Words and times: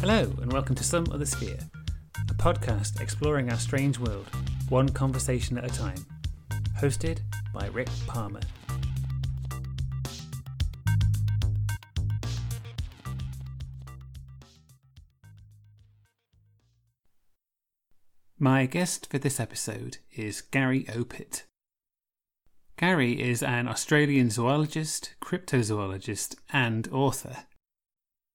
Hello, 0.00 0.32
and 0.40 0.50
welcome 0.50 0.74
to 0.76 0.82
Some 0.82 1.04
Other 1.12 1.26
Sphere, 1.26 1.58
a 2.30 2.32
podcast 2.32 3.02
exploring 3.02 3.50
our 3.50 3.58
strange 3.58 3.98
world, 3.98 4.26
one 4.70 4.88
conversation 4.88 5.58
at 5.58 5.70
a 5.70 5.74
time. 5.74 6.06
Hosted 6.78 7.18
by 7.52 7.66
Rick 7.66 7.90
Palmer. 8.06 8.40
My 18.38 18.64
guest 18.64 19.06
for 19.10 19.18
this 19.18 19.38
episode 19.38 19.98
is 20.10 20.40
Gary 20.40 20.86
Opit. 20.88 21.44
Gary 22.78 23.20
is 23.20 23.42
an 23.42 23.68
Australian 23.68 24.30
zoologist, 24.30 25.14
cryptozoologist, 25.20 26.36
and 26.50 26.88
author. 26.90 27.44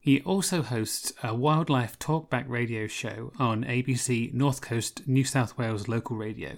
He 0.06 0.22
also 0.22 0.62
hosts 0.62 1.14
a 1.24 1.34
wildlife 1.34 1.98
talkback 1.98 2.48
radio 2.48 2.86
show 2.86 3.34
on 3.40 3.64
ABC 3.64 4.32
North 4.36 4.62
Coast 4.62 5.02
New 5.08 5.24
South 5.24 5.58
Wales 5.58 5.88
local 5.88 6.16
radio, 6.16 6.58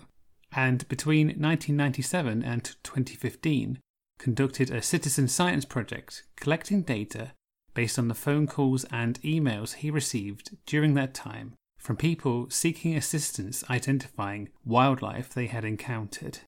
and 0.51 0.85
between 0.89 1.27
1997 1.27 2.43
and 2.43 2.75
2015 2.83 3.79
conducted 4.19 4.69
a 4.69 4.81
citizen 4.81 5.29
science 5.29 5.63
project 5.63 6.23
collecting 6.35 6.81
data 6.81 7.31
based 7.73 7.97
on 7.97 8.09
the 8.09 8.13
phone 8.13 8.47
calls 8.47 8.83
and 8.91 9.21
emails 9.21 9.75
he 9.75 9.89
received 9.89 10.57
during 10.65 10.93
that 10.95 11.13
time 11.13 11.53
from 11.79 11.95
people 11.95 12.49
seeking 12.49 12.97
assistance 12.97 13.63
identifying 13.69 14.49
wildlife 14.65 15.33
they 15.33 15.47
had 15.47 15.63
encountered. 15.63 16.39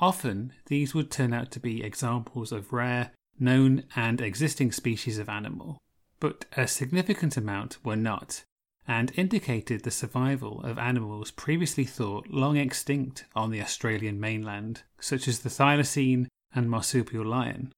Often, 0.00 0.52
these 0.66 0.96
would 0.96 1.12
turn 1.12 1.32
out 1.32 1.52
to 1.52 1.60
be 1.60 1.84
examples 1.84 2.50
of 2.50 2.72
rare, 2.72 3.12
known, 3.38 3.84
and 3.94 4.20
existing 4.20 4.72
species 4.72 5.18
of 5.18 5.28
animal, 5.28 5.78
but 6.20 6.44
a 6.56 6.66
significant 6.66 7.36
amount 7.36 7.78
were 7.84 7.96
not, 7.96 8.44
and 8.88 9.12
indicated 9.16 9.82
the 9.82 9.90
survival 9.90 10.62
of 10.62 10.78
animals 10.78 11.30
previously 11.30 11.84
thought 11.84 12.30
long 12.30 12.56
extinct 12.56 13.24
on 13.34 13.50
the 13.50 13.60
Australian 13.60 14.20
mainland, 14.20 14.82
such 15.00 15.26
as 15.26 15.40
the 15.40 15.50
thylacine 15.50 16.28
and 16.54 16.70
marsupial 16.70 17.24
lion, 17.24 17.72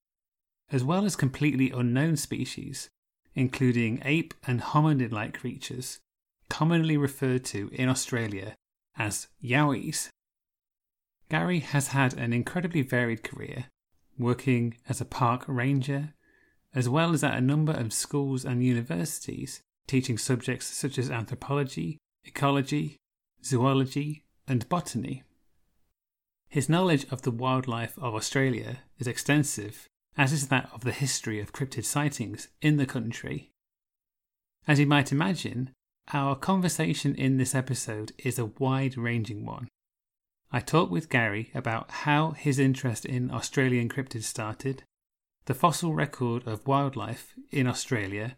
as 0.71 0.85
well 0.85 1.05
as 1.05 1.17
completely 1.17 1.71
unknown 1.71 2.17
species, 2.17 2.89
including 3.35 4.03
ape 4.05 4.35
and 4.47 4.61
hominid 4.61 5.13
like 5.13 5.39
creatures, 5.39 5.99
commonly 6.49 6.97
referred 6.97 7.45
to 7.45 7.69
in 7.73 7.89
Australia 7.89 8.55
as 8.97 9.29
yowies. 9.43 10.09
Gary 11.31 11.61
has 11.61 11.89
had 11.89 12.15
an 12.15 12.33
incredibly 12.33 12.83
varied 12.83 13.23
career, 13.23 13.67
working 14.19 14.77
as 14.89 15.01
a 15.01 15.05
park 15.05 15.45
ranger, 15.47 16.15
as 16.75 16.89
well 16.89 17.13
as 17.13 17.25
at 17.25 17.37
a 17.37 17.41
number 17.41 17.73
of 17.73 17.93
schools 17.93 18.45
and 18.45 18.65
universities, 18.65 19.63
teaching 19.87 20.19
subjects 20.19 20.67
such 20.67 20.99
as 20.99 21.11
anthropology, 21.11 21.99
ecology, 22.25 22.97
zoology, 23.45 24.25
and 24.47 24.69
botany. 24.69 25.23
His 26.49 26.69
knowledge 26.69 27.07
of 27.11 27.23
the 27.23 27.31
wildlife 27.31 27.99
of 27.99 28.15
Australia 28.15 28.81
is 28.99 29.07
extensive, 29.07 29.87
as 30.17 30.33
is 30.33 30.49
that 30.49 30.69
of 30.73 30.83
the 30.83 30.93
history 30.93 31.41
of 31.41 31.53
cryptid 31.53 31.85
sightings 31.85 32.49
in 32.61 32.77
the 32.77 32.87
country. 32.87 33.51
As 34.67 34.81
you 34.81 34.87
might 34.87 35.13
imagine, 35.13 35.71
our 36.13 36.35
conversation 36.35 37.15
in 37.15 37.37
this 37.37 37.55
episode 37.55 38.13
is 38.19 38.39
a 38.39 38.47
wide 38.47 38.97
ranging 38.97 39.45
one. 39.45 39.69
I 40.51 40.61
talk 40.61 40.91
with 40.91 41.11
Gary 41.11 41.51
about 41.55 41.91
how 41.91 42.31
his 42.31 42.59
interest 42.59 43.05
in 43.05 43.31
Australian 43.31 43.89
cryptids 43.89 44.25
started, 44.25 44.83
the 45.45 45.55
fossil 45.55 45.95
record 45.95 46.47
of 46.47 46.67
wildlife 46.67 47.35
in 47.51 47.67
Australia, 47.67 48.37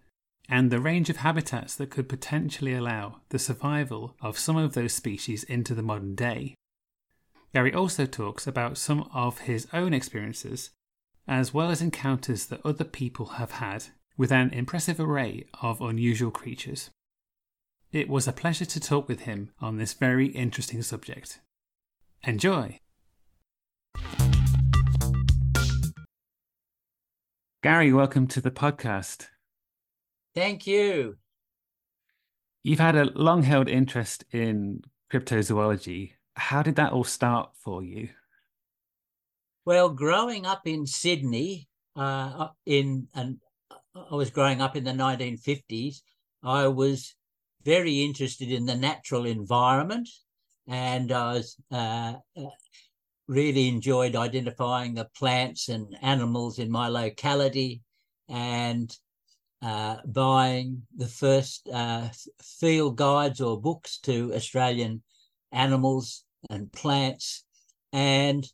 and 0.49 0.71
the 0.71 0.81
range 0.81 1.09
of 1.09 1.19
habitats 1.19 1.77
that 1.77 1.91
could 1.91 2.09
potentially 2.09 2.75
allow 2.75 3.21
the 3.29 3.39
survival 3.39 4.17
of 4.21 4.39
some 4.39 4.57
of 4.57 4.75
those 4.75 4.93
species 4.93 5.45
into 5.45 5.75
the 5.75 5.83
modern 5.83 6.17
day. 6.17 6.57
Gary 7.55 7.73
also 7.73 8.07
talks 8.07 8.47
about 8.47 8.77
some 8.77 9.09
of 9.15 9.41
his 9.41 9.69
own 9.73 9.95
experiences, 9.95 10.71
as 11.29 11.55
well 11.55 11.71
as 11.71 11.81
encounters 11.81 12.47
that 12.47 12.65
other 12.65 12.85
people 12.85 13.27
have 13.27 13.53
had 13.53 13.87
with 14.17 14.33
an 14.33 14.51
impressive 14.51 14.99
array 14.99 15.47
of 15.63 15.81
unusual 15.81 16.33
creatures. 16.33 16.91
It 17.93 18.09
was 18.09 18.27
a 18.27 18.33
pleasure 18.33 18.65
to 18.65 18.81
talk 18.81 19.09
with 19.09 19.21
him 19.21 19.51
on 19.61 19.77
this 19.77 19.93
very 19.93 20.27
interesting 20.27 20.83
subject. 20.83 21.41
Enjoy! 22.25 22.79
Gary, 27.63 27.93
welcome 27.95 28.27
to 28.27 28.43
the 28.43 28.51
podcast. 28.51 29.29
Thank 30.35 30.67
you. 30.67 31.17
You've 32.63 32.79
had 32.79 32.95
a 32.95 33.05
long 33.05 33.43
held 33.43 33.71
interest 33.71 34.25
in 34.33 34.83
cryptozoology. 35.11 36.13
How 36.37 36.63
did 36.63 36.77
that 36.77 36.93
all 36.93 37.05
start 37.05 37.53
for 37.55 37.83
you? 37.83 38.11
Well, 39.65 39.89
growing 39.89 40.45
up 40.45 40.67
in 40.67 40.87
Sydney, 40.87 41.69
uh, 41.97 42.49
in 42.67 43.09
and 43.15 43.39
I 43.95 44.15
was 44.15 44.31
growing 44.31 44.61
up 44.61 44.77
in 44.77 44.85
the 44.85 44.93
1950s. 44.93 46.03
I 46.43 46.67
was 46.67 47.15
very 47.65 48.05
interested 48.05 48.53
in 48.53 48.67
the 48.67 48.77
natural 48.77 49.25
environment 49.25 50.09
and 50.67 51.13
I 51.13 51.43
uh, 51.71 52.15
uh, 52.37 52.43
really 53.27 53.69
enjoyed 53.69 54.17
identifying 54.17 54.95
the 54.95 55.09
plants 55.17 55.69
and 55.69 55.97
animals 56.03 56.59
in 56.59 56.71
my 56.71 56.89
locality 56.89 57.83
and 58.29 58.95
uh, 59.63 59.97
buying 60.07 60.83
the 60.97 61.07
first 61.07 61.69
uh, 61.73 62.09
field 62.43 62.97
guides 62.97 63.41
or 63.41 63.61
books 63.61 63.99
to 63.99 64.33
Australian 64.35 65.03
animals 65.53 66.25
and 66.49 66.73
plants. 66.73 67.45
And 67.93 68.47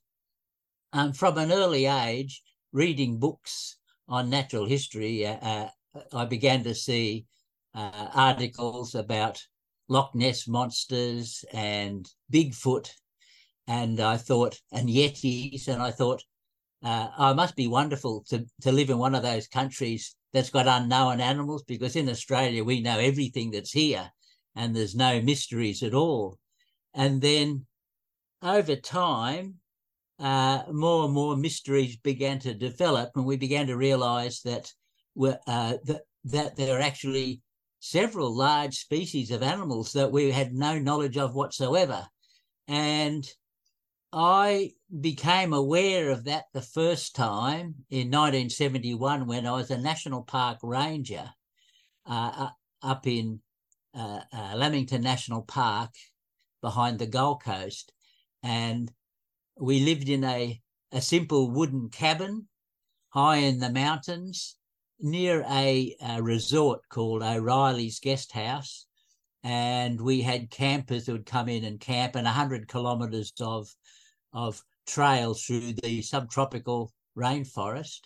um, 0.92 1.12
from 1.12 1.38
an 1.38 1.52
early 1.52 1.86
age, 1.86 2.42
reading 2.72 3.18
books 3.18 3.76
on 4.08 4.30
natural 4.30 4.66
history, 4.66 5.26
uh, 5.26 5.36
uh, 5.36 5.68
I 6.12 6.24
began 6.24 6.64
to 6.64 6.74
see 6.74 7.26
uh, 7.74 8.08
articles 8.14 8.94
about 8.94 9.42
Loch 9.88 10.14
Ness 10.14 10.48
monsters 10.48 11.44
and 11.52 12.08
Bigfoot, 12.32 12.90
and 13.66 14.00
I 14.00 14.16
thought, 14.16 14.60
and 14.72 14.88
Yetis, 14.88 15.68
and 15.68 15.82
I 15.82 15.90
thought, 15.90 16.22
uh, 16.84 17.08
oh, 17.18 17.34
must 17.34 17.56
be 17.56 17.68
wonderful 17.68 18.24
to 18.28 18.44
to 18.62 18.72
live 18.72 18.90
in 18.90 18.98
one 18.98 19.14
of 19.14 19.22
those 19.22 19.48
countries 19.48 20.14
that's 20.32 20.50
got 20.50 20.68
unknown 20.68 21.20
animals 21.20 21.62
because 21.62 21.96
in 21.96 22.08
Australia 22.08 22.62
we 22.62 22.80
know 22.80 22.98
everything 22.98 23.50
that's 23.50 23.72
here, 23.72 24.10
and 24.54 24.74
there's 24.74 24.94
no 24.94 25.20
mysteries 25.20 25.82
at 25.82 25.94
all. 25.94 26.38
And 26.94 27.20
then 27.20 27.66
over 28.42 28.76
time, 28.76 29.56
uh, 30.18 30.62
more 30.72 31.04
and 31.04 31.14
more 31.14 31.36
mysteries 31.36 31.96
began 31.96 32.38
to 32.40 32.54
develop, 32.54 33.10
and 33.14 33.24
we 33.24 33.36
began 33.36 33.66
to 33.68 33.76
realise 33.76 34.42
that 34.42 34.72
we're 35.14 35.38
uh, 35.46 35.78
that 35.84 36.02
that 36.24 36.56
there 36.56 36.78
are 36.78 36.82
actually 36.82 37.40
several 37.90 38.34
large 38.34 38.76
species 38.76 39.30
of 39.30 39.42
animals 39.42 39.92
that 39.92 40.10
we 40.10 40.30
had 40.30 40.52
no 40.52 40.78
knowledge 40.78 41.16
of 41.16 41.34
whatsoever. 41.34 42.06
And 42.66 43.24
I 44.12 44.72
became 45.00 45.52
aware 45.52 46.10
of 46.10 46.24
that 46.24 46.46
the 46.52 46.62
first 46.62 47.14
time 47.14 47.74
in 47.90 48.10
1971 48.10 49.26
when 49.26 49.46
I 49.46 49.52
was 49.52 49.70
a 49.70 49.78
national 49.78 50.22
park 50.22 50.58
ranger 50.62 51.30
uh, 52.06 52.48
up 52.82 53.06
in 53.06 53.40
uh, 53.94 54.20
uh, 54.32 54.54
Lamington 54.56 55.02
National 55.02 55.42
Park 55.42 55.90
behind 56.62 56.98
the 56.98 57.06
Gold 57.06 57.42
Coast. 57.44 57.92
And 58.42 58.90
we 59.58 59.80
lived 59.80 60.08
in 60.08 60.24
a, 60.24 60.60
a 60.90 61.00
simple 61.00 61.50
wooden 61.50 61.88
cabin 61.90 62.48
high 63.10 63.36
in 63.36 63.60
the 63.60 63.70
mountains 63.70 64.55
near 65.00 65.44
a, 65.48 65.94
a 66.00 66.22
resort 66.22 66.80
called 66.88 67.22
O'Reilly's 67.22 68.00
Guest 68.00 68.32
House, 68.32 68.86
and 69.42 70.00
we 70.00 70.22
had 70.22 70.50
campers 70.50 71.06
who 71.06 71.12
would 71.12 71.26
come 71.26 71.48
in 71.48 71.64
and 71.64 71.80
camp, 71.80 72.16
and 72.16 72.24
100 72.24 72.68
kilometres 72.68 73.32
of 73.40 73.68
of 74.32 74.62
trails 74.86 75.42
through 75.44 75.72
the 75.72 76.02
subtropical 76.02 76.92
rainforest, 77.16 78.00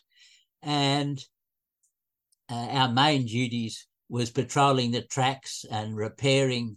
and 0.62 1.24
uh, 2.50 2.68
our 2.70 2.92
main 2.92 3.26
duties 3.26 3.86
was 4.08 4.30
patrolling 4.30 4.90
the 4.90 5.02
tracks 5.02 5.64
and 5.70 5.96
repairing 5.96 6.76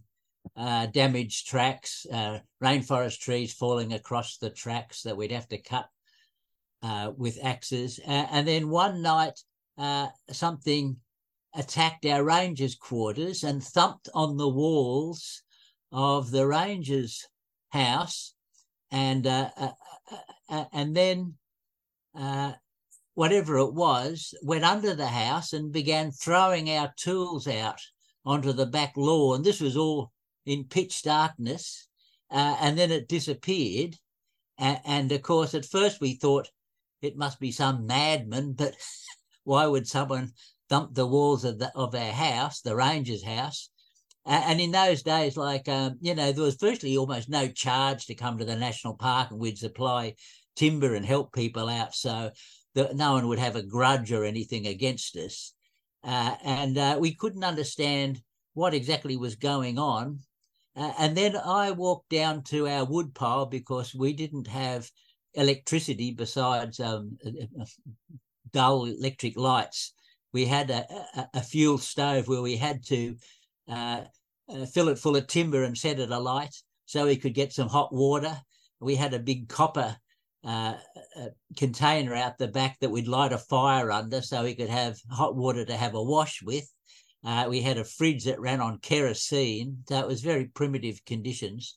uh, 0.56 0.86
damaged 0.88 1.48
tracks, 1.48 2.06
uh, 2.12 2.40
rainforest 2.64 3.20
trees 3.20 3.54
falling 3.54 3.94
across 3.94 4.38
the 4.38 4.50
tracks 4.50 5.02
that 5.04 5.18
we'd 5.18 5.32
have 5.32 5.48
to 5.48 5.58
cut 5.58 5.88
uh, 6.84 7.12
with 7.18 7.40
axes. 7.44 8.00
and 8.06 8.48
then 8.48 8.70
one 8.70 9.02
night, 9.02 9.40
uh, 9.78 10.08
something 10.32 10.98
attacked 11.56 12.06
our 12.06 12.24
rangers' 12.24 12.76
quarters 12.76 13.44
and 13.44 13.64
thumped 13.64 14.10
on 14.14 14.38
the 14.38 14.50
walls 14.50 15.44
of 15.92 16.32
the 16.32 16.48
rangers' 16.48 17.28
house, 17.70 18.34
and 18.92 19.28
uh, 19.28 19.50
uh, 19.58 19.72
uh, 20.12 20.18
uh 20.50 20.66
and 20.74 20.96
then 20.96 21.36
whatever 23.16 23.58
it 23.58 23.74
was, 23.74 24.34
went 24.42 24.64
under 24.64 24.96
the 24.96 25.08
house 25.08 25.54
and 25.54 25.72
began 25.72 26.12
throwing 26.12 26.70
our 26.70 26.92
tools 26.98 27.48
out 27.48 27.80
onto 28.26 28.52
the 28.52 28.66
back 28.66 28.94
lawn. 28.96 29.44
This 29.44 29.60
was 29.60 29.78
all 29.78 30.12
in 30.46 30.64
pitch 30.64 31.04
darkness. 31.04 31.88
And 32.32 32.76
then 32.78 32.92
it 32.92 33.08
disappeared. 33.08 33.98
And, 34.58 34.80
and, 34.86 35.12
of 35.12 35.22
course, 35.22 35.54
at 35.54 35.66
first 35.66 36.02
we 36.02 36.16
thought 36.16 36.50
it 37.04 37.18
must 37.18 37.40
be 37.40 37.52
some 37.52 37.86
madman, 37.86 38.54
but 38.54 38.76
why 39.44 39.66
would 39.66 39.88
someone 39.88 40.32
thump 40.70 40.94
the 40.94 41.08
walls 41.08 41.44
of, 41.44 41.60
the, 41.60 41.72
of 41.76 41.96
our 41.96 42.12
house, 42.12 42.62
the 42.62 42.76
ranger's 42.76 43.24
house? 43.24 43.70
and 44.26 44.62
in 44.62 44.72
those 44.72 45.04
days, 45.04 45.36
like, 45.36 45.68
um, 45.68 45.98
you 46.00 46.16
know, 46.16 46.32
there 46.32 46.46
was 46.46 46.56
virtually 46.56 46.96
almost 46.96 47.28
no 47.28 47.48
charge 47.50 48.06
to 48.06 48.16
come 48.16 48.38
to 48.38 48.46
the 48.46 48.56
national 48.56 48.96
park 48.96 49.32
and 49.32 49.40
we'd 49.40 49.58
supply 49.58 50.16
timber 50.56 50.96
and 50.96 51.06
help 51.06 51.34
people 51.34 51.68
out. 51.68 51.94
So 51.94 52.32
that 52.76 52.96
no 52.96 53.14
one 53.14 53.28
would 53.28 53.40
have 53.40 53.56
a 53.56 53.64
grudge 53.64 54.12
or 54.12 54.24
anything 54.24 54.68
against 54.68 55.16
us. 55.16 55.54
Uh, 56.04 56.36
and 56.44 56.78
uh, 56.78 56.98
we 57.00 57.16
couldn't 57.16 57.44
understand 57.44 58.22
what 58.54 58.74
exactly 58.74 59.16
was 59.18 59.36
going 59.36 59.78
on. 59.78 60.20
Uh, 60.76 60.92
and 60.98 61.16
then 61.16 61.36
I 61.36 61.72
walked 61.72 62.10
down 62.10 62.44
to 62.44 62.68
our 62.68 62.86
woodpile 62.86 63.46
because 63.46 63.94
we 63.94 64.14
didn't 64.14 64.48
have 64.48 64.90
electricity 65.36 66.12
besides 66.12 66.80
um, 66.80 67.18
dull 68.54 68.86
electric 68.86 69.38
lights. 69.38 69.94
We 70.32 70.46
had 70.46 70.70
a, 70.70 70.86
a, 71.16 71.30
a, 71.36 71.42
fuel 71.42 71.78
stove 71.78 72.28
where 72.28 72.42
we 72.42 72.56
had 72.56 72.84
to 72.86 73.16
uh, 73.68 74.02
uh, 74.50 74.66
fill 74.66 74.90
it 74.90 74.98
full 74.98 75.16
of 75.16 75.28
timber 75.28 75.64
and 75.64 75.78
set 75.78 76.00
it 76.00 76.10
alight 76.10 76.56
so 76.86 77.06
we 77.06 77.18
could 77.18 77.34
get 77.34 77.54
some 77.54 77.70
hot 77.70 77.94
water. 77.94 78.36
We 78.80 78.96
had 78.96 79.14
a 79.14 79.20
big 79.20 79.48
copper 79.48 79.96
uh, 80.44 80.76
container 81.58 82.16
out 82.16 82.38
the 82.38 82.48
back 82.48 82.78
that 82.80 82.90
we'd 82.90 83.08
light 83.08 83.32
a 83.32 83.38
fire 83.38 83.92
under 83.92 84.22
so 84.22 84.44
we 84.44 84.56
could 84.56 84.70
have 84.70 84.98
hot 85.10 85.36
water 85.36 85.66
to 85.66 85.78
have 85.78 85.94
a 85.94 86.04
wash 86.04 86.42
with. 86.42 86.70
Uh, 87.24 87.46
we 87.50 87.62
had 87.62 87.78
a 87.78 87.86
fridge 87.86 88.26
that 88.26 88.40
ran 88.42 88.60
on 88.60 88.80
kerosene, 88.80 89.78
so 89.88 90.00
it 90.00 90.08
was 90.08 90.22
very 90.22 90.46
primitive 90.46 91.04
conditions. 91.06 91.76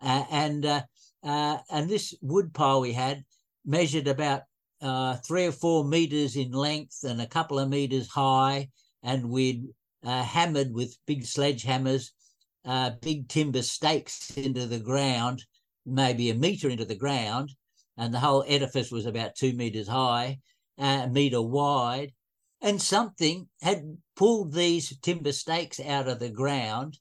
Uh, 0.00 0.24
and 0.30 0.64
uh, 0.64 0.82
uh, 1.24 1.58
and 1.70 1.90
this 1.90 2.14
wood 2.22 2.54
pile 2.54 2.80
we 2.80 2.92
had 2.92 3.24
measured 3.64 4.06
about 4.06 4.42
uh, 4.80 5.16
three 5.16 5.46
or 5.46 5.52
four 5.52 5.84
meters 5.84 6.36
in 6.36 6.52
length 6.52 7.04
and 7.04 7.20
a 7.20 7.26
couple 7.26 7.58
of 7.58 7.68
meters 7.68 8.08
high, 8.08 8.68
and 9.02 9.30
we'd 9.30 9.64
uh, 10.04 10.22
hammered 10.22 10.72
with 10.72 10.96
big 11.06 11.24
sledgehammers, 11.24 12.10
uh, 12.64 12.90
big 13.00 13.28
timber 13.28 13.62
stakes 13.62 14.36
into 14.36 14.66
the 14.66 14.78
ground, 14.78 15.44
maybe 15.84 16.30
a 16.30 16.34
meter 16.34 16.68
into 16.68 16.84
the 16.84 16.94
ground, 16.94 17.50
and 17.96 18.14
the 18.14 18.20
whole 18.20 18.44
edifice 18.46 18.90
was 18.90 19.06
about 19.06 19.34
two 19.34 19.52
meters 19.52 19.88
high, 19.88 20.38
a 20.78 21.08
meter 21.08 21.42
wide, 21.42 22.12
and 22.60 22.80
something 22.80 23.48
had 23.62 23.98
pulled 24.16 24.52
these 24.52 24.96
timber 24.98 25.32
stakes 25.32 25.80
out 25.80 26.08
of 26.08 26.18
the 26.18 26.30
ground 26.30 26.98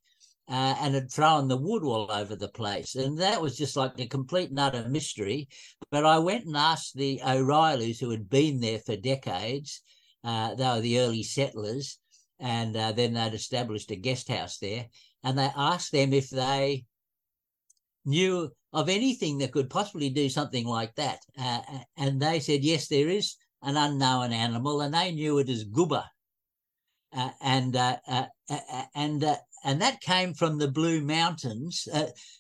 uh, 0.49 0.75
and 0.79 0.95
had 0.95 1.11
thrown 1.11 1.47
the 1.47 1.57
wood 1.57 1.83
all 1.83 2.11
over 2.11 2.35
the 2.35 2.47
place. 2.47 2.95
And 2.95 3.17
that 3.19 3.41
was 3.41 3.57
just 3.57 3.75
like 3.75 3.99
a 3.99 4.07
complete 4.07 4.49
and 4.49 4.59
utter 4.59 4.87
mystery. 4.87 5.49
But 5.91 6.05
I 6.05 6.19
went 6.19 6.45
and 6.45 6.55
asked 6.55 6.95
the 6.95 7.21
O'Reillys, 7.25 7.99
who 7.99 8.09
had 8.09 8.29
been 8.29 8.59
there 8.59 8.79
for 8.79 8.95
decades, 8.95 9.81
uh, 10.23 10.55
they 10.55 10.65
were 10.65 10.81
the 10.81 10.99
early 10.99 11.23
settlers, 11.23 11.99
and 12.39 12.75
uh, 12.75 12.91
then 12.91 13.13
they'd 13.13 13.33
established 13.33 13.91
a 13.91 13.95
guest 13.95 14.29
house 14.29 14.57
there. 14.57 14.87
And 15.23 15.37
they 15.37 15.49
asked 15.55 15.91
them 15.91 16.13
if 16.13 16.29
they 16.29 16.85
knew 18.05 18.49
of 18.73 18.89
anything 18.89 19.37
that 19.39 19.51
could 19.51 19.69
possibly 19.69 20.09
do 20.09 20.29
something 20.29 20.65
like 20.65 20.95
that. 20.95 21.19
Uh, 21.37 21.61
and 21.97 22.21
they 22.21 22.39
said, 22.39 22.63
yes, 22.63 22.87
there 22.87 23.09
is 23.09 23.35
an 23.61 23.77
unknown 23.77 24.31
animal, 24.31 24.81
and 24.81 24.93
they 24.93 25.11
knew 25.11 25.39
it 25.39 25.49
as 25.49 25.65
gubba. 25.65 26.05
Uh, 27.15 27.31
and 27.41 27.75
uh, 27.75 27.97
uh, 28.07 28.25
uh 28.49 28.83
and 28.93 29.23
uh, 29.23 29.35
and 29.67 29.81
that 29.81 30.01
came 30.01 30.33
from 30.33 30.57
the 30.57 30.67
Blue 30.67 31.01
Mountains. 31.01 31.87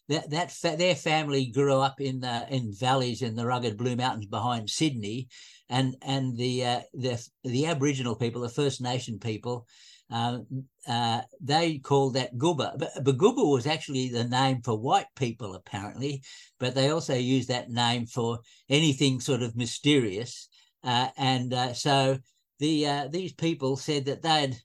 that 0.09 0.29
that 0.29 0.51
fa- 0.51 0.75
their 0.77 0.95
family 0.95 1.45
grew 1.47 1.75
up 1.75 2.01
in 2.01 2.21
the 2.21 2.47
in 2.49 2.73
valleys 2.73 3.21
in 3.21 3.35
the 3.35 3.45
rugged 3.45 3.77
Blue 3.77 3.95
Mountains 3.95 4.25
behind 4.25 4.69
Sydney, 4.69 5.27
and 5.69 5.95
and 6.01 6.35
the 6.37 6.81
the 6.93 7.23
the 7.43 7.67
Aboriginal 7.67 8.15
people, 8.15 8.41
the 8.41 8.49
First 8.49 8.81
Nation 8.81 9.19
people, 9.19 9.67
uh, 10.09 10.39
uh, 10.87 11.21
they 11.41 11.79
called 11.79 12.13
that 12.13 12.37
Gubba. 12.37 12.77
But, 12.77 12.91
but 13.03 13.17
Gubba 13.17 13.45
was 13.49 13.67
actually 13.67 14.09
the 14.09 14.23
name 14.23 14.61
for 14.61 14.77
white 14.77 15.07
people, 15.15 15.55
apparently, 15.55 16.23
but 16.59 16.75
they 16.75 16.89
also 16.89 17.15
used 17.15 17.49
that 17.49 17.69
name 17.69 18.05
for 18.05 18.39
anything 18.69 19.19
sort 19.19 19.41
of 19.41 19.55
mysterious. 19.55 20.47
Uh, 20.83 21.09
and 21.17 21.53
uh, 21.53 21.73
so 21.73 22.17
the 22.59 22.87
uh, 22.87 23.07
these 23.11 23.33
people 23.33 23.75
said 23.75 24.05
that 24.05 24.21
they'd 24.21 24.57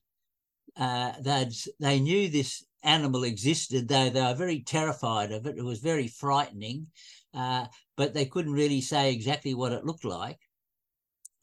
uh, 0.76 1.12
they'd 1.20 1.52
they 1.80 2.00
knew 2.00 2.28
this 2.28 2.64
animal 2.82 3.24
existed, 3.24 3.88
though 3.88 4.10
they 4.10 4.20
were 4.20 4.34
very 4.34 4.60
terrified 4.60 5.32
of 5.32 5.46
it. 5.46 5.56
It 5.56 5.64
was 5.64 5.78
very 5.78 6.08
frightening, 6.08 6.88
but 7.32 8.14
they 8.14 8.26
couldn't 8.26 8.52
really 8.52 8.80
say 8.80 9.12
exactly 9.12 9.54
what 9.54 9.72
it 9.72 9.84
looked 9.84 10.04
like. 10.04 10.38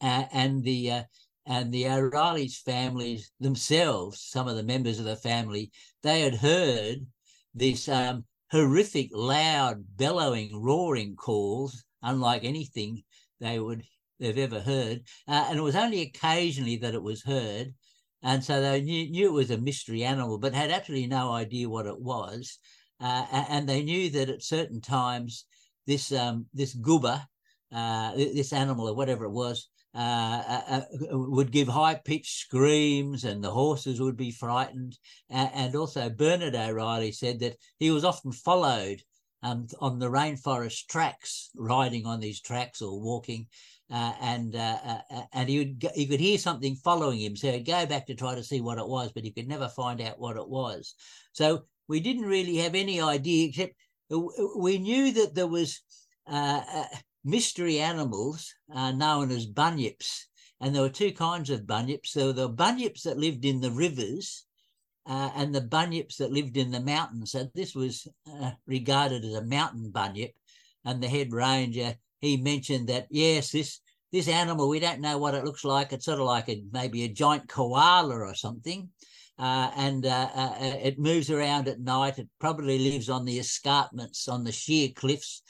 and 0.01 0.63
the 0.63 1.05
and 1.45 1.71
the 1.73 1.87
O'Reilly's 1.87 2.57
families 2.59 3.31
themselves, 3.39 4.21
some 4.21 4.47
of 4.47 4.55
the 4.55 4.63
members 4.63 4.99
of 4.99 5.05
the 5.05 5.15
family, 5.15 5.71
they 6.03 6.21
had 6.21 6.35
heard 6.35 7.07
this 7.55 7.89
um, 7.89 8.23
horrific, 8.51 9.09
loud, 9.11 9.83
bellowing, 9.97 10.61
roaring 10.61 11.15
calls, 11.15 11.83
unlike 12.03 12.43
anything 12.43 13.03
they 13.39 13.59
would 13.59 13.83
they've 14.19 14.37
ever 14.37 14.59
heard. 14.59 15.01
Uh, 15.27 15.47
and 15.49 15.57
it 15.57 15.61
was 15.63 15.75
only 15.75 16.01
occasionally 16.01 16.75
that 16.77 16.93
it 16.93 17.01
was 17.01 17.23
heard. 17.23 17.73
And 18.21 18.43
so 18.43 18.61
they 18.61 18.81
knew, 18.81 19.09
knew, 19.09 19.27
it 19.27 19.33
was 19.33 19.51
a 19.51 19.57
mystery 19.57 20.03
animal, 20.03 20.37
but 20.37 20.53
had 20.53 20.71
absolutely 20.71 21.07
no 21.07 21.31
idea 21.31 21.69
what 21.69 21.85
it 21.85 21.99
was. 21.99 22.59
Uh, 22.99 23.25
and 23.49 23.67
they 23.67 23.81
knew 23.81 24.09
that 24.09 24.29
at 24.29 24.43
certain 24.43 24.81
times, 24.81 25.45
this 25.87 26.11
um, 26.11 26.45
this 26.53 26.75
gubba, 26.75 27.25
uh, 27.71 28.11
this 28.13 28.51
animal 28.51 28.89
or 28.89 28.95
whatever 28.95 29.25
it 29.25 29.31
was, 29.31 29.69
uh, 29.95 30.43
uh, 30.47 30.81
uh, 31.11 31.17
would 31.17 31.51
give 31.51 31.67
high 31.67 31.95
pitched 31.95 32.37
screams 32.37 33.23
and 33.23 33.43
the 33.43 33.49
horses 33.49 33.99
would 33.99 34.15
be 34.15 34.31
frightened. 34.31 34.97
and 35.29 35.75
also, 35.75 36.09
Bernard 36.09 36.55
O'Reilly 36.55 37.11
said 37.11 37.39
that 37.39 37.55
he 37.79 37.89
was 37.89 38.03
often 38.03 38.31
followed 38.31 39.01
um, 39.41 39.67
on 39.79 39.97
the 39.97 40.09
rainforest 40.09 40.87
tracks, 40.87 41.49
riding 41.55 42.05
on 42.05 42.19
these 42.19 42.39
tracks 42.39 42.81
or 42.81 43.01
walking. 43.01 43.47
Uh, 43.91 44.13
and 44.21 44.55
uh, 44.55 44.77
uh, 44.85 45.21
and 45.33 45.49
he 45.49 45.57
would 45.57 45.91
he 45.95 46.05
could 46.05 46.19
hear 46.19 46.37
something 46.37 46.75
following 46.75 47.19
him, 47.19 47.35
so 47.35 47.51
he'd 47.51 47.65
go 47.65 47.85
back 47.87 48.05
to 48.05 48.13
try 48.13 48.35
to 48.35 48.43
see 48.43 48.61
what 48.61 48.77
it 48.77 48.87
was, 48.87 49.11
but 49.11 49.23
he 49.23 49.31
could 49.31 49.47
never 49.47 49.67
find 49.69 49.99
out 49.99 50.19
what 50.19 50.37
it 50.37 50.47
was. 50.47 50.93
So 51.33 51.63
we 51.87 51.99
didn't 51.99 52.25
really 52.25 52.57
have 52.57 52.75
any 52.75 53.01
idea, 53.01 53.47
except 53.47 53.73
we 54.55 54.77
knew 54.77 55.11
that 55.13 55.33
there 55.33 55.47
was 55.47 55.81
mystery 57.23 57.79
animals 57.79 58.53
are 58.73 58.93
known 58.93 59.31
as 59.31 59.47
bunyips. 59.47 60.25
And 60.61 60.75
there 60.75 60.81
were 60.81 60.89
two 60.89 61.13
kinds 61.13 61.49
of 61.49 61.61
bunyips. 61.61 62.13
There 62.13 62.27
were 62.27 62.33
the 62.33 62.49
bunyips 62.49 63.03
that 63.03 63.17
lived 63.17 63.45
in 63.45 63.61
the 63.61 63.71
rivers 63.71 64.45
uh, 65.05 65.29
and 65.35 65.55
the 65.55 65.61
bunyips 65.61 66.17
that 66.17 66.31
lived 66.31 66.57
in 66.57 66.71
the 66.71 66.81
mountains. 66.81 67.31
So 67.31 67.47
this 67.55 67.73
was 67.73 68.07
uh, 68.41 68.51
regarded 68.67 69.23
as 69.23 69.35
a 69.35 69.45
mountain 69.45 69.89
bunyip. 69.91 70.33
And 70.85 71.01
the 71.01 71.07
head 71.07 71.33
ranger, 71.33 71.95
he 72.19 72.37
mentioned 72.37 72.89
that, 72.89 73.07
yes, 73.09 73.51
this 73.51 73.81
this 74.11 74.27
animal, 74.27 74.67
we 74.67 74.79
don't 74.79 75.01
know 75.01 75.19
what 75.19 75.35
it 75.35 75.45
looks 75.45 75.63
like. 75.63 75.93
It's 75.93 76.05
sort 76.05 76.19
of 76.19 76.25
like 76.25 76.49
a, 76.49 76.63
maybe 76.71 77.03
a 77.03 77.09
giant 77.09 77.47
koala 77.47 78.15
or 78.15 78.33
something. 78.33 78.89
Uh, 79.37 79.71
and 79.75 80.05
uh, 80.05 80.29
uh, 80.33 80.55
it 80.59 80.97
moves 80.99 81.29
around 81.29 81.67
at 81.67 81.79
night. 81.79 82.17
It 82.17 82.27
probably 82.39 82.79
lives 82.79 83.09
on 83.09 83.23
the 83.23 83.37
escarpments, 83.37 84.27
on 84.27 84.43
the 84.43 84.51
sheer 84.51 84.89
cliffs 84.95 85.43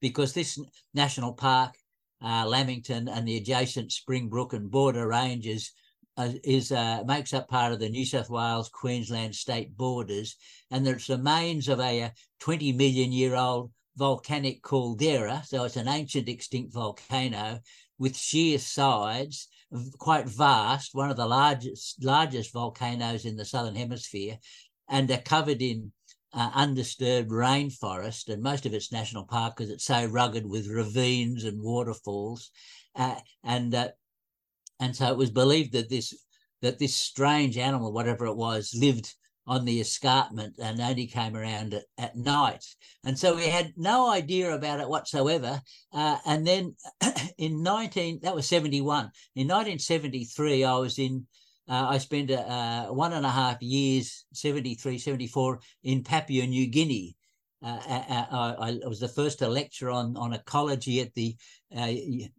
because 0.00 0.32
this 0.34 0.60
national 0.94 1.32
park, 1.32 1.74
uh, 2.22 2.44
Lamington 2.46 3.08
and 3.08 3.26
the 3.26 3.38
adjacent 3.38 3.90
Springbrook 3.90 4.52
and 4.52 4.70
border 4.70 5.08
ranges 5.08 5.72
uh, 6.18 6.28
is 6.44 6.70
uh, 6.70 7.02
makes 7.06 7.32
up 7.32 7.48
part 7.48 7.72
of 7.72 7.80
the 7.80 7.88
New 7.88 8.04
South 8.04 8.28
Wales 8.28 8.68
Queensland 8.68 9.34
state 9.34 9.74
borders, 9.76 10.36
and 10.70 10.86
it's 10.86 11.06
the 11.06 11.16
remains 11.16 11.68
of 11.68 11.80
a, 11.80 12.00
a 12.00 12.04
uh, 12.04 12.10
20 12.40 12.72
million 12.72 13.10
year 13.12 13.34
old 13.34 13.70
volcanic 13.96 14.62
caldera. 14.62 15.42
So 15.46 15.64
it's 15.64 15.76
an 15.76 15.88
ancient 15.88 16.28
extinct 16.28 16.72
volcano 16.72 17.60
with 17.98 18.16
sheer 18.16 18.58
sides, 18.58 19.48
quite 19.98 20.28
vast, 20.28 20.94
one 20.94 21.10
of 21.10 21.16
the 21.16 21.26
largest 21.26 22.02
largest 22.04 22.52
volcanoes 22.52 23.24
in 23.24 23.36
the 23.36 23.44
southern 23.44 23.76
hemisphere, 23.76 24.38
and 24.88 25.10
are 25.10 25.18
covered 25.18 25.62
in 25.62 25.92
uh, 26.32 26.50
undisturbed 26.54 27.30
rainforest, 27.30 28.28
and 28.28 28.42
most 28.42 28.66
of 28.66 28.74
it's 28.74 28.92
national 28.92 29.24
park 29.24 29.56
because 29.56 29.70
it's 29.70 29.84
so 29.84 30.06
rugged 30.06 30.46
with 30.46 30.66
ravines 30.68 31.44
and 31.44 31.62
waterfalls, 31.62 32.50
uh, 32.96 33.16
and 33.44 33.74
uh, 33.74 33.88
and 34.80 34.96
so 34.96 35.06
it 35.08 35.16
was 35.16 35.30
believed 35.30 35.72
that 35.72 35.88
this 35.88 36.14
that 36.62 36.78
this 36.78 36.94
strange 36.94 37.58
animal, 37.58 37.92
whatever 37.92 38.26
it 38.26 38.36
was, 38.36 38.74
lived 38.74 39.14
on 39.46 39.64
the 39.64 39.80
escarpment 39.80 40.54
and 40.62 40.80
only 40.80 41.06
came 41.06 41.36
around 41.36 41.74
at, 41.74 41.84
at 41.98 42.16
night. 42.16 42.64
And 43.04 43.18
so 43.18 43.34
we 43.34 43.46
had 43.46 43.72
no 43.76 44.10
idea 44.10 44.54
about 44.54 44.80
it 44.80 44.88
whatsoever. 44.88 45.60
Uh, 45.92 46.18
and 46.26 46.46
then 46.46 46.76
in 47.38 47.62
19, 47.62 48.20
that 48.22 48.34
was 48.34 48.48
71. 48.48 49.10
In 49.34 49.48
1973, 49.48 50.64
I 50.64 50.76
was 50.76 50.98
in, 50.98 51.26
uh, 51.68 51.86
I 51.88 51.98
spent 51.98 52.30
uh, 52.30 52.86
one 52.88 53.12
and 53.12 53.26
a 53.26 53.30
half 53.30 53.60
years, 53.60 54.24
73, 54.32 54.98
74, 54.98 55.60
in 55.84 56.04
Papua 56.04 56.46
New 56.46 56.68
Guinea. 56.68 57.16
Uh, 57.64 57.80
uh, 57.88 58.24
uh, 58.32 58.54
I, 58.58 58.80
I, 58.84 58.88
was 58.88 58.98
the 58.98 59.06
first 59.06 59.38
to 59.38 59.48
lecture 59.48 59.88
on, 59.88 60.16
on 60.16 60.32
ecology 60.32 61.00
at 61.00 61.14
the 61.14 61.36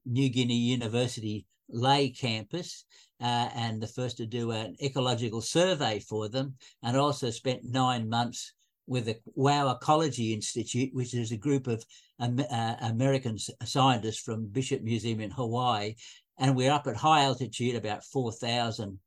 New 0.05 0.29
Guinea 0.29 0.57
University 0.57 1.45
Lae 1.69 2.09
campus 2.09 2.83
uh, 3.23 3.49
and 3.55 3.81
the 3.81 3.87
first 3.87 4.17
to 4.17 4.25
do 4.25 4.51
an 4.51 4.75
ecological 4.83 5.39
survey 5.39 5.99
for 5.99 6.27
them, 6.27 6.55
and 6.83 6.97
also 6.97 7.29
spent 7.29 7.63
nine 7.63 8.09
months 8.09 8.51
with 8.85 9.05
the 9.05 9.17
Wau 9.35 9.71
Ecology 9.71 10.33
Institute, 10.33 10.93
which 10.93 11.13
is 11.13 11.31
a 11.31 11.37
group 11.37 11.67
of 11.67 11.85
uh, 12.19 12.75
American 12.81 13.37
scientists 13.63 14.19
from 14.19 14.47
Bishop 14.47 14.81
Museum 14.81 15.21
in 15.21 15.31
Hawaii. 15.31 15.95
And 16.37 16.53
we're 16.53 16.71
up 16.71 16.85
at 16.87 16.97
high 16.97 17.23
altitude, 17.23 17.75
about 17.75 18.03
4,000 18.03 18.99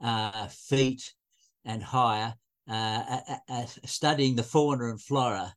uh, 0.00 0.46
feet 0.48 1.12
and 1.64 1.82
higher, 1.82 2.34
uh, 2.70 3.20
studying 3.84 4.36
the 4.36 4.44
fauna 4.44 4.90
and 4.90 5.02
flora. 5.02 5.52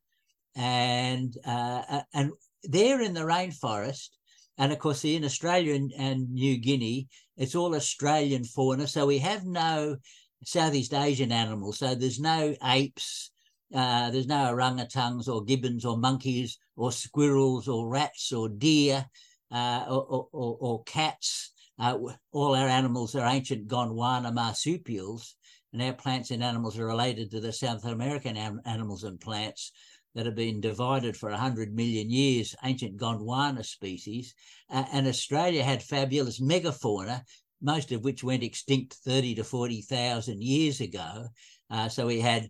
And, 0.56 1.38
uh, 1.46 2.02
and 2.16 2.32
there 2.64 3.00
in 3.00 3.14
the 3.14 3.22
rainforest, 3.22 4.10
and 4.58 4.72
of 4.72 4.80
course, 4.80 5.06
in 5.06 5.26
Australia 5.26 5.74
and, 5.74 5.92
and 5.98 6.30
New 6.32 6.58
Guinea, 6.58 7.08
it's 7.38 7.56
all 7.56 7.76
Australian 7.76 8.44
fauna. 8.44 8.88
So 8.88 9.06
we 9.06 9.18
have 9.20 9.46
no 9.46 9.98
Southeast 10.44 10.94
Asian 10.94 11.32
animals. 11.32 11.80
So 11.80 11.96
there's 11.96 12.20
no 12.20 12.56
apes, 12.64 13.32
uh, 13.74 14.12
there's 14.12 14.28
no 14.28 14.54
orangutans 14.54 15.28
or 15.28 15.44
gibbons 15.44 15.86
or 15.86 15.98
monkeys 15.98 16.58
or 16.76 16.92
squirrels 16.92 17.68
or 17.68 17.90
rats 17.90 18.34
or 18.34 18.50
deer 18.50 19.06
uh, 19.52 19.86
or, 19.90 20.28
or, 20.32 20.58
or, 20.60 20.84
cats. 20.84 21.52
Uh, 21.80 21.98
all 22.32 22.56
our 22.56 22.68
animals 22.68 23.16
are 23.16 23.28
ancient 23.28 23.68
Gondwana 23.68 24.34
marsupials, 24.34 25.36
and 25.74 25.82
our 25.82 25.94
plants 25.94 26.32
and 26.32 26.44
animals 26.44 26.78
are 26.78 26.86
related 26.86 27.32
to 27.32 27.40
the 27.40 27.52
South 27.52 27.86
American 27.86 28.38
am- 28.38 28.62
animals 28.66 29.04
and 29.04 29.20
plants 29.20 29.72
that 30.16 30.26
have 30.26 30.36
been 30.36 30.60
divided 30.60 31.16
for 31.16 31.30
100 31.30 31.74
million 31.74 32.10
years, 32.10 32.56
ancient 32.64 32.98
Gondwana 32.98 33.66
species. 33.66 34.34
Uh, 34.70 34.84
and 34.92 35.08
Australia 35.08 35.64
had 35.64 35.82
fabulous 35.82 36.40
megafauna, 36.40 37.22
most 37.62 37.92
of 37.92 38.04
which 38.04 38.24
went 38.24 38.44
extinct 38.44 38.96
30 39.06 39.36
to 39.36 39.44
40,000 39.44 40.42
years 40.42 40.82
ago. 40.82 41.28
Uh, 41.70 41.88
so 41.88 42.08
we 42.08 42.20
had 42.20 42.50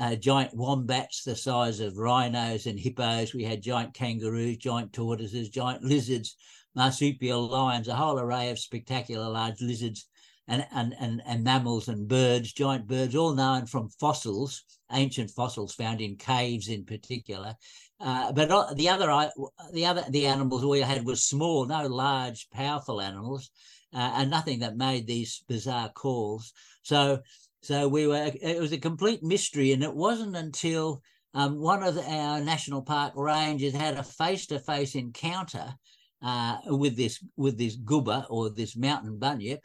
uh, 0.00 0.16
giant 0.16 0.54
wombats 0.54 1.22
the 1.22 1.36
size 1.36 1.80
of 1.80 1.96
rhinos 1.96 2.66
and 2.66 2.78
hippos. 2.78 3.32
We 3.32 3.44
had 3.44 3.62
giant 3.62 3.94
kangaroos, 3.94 4.56
giant 4.56 4.92
tortoises, 4.92 5.48
giant 5.48 5.82
lizards, 5.84 6.36
marsupial 6.74 7.48
lions, 7.48 7.88
a 7.88 7.94
whole 7.94 8.18
array 8.18 8.50
of 8.50 8.58
spectacular 8.58 9.28
large 9.28 9.60
lizards 9.60 10.08
and, 10.48 10.66
and, 10.72 10.94
and, 11.00 11.22
and 11.26 11.44
mammals 11.44 11.88
and 11.88 12.08
birds, 12.08 12.52
giant 12.52 12.86
birds, 12.86 13.16
all 13.16 13.34
known 13.34 13.66
from 13.66 13.88
fossils, 13.88 14.64
ancient 14.92 15.30
fossils 15.30 15.74
found 15.74 16.00
in 16.00 16.16
caves 16.16 16.68
in 16.68 16.84
particular. 16.84 17.54
Uh, 17.98 18.32
but 18.32 18.76
the 18.76 18.88
other, 18.88 19.30
the 19.72 19.86
other, 19.86 20.04
the 20.10 20.26
animals 20.26 20.64
we 20.64 20.80
had 20.80 21.04
was 21.04 21.24
small, 21.24 21.66
no 21.66 21.86
large, 21.86 22.48
powerful 22.50 23.00
animals, 23.00 23.50
uh, 23.94 24.12
and 24.16 24.30
nothing 24.30 24.58
that 24.60 24.76
made 24.76 25.06
these 25.06 25.42
bizarre 25.48 25.88
calls. 25.88 26.52
So, 26.82 27.20
so 27.62 27.88
we 27.88 28.06
were. 28.06 28.30
It 28.40 28.60
was 28.60 28.72
a 28.72 28.78
complete 28.78 29.22
mystery, 29.22 29.72
and 29.72 29.82
it 29.82 29.94
wasn't 29.94 30.36
until 30.36 31.02
um, 31.32 31.58
one 31.58 31.82
of 31.82 31.98
our 31.98 32.40
national 32.40 32.82
park 32.82 33.14
rangers 33.16 33.74
had 33.74 33.96
a 33.96 34.02
face-to-face 34.02 34.94
encounter 34.94 35.74
uh, 36.22 36.58
with 36.66 36.96
this 36.96 37.24
with 37.36 37.56
this 37.56 37.76
gubba 37.76 38.26
or 38.28 38.50
this 38.50 38.76
mountain 38.76 39.18
bunyip, 39.18 39.64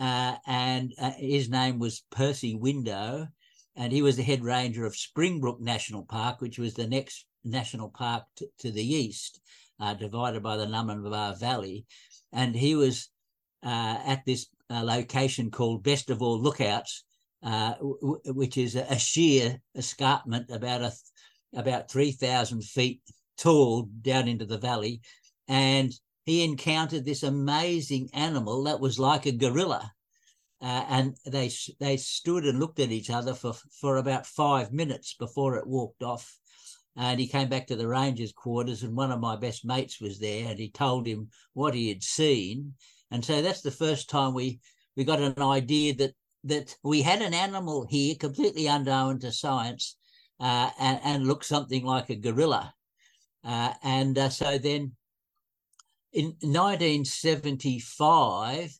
uh, 0.00 0.36
and 0.46 0.94
uh, 0.98 1.12
his 1.18 1.50
name 1.50 1.78
was 1.78 2.04
Percy 2.10 2.54
Window, 2.54 3.28
and 3.76 3.92
he 3.92 4.00
was 4.00 4.16
the 4.16 4.22
head 4.22 4.42
ranger 4.42 4.86
of 4.86 4.96
Springbrook 4.96 5.60
National 5.60 6.04
Park, 6.04 6.40
which 6.40 6.58
was 6.58 6.72
the 6.72 6.86
next 6.86 7.26
national 7.44 7.90
park 7.90 8.24
t- 8.34 8.46
to 8.60 8.70
the 8.70 8.82
east, 8.82 9.40
uh, 9.78 9.92
divided 9.92 10.42
by 10.42 10.56
the 10.56 10.66
Numinbah 10.66 11.38
Valley, 11.38 11.84
and 12.32 12.56
he 12.56 12.74
was 12.74 13.10
uh, 13.62 13.98
at 14.06 14.24
this 14.24 14.46
uh, 14.70 14.82
location 14.82 15.50
called 15.50 15.82
Best 15.82 16.08
of 16.08 16.22
All 16.22 16.40
Lookouts, 16.40 17.04
uh, 17.42 17.74
w- 17.74 18.20
which 18.26 18.56
is 18.56 18.76
a, 18.76 18.86
a, 18.88 18.98
sheer 18.98 19.60
escarpment 19.76 20.50
about 20.50 20.80
a 20.80 20.92
about 21.54 21.90
three 21.90 22.12
thousand 22.12 22.64
feet 22.64 23.02
tall 23.36 23.88
down 24.00 24.28
into 24.28 24.46
the 24.46 24.58
valley, 24.58 25.02
and 25.46 25.92
he 26.24 26.44
encountered 26.44 27.04
this 27.04 27.22
amazing 27.22 28.10
animal 28.12 28.64
that 28.64 28.80
was 28.80 28.98
like 28.98 29.26
a 29.26 29.32
gorilla. 29.32 29.92
Uh, 30.62 30.84
and 30.90 31.16
they 31.24 31.50
they 31.78 31.96
stood 31.96 32.44
and 32.44 32.60
looked 32.60 32.80
at 32.80 32.90
each 32.90 33.08
other 33.08 33.32
for, 33.32 33.54
for 33.80 33.96
about 33.96 34.26
five 34.26 34.72
minutes 34.72 35.14
before 35.18 35.56
it 35.56 35.66
walked 35.66 36.02
off. 36.02 36.38
And 36.96 37.18
he 37.18 37.26
came 37.26 37.48
back 37.48 37.66
to 37.68 37.76
the 37.76 37.88
ranger's 37.88 38.32
quarters, 38.32 38.82
and 38.82 38.94
one 38.94 39.10
of 39.10 39.20
my 39.20 39.36
best 39.36 39.64
mates 39.64 40.00
was 40.00 40.18
there, 40.18 40.48
and 40.48 40.58
he 40.58 40.70
told 40.70 41.06
him 41.06 41.30
what 41.54 41.72
he 41.72 41.88
had 41.88 42.02
seen. 42.02 42.74
And 43.10 43.24
so 43.24 43.40
that's 43.40 43.62
the 43.62 43.70
first 43.70 44.10
time 44.10 44.34
we 44.34 44.60
we 44.96 45.04
got 45.04 45.20
an 45.20 45.40
idea 45.40 45.94
that 45.94 46.14
that 46.44 46.76
we 46.82 47.00
had 47.00 47.22
an 47.22 47.32
animal 47.32 47.86
here 47.88 48.14
completely 48.16 48.66
unknown 48.66 49.18
to 49.20 49.32
science, 49.32 49.96
uh, 50.40 50.70
and, 50.78 51.00
and 51.04 51.26
looked 51.26 51.46
something 51.46 51.84
like 51.84 52.10
a 52.10 52.16
gorilla. 52.16 52.74
Uh, 53.42 53.72
and 53.82 54.18
uh, 54.18 54.28
so 54.28 54.58
then 54.58 54.92
in 56.12 56.36
1975, 56.40 58.78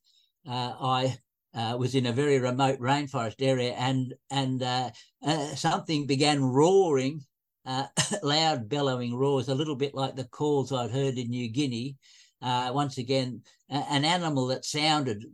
uh, 0.49 0.73
I 0.81 1.19
uh, 1.55 1.77
was 1.79 1.95
in 1.95 2.07
a 2.07 2.13
very 2.13 2.39
remote 2.39 2.81
rainforest 2.81 3.41
area, 3.41 3.73
and 3.73 4.15
and 4.31 4.63
uh, 4.63 4.91
uh 5.25 5.55
something 5.55 6.07
began 6.07 6.43
roaring, 6.43 7.21
uh, 7.67 7.87
loud 8.23 8.69
bellowing 8.69 9.15
roars, 9.15 9.49
a 9.49 9.55
little 9.55 9.77
bit 9.77 9.95
like 9.95 10.17
the 10.17 10.25
calls 10.25 10.73
I'd 10.73 10.91
heard 10.91 11.19
in 11.19 11.31
New 11.31 11.49
Guinea. 11.49 11.97
Uh, 12.43 12.71
once 12.73 12.99
again, 12.99 13.43
an 13.69 14.05
animal 14.05 14.47
that 14.47 14.65
sounded 14.65 15.25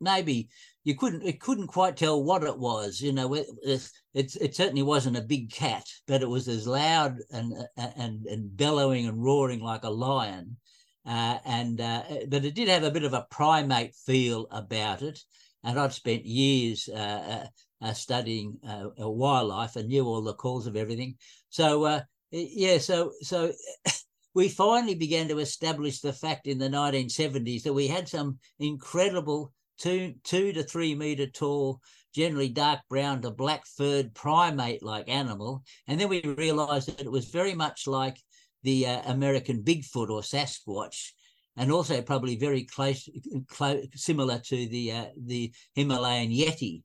maybe 0.00 0.48
you 0.84 0.96
couldn't 0.96 1.22
it 1.22 1.40
couldn't 1.40 1.68
quite 1.68 1.96
tell 1.96 2.22
what 2.22 2.42
it 2.42 2.58
was. 2.58 3.00
You 3.00 3.12
know, 3.12 3.34
it, 3.34 3.46
it, 3.64 3.90
it 4.14 4.54
certainly 4.54 4.82
wasn't 4.82 5.16
a 5.16 5.22
big 5.22 5.50
cat, 5.50 5.86
but 6.06 6.22
it 6.22 6.28
was 6.28 6.48
as 6.48 6.66
loud 6.66 7.18
and 7.30 7.54
and 7.76 8.26
and 8.26 8.56
bellowing 8.56 9.06
and 9.06 9.22
roaring 9.22 9.60
like 9.60 9.84
a 9.84 9.90
lion. 9.90 10.56
Uh, 11.04 11.38
and 11.44 11.80
uh, 11.80 12.02
but 12.28 12.44
it 12.44 12.54
did 12.54 12.68
have 12.68 12.84
a 12.84 12.90
bit 12.90 13.04
of 13.04 13.12
a 13.12 13.26
primate 13.30 13.94
feel 13.94 14.46
about 14.50 15.02
it. 15.02 15.20
And 15.64 15.78
I'd 15.78 15.92
spent 15.92 16.24
years 16.24 16.88
uh, 16.92 17.46
uh, 17.82 17.86
uh 17.86 17.92
studying 17.92 18.58
uh, 18.66 18.88
wildlife 18.98 19.76
and 19.76 19.88
knew 19.88 20.04
all 20.04 20.22
the 20.22 20.34
calls 20.34 20.66
of 20.66 20.76
everything. 20.76 21.16
So 21.50 22.00
yeah, 22.30 22.78
so 22.78 23.12
so 23.20 23.52
we 24.34 24.48
finally 24.48 24.94
began 24.94 25.28
to 25.28 25.38
establish 25.38 26.00
the 26.00 26.12
fact 26.12 26.46
in 26.46 26.58
the 26.58 26.68
1970s 26.68 27.62
that 27.64 27.74
we 27.74 27.86
had 27.86 28.08
some 28.08 28.38
incredible 28.58 29.52
two 29.78 30.14
two 30.22 30.52
to 30.52 30.62
three 30.62 30.94
meter 30.94 31.26
tall 31.26 31.80
generally 32.14 32.48
dark 32.48 32.80
brown 32.88 33.22
to 33.22 33.30
black 33.30 33.66
furred 33.66 34.14
primate 34.14 34.82
like 34.82 35.08
animal 35.08 35.62
and 35.88 35.98
then 35.98 36.08
we 36.08 36.20
realized 36.20 36.88
that 36.88 37.00
it 37.00 37.10
was 37.10 37.30
very 37.30 37.54
much 37.54 37.86
like 37.86 38.18
the 38.62 38.86
uh, 38.86 39.02
American 39.06 39.62
Bigfoot 39.62 40.08
or 40.10 40.22
Sasquatch, 40.22 41.12
and 41.56 41.70
also 41.70 42.00
probably 42.02 42.36
very 42.36 42.64
close, 42.64 43.08
close 43.48 43.86
similar 43.94 44.38
to 44.38 44.66
the 44.68 44.92
uh, 44.92 45.06
the 45.16 45.52
Himalayan 45.74 46.30
Yeti. 46.30 46.82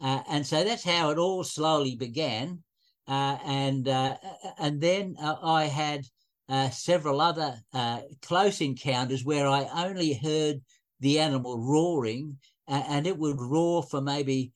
Uh, 0.00 0.20
and 0.28 0.46
so 0.46 0.62
that's 0.62 0.84
how 0.84 1.10
it 1.10 1.18
all 1.18 1.42
slowly 1.42 1.96
began. 1.96 2.62
Uh, 3.08 3.38
and 3.44 3.88
uh, 3.88 4.16
and 4.58 4.80
then 4.80 5.16
uh, 5.22 5.36
I 5.42 5.64
had 5.64 6.04
several 6.72 7.20
other 7.20 7.56
close 8.22 8.60
encounters 8.60 9.24
where 9.24 9.46
I 9.46 9.68
only 9.74 10.14
heard 10.14 10.60
the 11.00 11.20
animal 11.20 11.58
roaring, 11.58 12.38
and 12.68 13.06
it 13.06 13.16
would 13.16 13.40
roar 13.40 13.82
for 13.82 14.00
maybe 14.00 14.52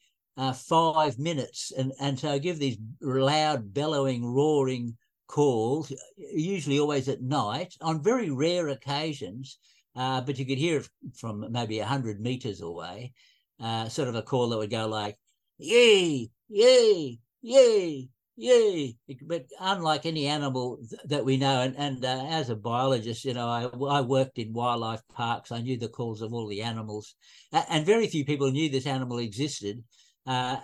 five 0.55 1.19
minutes, 1.19 1.73
and 1.77 1.93
and 2.01 2.19
so 2.19 2.31
I 2.31 2.39
give 2.39 2.59
these 2.59 2.79
loud 3.01 3.73
bellowing 3.73 4.25
roaring 4.25 4.97
calls, 5.31 5.93
usually 6.17 6.81
always 6.81 7.09
at 7.09 7.23
night, 7.23 7.75
on 7.81 8.03
very 8.03 8.31
rare 8.31 8.69
occasions, 8.69 9.59
uh, 9.95 10.21
but 10.21 10.39
you 10.39 10.45
could 10.45 10.59
hear 10.59 10.81
it 10.81 10.89
from 11.17 11.47
maybe 11.51 11.79
100 11.79 12.21
meters 12.21 12.61
away, 12.61 13.13
uh, 13.61 13.89
sort 13.89 14.09
of 14.09 14.17
a 14.17 14.23
call 14.23 14.49
that 14.49 14.59
would 14.59 14.71
go 14.71 14.89
like, 14.89 15.17
yay, 15.59 16.29
yay, 16.49 17.19
yay, 17.43 18.09
yay. 18.37 18.97
But 19.23 19.47
unlike 19.61 20.05
any 20.05 20.27
animal 20.27 20.79
th- 20.79 21.03
that 21.05 21.25
we 21.25 21.37
know, 21.37 21.61
and, 21.61 21.77
and 21.77 22.05
uh, 22.05 22.27
as 22.29 22.51
a 22.51 22.57
biologist, 22.57 23.25
you 23.25 23.35
know, 23.35 23.49
I, 23.49 23.71
I 23.99 24.01
worked 24.01 24.39
in 24.39 24.53
wildlife 24.53 25.03
parks. 25.15 25.53
I 25.53 25.61
knew 25.61 25.79
the 25.79 25.89
calls 25.89 26.23
of 26.23 26.35
all 26.35 26.49
the 26.49 26.63
animals, 26.63 27.15
and 27.53 27.87
very 27.87 28.09
few 28.09 28.25
people 28.25 28.51
knew 28.51 28.69
this 28.69 28.87
animal 28.87 29.19
existed. 29.19 29.85
Uh, 30.27 30.57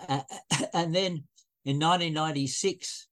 and 0.73 0.93
then 0.93 1.23
in 1.63 1.79
1996, 1.79 3.07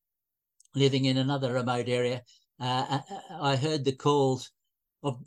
living 0.75 1.05
in 1.05 1.17
another 1.17 1.53
remote 1.53 1.88
area, 1.88 2.22
uh, 2.60 3.00
I 3.39 3.55
heard 3.55 3.84
the 3.84 3.94
calls 3.94 4.51
of 5.03 5.20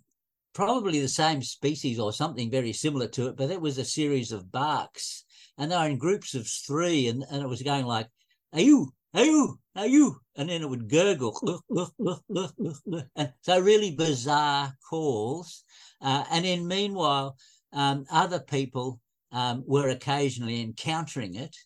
probably 0.55 1.00
the 1.00 1.09
same 1.09 1.43
species 1.43 1.99
or 1.99 2.12
something 2.12 2.50
very 2.50 2.73
similar 2.73 3.09
to 3.09 3.28
it, 3.28 3.37
but 3.37 3.50
it 3.50 3.61
was 3.61 3.78
a 3.78 3.85
series 3.85 4.33
of 4.33 4.50
barks. 4.50 5.25
And 5.57 5.71
they 5.71 5.76
were 5.76 5.88
in 5.88 5.99
groups 5.99 6.35
of 6.35 6.47
three, 6.47 7.09
and, 7.09 7.25
and 7.31 7.43
it 7.43 7.49
was 7.49 7.62
going 7.62 7.85
like, 7.85 8.09
Are 8.52 8.61
you? 8.61 8.93
Are 9.14 9.25
you? 9.25 9.59
Are 9.75 9.87
you? 9.87 10.21
And 10.37 10.49
then 10.49 10.62
it 10.62 10.69
would 10.69 10.88
gurgle. 10.88 11.62
and 13.17 13.33
so, 13.43 13.61
really 13.61 13.93
bizarre 13.93 14.73
calls. 14.88 15.64
Uh, 16.00 16.25
and 16.31 16.45
then, 16.45 16.67
meanwhile, 16.67 17.37
um, 17.73 18.05
other 18.11 18.40
people 18.40 19.00
um, 19.33 19.64
were 19.67 19.88
occasionally 19.88 20.61
encountering 20.62 21.35
it. 21.35 21.57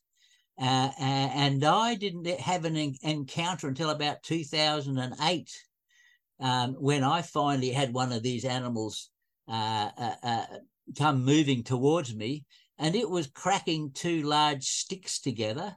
Uh, 0.62 0.92
and 1.00 1.64
I 1.64 1.96
didn't 1.96 2.28
have 2.38 2.64
an 2.64 2.76
encounter 3.02 3.66
until 3.66 3.90
about 3.90 4.22
2008 4.22 5.50
um, 6.38 6.74
when 6.74 7.02
I 7.02 7.22
finally 7.22 7.70
had 7.70 7.92
one 7.92 8.12
of 8.12 8.22
these 8.22 8.44
animals 8.44 9.10
uh, 9.48 9.90
uh, 9.98 10.14
uh, 10.22 10.46
come 10.96 11.24
moving 11.24 11.64
towards 11.64 12.14
me, 12.14 12.44
and 12.78 12.94
it 12.94 13.10
was 13.10 13.26
cracking 13.26 13.90
two 13.92 14.22
large 14.22 14.62
sticks 14.62 15.20
together. 15.20 15.74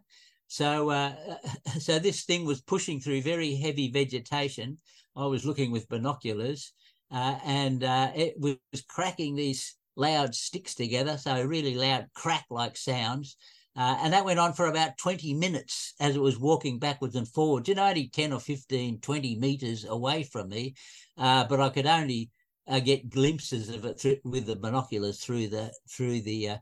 So, 0.49 0.91
uh, 0.91 1.15
so 1.79 1.97
this 1.97 2.23
thing 2.23 2.45
was 2.45 2.61
pushing 2.61 2.99
through 2.99 3.23
very 3.23 3.55
heavy 3.55 3.89
vegetation. 3.89 4.77
I 5.15 5.25
was 5.25 5.45
looking 5.45 5.71
with 5.71 5.89
binoculars, 5.89 6.73
uh, 7.11 7.39
and 7.43 7.81
it 8.15 8.35
was 8.39 8.57
cracking 8.87 9.35
these 9.35 9.75
loud 9.95 10.35
sticks 10.35 10.75
together, 10.75 11.17
so 11.17 11.41
really 11.41 11.73
loud 11.73 12.05
crack-like 12.13 12.77
sounds. 12.77 13.35
Uh, 13.77 13.97
and 14.01 14.13
that 14.13 14.23
went 14.23 14.39
on 14.39 14.53
for 14.53 14.67
about 14.67 14.97
20 14.97 15.33
minutes 15.33 15.93
as 15.99 16.15
it 16.15 16.21
was 16.21 16.39
walking 16.39 16.79
backwards 16.79 17.15
and 17.15 17.27
forwards, 17.27 17.67
you 17.67 17.75
know, 17.75 17.85
only 17.85 18.07
10 18.07 18.31
or 18.31 18.39
15, 18.39 19.01
20 19.01 19.35
meters 19.35 19.83
away 19.83 20.23
from 20.23 20.47
me. 20.47 20.73
Uh, 21.17 21.45
but 21.45 21.59
I 21.59 21.69
could 21.69 21.85
only 21.85 22.29
uh, 22.67 22.79
get 22.79 23.09
glimpses 23.09 23.69
of 23.69 23.83
it 23.83 23.99
through, 23.99 24.17
with 24.23 24.45
the 24.45 24.55
binoculars 24.55 25.19
through 25.19 25.49
the 25.49 25.73
through 25.89 26.21
the 26.21 26.49
uh, 26.49 26.57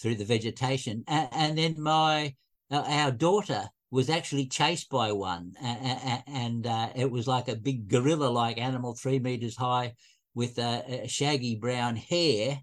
through 0.00 0.14
the 0.14 0.24
vegetation. 0.24 1.04
And, 1.06 1.28
and 1.32 1.58
then 1.58 1.74
my 1.78 2.34
uh, 2.70 2.84
our 2.86 3.10
daughter 3.12 3.68
was 3.90 4.10
actually 4.10 4.46
chased 4.46 4.90
by 4.90 5.12
one, 5.12 5.52
and 5.62 6.66
uh, 6.66 6.88
it 6.96 7.08
was 7.08 7.28
like 7.28 7.46
a 7.46 7.54
big 7.54 7.86
gorilla-like 7.86 8.58
animal, 8.58 8.94
three 8.94 9.20
meters 9.20 9.56
high, 9.56 9.94
with 10.34 10.58
shaggy 11.06 11.54
brown 11.54 11.94
hair. 11.94 12.58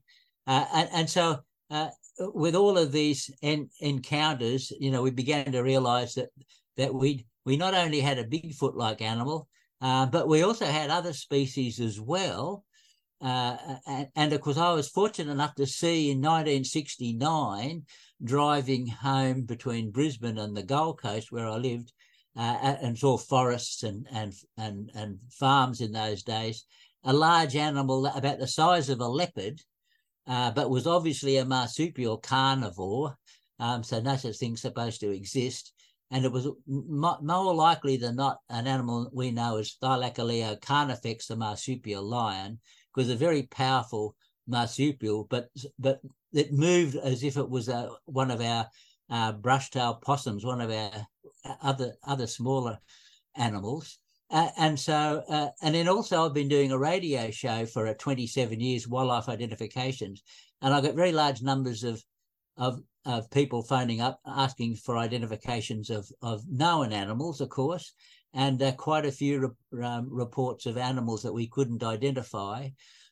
and, 0.45 0.89
and 0.91 1.09
so 1.09 1.39
with 2.20 2.55
all 2.55 2.77
of 2.77 2.91
these 2.91 3.29
en- 3.41 3.70
encounters, 3.79 4.72
you 4.79 4.91
know, 4.91 5.01
we 5.01 5.12
began 5.12 5.51
to 5.51 5.62
realize 5.62 6.13
that 6.15 6.29
that 6.77 6.93
we 6.93 7.25
we 7.46 7.58
not 7.58 7.74
only 7.74 8.00
had 8.00 8.20
a 8.20 8.25
Bigfoot 8.25 8.75
like 8.75 9.01
animal, 9.01 9.48
uh, 9.82 10.05
but 10.05 10.27
we 10.27 10.43
also 10.43 10.65
had 10.65 10.89
other 10.89 11.13
species 11.13 11.79
as 11.79 12.00
well. 12.00 12.63
Uh, 13.22 13.58
and, 13.88 14.08
and, 14.15 14.34
of 14.34 14.41
course, 14.41 14.58
I 14.58 14.74
was 14.74 14.89
fortunate 14.89 15.32
enough 15.32 15.55
to 15.55 15.65
see 15.65 16.12
in 16.12 16.17
1969, 16.17 17.84
driving 18.22 18.88
home 18.88 19.43
between 19.43 19.91
Brisbane 19.91 20.38
and 20.38 20.58
the 20.58 20.63
Gold 20.63 21.01
Coast, 21.01 21.32
where 21.32 21.48
I 21.48 21.55
lived, 21.55 21.93
uh, 22.36 22.75
and 22.82 22.98
saw 22.98 23.17
forests 23.17 23.84
and, 23.84 24.08
and 24.12 24.34
and 24.58 24.91
and 24.96 25.20
farms 25.32 25.82
in 25.82 25.91
those 25.91 26.24
days, 26.24 26.65
a 27.03 27.13
large 27.13 27.55
animal 27.55 28.05
about 28.08 28.39
the 28.39 28.48
size 28.48 28.89
of 28.89 29.00
a 29.00 29.08
leopard 29.08 29.62
uh, 30.27 30.51
but 30.51 30.70
was 30.70 30.88
obviously 30.88 31.38
a 31.38 31.46
marsupial 31.46 32.18
carnivore. 32.18 33.18
Um, 33.60 33.84
so 33.84 34.00
no 34.00 34.15
such 34.15 34.38
thing 34.38 34.58
supposed 34.58 35.00
to 35.01 35.12
exist. 35.12 35.74
And 36.12 36.25
it 36.25 36.32
was 36.32 36.48
more 36.68 37.53
likely 37.56 37.98
than 37.98 38.15
not 38.15 38.38
an 38.50 38.68
animal 38.68 39.10
we 39.13 39.32
know 39.32 39.58
as 39.58 39.77
Thylacoleo 39.82 40.62
carnifex, 40.62 41.27
the 41.27 41.36
marsupial 41.36 42.03
lion, 42.03 42.60
because 42.94 43.10
a 43.10 43.15
very 43.15 43.44
powerful 43.44 44.15
marsupial, 44.48 45.26
but 45.30 45.50
but 45.80 46.02
it 46.34 46.54
moved 46.54 46.95
as 46.97 47.24
if 47.24 47.38
it 47.38 47.50
was 47.50 47.67
a, 47.67 47.89
one 48.06 48.30
of 48.30 48.41
our 48.41 48.67
uh, 49.10 49.32
brush-tailed 49.32 50.02
possums, 50.02 50.45
one 50.45 50.62
of 50.62 50.69
our 50.69 51.08
uh, 51.45 51.56
other 51.62 51.93
other 52.04 52.28
smaller 52.28 52.78
animals. 53.36 53.97
Uh, 54.34 54.50
and 54.58 54.80
so, 54.80 55.24
uh, 55.30 55.50
and 55.62 55.76
then 55.76 55.88
also 55.88 56.26
I've 56.26 56.34
been 56.34 56.48
doing 56.48 56.72
a 56.72 56.78
radio 56.78 57.30
show 57.30 57.67
for 57.67 57.88
uh, 57.88 57.93
27 58.00 58.60
years, 58.60 58.88
wildlife 58.88 59.30
identifications, 59.30 60.24
and 60.63 60.74
I've 60.74 60.84
got 60.84 60.96
very 60.96 61.12
large 61.12 61.43
numbers 61.43 61.84
of, 61.84 62.04
of 62.58 62.82
of 63.06 63.30
people 63.30 63.62
phoning 63.62 64.02
up 64.02 64.19
asking 64.26 64.78
for 64.78 64.98
identifications 64.98 65.91
of 65.91 66.10
of 66.24 66.41
known 66.50 66.91
animals, 66.91 67.41
of 67.41 67.50
course, 67.50 67.93
and 68.34 68.60
uh, 68.63 68.72
quite 68.72 69.06
a 69.06 69.12
few 69.12 69.56
re- 69.72 69.86
um, 69.86 70.08
reports 70.10 70.65
of 70.65 70.78
animals 70.78 71.22
that 71.22 71.34
we 71.34 71.48
couldn't 71.48 71.84
identify. 71.84 72.67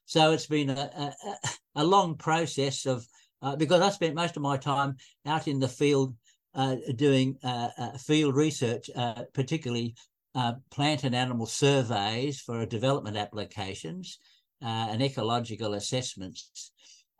So 0.05 0.31
it's 0.31 0.47
been 0.47 0.71
a, 0.71 1.13
a, 1.23 1.49
a 1.75 1.83
long 1.83 2.15
process 2.15 2.87
of 2.87 3.05
uh, 3.43 3.55
because 3.55 3.81
I 3.81 3.91
spent 3.91 4.15
most 4.15 4.37
of 4.37 4.41
my 4.41 4.57
time 4.57 4.95
out 5.27 5.47
in 5.47 5.59
the 5.59 5.67
field 5.67 6.15
uh, 6.55 6.77
doing 6.95 7.37
uh, 7.43 7.69
uh, 7.77 7.97
field 7.97 8.35
research, 8.35 8.89
uh, 8.95 9.23
particularly 9.33 9.95
uh, 10.35 10.53
plant 10.69 11.03
and 11.03 11.15
animal 11.15 11.45
surveys 11.45 12.39
for 12.39 12.65
development 12.65 13.17
applications 13.17 14.19
uh, 14.63 14.87
and 14.89 15.01
ecological 15.01 15.73
assessments. 15.73 16.71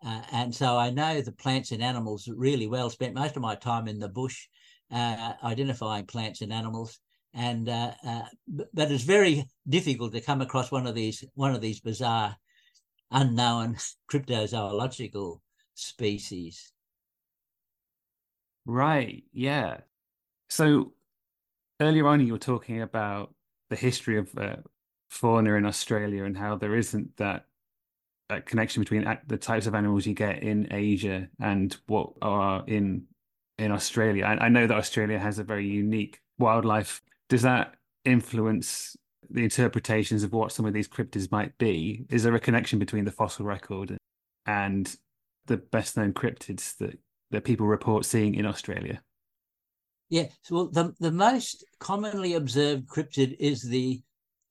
Uh, 0.04 0.22
and 0.32 0.54
so 0.54 0.76
I 0.76 0.90
know 0.90 1.20
the 1.20 1.32
plants 1.32 1.70
and 1.72 1.82
animals 1.82 2.28
really 2.28 2.66
well. 2.66 2.90
Spent 2.90 3.14
most 3.14 3.36
of 3.36 3.42
my 3.42 3.54
time 3.54 3.86
in 3.86 3.98
the 3.98 4.08
bush 4.08 4.46
uh, 4.90 5.34
identifying 5.44 6.06
plants 6.06 6.40
and 6.40 6.52
animals, 6.52 6.98
and 7.34 7.68
uh, 7.68 7.92
uh, 8.04 8.22
but 8.74 8.90
it's 8.90 9.04
very 9.04 9.46
difficult 9.68 10.12
to 10.12 10.20
come 10.20 10.40
across 10.40 10.70
one 10.72 10.86
of 10.86 10.94
these 10.94 11.24
one 11.34 11.54
of 11.54 11.60
these 11.60 11.80
bizarre, 11.80 12.36
unknown 13.10 13.76
cryptozoological 14.10 15.38
species. 15.74 16.72
Right. 18.66 19.24
Yeah. 19.32 19.78
So 20.48 20.92
earlier 21.82 22.06
on 22.06 22.24
you 22.26 22.32
were 22.32 22.38
talking 22.38 22.80
about 22.82 23.34
the 23.70 23.76
history 23.76 24.18
of 24.18 24.30
uh, 24.38 24.56
fauna 25.10 25.54
in 25.54 25.66
Australia 25.66 26.24
and 26.24 26.36
how 26.36 26.56
there 26.56 26.76
isn't 26.76 27.16
that, 27.16 27.46
connection 28.46 28.82
between 28.82 29.04
the 29.26 29.36
types 29.36 29.66
of 29.66 29.74
animals 29.74 30.06
you 30.06 30.14
get 30.14 30.42
in 30.42 30.66
Asia 30.72 31.28
and 31.38 31.76
what 31.86 32.14
are 32.22 32.64
in 32.66 33.04
in 33.58 33.70
Australia. 33.70 34.24
I, 34.24 34.46
I 34.46 34.48
know 34.48 34.66
that 34.66 34.78
Australia 34.78 35.18
has 35.18 35.38
a 35.38 35.44
very 35.44 35.66
unique 35.66 36.18
wildlife. 36.38 37.02
Does 37.28 37.42
that 37.42 37.74
influence 38.06 38.96
the 39.28 39.44
interpretations 39.44 40.22
of 40.22 40.32
what 40.32 40.50
some 40.50 40.64
of 40.64 40.72
these 40.72 40.88
cryptids 40.88 41.30
might 41.30 41.56
be? 41.58 42.06
Is 42.10 42.22
there 42.22 42.34
a 42.34 42.40
connection 42.40 42.78
between 42.78 43.04
the 43.04 43.10
fossil 43.10 43.44
record 43.44 43.98
and 44.46 44.96
the 45.46 45.58
best 45.58 45.98
known 45.98 46.14
cryptids 46.14 46.76
that, 46.78 46.98
that 47.32 47.44
people 47.44 47.66
report 47.66 48.06
seeing 48.06 48.34
in 48.34 48.46
Australia? 48.46 49.02
Yeah, 50.12 50.26
so 50.42 50.66
the, 50.66 50.92
the 51.00 51.10
most 51.10 51.64
commonly 51.78 52.34
observed 52.34 52.86
cryptid 52.86 53.34
is 53.38 53.62
the 53.62 54.02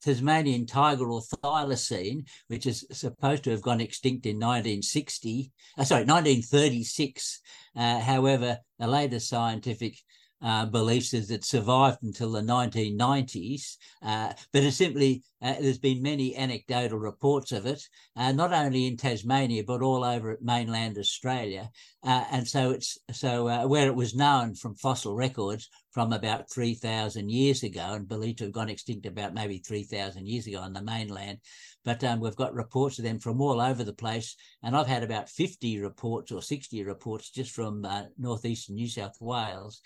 Tasmanian 0.01 0.65
tiger 0.65 1.11
or 1.11 1.21
thylacine, 1.21 2.27
which 2.47 2.65
is 2.65 2.83
supposed 2.91 3.43
to 3.43 3.51
have 3.51 3.61
gone 3.61 3.79
extinct 3.79 4.25
in 4.25 4.37
1960, 4.37 5.51
uh, 5.77 5.83
sorry, 5.83 6.05
1936. 6.05 7.41
Uh, 7.75 7.99
however, 7.99 8.57
the 8.79 8.87
latest 8.87 9.29
scientific 9.29 9.99
uh, 10.41 10.65
beliefs 10.65 11.13
is 11.13 11.29
it 11.31 11.45
survived 11.45 11.99
until 12.03 12.31
the 12.31 12.41
1990s, 12.41 13.77
uh, 14.01 14.33
but 14.51 14.63
it's 14.63 14.77
simply 14.77 15.23
uh, 15.41 15.55
there's 15.59 15.79
been 15.79 16.01
many 16.01 16.35
anecdotal 16.35 16.97
reports 16.97 17.51
of 17.51 17.65
it, 17.65 17.81
uh, 18.15 18.31
not 18.31 18.53
only 18.53 18.87
in 18.87 18.97
Tasmania 18.97 19.63
but 19.63 19.81
all 19.81 20.03
over 20.03 20.37
mainland 20.41 20.97
Australia, 20.97 21.69
uh, 22.03 22.25
and 22.31 22.47
so 22.47 22.71
it's 22.71 22.97
so 23.11 23.67
where 23.67 23.87
it 23.87 23.95
was 23.95 24.15
known 24.15 24.55
from 24.55 24.75
fossil 24.75 25.15
records 25.15 25.69
from 25.91 26.13
about 26.13 26.49
3,000 26.49 27.29
years 27.29 27.63
ago 27.63 27.93
and 27.93 28.07
believed 28.07 28.37
to 28.37 28.45
have 28.45 28.53
gone 28.53 28.69
extinct 28.69 29.05
about 29.05 29.33
maybe 29.33 29.57
3,000 29.57 30.25
years 30.25 30.47
ago 30.47 30.59
on 30.59 30.73
the 30.73 30.81
mainland. 30.81 31.37
But 31.83 32.03
um, 32.03 32.19
we've 32.19 32.35
got 32.35 32.53
reports 32.53 32.97
of 32.97 33.03
them 33.03 33.19
from 33.19 33.41
all 33.41 33.59
over 33.59 33.83
the 33.83 33.93
place. 33.93 34.35
And 34.63 34.75
I've 34.75 34.87
had 34.87 35.03
about 35.03 35.29
50 35.29 35.81
reports 35.81 36.31
or 36.31 36.41
60 36.41 36.83
reports 36.83 37.29
just 37.29 37.51
from 37.51 37.85
northeastern 38.17 38.75
New 38.75 38.87
South 38.87 39.17
Wales. 39.19 39.81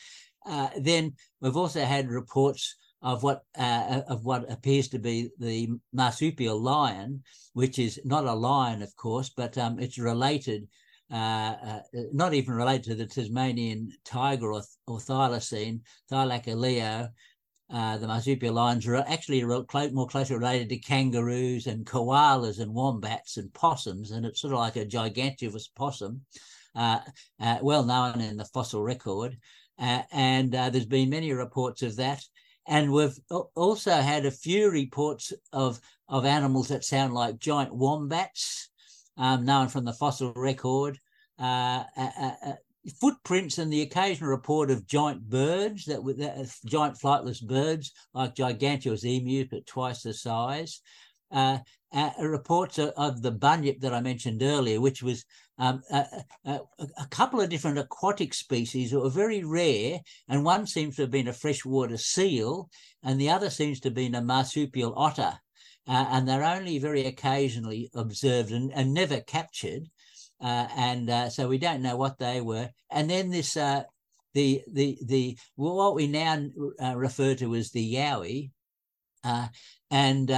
Uh, 0.45 0.69
then 0.79 1.13
we've 1.41 1.57
also 1.57 1.83
had 1.83 2.09
reports 2.09 2.75
of 3.01 3.23
what 3.23 3.43
uh, 3.57 4.01
of 4.07 4.25
what 4.25 4.51
appears 4.51 4.87
to 4.89 4.99
be 4.99 5.29
the 5.39 5.69
marsupial 5.93 6.59
lion, 6.59 7.23
which 7.53 7.77
is 7.79 7.99
not 8.03 8.25
a 8.25 8.33
lion, 8.33 8.81
of 8.81 8.95
course, 8.95 9.29
but 9.29 9.57
um, 9.57 9.79
it's 9.79 9.97
related, 9.99 10.67
uh, 11.11 11.55
uh, 11.63 11.79
not 12.13 12.33
even 12.33 12.53
related 12.55 12.83
to 12.83 12.95
the 12.95 13.05
Tasmanian 13.05 13.91
tiger 14.03 14.51
or, 14.53 14.63
or 14.87 14.99
thylacine, 14.99 15.81
Thylacoleo. 16.11 17.09
Uh, 17.67 17.97
the 17.97 18.07
marsupial 18.07 18.53
lions 18.53 18.85
are 18.87 18.97
actually 19.07 19.43
more 19.43 20.07
closely 20.07 20.35
related 20.35 20.69
to 20.69 20.77
kangaroos 20.77 21.65
and 21.65 21.85
koalas 21.85 22.59
and 22.59 22.71
wombats 22.71 23.37
and 23.37 23.51
possums, 23.53 24.11
and 24.11 24.25
it's 24.25 24.41
sort 24.41 24.53
of 24.53 24.59
like 24.59 24.75
a 24.75 24.85
gigantivous 24.85 25.67
possum. 25.75 26.21
uh, 26.75 26.99
uh, 27.39 27.57
well 27.61 27.83
known 27.83 28.21
in 28.21 28.37
the 28.37 28.45
fossil 28.45 28.83
record. 28.83 29.37
Uh, 29.79 30.01
and 30.11 30.51
there's 30.51 30.85
been 30.85 31.09
many 31.09 31.31
reports 31.33 31.81
of 31.81 31.95
that. 31.97 32.23
And 32.67 32.91
we've 32.91 33.17
also 33.55 33.91
had 33.91 34.25
a 34.25 34.31
few 34.31 34.71
reports 34.71 35.33
of, 35.53 35.79
of 36.09 36.25
animals 36.25 36.69
that 36.69 36.83
sound 36.83 37.13
like 37.13 37.39
giant 37.39 37.75
wombats, 37.75 38.69
um, 39.17 39.45
known 39.45 39.67
from 39.67 39.85
the 39.85 39.93
fossil 39.93 40.33
record. 40.33 40.99
Uh, 41.37 41.83
uh, 41.97 42.31
uh, 42.45 42.53
footprints 43.01 43.57
and 43.57 43.73
the 43.73 43.81
occasional 43.81 44.29
report 44.29 44.71
of 44.71 44.87
giant 44.87 45.27
birds 45.29 45.85
that 45.85 46.03
were 46.03 46.13
giant 46.65 46.95
flightless 46.97 47.45
birds 47.45 47.91
like 48.13 48.35
giganteous 48.35 49.03
emus 49.03 49.47
but 49.49 49.65
twice 49.65 50.03
the 50.03 50.13
size 50.13 50.81
uh, 51.31 51.57
uh, 51.91 52.11
reports 52.19 52.77
of 52.77 53.21
the 53.21 53.31
bunyip 53.31 53.79
that 53.79 53.93
I 53.93 54.01
mentioned 54.01 54.43
earlier, 54.43 54.81
which 54.81 55.01
was 55.01 55.25
um, 55.57 55.81
a, 55.89 56.05
a, 56.45 56.59
a, 56.97 57.07
couple 57.09 57.39
of 57.39 57.49
different 57.49 57.77
aquatic 57.77 58.33
species 58.33 58.91
that 58.91 58.99
were 58.99 59.09
very 59.09 59.43
rare, 59.43 59.99
and 60.27 60.43
one 60.43 60.67
seems 60.67 60.95
to 60.95 61.03
have 61.03 61.11
been 61.11 61.29
a 61.29 61.33
freshwater 61.33 61.97
seal, 61.97 62.69
and 63.03 63.19
the 63.19 63.29
other 63.29 63.49
seems 63.49 63.79
to 63.79 63.87
have 63.87 63.93
been 63.93 64.15
a 64.15 64.21
marsupial 64.21 64.93
otter, 64.97 65.33
uh, 65.87 66.05
and 66.09 66.27
they're 66.27 66.43
only 66.43 66.77
very 66.77 67.05
occasionally 67.05 67.89
observed 67.93 68.51
and, 68.51 68.73
and 68.73 68.93
never 68.93 69.21
captured, 69.21 69.83
uh, 70.41 70.67
and 70.75 71.09
uh, 71.09 71.29
so 71.29 71.47
we 71.47 71.57
don't 71.57 71.81
know 71.81 71.95
what 71.95 72.17
they 72.17 72.41
were. 72.41 72.69
And 72.91 73.09
then 73.09 73.29
this. 73.29 73.57
Uh, 73.57 73.83
the 74.33 74.61
the 74.69 74.99
the 75.05 75.37
what 75.55 75.95
we 75.95 76.07
now 76.07 76.45
uh, 76.83 76.97
refer 76.97 77.35
to 77.35 77.55
as 77.55 77.71
the 77.71 77.95
yowie, 77.95 78.51
and 79.23 80.29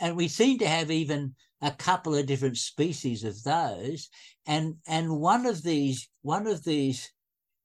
and 0.00 0.16
we 0.16 0.28
seem 0.28 0.58
to 0.60 0.68
have 0.68 0.92
even 0.92 1.34
a 1.64 1.70
couple 1.70 2.14
of 2.14 2.26
different 2.26 2.58
species 2.58 3.24
of 3.24 3.42
those. 3.42 4.08
And 4.46 4.76
and 4.86 5.18
one 5.18 5.46
of 5.46 5.62
these 5.62 6.08
one 6.22 6.46
of 6.46 6.64
these 6.64 7.10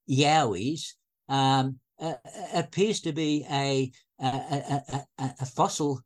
yowies 0.09 0.93
um, 1.27 1.79
uh, 1.99 2.15
appears 2.53 3.01
to 3.01 3.11
be 3.11 3.45
a 3.51 3.91
a, 4.21 4.27
a, 4.27 5.05
a, 5.19 5.33
a 5.41 5.45
fossil 5.45 6.01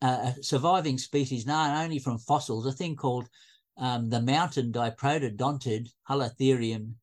uh, 0.00 0.32
surviving 0.40 0.98
species 0.98 1.46
known 1.46 1.70
only 1.84 1.98
from 1.98 2.18
fossils 2.18 2.66
a 2.66 2.72
thing 2.72 2.96
called 2.96 3.28
um, 3.76 4.08
the 4.10 4.20
mountain 4.20 4.72
diprotodontid 4.72 5.88
Hulitherium 6.08 6.94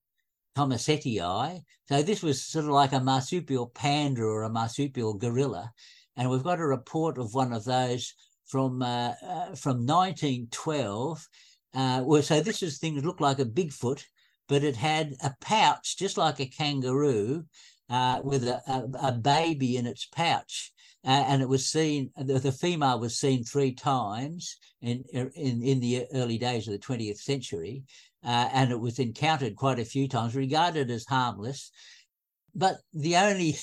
tomasettii 0.57 1.63
so 1.89 2.03
this 2.03 2.21
was 2.21 2.43
sort 2.43 2.65
of 2.65 2.71
like 2.71 2.93
a 2.93 2.99
marsupial 2.99 3.65
panda 3.65 4.21
or 4.21 4.43
a 4.43 4.49
marsupial 4.49 5.15
gorilla. 5.15 5.73
And 6.15 6.29
we've 6.29 6.43
got 6.43 6.59
a 6.59 6.67
report 6.67 7.17
of 7.17 7.33
one 7.33 7.51
of 7.51 7.65
those 7.65 8.13
from 8.49 8.81
uh, 8.81 9.13
uh, 9.25 9.55
from 9.55 9.85
1912. 9.85 11.25
Uh, 11.73 12.01
well, 12.03 12.21
so 12.21 12.41
this 12.41 12.63
is 12.63 12.79
things 12.79 13.05
look 13.05 13.21
like 13.21 13.39
a 13.39 13.45
Bigfoot, 13.45 14.03
but 14.47 14.63
it 14.63 14.75
had 14.75 15.13
a 15.23 15.33
pouch 15.39 15.97
just 15.97 16.17
like 16.17 16.39
a 16.39 16.47
kangaroo 16.47 17.45
uh, 17.89 18.19
with 18.23 18.43
a, 18.43 18.61
a, 18.67 19.07
a, 19.07 19.11
baby 19.11 19.77
in 19.77 19.85
its 19.85 20.05
pouch. 20.05 20.71
Uh, 21.05 21.23
and 21.27 21.41
it 21.41 21.47
was 21.47 21.69
seen, 21.69 22.11
the, 22.17 22.39
the, 22.39 22.51
female 22.51 22.99
was 22.99 23.17
seen 23.17 23.43
three 23.43 23.71
times 23.71 24.57
in, 24.81 25.03
in, 25.13 25.61
in 25.63 25.79
the 25.79 26.05
early 26.13 26.37
days 26.37 26.67
of 26.67 26.73
the 26.73 26.79
20th 26.79 27.19
century. 27.19 27.83
Uh, 28.23 28.49
and 28.51 28.71
it 28.71 28.79
was 28.79 28.99
encountered 28.99 29.55
quite 29.55 29.79
a 29.79 29.85
few 29.85 30.07
times, 30.07 30.35
regarded 30.35 30.91
as 30.91 31.05
harmless. 31.05 31.71
But 32.53 32.79
the 32.93 33.15
only 33.15 33.57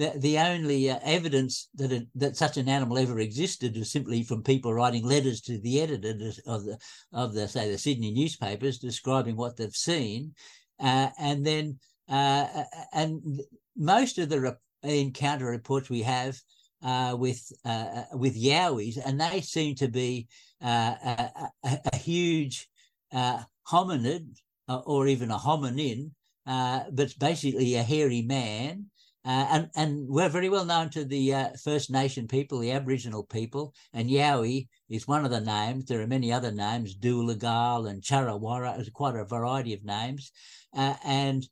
the, 0.00 0.14
the 0.16 0.38
only 0.38 0.90
uh, 0.90 0.98
evidence 1.02 1.68
that 1.74 2.06
that 2.14 2.34
such 2.34 2.56
an 2.56 2.70
animal 2.70 2.96
ever 2.96 3.20
existed 3.20 3.76
was 3.76 3.92
simply 3.92 4.22
from 4.22 4.42
people 4.42 4.72
writing 4.72 5.04
letters 5.04 5.42
to 5.42 5.58
the 5.58 5.78
editor 5.78 6.32
of 6.46 6.64
the 6.64 6.78
of 7.12 7.34
the 7.34 7.46
say 7.46 7.70
the 7.70 7.76
Sydney 7.76 8.10
newspapers 8.10 8.78
describing 8.78 9.36
what 9.36 9.58
they've 9.58 9.76
seen, 9.76 10.34
uh, 10.80 11.10
and 11.18 11.44
then 11.44 11.78
uh, 12.08 12.46
and 12.94 13.42
most 13.76 14.16
of 14.16 14.30
the 14.30 14.40
re- 14.40 14.52
encounter 14.82 15.44
reports 15.44 15.90
we 15.90 16.00
have 16.00 16.40
uh, 16.82 17.14
with 17.18 17.52
uh, 17.66 18.04
with 18.14 18.42
yowies, 18.42 18.98
and 19.04 19.20
they 19.20 19.42
seem 19.42 19.74
to 19.74 19.88
be 19.88 20.26
uh, 20.64 20.94
a, 21.04 21.30
a, 21.62 21.78
a, 21.92 21.96
huge 21.96 22.70
hominid 23.12 24.28
or 24.66 25.06
even 25.08 25.30
a 25.30 25.36
hominin, 25.36 26.10
but 26.46 27.12
basically 27.18 27.74
a 27.74 27.82
hairy 27.82 28.22
man 28.22 28.86
uh, 29.24 29.46
and, 29.50 29.70
and 29.76 30.08
we're 30.08 30.30
very 30.30 30.48
well 30.48 30.64
known 30.64 30.88
to 30.90 31.04
the 31.04 31.34
uh, 31.34 31.48
First 31.62 31.90
Nation 31.90 32.26
people, 32.26 32.58
the 32.58 32.72
Aboriginal 32.72 33.24
people, 33.24 33.74
and 33.92 34.08
Yowie 34.08 34.68
is 34.88 35.06
one 35.06 35.26
of 35.26 35.30
the 35.30 35.42
names. 35.42 35.84
There 35.84 36.00
are 36.00 36.06
many 36.06 36.32
other 36.32 36.50
names, 36.50 36.96
Doolagal 36.96 37.90
and 37.90 38.02
Charawara, 38.02 38.90
quite 38.94 39.16
a 39.16 39.24
variety 39.26 39.74
of 39.74 39.84
names. 39.84 40.32
Uh, 40.74 40.94
and 41.04 41.46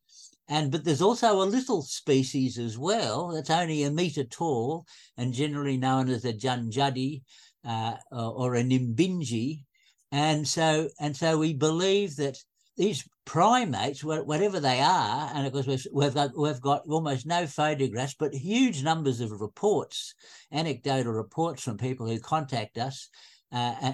and 0.48 0.72
but 0.72 0.82
there's 0.84 1.02
also 1.02 1.42
a 1.42 1.44
little 1.44 1.82
species 1.82 2.58
as 2.58 2.78
well 2.78 3.28
that's 3.28 3.50
only 3.50 3.82
a 3.82 3.90
metre 3.90 4.24
tall 4.24 4.86
and 5.18 5.34
generally 5.34 5.76
known 5.76 6.08
as 6.08 6.24
a 6.24 6.32
Janjadi 6.32 7.22
uh, 7.66 7.96
or 8.10 8.54
a 8.54 8.62
Nimbinji. 8.62 9.64
And 10.10 10.48
so 10.48 10.88
and 10.98 11.14
so 11.14 11.36
we 11.36 11.52
believe 11.52 12.16
that 12.16 12.38
these 12.78 13.06
primates, 13.28 14.02
whatever 14.02 14.58
they 14.58 14.80
are, 14.80 15.30
and 15.34 15.46
of 15.46 15.52
course 15.52 15.86
we've, 15.92 16.14
got, 16.14 16.30
we've 16.34 16.62
got 16.62 16.82
almost 16.88 17.26
no 17.26 17.46
photographs, 17.46 18.14
but 18.18 18.32
huge 18.32 18.82
numbers 18.82 19.20
of 19.20 19.42
reports, 19.42 20.14
anecdotal 20.50 21.12
reports 21.12 21.62
from 21.62 21.76
people 21.76 22.06
who 22.08 22.18
contact 22.18 22.78
us 22.78 23.10
uh, 23.52 23.92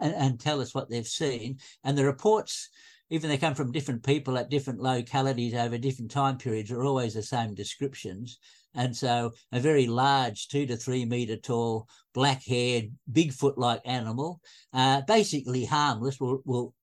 and, 0.00 0.14
and, 0.14 0.40
tell 0.40 0.60
us 0.60 0.76
what 0.76 0.88
they've 0.88 1.08
seen. 1.08 1.58
And 1.82 1.98
the 1.98 2.04
reports, 2.04 2.68
even 3.10 3.28
they 3.28 3.36
come 3.36 3.56
from 3.56 3.72
different 3.72 4.04
people 4.04 4.38
at 4.38 4.48
different 4.48 4.78
localities 4.78 5.54
over 5.54 5.76
different 5.76 6.12
time 6.12 6.38
periods, 6.38 6.70
are 6.70 6.84
always 6.84 7.14
the 7.14 7.22
same 7.22 7.54
descriptions. 7.54 8.38
And 8.76 8.96
so 8.96 9.32
a 9.50 9.58
very 9.58 9.88
large, 9.88 10.46
two 10.46 10.66
to 10.66 10.76
three 10.76 11.04
meter 11.04 11.36
tall, 11.36 11.88
black 12.14 12.44
haired, 12.44 12.92
Bigfoot 13.10 13.54
like 13.56 13.80
animal, 13.84 14.40
uh, 14.72 15.00
basically 15.00 15.64
harmless, 15.64 16.20
will, 16.20 16.42
will 16.44 16.74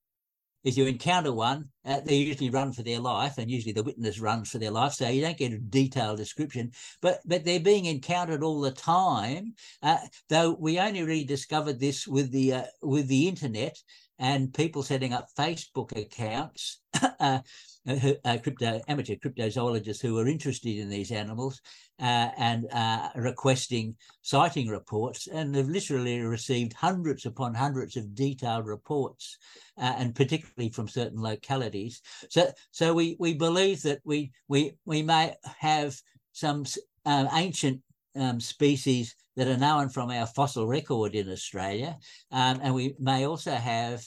if 0.66 0.76
you 0.76 0.86
encounter 0.88 1.32
one, 1.32 1.70
uh, 1.86 2.02
they 2.02 2.16
usually 2.16 2.50
run 2.50 2.74
for 2.74 2.82
their 2.82 3.00
life, 3.00 3.38
and 3.38 3.50
usually 3.50 3.72
the 3.72 3.84
witness 3.84 4.20
runs 4.20 4.50
for 4.50 4.58
their 4.58 4.72
life, 4.72 4.94
so 4.94 5.08
you 5.08 5.22
don't 5.22 5.38
get 5.38 5.54
a 5.54 5.60
detailed 5.60 6.18
description. 6.18 6.72
But 7.02 7.22
but 7.24 7.46
they're 7.46 7.60
being 7.60 7.86
encountered 7.86 8.44
all 8.44 8.60
the 8.60 8.72
time. 8.72 9.54
Uh, 9.84 10.00
though 10.28 10.58
we 10.60 10.80
only 10.80 11.04
really 11.04 11.24
discovered 11.24 11.80
this 11.80 12.08
with 12.08 12.32
the 12.32 12.54
uh, 12.54 12.64
with 12.82 13.08
the 13.08 13.28
internet 13.28 13.78
and 14.18 14.54
people 14.54 14.82
setting 14.82 15.14
up 15.14 15.28
Facebook 15.38 15.96
accounts. 15.96 16.82
Uh, 17.88 18.38
crypto 18.42 18.82
amateur 18.88 19.14
cryptozoologists 19.14 20.02
who 20.02 20.18
are 20.18 20.28
interested 20.28 20.80
in 20.80 20.90
these 20.90 21.12
animals 21.12 21.62
uh, 22.00 22.30
and 22.36 22.66
uh, 22.74 23.10
requesting 23.16 23.96
sighting 24.24 24.70
reports, 24.70 25.28
and 25.28 25.54
they've 25.54 25.70
literally 25.70 26.20
received 26.20 26.74
hundreds 26.74 27.28
upon 27.28 27.54
hundreds 27.54 27.96
of 27.96 28.16
detailed 28.16 28.66
reports, 28.66 29.38
uh, 29.78 29.94
and 30.00 30.16
particularly 30.16 30.72
from 30.72 30.88
certain 30.88 31.22
localities. 31.22 32.02
So, 32.30 32.52
so 32.72 32.92
we 32.92 33.18
we 33.20 33.36
believe 33.36 33.84
that 33.84 34.00
we 34.04 34.32
we 34.48 34.74
we 34.86 35.04
may 35.04 35.36
have 35.60 35.96
some 36.32 36.66
uh, 37.06 37.28
ancient 37.34 37.82
um, 38.16 38.40
species 38.40 39.16
that 39.36 39.48
are 39.48 39.58
known 39.58 39.90
from 39.90 40.10
our 40.10 40.26
fossil 40.26 40.66
record 40.66 41.14
in 41.14 41.32
Australia, 41.32 41.96
um, 42.32 42.60
and 42.64 42.74
we 42.74 42.96
may 43.00 43.28
also 43.28 43.52
have 43.52 44.04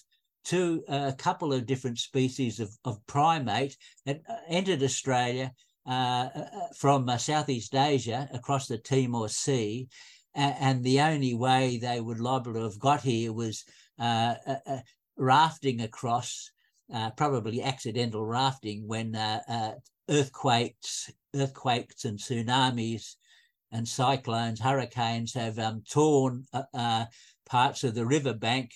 to 0.49 0.83
a 0.89 1.13
couple 1.13 1.53
of 1.53 1.67
different 1.67 1.99
species 1.99 2.59
of, 2.59 2.71
of 2.87 3.07
primate 3.07 3.77
that 4.07 4.23
uh, 4.29 4.35
entered 4.49 4.83
Australia 4.83 5.53
uh, 5.87 6.29
uh, 6.35 6.45
from 6.75 7.09
uh, 7.09 7.19
Southeast 7.19 7.75
Asia 7.75 8.29
across 8.33 8.67
the 8.67 8.79
Timor 8.79 9.29
Sea. 9.29 9.89
and 10.35 10.83
the 10.85 11.01
only 11.01 11.35
way 11.35 11.77
they 11.77 12.01
would 12.01 12.21
liable 12.21 12.55
to 12.55 12.63
have 12.63 12.79
got 12.79 13.03
here 13.03 13.33
was 13.33 13.65
uh, 13.99 14.35
uh, 14.47 14.79
rafting 15.17 15.83
across, 15.83 16.51
probably 17.17 17.63
accidental 17.63 18.25
rafting, 18.25 18.87
when 18.87 19.15
earthquakes, 20.09 21.11
earthquakes 21.35 22.05
and 22.05 22.19
tsunamis 22.19 23.17
and 23.73 23.87
cyclones, 23.87 24.61
hurricanes 24.61 25.35
have 25.35 25.59
um, 25.59 25.83
torn 25.91 26.45
parts 27.47 27.85
of 27.85 27.95
the 27.95 28.07
riverbank 28.07 28.71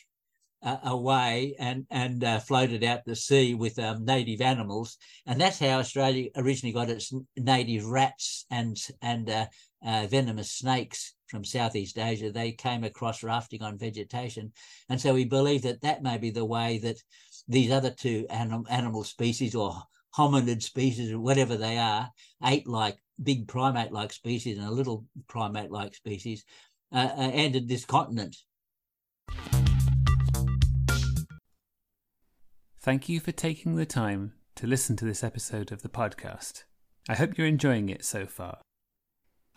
uh, 0.62 0.78
away 0.84 1.54
and 1.58 1.86
and 1.90 2.24
uh, 2.24 2.38
floated 2.38 2.84
out 2.84 3.04
the 3.04 3.16
sea 3.16 3.54
with 3.54 3.78
um, 3.78 4.04
native 4.04 4.40
animals, 4.40 4.96
and 5.26 5.40
that's 5.40 5.58
how 5.58 5.78
Australia 5.78 6.28
originally 6.36 6.72
got 6.72 6.90
its 6.90 7.12
native 7.36 7.86
rats 7.86 8.46
and 8.50 8.76
and 9.00 9.28
uh, 9.30 9.46
uh, 9.84 10.06
venomous 10.08 10.52
snakes 10.52 11.14
from 11.26 11.44
Southeast 11.44 11.98
Asia. 11.98 12.30
They 12.30 12.52
came 12.52 12.84
across 12.84 13.22
rafting 13.22 13.62
on 13.62 13.78
vegetation, 13.78 14.52
and 14.88 15.00
so 15.00 15.14
we 15.14 15.24
believe 15.24 15.62
that 15.62 15.82
that 15.82 16.02
may 16.02 16.18
be 16.18 16.30
the 16.30 16.44
way 16.44 16.78
that 16.78 16.96
these 17.48 17.72
other 17.72 17.90
two 17.90 18.26
anim- 18.30 18.66
animal 18.70 19.04
species 19.04 19.54
or 19.54 19.82
hominid 20.16 20.62
species 20.62 21.10
or 21.10 21.18
whatever 21.18 21.56
they 21.56 21.78
are, 21.78 22.10
ate 22.44 22.66
like 22.66 22.98
big 23.22 23.48
primate-like 23.48 24.12
species 24.12 24.58
and 24.58 24.66
a 24.66 24.70
little 24.70 25.04
primate-like 25.28 25.94
species, 25.94 26.44
uh, 26.92 27.08
uh, 27.16 27.30
entered 27.32 27.68
this 27.68 27.84
continent. 27.84 28.36
Thank 32.82 33.08
you 33.08 33.20
for 33.20 33.30
taking 33.30 33.76
the 33.76 33.86
time 33.86 34.32
to 34.56 34.66
listen 34.66 34.96
to 34.96 35.04
this 35.04 35.22
episode 35.22 35.70
of 35.70 35.82
the 35.82 35.88
podcast. 35.88 36.64
I 37.08 37.14
hope 37.14 37.38
you're 37.38 37.46
enjoying 37.46 37.88
it 37.88 38.04
so 38.04 38.26
far. 38.26 38.58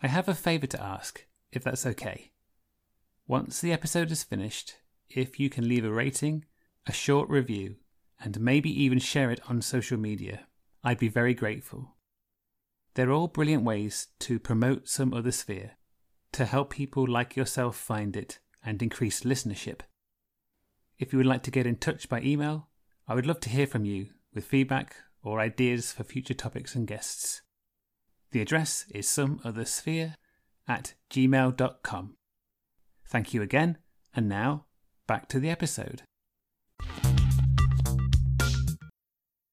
I 0.00 0.06
have 0.06 0.28
a 0.28 0.34
favour 0.34 0.68
to 0.68 0.80
ask, 0.80 1.26
if 1.50 1.64
that's 1.64 1.84
okay. 1.86 2.30
Once 3.26 3.60
the 3.60 3.72
episode 3.72 4.12
is 4.12 4.22
finished, 4.22 4.76
if 5.08 5.40
you 5.40 5.50
can 5.50 5.68
leave 5.68 5.84
a 5.84 5.90
rating, 5.90 6.44
a 6.86 6.92
short 6.92 7.28
review, 7.28 7.74
and 8.20 8.38
maybe 8.38 8.70
even 8.70 9.00
share 9.00 9.32
it 9.32 9.40
on 9.48 9.60
social 9.60 9.98
media, 9.98 10.46
I'd 10.84 11.00
be 11.00 11.08
very 11.08 11.34
grateful. 11.34 11.96
They're 12.94 13.10
all 13.10 13.26
brilliant 13.26 13.64
ways 13.64 14.06
to 14.20 14.38
promote 14.38 14.88
some 14.88 15.12
other 15.12 15.32
sphere, 15.32 15.72
to 16.30 16.44
help 16.44 16.70
people 16.70 17.08
like 17.08 17.34
yourself 17.34 17.76
find 17.76 18.16
it 18.16 18.38
and 18.64 18.80
increase 18.80 19.22
listenership. 19.22 19.80
If 21.00 21.12
you 21.12 21.16
would 21.16 21.26
like 21.26 21.42
to 21.42 21.50
get 21.50 21.66
in 21.66 21.74
touch 21.74 22.08
by 22.08 22.20
email, 22.20 22.68
I 23.08 23.14
would 23.14 23.26
love 23.26 23.38
to 23.40 23.50
hear 23.50 23.68
from 23.68 23.84
you 23.84 24.08
with 24.34 24.44
feedback 24.44 24.96
or 25.22 25.38
ideas 25.38 25.92
for 25.92 26.02
future 26.02 26.34
topics 26.34 26.74
and 26.74 26.88
guests. 26.88 27.40
The 28.32 28.40
address 28.40 28.84
is 28.92 29.06
someothersphere 29.06 30.14
at 30.66 30.94
gmail.com. 31.12 32.16
Thank 33.08 33.32
you 33.32 33.42
again, 33.42 33.78
and 34.12 34.28
now 34.28 34.66
back 35.06 35.28
to 35.28 35.38
the 35.38 35.50
episode. 35.50 36.02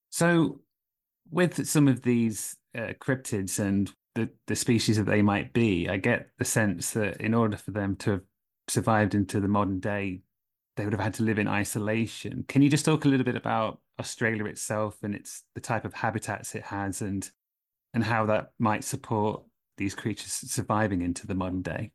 So, 0.10 0.62
with 1.30 1.68
some 1.68 1.88
of 1.88 2.02
these 2.02 2.58
uh, 2.76 2.94
cryptids 3.00 3.60
and 3.60 3.92
the, 4.16 4.30
the 4.48 4.56
species 4.56 4.98
that 4.98 5.06
they 5.06 5.22
might 5.22 5.54
be, 5.54 5.88
I 5.88 5.98
get 5.98 6.30
the 6.40 6.46
sense 6.46 6.90
that 6.92 7.18
in 7.18 7.36
order 7.36 7.58
for 7.58 7.70
them 7.70 7.98
to 7.98 8.12
have 8.12 8.22
survived 8.68 9.14
into 9.14 9.40
the 9.40 9.48
modern 9.48 9.80
day, 9.80 10.24
they 10.76 10.84
would 10.84 10.94
have 10.94 11.02
had 11.02 11.14
to 11.16 11.24
live 11.24 11.40
in 11.40 11.48
isolation. 11.48 12.46
Can 12.48 12.62
you 12.62 12.70
just 12.70 12.86
talk 12.86 13.06
a 13.06 13.08
little 13.08 13.26
bit 13.26 13.36
about 13.36 13.80
Australia 14.00 14.46
itself 14.46 14.98
and 15.04 15.14
its 15.14 15.44
the 15.56 15.62
type 15.62 15.86
of 15.86 15.94
habitats 15.94 16.56
it 16.56 16.64
has 16.64 17.02
and 17.02 17.30
and 17.94 18.04
how 18.04 18.26
that 18.26 18.52
might 18.58 18.84
support 18.84 19.44
these 19.78 19.94
creatures 19.96 20.32
surviving 20.32 21.02
into 21.02 21.28
the 21.28 21.36
modern 21.36 21.62
day? 21.62 21.92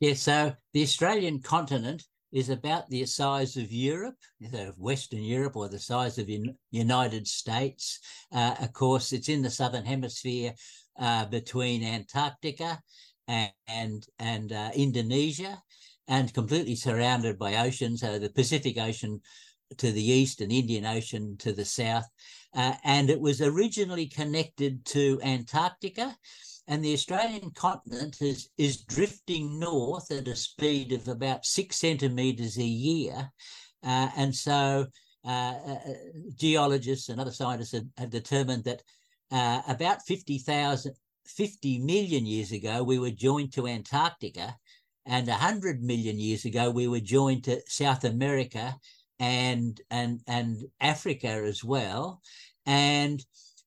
Yeah, 0.00 0.14
so 0.14 0.54
the 0.72 0.82
Australian 0.82 1.40
continent 1.40 2.04
is 2.32 2.48
about 2.48 2.88
the 2.88 3.04
size 3.06 3.56
of 3.56 3.72
Europe, 3.72 4.16
of 4.52 4.78
Western 4.78 5.22
Europe, 5.22 5.56
or 5.56 5.68
the 5.68 5.78
size 5.78 6.16
of 6.18 6.28
United 6.70 7.26
States. 7.26 7.98
Uh, 8.32 8.54
of 8.60 8.72
course, 8.72 9.12
it's 9.12 9.28
in 9.28 9.42
the 9.42 9.50
southern 9.50 9.84
hemisphere 9.84 10.54
uh, 10.98 11.24
between 11.26 11.82
Antarctica 11.82 12.80
and 13.26 13.50
and, 13.66 14.06
and 14.18 14.52
uh, 14.52 14.70
Indonesia, 14.74 15.60
and 16.10 16.34
completely 16.34 16.74
surrounded 16.74 17.38
by 17.38 17.56
oceans. 17.56 18.02
So 18.02 18.18
the 18.18 18.28
Pacific 18.28 18.76
Ocean 18.76 19.22
to 19.78 19.90
the 19.90 20.04
east 20.04 20.42
and 20.42 20.52
Indian 20.52 20.84
Ocean 20.84 21.36
to 21.38 21.52
the 21.52 21.64
south. 21.64 22.04
Uh, 22.54 22.74
and 22.84 23.08
it 23.08 23.20
was 23.20 23.40
originally 23.40 24.06
connected 24.06 24.84
to 24.84 25.18
Antarctica 25.22 26.14
and 26.70 26.84
the 26.84 26.92
Australian 26.92 27.50
continent 27.50 28.22
is, 28.22 28.48
is 28.56 28.82
drifting 28.82 29.58
north 29.58 30.12
at 30.12 30.28
a 30.28 30.36
speed 30.36 30.92
of 30.92 31.08
about 31.08 31.44
six 31.44 31.80
centimetres 31.80 32.58
a 32.58 32.64
year. 32.64 33.28
Uh, 33.82 34.08
and 34.16 34.32
so 34.32 34.86
uh, 35.24 35.28
uh, 35.28 35.78
geologists 36.36 37.08
and 37.08 37.20
other 37.20 37.32
scientists 37.32 37.72
have, 37.72 37.86
have 37.98 38.10
determined 38.10 38.62
that 38.64 38.82
uh, 39.32 39.62
about 39.66 40.02
50,000, 40.02 40.94
50 41.26 41.78
million 41.80 42.24
years 42.24 42.52
ago, 42.52 42.84
we 42.84 43.00
were 43.00 43.10
joined 43.10 43.52
to 43.54 43.66
Antarctica, 43.66 44.56
and 45.06 45.26
100 45.26 45.82
million 45.82 46.18
years 46.18 46.44
ago, 46.44 46.70
we 46.70 46.88
were 46.88 47.00
joined 47.00 47.44
to 47.44 47.60
South 47.66 48.04
America 48.04 48.76
and, 49.18 49.80
and, 49.90 50.20
and 50.26 50.62
Africa 50.80 51.28
as 51.28 51.64
well. 51.64 52.20
And 52.66 53.24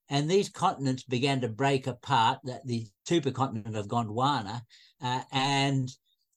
and 0.10 0.30
these 0.30 0.50
continents 0.50 1.04
began 1.04 1.41
to 1.41 1.48
break 1.48 1.88
apart. 1.88 2.39
That 2.43 2.65
the 2.67 2.86
supercontinent 3.10 3.76
of 3.76 3.88
Gondwana 3.88 4.62
uh, 5.02 5.22
and 5.32 5.89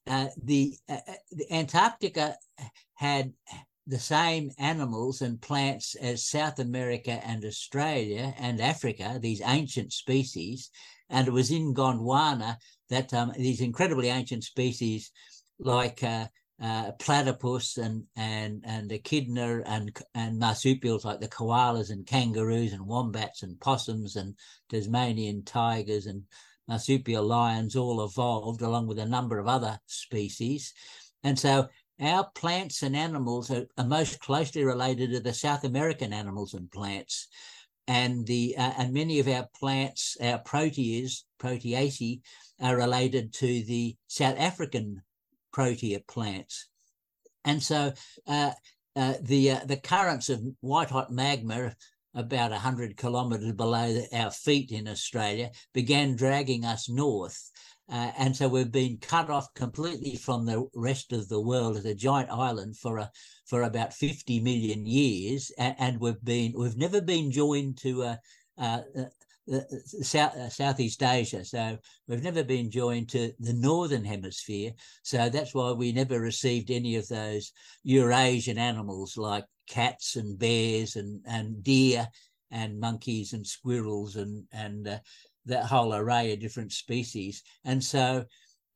uh, 0.06 0.28
the, 0.42 0.74
uh, 0.88 0.98
uh, 1.06 1.12
the 1.32 1.52
Antarctica 1.52 2.36
had 2.94 3.32
the 3.86 3.98
same 3.98 4.50
animals 4.58 5.22
and 5.22 5.40
plants 5.40 5.94
as 5.96 6.26
South 6.26 6.58
America 6.58 7.20
and 7.24 7.44
Australia 7.44 8.34
and 8.38 8.60
Africa, 8.60 9.18
these 9.20 9.42
ancient 9.44 9.92
species. 9.92 10.70
And 11.08 11.28
it 11.28 11.30
was 11.30 11.52
in 11.52 11.72
Gondwana 11.72 12.56
that 12.90 13.14
um, 13.14 13.32
these 13.36 13.60
incredibly 13.60 14.08
ancient 14.08 14.42
species 14.44 15.12
like 15.58 16.02
uh, 16.02 16.26
uh, 16.60 16.92
platypus 16.92 17.76
and 17.76 18.04
and 18.16 18.64
and 18.66 18.90
echidna 18.90 19.62
and 19.66 19.96
and 20.14 20.38
marsupials 20.38 21.04
like 21.04 21.20
the 21.20 21.28
koalas 21.28 21.90
and 21.90 22.06
kangaroos 22.06 22.72
and 22.72 22.86
wombats 22.86 23.42
and 23.42 23.60
possums 23.60 24.16
and 24.16 24.34
Tasmanian 24.70 25.44
tigers 25.44 26.06
and 26.06 26.22
marsupial 26.66 27.24
lions 27.24 27.76
all 27.76 28.04
evolved 28.04 28.62
along 28.62 28.86
with 28.86 28.98
a 28.98 29.06
number 29.06 29.38
of 29.38 29.46
other 29.46 29.78
species, 29.86 30.72
and 31.22 31.38
so 31.38 31.68
our 32.00 32.28
plants 32.34 32.82
and 32.82 32.96
animals 32.96 33.50
are, 33.50 33.66
are 33.78 33.84
most 33.84 34.20
closely 34.20 34.64
related 34.64 35.12
to 35.12 35.20
the 35.20 35.32
South 35.32 35.64
American 35.64 36.12
animals 36.12 36.54
and 36.54 36.70
plants. 36.70 37.28
And 37.88 38.26
the 38.26 38.56
uh, 38.58 38.72
and 38.78 38.92
many 38.92 39.20
of 39.20 39.28
our 39.28 39.46
plants, 39.58 40.16
our 40.20 40.38
proteas, 40.40 41.22
proteaceae, 41.38 42.20
are 42.60 42.76
related 42.76 43.32
to 43.34 43.46
the 43.46 43.96
South 44.08 44.36
African 44.38 45.02
protea 45.52 46.00
plants. 46.08 46.68
And 47.44 47.62
so 47.62 47.92
uh, 48.26 48.50
uh, 48.96 49.14
the 49.22 49.52
uh, 49.52 49.60
the 49.66 49.76
currents 49.76 50.28
of 50.28 50.42
white 50.60 50.90
hot 50.90 51.12
magma 51.12 51.76
about 52.14 52.50
100 52.50 52.96
kilometres 52.96 53.52
below 53.52 54.00
our 54.12 54.30
feet 54.30 54.72
in 54.72 54.88
Australia 54.88 55.50
began 55.74 56.16
dragging 56.16 56.64
us 56.64 56.88
north. 56.88 57.50
Uh, 57.88 58.10
and 58.18 58.34
so 58.34 58.48
we've 58.48 58.72
been 58.72 58.98
cut 58.98 59.30
off 59.30 59.52
completely 59.54 60.16
from 60.16 60.44
the 60.44 60.66
rest 60.74 61.12
of 61.12 61.28
the 61.28 61.40
world 61.40 61.76
as 61.76 61.84
a 61.84 61.94
giant 61.94 62.30
island 62.30 62.76
for 62.76 62.98
a 62.98 63.10
for 63.46 63.62
about 63.62 63.94
50 63.94 64.40
million 64.40 64.86
years, 64.86 65.52
and, 65.56 65.76
and 65.78 66.00
we've 66.00 66.24
been 66.24 66.52
we've 66.56 66.76
never 66.76 67.00
been 67.00 67.30
joined 67.30 67.78
to 67.78 68.02
uh, 68.02 68.16
uh, 68.58 68.80
South, 70.02 70.34
uh, 70.34 70.48
Southeast 70.48 71.02
Asia. 71.02 71.44
So 71.44 71.78
we've 72.08 72.22
never 72.22 72.42
been 72.42 72.70
joined 72.70 73.08
to 73.10 73.32
the 73.38 73.52
Northern 73.52 74.04
Hemisphere. 74.04 74.72
So 75.02 75.28
that's 75.28 75.54
why 75.54 75.72
we 75.72 75.92
never 75.92 76.18
received 76.18 76.70
any 76.70 76.96
of 76.96 77.06
those 77.08 77.52
Eurasian 77.84 78.58
animals 78.58 79.16
like 79.16 79.44
cats 79.68 80.16
and 80.16 80.38
bears 80.38 80.96
and, 80.96 81.20
and 81.26 81.62
deer 81.62 82.08
and 82.50 82.80
monkeys 82.80 83.32
and 83.32 83.46
squirrels 83.46 84.16
and, 84.16 84.44
and 84.52 84.88
uh, 84.88 84.98
that 85.46 85.64
whole 85.64 85.94
array 85.94 86.32
of 86.32 86.40
different 86.40 86.72
species. 86.72 87.42
And 87.64 87.82
so 87.82 88.24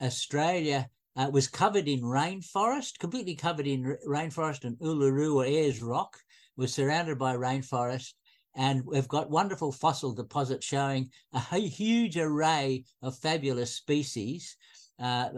Australia 0.01 0.89
uh, 1.17 1.31
was 1.33 1.49
covered 1.49 1.89
in 1.89 2.01
rainforest, 2.01 2.99
completely 2.99 3.35
covered 3.35 3.67
in 3.67 3.97
rainforest 4.07 4.65
and 4.65 4.79
Uluru 4.79 5.37
or 5.37 5.45
Ayers 5.45 5.83
Rock 5.83 6.17
was 6.57 6.73
surrounded 6.73 7.19
by 7.19 7.35
rainforest 7.37 8.13
and 8.55 8.85
we've 8.85 9.09
got 9.09 9.31
wonderful 9.31 9.73
fossil 9.73 10.13
deposits 10.13 10.67
showing 10.67 11.11
a 11.33 11.59
huge 11.59 12.17
array 12.17 12.85
of 13.03 13.17
fabulous 13.19 13.75
species, 13.75 14.57
uh, 14.99 15.29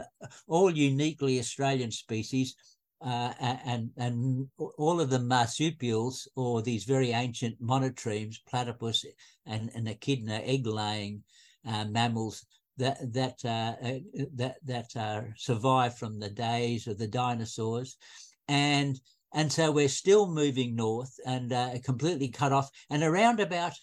all 0.47 0.71
uniquely 0.71 1.38
Australian 1.38 1.90
species, 1.90 2.57
uh, 3.05 3.33
and 3.65 3.91
and 3.97 4.49
all 4.79 5.01
of 5.01 5.11
the 5.11 5.19
marsupials 5.19 6.29
or 6.37 6.62
these 6.62 6.85
very 6.85 7.11
ancient 7.11 7.61
monotremes, 7.61 8.37
platypus 8.49 9.05
and, 9.47 9.71
and 9.75 9.88
echidna, 9.88 10.41
egg-laying 10.45 11.23
uh, 11.67 11.85
mammals 11.87 12.45
that 12.77 12.99
that 13.12 13.38
uh, 13.45 13.75
uh, 13.85 13.99
that 14.35 14.57
that 14.65 15.33
survived 15.37 15.99
from 15.99 16.19
the 16.19 16.31
days 16.31 16.87
of 16.87 16.99
the 16.99 17.09
dinosaurs, 17.09 17.97
and 18.49 19.01
and 19.35 19.51
so 19.51 19.73
we're 19.73 19.88
still 19.88 20.31
moving 20.31 20.77
north 20.77 21.15
and 21.27 21.53
uh, 21.53 21.71
completely 21.85 22.29
cut 22.29 22.53
off. 22.53 22.71
And 22.91 23.03
around 23.03 23.41
about 23.41 23.75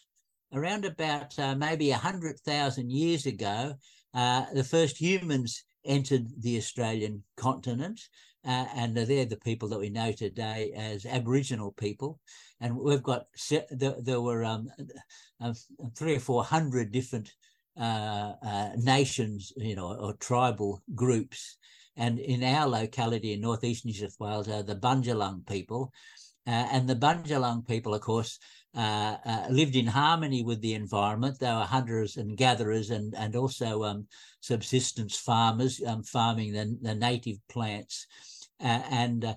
around 0.53 0.85
about 0.85 1.37
maybe 1.57 1.91
a 1.91 1.97
hundred 1.97 2.39
thousand 2.39 2.91
years 2.91 3.25
ago, 3.25 3.73
the 4.13 4.67
first 4.67 4.97
humans 4.97 5.63
entered 5.85 6.27
the 6.41 6.57
Australian 6.57 7.23
continent, 7.37 7.99
uh, 8.45 8.65
and 8.75 8.95
they're 8.95 9.25
the 9.25 9.37
people 9.43 9.69
that 9.69 9.79
we 9.79 9.89
know 9.89 10.11
today 10.11 10.71
as 10.75 11.05
Aboriginal 11.05 11.71
people. 11.73 12.19
And 12.61 12.77
we've 12.77 13.03
got 13.03 13.25
there, 13.71 13.95
there 13.99 14.21
were 14.21 14.43
um, 14.43 14.69
uh, 15.41 15.53
three 15.95 16.15
or 16.15 16.19
four 16.19 16.43
hundred 16.43 16.91
different 16.91 17.31
uh, 17.79 18.33
nations, 18.75 19.53
you 19.55 19.75
know, 19.75 19.93
or 19.93 20.13
tribal 20.13 20.81
groups 20.95 21.57
and 21.99 22.17
in 22.17 22.43
our 22.43 22.65
locality 22.67 23.33
in 23.33 23.41
northeast 23.41 23.85
New 23.85 23.93
South 23.93 24.15
Wales 24.19 24.47
are 24.47 24.63
the 24.63 24.75
Bundjalung 24.75 25.45
people. 25.45 25.91
Uh, 26.47 26.67
and 26.71 26.87
the 26.87 26.95
Bundjalung 26.95 27.67
people, 27.67 27.93
of 27.93 28.01
course, 28.01 28.39
uh, 28.75 29.17
uh, 29.25 29.47
lived 29.49 29.75
in 29.75 29.87
harmony 29.87 30.43
with 30.43 30.61
the 30.61 30.73
environment. 30.73 31.39
They 31.39 31.47
were 31.47 31.65
hunters 31.65 32.17
and 32.17 32.37
gatherers 32.37 32.89
and, 32.89 33.13
and 33.15 33.35
also 33.35 33.83
um, 33.83 34.07
subsistence 34.41 35.17
farmers, 35.17 35.81
um, 35.85 36.03
farming 36.03 36.53
the, 36.53 36.77
the 36.81 36.95
native 36.95 37.37
plants. 37.49 38.07
Uh, 38.61 38.81
and 38.89 39.25
uh, 39.25 39.35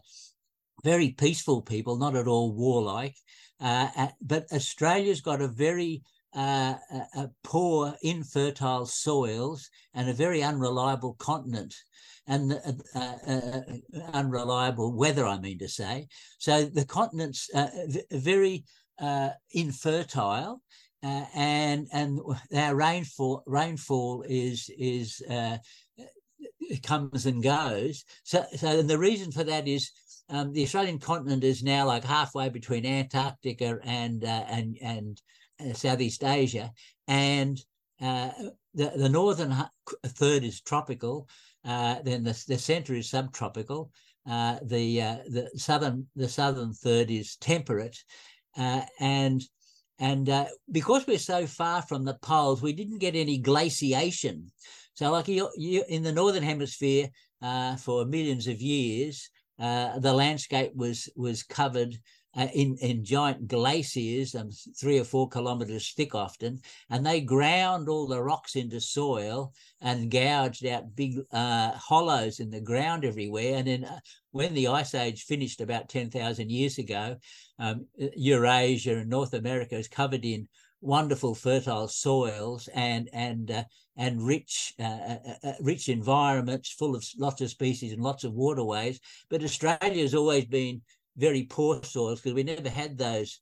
very 0.85 1.11
peaceful 1.11 1.63
people, 1.63 1.97
not 1.97 2.17
at 2.17 2.27
all 2.27 2.53
warlike. 2.53 3.17
Uh, 3.61 4.09
but 4.21 4.47
Australia's 4.53 5.21
got 5.21 5.41
a 5.41 5.49
very 5.49 6.03
uh, 6.35 6.75
a, 7.15 7.29
poor, 7.45 7.95
infertile 8.03 8.87
soils 8.87 9.69
and 9.95 10.09
a 10.09 10.15
very 10.15 10.43
unreliable 10.43 11.15
continent 11.15 11.75
and 12.27 12.53
uh, 12.53 12.73
uh, 12.95 13.17
uh, 13.27 13.61
unreliable 14.13 14.93
weather, 14.93 15.27
I 15.27 15.39
mean 15.39 15.59
to 15.59 15.69
say. 15.69 16.09
So 16.39 16.65
the 16.65 16.85
continent's 16.85 17.49
uh, 17.55 17.69
very 18.11 18.65
infertile. 19.51 20.63
and 21.03 21.89
and 21.93 22.21
our 22.55 22.75
rainfall 22.75 23.43
rainfall 23.47 24.25
is 24.29 24.71
is 24.79 25.21
comes 26.83 27.27
and 27.27 27.43
goes. 27.43 28.05
So 28.23 28.45
so 28.57 28.79
and 28.81 28.89
the 28.89 28.99
reason 28.99 29.33
for 29.33 29.45
that 29.45 29.67
is 29.67 29.91
um, 30.29 30.53
the 30.53 30.63
Australian 30.63 30.99
continent 30.99 31.45
is 31.45 31.63
now 31.63 31.87
like 31.87 32.05
halfway 32.05 32.49
between 32.49 32.87
Antarctica 32.87 33.79
and 33.85 34.25
uh, 34.25 34.45
and 34.49 34.79
and 34.81 35.21
uh, 35.61 35.75
Southeast 35.75 36.25
Asia, 36.25 36.73
and 37.07 37.61
uh, 38.01 38.31
the 38.75 38.93
the 38.97 39.09
northern 39.09 39.55
third 40.07 40.45
is 40.45 40.61
tropical. 40.61 41.29
Uh, 41.65 41.97
then 42.03 42.25
the 42.25 42.45
the 42.49 42.59
centre 42.59 42.95
is 42.95 43.11
subtropical. 43.11 43.91
Uh, 44.29 44.59
the 44.65 45.03
uh, 45.03 45.17
the 45.29 45.51
southern 45.57 46.07
the 46.17 46.29
southern 46.29 46.73
third 46.73 47.11
is 47.11 47.37
temperate, 47.37 47.99
and 48.57 49.43
and 49.99 50.49
because 50.71 51.07
we're 51.07 51.19
so 51.19 51.47
far 51.47 51.83
from 51.83 52.05
the 52.05 52.19
poles, 52.23 52.63
we 52.63 52.73
didn't 52.73 52.99
get 52.99 53.15
any 53.15 53.39
glaciation. 53.39 54.51
So, 54.95 55.11
like 55.11 55.29
you, 55.29 55.49
you 55.57 55.85
in 55.89 56.03
the 56.03 56.13
northern 56.13 56.43
hemisphere, 56.43 57.09
for 57.79 58.05
millions 58.05 58.47
of 58.47 58.61
years, 58.61 59.31
uh, 59.59 59.99
the 59.99 60.13
landscape 60.13 60.73
was 60.75 61.09
was 61.15 61.43
covered 61.43 61.97
uh, 62.37 62.49
in 62.55 62.77
in 62.81 63.05
giant 63.05 63.47
glaciers, 63.49 64.35
um, 64.35 64.51
three 64.81 64.99
or 64.99 65.05
four 65.05 65.29
kilometers 65.29 65.93
thick 65.93 66.15
often, 66.15 66.61
and 66.91 67.05
they 67.05 67.21
ground 67.21 67.89
all 67.89 68.07
the 68.07 68.23
rocks 68.23 68.57
into 68.57 68.81
soil 68.81 69.53
and 69.81 70.11
gouged 70.11 70.65
out 70.67 70.95
big 70.95 71.19
uh, 71.33 71.73
hollows 71.73 72.41
in 72.41 72.51
the 72.51 72.61
ground 72.61 73.05
everywhere. 73.05 73.57
And 73.57 73.67
then 73.67 73.85
uh, 73.85 74.01
when 74.31 74.55
the 74.55 74.69
ice 74.69 74.95
age 74.95 75.25
finished 75.25 75.61
about 75.61 75.89
ten 75.89 76.11
thousand 76.11 76.51
years 76.51 76.79
ago, 76.79 77.17
um, 77.59 77.87
Eurasia 78.17 78.99
and 78.99 79.11
North 79.11 79.35
America 79.35 79.77
is 79.77 79.89
covered 79.89 80.25
in 80.25 80.49
wonderful 80.83 81.35
fertile 81.35 81.89
soils 81.89 82.69
and 82.75 83.09
and 83.13 83.51
uh, 83.51 83.65
and 83.97 84.23
rich 84.27 84.75
uh, 84.81 84.83
uh, 84.83 85.19
uh, 85.29 85.49
uh, 85.49 85.53
rich 85.61 85.89
environments 85.89 86.73
full 86.73 86.97
of 86.97 87.05
lots 87.19 87.41
of 87.41 87.51
species 87.51 87.93
and 87.93 88.03
lots 88.03 88.25
of 88.25 88.33
waterways. 88.33 89.01
But 89.31 89.45
Australia 89.45 90.03
has 90.03 90.15
always 90.15 90.47
been 90.47 90.83
very 91.17 91.45
poor 91.45 91.83
soils 91.83 92.21
because 92.21 92.35
we 92.35 92.43
never 92.43 92.69
had 92.69 92.99
those 92.99 93.41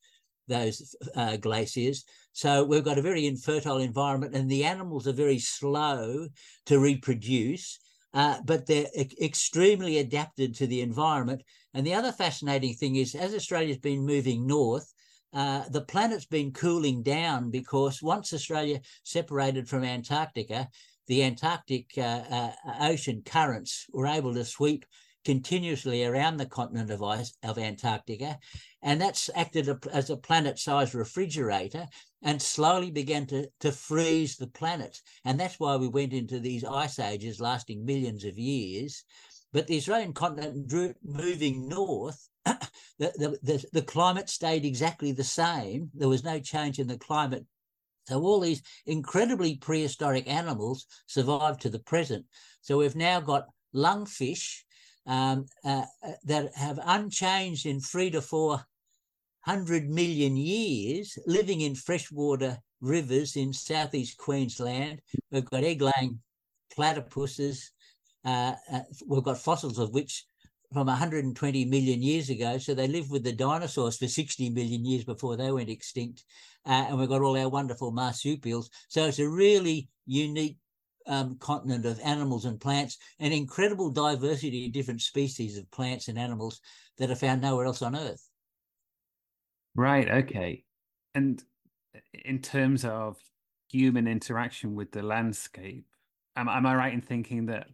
those 0.49 0.97
uh, 1.15 1.37
glaciers. 1.37 2.05
So 2.33 2.65
we've 2.65 2.85
got 2.85 2.99
a 2.99 3.03
very 3.03 3.27
infertile 3.27 3.79
environment, 3.79 4.35
and 4.35 4.51
the 4.51 4.65
animals 4.65 5.07
are 5.07 5.13
very 5.13 5.39
slow 5.39 6.29
to 6.67 6.79
reproduce. 6.79 7.79
but 8.13 8.67
they're 8.67 8.89
e- 8.97 9.17
extremely 9.23 9.99
adapted 9.99 10.55
to 10.57 10.67
the 10.67 10.81
environment. 10.81 11.43
And 11.75 11.87
the 11.87 11.95
other 11.95 12.13
fascinating 12.13 12.75
thing 12.75 12.97
is, 12.97 13.15
as 13.15 13.35
Australia's 13.35 13.79
been 13.79 14.05
moving 14.05 14.47
north, 14.47 14.93
uh, 15.33 15.69
the 15.71 15.83
planet's 15.83 16.27
been 16.27 16.53
cooling 16.53 17.03
down 17.03 17.51
because 17.51 18.03
once 18.03 18.33
Australia 18.33 18.81
separated 19.05 19.69
from 19.69 19.85
Antarctica, 19.85 20.69
the 21.07 21.23
Antarctic 21.23 21.87
uh, 21.97 22.23
uh, 22.31 22.53
ocean 22.81 23.23
currents 23.25 23.87
were 23.93 24.07
able 24.07 24.35
to 24.35 24.45
sweep 24.45 24.85
continuously 25.25 26.05
around 26.05 26.37
the 26.37 26.47
continent 26.47 26.91
of, 26.91 27.03
ice, 27.03 27.33
of 27.43 27.59
Antarctica, 27.59 28.39
and 28.83 29.01
that's 29.01 29.29
acted 29.35 29.69
as 29.93 30.11
a 30.11 30.17
planet-sized 30.17 30.95
refrigerator 30.95 31.87
and 32.23 32.41
slowly 32.41 32.91
began 32.91 33.27
to, 33.27 33.49
to 33.61 33.73
freeze 33.73 34.37
the 34.37 34.47
planet. 34.47 35.01
And 35.25 35.39
that's 35.39 35.61
why 35.61 35.77
we 35.77 35.89
went 35.89 36.13
into 36.13 36.41
these 36.41 36.65
ice 36.65 36.99
ages 36.99 37.41
lasting 37.41 37.85
millions 37.85 38.25
of 38.25 38.39
years. 38.39 39.05
But 39.53 39.67
the 39.67 39.77
Australian 39.77 40.13
continent 40.13 40.69
drew, 40.69 40.95
moving 41.03 41.69
north 41.69 42.29
the, 42.45 42.61
the, 42.99 43.39
the, 43.43 43.65
the 43.73 43.83
climate 43.83 44.31
stayed 44.31 44.65
exactly 44.65 45.13
the 45.13 45.25
same. 45.25 45.91
There 45.95 46.09
was 46.09 46.25
no 46.25 46.41
change 46.41 46.79
in 46.79 46.87
the 46.87 46.99
climate 46.99 47.45
so 48.11 48.21
all 48.23 48.41
these 48.41 48.63
incredibly 48.87 49.57
prehistoric 49.57 50.29
animals 50.29 50.87
survived 51.07 51.61
to 51.61 51.71
the 51.71 51.79
present. 51.79 52.27
So 52.61 52.79
we've 52.79 52.97
now 52.97 53.21
got 53.21 53.47
lungfish 53.73 54.65
um, 55.07 55.47
uh, 55.65 55.85
uh, 56.05 56.13
that 56.25 56.55
have 56.55 56.79
unchanged 56.85 57.67
in 57.67 57.81
three 57.81 58.11
to 58.11 58.21
four 58.21 58.65
hundred 59.41 59.89
million 59.89 60.37
years, 60.37 61.19
living 61.27 61.63
in 61.63 61.75
freshwater 61.75 62.59
rivers 62.81 63.37
in 63.37 63.53
southeast 63.53 64.19
Queensland. 64.19 65.01
We've 65.31 65.45
got 65.45 65.65
egg-laying 65.65 66.21
platypuses. 66.77 67.71
Uh, 68.25 68.55
uh, 68.73 68.81
we've 69.07 69.23
got 69.23 69.39
fossils 69.39 69.79
of 69.79 69.93
which 69.93 70.25
from 70.73 70.87
120 70.87 71.65
million 71.65 72.03
years 72.03 72.31
ago. 72.31 72.59
So 72.59 72.75
they 72.75 72.87
lived 72.87 73.11
with 73.11 73.25
the 73.25 73.33
dinosaurs 73.33 73.97
for 73.99 74.07
60 74.07 74.51
million 74.51 74.85
years 74.85 75.05
before 75.05 75.37
they 75.37 75.51
went 75.51 75.69
extinct. 75.69 76.25
Uh, 76.65 76.87
and 76.89 76.99
we've 76.99 77.09
got 77.09 77.23
all 77.23 77.37
our 77.37 77.49
wonderful 77.49 77.91
marsupials. 77.91 78.71
So 78.89 79.07
it's 79.07 79.19
a 79.19 79.29
really 79.29 79.89
unique 80.07 80.59
um, 81.07 81.37
continent 81.39 81.87
of 81.87 82.01
animals 82.01 82.45
and 82.45 82.61
plants, 82.61 82.99
an 83.19 83.33
incredible 83.33 83.91
diversity 83.91 84.67
of 84.67 84.73
different 84.73 85.01
species 85.01 85.59
of 85.59 85.71
plants 85.71 86.09
and 86.09 86.19
animals 86.19 86.61
that 86.99 87.11
are 87.11 87.17
found 87.17 87.43
nowhere 87.43 87.67
else 87.67 87.83
on 87.83 87.97
Earth. 87.97 88.29
Right. 89.75 90.09
Okay. 90.09 90.65
And 91.15 91.43
in 92.25 92.41
terms 92.41 92.85
of 92.85 93.17
human 93.71 94.07
interaction 94.07 94.75
with 94.75 94.93
the 94.93 95.03
landscape, 95.03 95.87
am, 96.37 96.49
am 96.49 96.67
I 96.67 96.75
right 96.75 96.93
in 96.93 97.01
thinking 97.01 97.47
that 97.47 97.69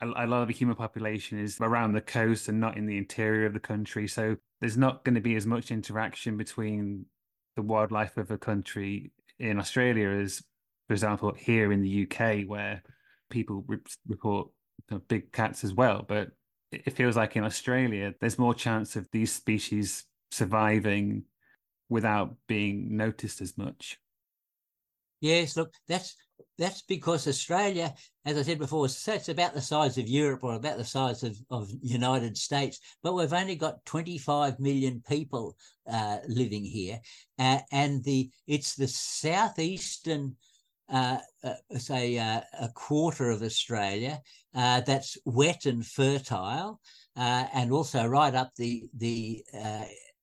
a, 0.00 0.06
a 0.06 0.26
lot 0.26 0.42
of 0.42 0.48
the 0.48 0.54
human 0.54 0.76
population 0.76 1.38
is 1.38 1.58
around 1.60 1.92
the 1.92 2.00
coast 2.00 2.48
and 2.48 2.60
not 2.60 2.76
in 2.76 2.86
the 2.86 2.98
interior 2.98 3.46
of 3.46 3.54
the 3.54 3.60
country. 3.60 4.06
So 4.08 4.36
there's 4.60 4.76
not 4.76 5.04
going 5.04 5.14
to 5.14 5.20
be 5.20 5.36
as 5.36 5.46
much 5.46 5.70
interaction 5.70 6.36
between 6.36 7.06
the 7.56 7.62
wildlife 7.62 8.16
of 8.16 8.30
a 8.30 8.38
country 8.38 9.12
in 9.38 9.58
Australia 9.58 10.08
as, 10.08 10.42
for 10.86 10.94
example, 10.94 11.32
here 11.36 11.72
in 11.72 11.82
the 11.82 12.06
UK, 12.06 12.46
where 12.46 12.82
people 13.30 13.64
re- 13.66 13.78
report 14.08 14.48
big 15.08 15.32
cats 15.32 15.64
as 15.64 15.72
well. 15.72 16.04
But 16.06 16.30
it 16.70 16.92
feels 16.92 17.16
like 17.16 17.36
in 17.36 17.44
Australia, 17.44 18.14
there's 18.20 18.38
more 18.38 18.54
chance 18.54 18.96
of 18.96 19.08
these 19.12 19.32
species 19.32 20.04
surviving 20.30 21.24
without 21.88 22.34
being 22.48 22.96
noticed 22.96 23.40
as 23.40 23.56
much. 23.56 23.98
Yes, 25.20 25.56
look, 25.56 25.72
that's 25.88 26.16
that's 26.58 26.82
because 26.82 27.26
Australia, 27.26 27.94
as 28.24 28.36
I 28.36 28.42
said 28.42 28.58
before, 28.58 28.86
it's 28.86 29.28
about 29.28 29.54
the 29.54 29.60
size 29.60 29.98
of 29.98 30.08
Europe 30.08 30.44
or 30.44 30.54
about 30.54 30.76
the 30.76 30.84
size 30.84 31.22
of, 31.22 31.36
of 31.50 31.70
United 31.82 32.36
States, 32.36 32.78
but 33.02 33.14
we've 33.14 33.32
only 33.32 33.56
got 33.56 33.84
25 33.86 34.60
million 34.60 35.02
people 35.08 35.56
uh, 35.90 36.18
living 36.28 36.64
here, 36.64 37.00
uh, 37.38 37.60
and 37.72 38.04
the 38.04 38.30
it's 38.46 38.74
the 38.74 38.88
southeastern. 38.88 40.36
Uh, 40.88 41.18
uh 41.42 41.54
say 41.78 42.18
uh, 42.18 42.40
a 42.60 42.68
quarter 42.68 43.30
of 43.30 43.42
Australia 43.42 44.20
uh, 44.54 44.80
that's 44.82 45.16
wet 45.24 45.64
and 45.64 45.86
fertile, 45.86 46.80
and 47.16 47.72
also 47.72 48.06
right 48.06 48.34
up 48.34 48.50
the 48.56 48.84
the 48.94 49.44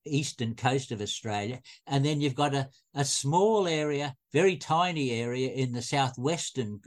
eastern 0.05 0.55
coast 0.55 0.91
of 0.91 1.01
Australia. 1.01 1.59
And 1.87 2.03
then 2.03 2.21
you've 2.21 2.35
got 2.35 2.55
a, 2.55 2.69
a 2.95 3.05
small 3.05 3.67
area, 3.67 4.15
very 4.33 4.57
tiny 4.57 5.11
area 5.11 5.51
in 5.51 5.73
the 5.73 5.81
southwestern 5.81 6.81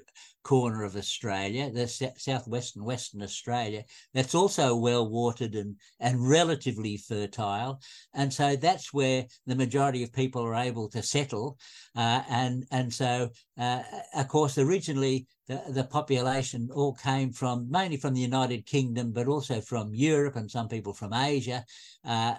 corner 0.45 0.85
of 0.85 0.95
Australia, 0.95 1.71
the 1.71 1.89
southwestern 1.89 2.85
Western 2.85 3.23
Australia, 3.23 3.83
that's 4.13 4.35
also 4.35 4.77
well 4.77 5.09
watered 5.11 5.55
and, 5.55 5.77
and 5.99 6.29
relatively 6.29 6.97
fertile. 6.97 7.81
And 8.15 8.33
so 8.33 8.55
that's 8.55 8.93
where 8.93 9.25
the 9.47 9.57
majority 9.57 10.03
of 10.05 10.13
people 10.13 10.43
are 10.43 10.55
able 10.55 10.89
to 10.91 11.03
settle. 11.03 11.59
Uh, 11.97 12.23
and, 12.29 12.65
and 12.71 12.93
so, 12.93 13.31
uh, 13.59 13.83
of 14.15 14.29
course, 14.29 14.59
originally 14.59 15.27
the, 15.49 15.63
the 15.71 15.85
population 15.85 16.69
all 16.75 16.95
came 16.95 17.33
from 17.33 17.71
mainly 17.71 17.97
from 17.97 18.15
the 18.15 18.21
United 18.21 18.67
Kingdom, 18.67 19.13
but 19.13 19.27
also 19.27 19.61
from 19.61 19.95
Europe 19.95 20.37
and 20.37 20.51
some 20.51 20.69
people 20.69 20.93
from 20.93 21.13
Asia. 21.13 21.65
Uh, 22.05 22.35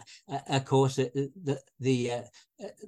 of 0.50 0.66
course, 0.66 0.96
the, 0.96 1.32
the, 1.44 1.60
the 1.80 2.12
uh, 2.12 2.22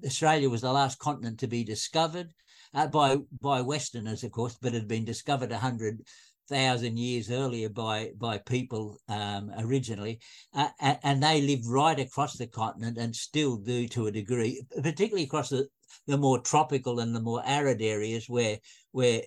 Australia 0.05 0.49
was 0.49 0.61
the 0.61 0.71
last 0.71 0.99
continent 0.99 1.39
to 1.39 1.47
be 1.47 1.63
discovered 1.63 2.29
uh, 2.77 2.87
by 2.87 3.17
by 3.41 3.59
Westerners, 3.61 4.23
of 4.23 4.31
course, 4.31 4.55
but 4.61 4.73
had 4.73 4.87
been 4.87 5.03
discovered 5.03 5.51
a 5.51 5.57
hundred 5.57 5.99
thousand 6.47 6.97
years 6.97 7.31
earlier 7.31 7.69
by 7.69 8.11
by 8.17 8.37
people 8.37 8.99
um, 9.09 9.51
originally, 9.57 10.19
uh, 10.53 10.69
and 10.79 11.21
they 11.21 11.41
lived 11.41 11.65
right 11.67 11.99
across 11.99 12.37
the 12.37 12.47
continent 12.47 12.97
and 12.97 13.15
still 13.15 13.57
do 13.57 13.87
to 13.87 14.07
a 14.07 14.11
degree, 14.11 14.61
particularly 14.83 15.23
across 15.23 15.49
the, 15.49 15.67
the 16.05 16.17
more 16.17 16.39
tropical 16.39 16.99
and 16.99 17.15
the 17.15 17.19
more 17.19 17.41
arid 17.45 17.81
areas 17.81 18.29
where 18.29 18.59
where 18.91 19.21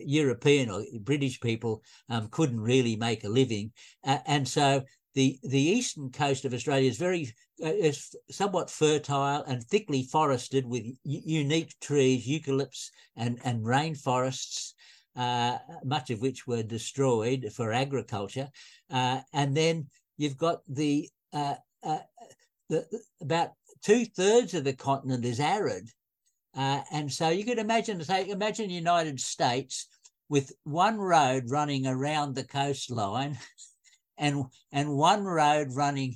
European 0.00 0.70
or 0.70 0.82
British 1.00 1.40
people 1.40 1.82
um, 2.08 2.28
couldn't 2.30 2.60
really 2.60 2.96
make 2.96 3.22
a 3.24 3.28
living, 3.28 3.70
uh, 4.04 4.18
and 4.26 4.48
so 4.48 4.82
the 5.14 5.38
the 5.42 5.60
eastern 5.60 6.10
coast 6.10 6.46
of 6.46 6.54
Australia 6.54 6.88
is 6.88 6.96
very 6.96 7.30
is 7.60 8.14
somewhat 8.30 8.70
fertile 8.70 9.42
and 9.44 9.62
thickly 9.64 10.02
forested 10.02 10.66
with 10.66 10.84
unique 11.04 11.74
trees, 11.80 12.26
eucalypts 12.26 12.90
and 13.16 13.38
and 13.44 13.64
rainforests. 13.64 14.72
Uh, 15.16 15.58
much 15.84 16.10
of 16.10 16.20
which 16.20 16.46
were 16.46 16.62
destroyed 16.62 17.50
for 17.52 17.72
agriculture, 17.72 18.48
uh, 18.92 19.20
and 19.32 19.56
then 19.56 19.84
you've 20.16 20.36
got 20.36 20.60
the, 20.68 21.08
uh, 21.32 21.56
uh, 21.82 21.98
the, 22.68 22.86
about 23.20 23.50
two 23.82 24.04
thirds 24.04 24.54
of 24.54 24.62
the 24.62 24.72
continent 24.72 25.24
is 25.24 25.40
arid, 25.40 25.88
and 26.54 27.12
so 27.12 27.30
you 27.30 27.44
could 27.44 27.58
imagine 27.58 28.00
say 28.04 28.28
imagine 28.28 28.70
United 28.70 29.18
States 29.18 29.88
with 30.28 30.52
one 30.62 30.98
road 30.98 31.50
running 31.50 31.86
around 31.86 32.34
the 32.36 32.44
coastline 32.44 33.36
and 34.18 34.44
and 34.70 34.88
one 34.88 35.24
road 35.24 35.68
running 35.74 36.14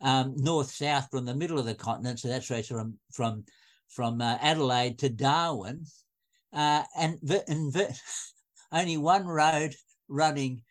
um, 0.00 0.34
north 0.36 0.70
south 0.70 1.08
from 1.10 1.24
the 1.24 1.34
middle 1.34 1.58
of 1.58 1.66
the 1.66 1.74
continent. 1.74 2.20
So 2.20 2.28
that's 2.28 2.50
right 2.50 2.64
from 2.64 2.98
from 3.12 3.44
from 3.88 4.20
uh, 4.20 4.38
Adelaide 4.40 4.98
to 5.00 5.08
Darwin, 5.08 5.84
uh, 6.52 6.84
and, 6.96 7.18
and 7.48 7.74
only 8.72 8.96
one 8.96 9.26
road 9.26 9.74
running 10.08 10.62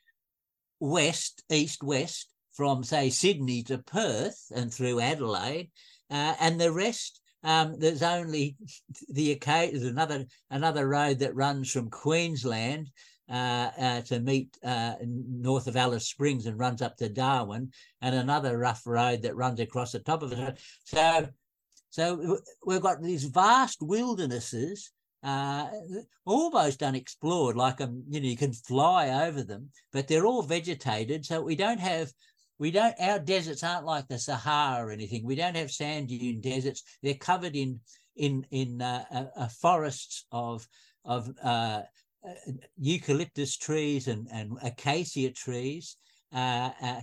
west 0.79 1.43
east 1.49 1.83
west 1.83 2.31
from 2.53 2.83
say 2.83 3.09
Sydney 3.09 3.63
to 3.63 3.77
Perth 3.77 4.51
and 4.55 4.73
through 4.73 4.99
Adelaide, 4.99 5.69
uh, 6.09 6.35
and 6.39 6.59
the 6.59 6.71
rest 6.71 7.19
um, 7.43 7.79
there's 7.79 8.03
only 8.03 8.55
the 9.09 9.35
there's 9.71 9.83
another 9.83 10.25
another 10.49 10.87
road 10.87 11.19
that 11.19 11.35
runs 11.35 11.71
from 11.71 11.89
Queensland 11.89 12.89
to 13.29 14.19
meet 14.21 14.57
uh, 14.63 14.93
north 15.01 15.67
of 15.67 15.75
Alice 15.75 16.07
Springs 16.07 16.45
and 16.45 16.59
runs 16.59 16.81
up 16.81 16.97
to 16.97 17.09
Darwin, 17.09 17.71
and 18.01 18.15
another 18.15 18.57
rough 18.57 18.81
road 18.85 19.21
that 19.21 19.35
runs 19.35 19.59
across 19.59 19.91
the 19.91 19.99
top 19.99 20.23
of 20.23 20.33
it. 20.33 20.59
So, 20.85 21.29
so 21.89 22.39
we've 22.65 22.81
got 22.81 23.01
these 23.01 23.23
vast 23.25 23.81
wildernesses, 23.81 24.91
uh, 25.23 25.67
almost 26.25 26.83
unexplored. 26.83 27.55
Like 27.55 27.81
um, 27.81 28.03
you 28.09 28.19
know, 28.19 28.27
you 28.27 28.37
can 28.37 28.53
fly 28.53 29.27
over 29.27 29.43
them, 29.43 29.69
but 29.91 30.07
they're 30.07 30.25
all 30.25 30.41
vegetated. 30.41 31.25
So 31.25 31.41
we 31.41 31.55
don't 31.55 31.79
have. 31.79 32.11
We 32.57 32.71
don't. 32.71 32.95
Our 32.99 33.19
deserts 33.19 33.63
aren't 33.63 33.85
like 33.85 34.07
the 34.07 34.19
Sahara 34.19 34.85
or 34.85 34.91
anything. 34.91 35.25
We 35.25 35.35
don't 35.35 35.55
have 35.55 35.71
sand 35.71 36.09
dune 36.09 36.41
deserts. 36.41 36.83
They're 37.01 37.13
covered 37.13 37.55
in 37.55 37.79
in 38.15 38.45
in 38.51 38.81
uh, 38.81 39.27
uh, 39.35 39.47
forests 39.47 40.25
of 40.31 40.67
of 41.05 41.29
uh, 41.43 41.47
uh, 41.47 41.83
eucalyptus 42.77 43.57
trees 43.57 44.07
and, 44.07 44.27
and 44.31 44.57
acacia 44.63 45.31
trees, 45.31 45.97
uh, 46.33 46.71
uh, 46.81 47.01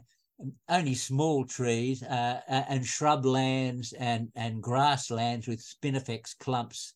only 0.69 0.95
small 0.95 1.45
trees, 1.45 2.03
uh, 2.03 2.41
and 2.49 2.85
shrublands 2.85 3.95
and, 3.99 4.29
and 4.35 4.63
grasslands 4.63 5.47
with 5.47 5.61
spinifex 5.61 6.37
clumps. 6.39 6.95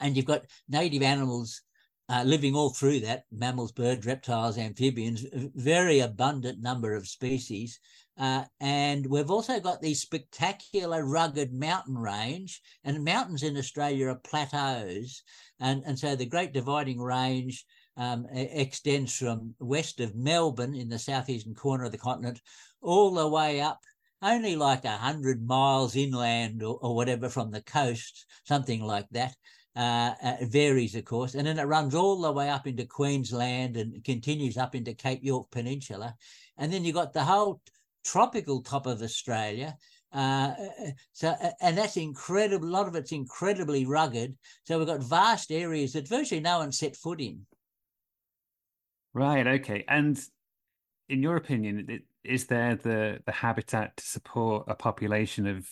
And 0.00 0.16
you've 0.16 0.26
got 0.26 0.46
native 0.68 1.02
animals 1.02 1.62
uh, 2.08 2.22
living 2.24 2.54
all 2.54 2.70
through 2.70 3.00
that 3.00 3.24
mammals, 3.32 3.72
birds, 3.72 4.04
reptiles, 4.04 4.58
amphibians, 4.58 5.24
very 5.54 6.00
abundant 6.00 6.60
number 6.60 6.94
of 6.94 7.08
species. 7.08 7.80
Uh, 8.16 8.44
and 8.60 9.06
we've 9.06 9.30
also 9.30 9.58
got 9.58 9.80
these 9.80 10.00
spectacular 10.00 11.04
rugged 11.04 11.52
mountain 11.52 11.98
range, 11.98 12.60
and 12.84 13.04
mountains 13.04 13.42
in 13.42 13.56
Australia 13.56 14.08
are 14.08 14.14
plateaus. 14.16 15.22
And, 15.60 15.82
and 15.84 15.98
so 15.98 16.14
the 16.14 16.26
Great 16.26 16.52
Dividing 16.52 17.00
Range 17.00 17.64
um, 17.96 18.26
extends 18.32 19.16
from 19.16 19.54
west 19.58 20.00
of 20.00 20.14
Melbourne 20.14 20.74
in 20.74 20.88
the 20.88 20.98
southeastern 20.98 21.54
corner 21.54 21.84
of 21.84 21.92
the 21.92 21.98
continent 21.98 22.40
all 22.80 23.12
the 23.12 23.28
way 23.28 23.60
up 23.60 23.80
only 24.24 24.56
like 24.56 24.84
a 24.84 24.96
hundred 24.96 25.46
miles 25.46 25.96
inland 25.96 26.62
or, 26.62 26.78
or, 26.80 26.96
whatever 26.96 27.28
from 27.28 27.50
the 27.50 27.60
coast, 27.62 28.24
something 28.44 28.82
like 28.82 29.06
that. 29.10 29.34
Uh, 29.76 30.14
uh, 30.22 30.36
it 30.40 30.48
varies, 30.48 30.94
of 30.94 31.04
course, 31.04 31.34
and 31.34 31.46
then 31.46 31.58
it 31.58 31.64
runs 31.64 31.94
all 31.94 32.20
the 32.20 32.32
way 32.32 32.48
up 32.48 32.66
into 32.66 32.86
Queensland 32.86 33.76
and 33.76 34.02
continues 34.04 34.56
up 34.56 34.74
into 34.74 34.94
Cape 34.94 35.22
York 35.22 35.50
Peninsula, 35.50 36.14
and 36.56 36.72
then 36.72 36.84
you've 36.84 36.94
got 36.94 37.12
the 37.12 37.24
whole 37.24 37.60
tropical 38.04 38.62
top 38.62 38.86
of 38.86 39.02
Australia. 39.02 39.76
Uh, 40.12 40.54
so, 41.12 41.34
and 41.60 41.76
that's 41.76 41.96
incredible. 41.96 42.68
A 42.68 42.70
lot 42.70 42.86
of 42.86 42.94
it's 42.94 43.12
incredibly 43.12 43.84
rugged. 43.84 44.36
So 44.64 44.78
we've 44.78 44.86
got 44.86 45.02
vast 45.02 45.50
areas 45.50 45.92
that 45.94 46.08
virtually 46.08 46.40
no 46.40 46.58
one 46.58 46.70
set 46.70 46.94
foot 46.94 47.20
in. 47.20 47.46
Right. 49.12 49.46
Okay. 49.46 49.84
And 49.88 50.20
in 51.08 51.22
your 51.22 51.36
opinion, 51.36 52.00
is 52.22 52.46
there 52.46 52.76
the 52.76 53.20
the 53.26 53.32
habitat 53.32 53.96
to 53.96 54.04
support 54.04 54.64
a 54.68 54.74
population 54.74 55.46
of 55.46 55.68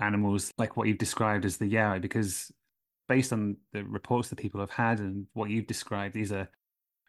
animals 0.00 0.52
like 0.56 0.76
what 0.76 0.88
you've 0.88 0.98
described 0.98 1.44
as 1.44 1.56
the 1.56 1.70
Yowie? 1.70 2.00
Because 2.00 2.52
based 3.08 3.32
on 3.32 3.56
the 3.72 3.84
reports 3.84 4.28
that 4.28 4.38
people 4.38 4.60
have 4.60 4.70
had 4.70 4.98
and 5.00 5.26
what 5.34 5.50
you've 5.50 5.66
described, 5.66 6.14
these 6.14 6.32
are 6.32 6.48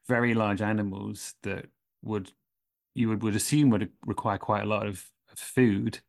very 0.08 0.34
large 0.34 0.62
animals 0.62 1.34
that 1.44 1.68
would 2.04 2.32
you 2.96 3.10
would, 3.10 3.22
would 3.22 3.36
assume 3.36 3.70
would 3.70 3.92
require 4.06 4.38
quite 4.38 4.64
a 4.64 4.68
lot 4.68 4.88
of, 4.88 5.04
food. 5.36 6.00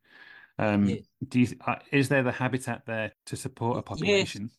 Um, 0.57 0.89
yes. 0.89 1.01
Do 1.26 1.41
you 1.41 1.49
uh, 1.66 1.74
is 1.91 2.09
there 2.09 2.22
the 2.22 2.30
habitat 2.30 2.82
there 2.87 3.11
to 3.26 3.34
support 3.34 3.76
a 3.76 3.82
population? 3.82 4.51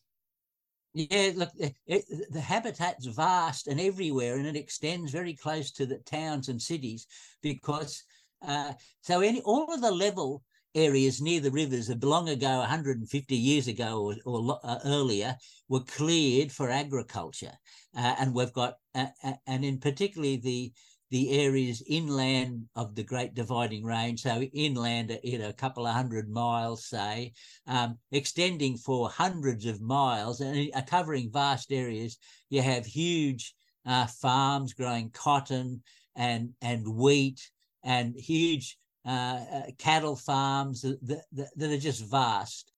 Yes. 0.94 1.08
Yeah, 1.10 1.32
look, 1.36 1.50
it, 1.86 2.04
the 2.30 2.40
habitat's 2.40 3.06
vast 3.06 3.66
and 3.66 3.80
everywhere, 3.80 4.36
and 4.36 4.46
it 4.46 4.56
extends 4.56 5.10
very 5.10 5.34
close 5.34 5.70
to 5.72 5.86
the 5.86 5.98
towns 5.98 6.50
and 6.50 6.60
cities 6.60 7.06
because 7.42 8.04
uh, 8.46 8.72
so 9.00 9.20
any 9.20 9.40
all 9.42 9.72
of 9.72 9.80
the 9.80 9.90
level 9.90 10.42
areas 10.74 11.20
near 11.20 11.40
the 11.40 11.50
rivers 11.50 11.86
that 11.86 12.04
long 12.04 12.28
ago, 12.28 12.58
150 12.58 13.36
years 13.36 13.68
ago 13.68 14.02
or, 14.02 14.16
or 14.24 14.60
uh, 14.62 14.78
earlier, 14.84 15.36
were 15.68 15.80
cleared 15.80 16.52
for 16.52 16.70
agriculture, 16.70 17.52
uh, 17.96 18.16
and 18.18 18.34
we've 18.34 18.52
got 18.52 18.74
uh, 18.94 19.06
uh 19.24 19.32
and 19.46 19.64
in 19.64 19.78
particularly 19.78 20.36
the 20.36 20.72
the 21.10 21.30
areas 21.40 21.82
inland 21.86 22.68
of 22.76 22.94
the 22.94 23.02
Great 23.02 23.34
Dividing 23.34 23.84
Range, 23.84 24.20
so 24.20 24.42
inland, 24.42 25.18
you 25.22 25.38
know, 25.38 25.48
a 25.48 25.54
couple 25.54 25.86
of 25.86 25.94
hundred 25.94 26.28
miles, 26.28 26.86
say, 26.86 27.32
um, 27.66 27.98
extending 28.12 28.76
for 28.76 29.08
hundreds 29.08 29.64
of 29.66 29.80
miles 29.80 30.40
and 30.40 30.70
uh, 30.74 30.82
covering 30.82 31.30
vast 31.32 31.72
areas. 31.72 32.18
You 32.50 32.62
have 32.62 32.84
huge 32.84 33.54
uh, 33.86 34.06
farms 34.06 34.74
growing 34.74 35.10
cotton 35.10 35.82
and 36.14 36.50
and 36.60 36.86
wheat 36.86 37.50
and 37.84 38.14
huge 38.14 38.76
uh, 39.06 39.40
uh, 39.52 39.62
cattle 39.78 40.16
farms 40.16 40.82
that, 40.82 41.22
that, 41.32 41.48
that, 41.56 41.70
are 41.70 41.78
just 41.78 42.04
vast 42.10 42.72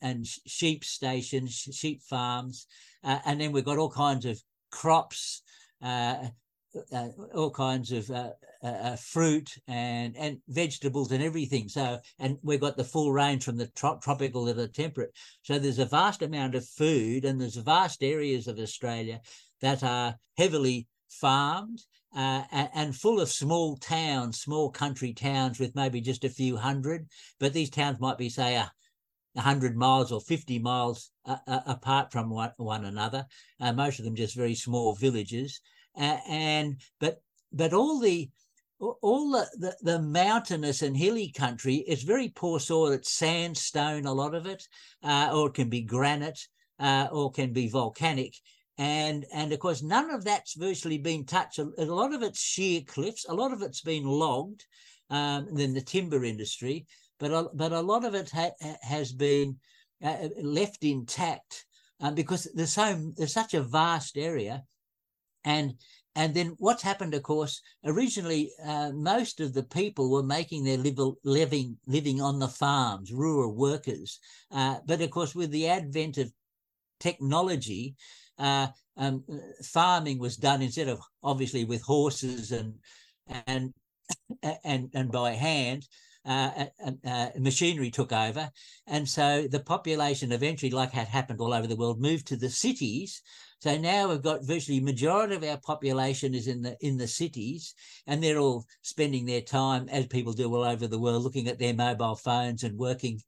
and 0.00 0.26
sheep 0.46 0.84
stations, 0.84 1.68
sheep 1.72 2.02
farms, 2.02 2.66
uh, 3.02 3.18
and 3.24 3.40
then 3.40 3.50
we've 3.50 3.64
got 3.64 3.78
all 3.78 3.90
kinds 3.90 4.24
of 4.24 4.40
crops, 4.70 5.42
uh, 5.82 6.28
uh, 6.92 7.08
all 7.34 7.50
kinds 7.50 7.92
of 7.92 8.10
uh, 8.10 8.30
uh, 8.62 8.66
uh, 8.66 8.96
fruit 8.96 9.58
and 9.68 10.16
and 10.16 10.38
vegetables 10.48 11.12
and 11.12 11.22
everything. 11.22 11.68
So 11.68 11.98
and 12.18 12.38
we've 12.42 12.60
got 12.60 12.76
the 12.76 12.84
full 12.84 13.12
range 13.12 13.44
from 13.44 13.56
the 13.56 13.66
tro- 13.68 13.98
tropical 14.02 14.46
to 14.46 14.54
the 14.54 14.68
temperate. 14.68 15.12
So 15.42 15.58
there's 15.58 15.78
a 15.78 15.86
vast 15.86 16.22
amount 16.22 16.54
of 16.54 16.66
food, 16.66 17.24
and 17.24 17.40
there's 17.40 17.56
vast 17.56 18.02
areas 18.02 18.46
of 18.48 18.58
Australia 18.58 19.20
that 19.60 19.82
are 19.82 20.16
heavily 20.36 20.88
farmed 21.08 21.82
uh, 22.16 22.44
and, 22.50 22.96
full 22.96 23.20
of 23.20 23.28
small 23.30 23.76
towns, 23.76 24.40
small 24.40 24.70
country 24.70 25.12
towns 25.12 25.58
with 25.58 25.74
maybe 25.74 26.00
just 26.00 26.24
a 26.24 26.30
few 26.30 26.56
hundred. 26.56 27.06
But 27.38 27.52
these 27.52 27.70
towns 27.70 28.00
might 28.00 28.18
be 28.18 28.28
say 28.28 28.56
a 28.56 28.72
100 29.34 29.76
miles 29.76 30.12
or 30.12 30.20
50 30.20 30.58
miles 30.58 31.10
uh, 31.26 31.36
apart 31.46 32.12
from 32.12 32.30
one, 32.30 32.52
one 32.56 32.84
another. 32.84 33.26
most 33.60 33.98
of 33.98 34.04
them 34.04 34.14
just 34.14 34.36
very 34.36 34.54
small 34.54 34.94
villages 34.94 35.60
uh, 35.96 36.18
and 36.28 36.76
but 37.00 37.22
but 37.52 37.72
all 37.72 37.98
the 38.00 38.30
all 38.80 39.30
the, 39.30 39.46
the, 39.58 39.76
the, 39.82 40.02
mountainous 40.02 40.82
and 40.82 40.96
hilly 40.96 41.30
country 41.30 41.76
is 41.76 42.02
very 42.02 42.28
poor 42.30 42.58
soil. 42.58 42.88
It's 42.88 43.12
sandstone, 43.12 44.06
a 44.06 44.12
lot 44.12 44.34
of 44.34 44.44
it, 44.46 44.66
uh, 45.04 45.30
or 45.32 45.46
it 45.46 45.54
can 45.54 45.68
be 45.68 45.82
granite, 45.82 46.40
uh, 46.80 47.06
or 47.12 47.30
can 47.30 47.52
be 47.52 47.68
volcanic. 47.68 48.34
And 48.78 49.24
and 49.32 49.52
of 49.52 49.60
course, 49.60 49.82
none 49.82 50.10
of 50.10 50.24
that's 50.24 50.54
virtually 50.54 50.98
been 50.98 51.24
touched. 51.24 51.60
A, 51.60 51.70
a 51.78 51.84
lot 51.84 52.12
of 52.12 52.22
it's 52.22 52.40
sheer 52.40 52.80
cliffs. 52.80 53.26
A 53.28 53.34
lot 53.34 53.52
of 53.52 53.62
it's 53.62 53.82
been 53.82 54.04
logged. 54.04 54.64
Um, 55.10 55.58
in 55.58 55.74
the 55.74 55.82
timber 55.82 56.24
industry, 56.24 56.86
but 57.18 57.32
a, 57.32 57.50
but 57.52 57.72
a 57.72 57.80
lot 57.82 58.06
of 58.06 58.14
it 58.14 58.30
ha, 58.30 58.50
has 58.80 59.12
been 59.12 59.58
uh, 60.02 60.28
left 60.40 60.82
intact 60.84 61.66
um, 62.00 62.14
because 62.14 62.48
there's 62.54 62.72
so 62.72 63.12
there's 63.16 63.32
such 63.32 63.54
a 63.54 63.62
vast 63.62 64.16
area 64.16 64.64
and 65.44 65.74
and 66.14 66.34
then 66.34 66.54
what's 66.58 66.82
happened, 66.82 67.14
of 67.14 67.22
course, 67.22 67.62
originally 67.86 68.52
uh, 68.62 68.90
most 68.92 69.40
of 69.40 69.54
the 69.54 69.62
people 69.62 70.10
were 70.10 70.22
making 70.22 70.64
their 70.64 70.76
living 71.24 71.78
living 71.86 72.20
on 72.20 72.38
the 72.38 72.48
farms, 72.48 73.12
rural 73.12 73.54
workers. 73.54 74.18
Uh, 74.50 74.78
but 74.86 75.00
of 75.00 75.10
course, 75.10 75.34
with 75.34 75.50
the 75.50 75.68
advent 75.68 76.18
of 76.18 76.30
technology, 77.00 77.96
uh, 78.38 78.66
um, 78.98 79.24
farming 79.64 80.18
was 80.18 80.36
done 80.36 80.60
instead 80.60 80.88
of 80.88 81.00
obviously 81.22 81.64
with 81.64 81.80
horses 81.82 82.52
and 82.52 82.74
and 83.46 83.72
and 84.64 84.90
and 84.94 85.10
by 85.10 85.32
hand. 85.32 85.86
Uh, 86.24 86.66
uh, 87.04 87.30
machinery 87.36 87.90
took 87.90 88.12
over, 88.12 88.48
and 88.86 89.08
so 89.08 89.48
the 89.48 89.58
population 89.58 90.30
eventually, 90.30 90.70
like 90.70 90.92
had 90.92 91.08
happened 91.08 91.40
all 91.40 91.52
over 91.52 91.66
the 91.66 91.74
world, 91.74 92.00
moved 92.00 92.28
to 92.28 92.36
the 92.36 92.48
cities. 92.48 93.20
So 93.58 93.76
now 93.76 94.08
we've 94.08 94.22
got 94.22 94.44
virtually 94.44 94.78
majority 94.78 95.34
of 95.34 95.42
our 95.42 95.58
population 95.58 96.32
is 96.34 96.46
in 96.46 96.62
the 96.62 96.76
in 96.80 96.96
the 96.96 97.08
cities, 97.08 97.74
and 98.06 98.22
they're 98.22 98.38
all 98.38 98.66
spending 98.82 99.26
their 99.26 99.40
time, 99.40 99.88
as 99.88 100.06
people 100.06 100.32
do 100.32 100.54
all 100.54 100.62
over 100.62 100.86
the 100.86 100.98
world, 100.98 101.24
looking 101.24 101.48
at 101.48 101.58
their 101.58 101.74
mobile 101.74 102.16
phones 102.16 102.62
and 102.62 102.78
working 102.78 103.20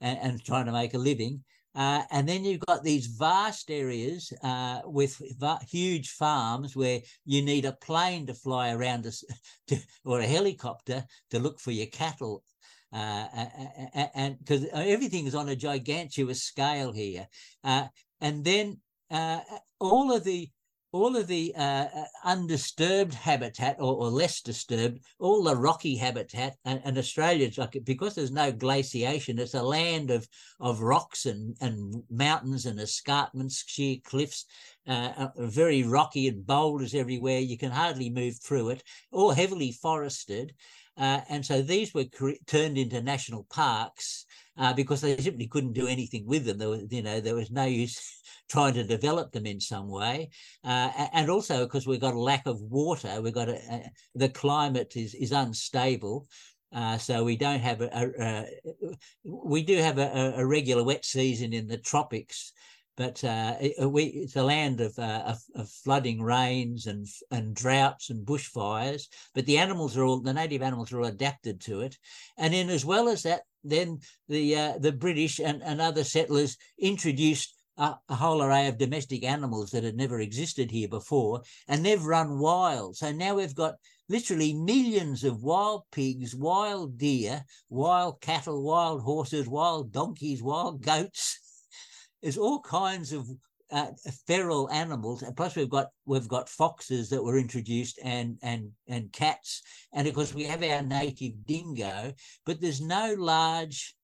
and, 0.00 0.18
and 0.18 0.44
trying 0.44 0.66
to 0.66 0.72
make 0.72 0.94
a 0.94 0.98
living. 0.98 1.44
Uh, 1.74 2.02
and 2.10 2.28
then 2.28 2.44
you've 2.44 2.66
got 2.66 2.82
these 2.82 3.06
vast 3.06 3.70
areas 3.70 4.32
uh, 4.42 4.80
with 4.84 5.20
va- 5.38 5.60
huge 5.68 6.10
farms 6.10 6.74
where 6.74 7.00
you 7.24 7.42
need 7.42 7.64
a 7.64 7.72
plane 7.72 8.26
to 8.26 8.34
fly 8.34 8.72
around 8.72 9.06
a, 9.06 9.12
to, 9.68 9.76
or 10.04 10.20
a 10.20 10.26
helicopter 10.26 11.04
to 11.30 11.38
look 11.38 11.60
for 11.60 11.70
your 11.70 11.86
cattle. 11.86 12.42
Uh, 12.92 13.26
and 14.14 14.36
because 14.40 14.66
everything 14.72 15.26
is 15.26 15.34
on 15.36 15.48
a 15.48 15.54
gigantuous 15.54 16.42
scale 16.42 16.90
here. 16.90 17.28
Uh, 17.62 17.86
and 18.20 18.44
then 18.44 18.80
uh, 19.12 19.40
all 19.78 20.12
of 20.12 20.24
the 20.24 20.48
all 20.92 21.16
of 21.16 21.26
the 21.26 21.54
uh, 21.56 21.86
uh, 21.94 22.04
undisturbed 22.24 23.14
habitat 23.14 23.76
or, 23.78 23.94
or, 23.94 24.10
less 24.10 24.40
disturbed, 24.40 25.00
all 25.18 25.42
the 25.42 25.54
rocky 25.54 25.96
habitat, 25.96 26.56
and, 26.64 26.80
and 26.84 26.98
Australia's 26.98 27.58
like 27.58 27.76
because 27.84 28.14
there's 28.14 28.32
no 28.32 28.50
glaciation, 28.50 29.38
it's 29.38 29.54
a 29.54 29.62
land 29.62 30.10
of 30.10 30.26
of 30.58 30.80
rocks 30.80 31.26
and 31.26 31.56
and 31.60 32.02
mountains 32.10 32.66
and 32.66 32.80
escarpments, 32.80 33.64
sheer 33.66 33.98
cliffs, 34.04 34.46
uh, 34.88 35.12
uh 35.16 35.28
very 35.38 35.82
rocky 35.84 36.26
and 36.28 36.46
boulders 36.46 36.94
everywhere. 36.94 37.38
You 37.38 37.56
can 37.56 37.70
hardly 37.70 38.10
move 38.10 38.38
through 38.42 38.70
it, 38.70 38.82
all 39.12 39.30
heavily 39.30 39.72
forested. 39.72 40.54
Uh, 40.96 41.20
and 41.30 41.46
so 41.46 41.62
these 41.62 41.94
were 41.94 42.04
cre- 42.04 42.32
turned 42.46 42.76
into 42.76 43.00
national 43.00 43.44
parks 43.44 44.26
uh, 44.58 44.74
because 44.74 45.00
they 45.00 45.16
simply 45.16 45.46
couldn't 45.46 45.72
do 45.72 45.86
anything 45.86 46.26
with 46.26 46.44
them. 46.44 46.58
There 46.58 46.68
was, 46.68 46.82
you 46.90 47.02
know, 47.02 47.20
there 47.20 47.34
was 47.34 47.50
no 47.50 47.64
use 47.64 48.19
trying 48.50 48.74
to 48.74 48.84
develop 48.84 49.32
them 49.32 49.46
in 49.46 49.60
some 49.60 49.88
way, 49.88 50.30
uh, 50.64 50.90
and 51.12 51.30
also 51.30 51.64
because 51.64 51.86
we've 51.86 52.00
got 52.00 52.14
a 52.14 52.20
lack 52.20 52.46
of 52.46 52.60
water, 52.60 53.20
we've 53.22 53.32
got 53.32 53.48
a, 53.48 53.56
a, 53.70 53.90
the 54.14 54.28
climate 54.28 54.96
is 54.96 55.14
is 55.14 55.32
unstable. 55.32 56.26
Uh, 56.72 56.96
so 56.96 57.24
we 57.24 57.36
don't 57.36 57.58
have 57.60 57.80
a, 57.80 57.88
a, 58.20 58.46
we 59.24 59.60
do 59.62 59.76
have 59.78 59.98
a, 59.98 60.46
regular 60.46 60.84
wet 60.84 61.04
season 61.04 61.52
in 61.52 61.66
the 61.66 61.78
tropics, 61.78 62.52
but 62.96 63.24
uh, 63.24 63.56
it, 63.60 63.90
we, 63.90 64.04
it's 64.04 64.36
a 64.36 64.42
land 64.42 64.80
of, 64.80 64.96
uh, 64.98 65.22
of, 65.26 65.38
of, 65.56 65.68
flooding 65.68 66.22
rains 66.22 66.86
and 66.86 67.06
and 67.32 67.56
droughts 67.56 68.10
and 68.10 68.26
bushfires. 68.26 69.08
But 69.34 69.46
the 69.46 69.58
animals 69.58 69.96
are 69.96 70.04
all 70.04 70.20
the 70.20 70.32
native 70.32 70.62
animals 70.62 70.92
are 70.92 71.00
all 71.00 71.06
adapted 71.06 71.60
to 71.62 71.80
it, 71.80 71.96
and 72.36 72.54
then 72.54 72.68
as 72.68 72.84
well 72.84 73.08
as 73.08 73.22
that, 73.22 73.42
then 73.64 73.98
the 74.28 74.56
uh, 74.56 74.78
the 74.78 74.92
British 74.92 75.40
and, 75.40 75.62
and 75.62 75.80
other 75.80 76.04
settlers 76.04 76.56
introduced 76.78 77.59
a, 77.80 78.14
whole 78.14 78.42
array 78.42 78.68
of 78.68 78.78
domestic 78.78 79.24
animals 79.24 79.70
that 79.70 79.84
had 79.84 79.96
never 79.96 80.20
existed 80.20 80.70
here 80.70 80.88
before, 80.88 81.42
and 81.66 81.84
they've 81.84 82.04
run 82.04 82.38
wild. 82.38 82.96
So 82.96 83.10
now 83.10 83.34
we've 83.34 83.54
got 83.54 83.76
literally 84.08 84.52
millions 84.52 85.24
of 85.24 85.42
wild 85.42 85.84
pigs, 85.90 86.34
wild 86.34 86.98
deer, 86.98 87.44
wild 87.70 88.20
cattle, 88.20 88.62
wild 88.62 89.02
horses, 89.02 89.48
wild 89.48 89.92
donkeys, 89.92 90.42
wild 90.42 90.82
goats. 90.82 91.38
There's 92.22 92.38
all 92.38 92.60
kinds 92.60 93.12
of 93.12 93.26
uh, 93.72 93.92
feral 94.26 94.68
animals, 94.70 95.22
and 95.22 95.34
plus 95.36 95.56
we've 95.56 95.70
got 95.70 95.88
we've 96.04 96.28
got 96.28 96.48
foxes 96.48 97.08
that 97.08 97.22
were 97.22 97.38
introduced 97.38 97.98
and 98.02 98.36
and 98.42 98.72
and 98.88 99.12
cats, 99.12 99.62
and 99.94 100.06
of 100.06 100.14
course 100.14 100.34
we 100.34 100.44
have 100.44 100.62
our 100.62 100.82
native 100.82 101.46
dingo, 101.46 102.12
but 102.44 102.60
there's 102.60 102.80
no 102.80 103.14
large 103.16 103.94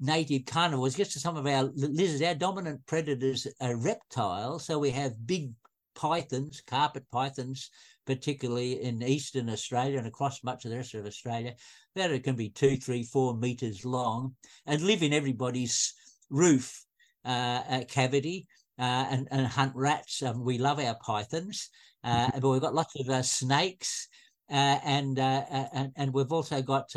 native 0.00 0.46
carnivores, 0.46 0.96
gets 0.96 1.12
to 1.14 1.20
some 1.20 1.36
of 1.36 1.46
our 1.46 1.64
lizards. 1.74 2.22
Our 2.22 2.34
dominant 2.34 2.86
predators 2.86 3.46
are 3.60 3.76
reptiles. 3.76 4.66
So 4.66 4.78
we 4.78 4.90
have 4.90 5.26
big 5.26 5.52
pythons, 5.94 6.62
carpet 6.66 7.04
pythons, 7.10 7.70
particularly 8.06 8.82
in 8.82 9.02
eastern 9.02 9.50
Australia 9.50 9.98
and 9.98 10.06
across 10.06 10.44
much 10.44 10.64
of 10.64 10.70
the 10.70 10.76
rest 10.76 10.94
of 10.94 11.04
Australia, 11.04 11.54
that 11.94 12.22
can 12.22 12.36
be 12.36 12.48
two, 12.48 12.76
three, 12.76 13.02
four 13.02 13.36
meters 13.36 13.84
long 13.84 14.34
and 14.66 14.80
live 14.82 15.02
in 15.02 15.12
everybody's 15.12 15.92
roof 16.30 16.84
uh, 17.24 17.82
cavity 17.88 18.46
uh, 18.78 19.06
and, 19.10 19.28
and, 19.30 19.46
hunt 19.46 19.72
rats. 19.74 20.22
Um, 20.22 20.44
we 20.44 20.56
love 20.56 20.78
our 20.78 20.96
pythons, 21.04 21.68
uh, 22.04 22.30
but 22.40 22.48
we've 22.48 22.60
got 22.60 22.74
lots 22.74 22.98
of 22.98 23.08
uh, 23.08 23.22
snakes. 23.22 24.08
Uh, 24.50 24.78
and, 24.82 25.18
uh, 25.18 25.42
and 25.74 25.92
and 25.96 26.14
we've 26.14 26.32
also 26.32 26.62
got 26.62 26.88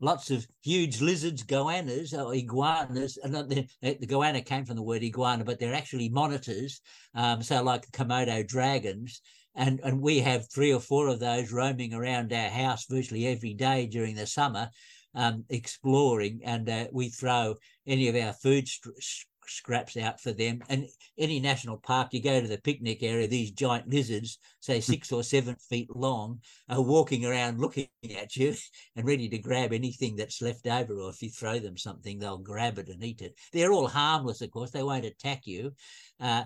lots 0.00 0.30
of 0.30 0.46
huge 0.62 1.00
lizards, 1.00 1.42
goannas 1.44 2.12
or 2.12 2.34
iguanas. 2.34 3.18
And 3.22 3.34
the, 3.34 3.66
the 3.82 4.06
goanna 4.06 4.44
came 4.44 4.64
from 4.64 4.76
the 4.76 4.82
word 4.82 5.02
iguana, 5.02 5.44
but 5.44 5.58
they're 5.58 5.74
actually 5.74 6.08
monitors. 6.08 6.80
Um, 7.14 7.42
so 7.42 7.62
like 7.62 7.90
Komodo 7.92 8.46
dragons. 8.46 9.20
And, 9.54 9.80
and 9.82 10.00
we 10.00 10.20
have 10.20 10.50
three 10.50 10.72
or 10.72 10.80
four 10.80 11.08
of 11.08 11.20
those 11.20 11.52
roaming 11.52 11.92
around 11.92 12.32
our 12.32 12.48
house 12.48 12.86
virtually 12.88 13.26
every 13.26 13.52
day 13.52 13.86
during 13.86 14.14
the 14.14 14.26
summer, 14.26 14.70
um, 15.14 15.44
exploring. 15.50 16.40
And 16.44 16.68
uh, 16.68 16.86
we 16.92 17.08
throw 17.08 17.56
any 17.86 18.08
of 18.08 18.16
our 18.16 18.32
food 18.32 18.68
st- 18.68 19.26
scraps 19.56 19.96
out 19.96 20.20
for 20.20 20.32
them. 20.32 20.62
And 20.68 20.86
any 21.18 21.40
national 21.40 21.78
park, 21.78 22.12
you 22.12 22.22
go 22.22 22.40
to 22.40 22.48
the 22.48 22.58
picnic 22.58 23.02
area, 23.02 23.26
these 23.26 23.50
giant 23.50 23.88
lizards, 23.88 24.38
say 24.60 24.76
hmm. 24.76 24.92
six 24.92 25.12
or 25.12 25.22
seven 25.22 25.56
feet 25.56 25.94
long, 25.94 26.40
are 26.68 26.80
walking 26.80 27.24
around 27.24 27.60
looking 27.60 27.88
at 28.18 28.36
you 28.36 28.54
and 28.96 29.06
ready 29.06 29.28
to 29.28 29.38
grab 29.38 29.72
anything 29.72 30.16
that's 30.16 30.42
left 30.42 30.66
over. 30.66 30.94
Or 30.94 31.10
if 31.10 31.22
you 31.22 31.30
throw 31.30 31.58
them 31.58 31.76
something, 31.76 32.18
they'll 32.18 32.38
grab 32.38 32.78
it 32.78 32.88
and 32.88 33.02
eat 33.02 33.22
it. 33.22 33.34
They're 33.52 33.72
all 33.72 33.88
harmless, 33.88 34.40
of 34.40 34.50
course, 34.50 34.70
they 34.70 34.82
won't 34.82 35.04
attack 35.04 35.46
you. 35.46 35.72
Uh, 36.18 36.44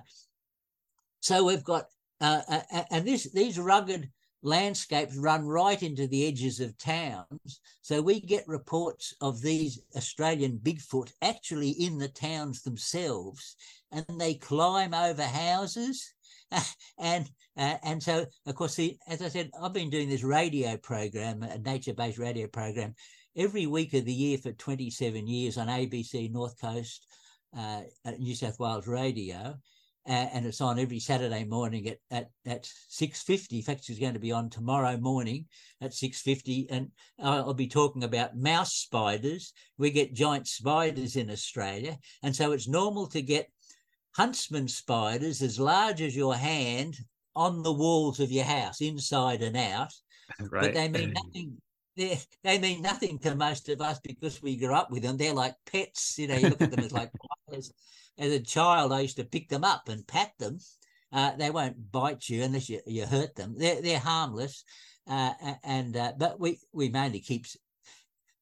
so 1.20 1.44
we've 1.44 1.64
got, 1.64 1.86
uh, 2.20 2.42
uh, 2.48 2.82
and 2.90 3.06
this 3.06 3.30
these 3.32 3.58
rugged 3.58 4.10
landscapes 4.44 5.16
run 5.16 5.46
right 5.46 5.82
into 5.82 6.06
the 6.06 6.28
edges 6.28 6.60
of 6.60 6.76
towns. 6.78 7.60
So 7.82 8.00
we 8.00 8.20
get 8.20 8.46
reports 8.46 9.14
of 9.20 9.40
these 9.40 9.80
Australian 9.96 10.58
Bigfoot 10.62 11.10
actually 11.22 11.70
in 11.70 11.98
the 11.98 12.08
towns 12.08 12.62
themselves, 12.62 13.56
and 13.90 14.04
they 14.18 14.34
climb 14.34 14.94
over 14.94 15.22
houses. 15.22 16.12
and 16.98 17.28
uh, 17.56 17.76
and 17.82 18.02
so 18.02 18.26
of 18.46 18.54
course, 18.54 18.74
the, 18.76 18.96
as 19.08 19.22
I 19.22 19.28
said, 19.28 19.50
I've 19.60 19.72
been 19.72 19.90
doing 19.90 20.08
this 20.08 20.22
radio 20.22 20.76
program, 20.76 21.42
a 21.42 21.58
nature-based 21.58 22.18
radio 22.18 22.46
program, 22.46 22.94
every 23.36 23.66
week 23.66 23.94
of 23.94 24.04
the 24.04 24.12
year 24.12 24.38
for 24.38 24.52
27 24.52 25.26
years 25.26 25.56
on 25.56 25.68
ABC 25.68 26.30
North 26.30 26.60
Coast, 26.60 27.06
uh, 27.56 27.80
New 28.18 28.34
South 28.34 28.58
Wales 28.58 28.86
Radio 28.86 29.56
and 30.06 30.44
it's 30.44 30.60
on 30.60 30.78
every 30.78 30.98
Saturday 30.98 31.44
morning 31.44 31.88
at 31.88 31.98
at, 32.10 32.30
at 32.46 32.68
six 32.88 33.22
fifty. 33.22 33.58
In 33.58 33.62
fact, 33.62 33.88
it's 33.88 33.98
going 33.98 34.14
to 34.14 34.20
be 34.20 34.32
on 34.32 34.50
tomorrow 34.50 34.96
morning 34.96 35.46
at 35.80 35.94
six 35.94 36.20
fifty, 36.20 36.68
and 36.70 36.90
I'll 37.18 37.54
be 37.54 37.68
talking 37.68 38.04
about 38.04 38.36
mouse 38.36 38.74
spiders. 38.74 39.52
We 39.78 39.90
get 39.90 40.14
giant 40.14 40.46
spiders 40.46 41.16
in 41.16 41.30
Australia, 41.30 41.98
and 42.22 42.34
so 42.34 42.52
it's 42.52 42.68
normal 42.68 43.06
to 43.08 43.22
get 43.22 43.50
huntsman 44.16 44.68
spiders 44.68 45.42
as 45.42 45.58
large 45.58 46.00
as 46.00 46.14
your 46.14 46.36
hand 46.36 46.96
on 47.36 47.62
the 47.62 47.72
walls 47.72 48.20
of 48.20 48.30
your 48.30 48.44
house, 48.44 48.80
inside 48.80 49.42
and 49.42 49.56
out. 49.56 49.92
Right. 50.40 50.62
But 50.62 50.74
they 50.74 50.88
mean 50.88 51.12
nothing. 51.12 51.58
They, 51.96 52.18
they 52.42 52.58
mean 52.58 52.80
nothing 52.80 53.18
to 53.20 53.34
most 53.34 53.68
of 53.68 53.82
us 53.82 54.00
because 54.02 54.42
we 54.42 54.56
grew 54.56 54.72
up 54.72 54.90
with 54.90 55.02
them. 55.02 55.18
They're 55.18 55.34
like 55.34 55.54
pets. 55.70 56.18
You 56.18 56.28
know, 56.28 56.36
you 56.36 56.48
look 56.48 56.62
at 56.62 56.70
them 56.70 56.82
as 56.82 56.92
like 56.92 57.12
as 58.18 58.32
a 58.32 58.40
child, 58.40 58.92
I 58.92 59.00
used 59.00 59.16
to 59.16 59.24
pick 59.24 59.48
them 59.48 59.64
up 59.64 59.88
and 59.88 60.06
pat 60.06 60.32
them. 60.38 60.58
Uh, 61.12 61.36
they 61.36 61.50
won't 61.50 61.92
bite 61.92 62.28
you 62.28 62.42
unless 62.42 62.68
you, 62.68 62.80
you 62.86 63.06
hurt 63.06 63.36
them. 63.36 63.54
They're 63.56 63.80
they're 63.80 63.98
harmless, 63.98 64.64
uh, 65.06 65.32
and 65.62 65.96
uh, 65.96 66.12
but 66.18 66.40
we 66.40 66.58
we 66.72 66.88
mainly 66.88 67.20
keep 67.20 67.46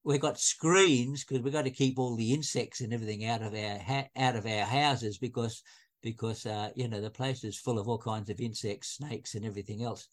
we've 0.03 0.19
got 0.19 0.39
screens 0.39 1.23
because 1.23 1.43
we've 1.43 1.53
got 1.53 1.65
to 1.65 1.71
keep 1.71 1.97
all 1.97 2.15
the 2.15 2.33
insects 2.33 2.81
and 2.81 2.93
everything 2.93 3.25
out 3.25 3.41
of 3.41 3.53
our 3.53 4.05
out 4.17 4.35
of 4.35 4.45
our 4.45 4.65
houses 4.65 5.17
because 5.17 5.61
because 6.01 6.45
uh, 6.45 6.69
you 6.75 6.87
know 6.87 7.01
the 7.01 7.09
place 7.09 7.43
is 7.43 7.57
full 7.57 7.79
of 7.79 7.87
all 7.87 7.97
kinds 7.97 8.29
of 8.29 8.39
insects, 8.39 8.97
snakes, 8.97 9.35
and 9.35 9.45
everything 9.45 9.83
else. 9.83 10.07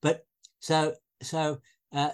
But 0.00 0.24
so 0.60 0.94
so 1.22 1.58
uh, 1.92 2.10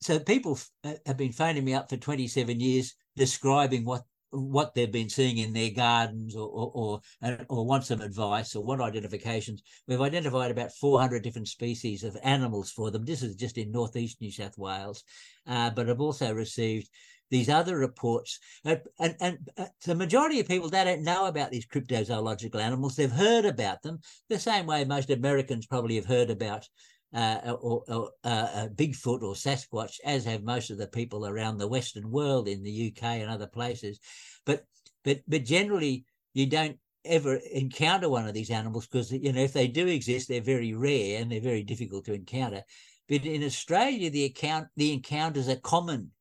so 0.00 0.18
people 0.18 0.58
f- 0.84 0.96
have 1.06 1.16
been 1.16 1.32
phoning 1.32 1.64
me 1.64 1.74
up 1.74 1.88
for 1.88 1.96
27 1.96 2.58
years 2.58 2.94
describing 3.16 3.84
what 3.84 4.02
what 4.32 4.74
they've 4.74 4.90
been 4.90 5.08
seeing 5.08 5.38
in 5.38 5.52
their 5.52 5.70
gardens 5.70 6.34
or, 6.34 6.48
or, 6.48 7.00
or, 7.22 7.38
or 7.48 7.66
want 7.66 7.84
some 7.84 8.00
advice 8.00 8.56
or 8.56 8.64
want 8.64 8.80
identifications. 8.80 9.62
We've 9.86 10.00
identified 10.00 10.50
about 10.50 10.72
400 10.72 11.22
different 11.22 11.48
species 11.48 12.02
of 12.02 12.16
animals 12.22 12.70
for 12.70 12.90
them. 12.90 13.04
This 13.04 13.22
is 13.22 13.36
just 13.36 13.58
in 13.58 13.70
northeast 13.70 14.20
New 14.20 14.32
South 14.32 14.56
Wales, 14.56 15.04
uh, 15.46 15.70
but 15.70 15.88
I've 15.88 16.00
also 16.00 16.32
received 16.32 16.88
these 17.30 17.48
other 17.48 17.78
reports. 17.78 18.38
Uh, 18.64 18.76
and, 19.00 19.16
and 19.20 19.38
uh, 19.56 19.64
the 19.86 19.94
majority 19.94 20.38
of 20.40 20.48
people, 20.48 20.68
they 20.68 20.84
don't 20.84 21.02
know 21.02 21.26
about 21.26 21.50
these 21.50 21.66
cryptozoological 21.66 22.60
animals. 22.60 22.94
They've 22.94 23.10
heard 23.10 23.46
about 23.46 23.82
them 23.82 24.00
the 24.28 24.38
same 24.38 24.66
way 24.66 24.84
most 24.84 25.10
Americans 25.10 25.66
probably 25.66 25.96
have 25.96 26.04
heard 26.06 26.30
about 26.30 26.68
uh, 27.14 27.56
or, 27.60 27.84
or 27.88 28.10
uh, 28.24 28.68
Bigfoot 28.74 29.22
or 29.22 29.34
Sasquatch, 29.34 29.98
as 30.04 30.24
have 30.24 30.42
most 30.42 30.70
of 30.70 30.78
the 30.78 30.86
people 30.86 31.26
around 31.26 31.58
the 31.58 31.68
Western 31.68 32.10
world 32.10 32.48
in 32.48 32.62
the 32.62 32.92
UK 32.92 33.02
and 33.02 33.30
other 33.30 33.46
places. 33.46 34.00
But 34.44 34.64
but 35.04 35.20
but 35.28 35.44
generally, 35.44 36.04
you 36.34 36.46
don't 36.46 36.78
ever 37.04 37.34
encounter 37.52 38.08
one 38.08 38.26
of 38.26 38.34
these 38.34 38.50
animals 38.50 38.86
because 38.86 39.12
you 39.12 39.32
know 39.32 39.42
if 39.42 39.52
they 39.52 39.68
do 39.68 39.86
exist, 39.86 40.28
they're 40.28 40.40
very 40.40 40.72
rare 40.72 41.20
and 41.20 41.30
they're 41.30 41.40
very 41.40 41.62
difficult 41.62 42.04
to 42.06 42.14
encounter. 42.14 42.62
But 43.08 43.26
in 43.26 43.44
Australia, 43.44 44.10
the 44.10 44.24
account 44.24 44.68
the 44.76 44.92
encounters 44.92 45.48
are 45.48 45.56
common, 45.56 46.12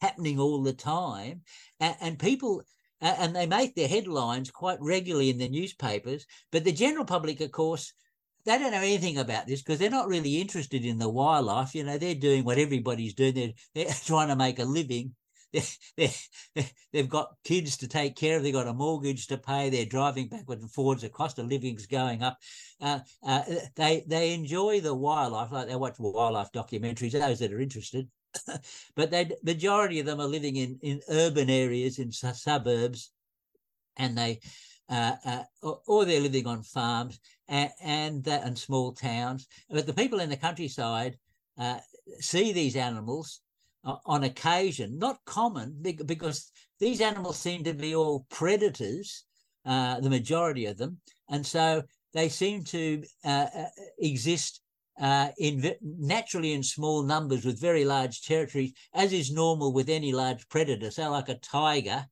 happening 0.00 0.40
all 0.40 0.62
the 0.62 0.72
time, 0.72 1.42
and, 1.78 1.96
and 2.00 2.18
people 2.18 2.62
and 3.00 3.34
they 3.34 3.46
make 3.46 3.74
their 3.74 3.88
headlines 3.88 4.50
quite 4.50 4.80
regularly 4.80 5.28
in 5.28 5.38
the 5.38 5.48
newspapers. 5.48 6.24
But 6.52 6.62
the 6.62 6.72
general 6.72 7.04
public, 7.04 7.40
of 7.40 7.50
course, 7.50 7.92
they 8.44 8.58
don't 8.58 8.72
know 8.72 8.78
anything 8.78 9.18
about 9.18 9.46
this 9.46 9.62
because 9.62 9.78
they're 9.78 9.90
not 9.90 10.08
really 10.08 10.40
interested 10.40 10.84
in 10.84 10.98
the 10.98 11.08
wildlife. 11.08 11.74
You 11.74 11.84
know, 11.84 11.98
they're 11.98 12.14
doing 12.14 12.44
what 12.44 12.58
everybody's 12.58 13.14
doing. 13.14 13.34
They're, 13.34 13.52
they're 13.74 13.94
trying 14.04 14.28
to 14.28 14.36
make 14.36 14.58
a 14.58 14.64
living. 14.64 15.14
They're, 15.98 16.08
they're, 16.54 16.64
they've 16.94 17.08
got 17.10 17.34
kids 17.44 17.76
to 17.76 17.86
take 17.86 18.16
care 18.16 18.38
of. 18.38 18.42
They've 18.42 18.54
got 18.54 18.68
a 18.68 18.72
mortgage 18.72 19.26
to 19.26 19.36
pay. 19.36 19.68
They're 19.68 19.84
driving 19.84 20.28
backwards 20.28 20.62
and 20.62 20.70
forwards. 20.70 21.02
The 21.02 21.10
cost 21.10 21.38
of 21.38 21.46
living's 21.46 21.84
going 21.84 22.22
up. 22.22 22.38
Uh, 22.80 23.00
uh, 23.22 23.42
they 23.76 24.02
they 24.06 24.32
enjoy 24.32 24.80
the 24.80 24.94
wildlife, 24.94 25.52
like 25.52 25.68
they 25.68 25.76
watch 25.76 25.96
wildlife 25.98 26.52
documentaries. 26.52 27.12
Those 27.12 27.40
that 27.40 27.52
are 27.52 27.60
interested, 27.60 28.08
but 28.96 29.10
the 29.10 29.36
majority 29.44 30.00
of 30.00 30.06
them 30.06 30.20
are 30.20 30.26
living 30.26 30.56
in 30.56 30.78
in 30.80 31.02
urban 31.10 31.50
areas 31.50 31.98
in 31.98 32.12
suburbs, 32.12 33.12
and 33.98 34.16
they 34.16 34.40
uh, 34.88 35.16
uh, 35.24 35.72
they're 36.04 36.20
living 36.20 36.46
on 36.46 36.62
farms 36.62 37.18
and 37.48 37.70
and, 37.82 38.28
uh, 38.28 38.40
and, 38.44 38.58
small 38.58 38.92
towns. 38.92 39.46
But 39.70 39.86
the 39.86 39.94
people 39.94 40.20
in 40.20 40.30
the 40.30 40.36
countryside 40.36 41.16
uh, 41.58 41.78
see 42.20 42.52
these 42.52 42.76
animals 42.76 43.40
on 43.84 44.24
occasion, 44.24 44.98
not 44.98 45.18
common, 45.24 45.76
because 46.06 46.52
these 46.78 47.00
animals 47.00 47.38
seem 47.38 47.64
to 47.64 47.74
be 47.74 47.94
all 47.94 48.26
predators, 48.30 49.24
uh, 49.66 49.98
the 50.00 50.10
majority 50.10 50.66
of 50.66 50.76
them, 50.78 50.98
and 51.28 51.44
so 51.44 51.82
they 52.12 52.28
seem 52.28 52.62
to 52.62 53.02
uh, 53.24 53.46
exist 53.98 54.60
uh, 55.00 55.28
in 55.38 55.74
naturally 55.80 56.52
in 56.52 56.62
small 56.62 57.02
numbers 57.02 57.44
with 57.44 57.60
very 57.60 57.84
large 57.84 58.22
territories, 58.22 58.72
as 58.94 59.12
is 59.12 59.32
normal 59.32 59.72
with 59.72 59.88
any 59.88 60.12
large 60.12 60.48
predator. 60.48 60.90
So, 60.90 61.10
like 61.10 61.28
a 61.28 61.36
tiger 61.36 62.06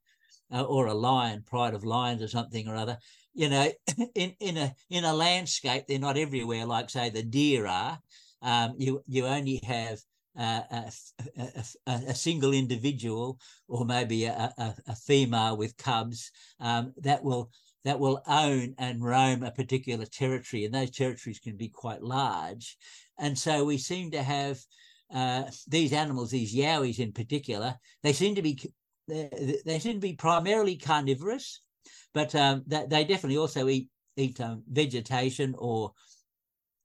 uh, 0.53 0.62
or 0.62 0.86
a 0.86 0.95
lion, 0.95 1.45
pride 1.47 1.74
of 1.74 1.84
lions 1.84 2.22
or 2.22 2.28
something 2.28 2.66
or 2.66 2.76
other. 2.76 2.99
You 3.35 3.49
know, 3.49 3.70
in 4.14 4.35
in 4.41 4.57
a 4.57 4.74
in 4.91 5.05
a 5.05 5.12
landscape, 5.12 5.85
they're 5.87 5.99
not 5.99 6.16
everywhere 6.16 6.66
like 6.66 6.91
say 6.91 7.11
the 7.11 7.22
deer 7.22 7.66
are. 7.66 7.99
Um, 8.43 8.74
you 8.78 9.03
you 9.07 9.26
only 9.26 9.61
have 9.64 10.01
uh, 10.39 10.62
a, 10.70 10.93
a, 11.37 11.93
a, 12.09 12.14
single 12.14 12.55
individual 12.55 13.39
or 13.68 13.85
maybe 13.85 14.24
a, 14.24 14.55
a 14.87 14.95
female 14.95 15.57
with 15.57 15.76
cubs 15.76 16.31
um, 16.61 16.95
that 16.97 17.22
will 17.22 17.51
that 17.85 17.99
will 17.99 18.22
own 18.26 18.74
and 18.78 19.03
roam 19.03 19.43
a 19.43 19.51
particular 19.51 20.05
territory, 20.05 20.64
and 20.64 20.74
those 20.74 20.91
territories 20.91 21.39
can 21.39 21.57
be 21.57 21.68
quite 21.68 22.03
large. 22.03 22.76
And 23.18 23.37
so 23.39 23.64
we 23.64 23.78
seem 23.78 24.11
to 24.11 24.22
have 24.22 24.61
uh, 25.12 25.45
these 25.66 25.93
animals, 25.93 26.31
these 26.31 26.55
yowies 26.55 26.99
in 26.99 27.12
particular, 27.12 27.74
they 28.03 28.12
seem 28.12 28.35
to 28.35 28.43
be 28.43 28.59
they, 29.09 29.61
they 29.64 29.78
seem 29.78 29.95
to 29.95 30.01
be 30.01 30.12
primarily 30.12 30.76
carnivorous, 30.76 31.62
but 32.14 32.34
um, 32.34 32.62
they, 32.66 32.86
they, 32.88 33.05
definitely 33.05 33.38
also 33.38 33.68
eat 33.68 33.88
eat 34.16 34.41
um, 34.41 34.62
vegetation 34.68 35.55
or 35.59 35.93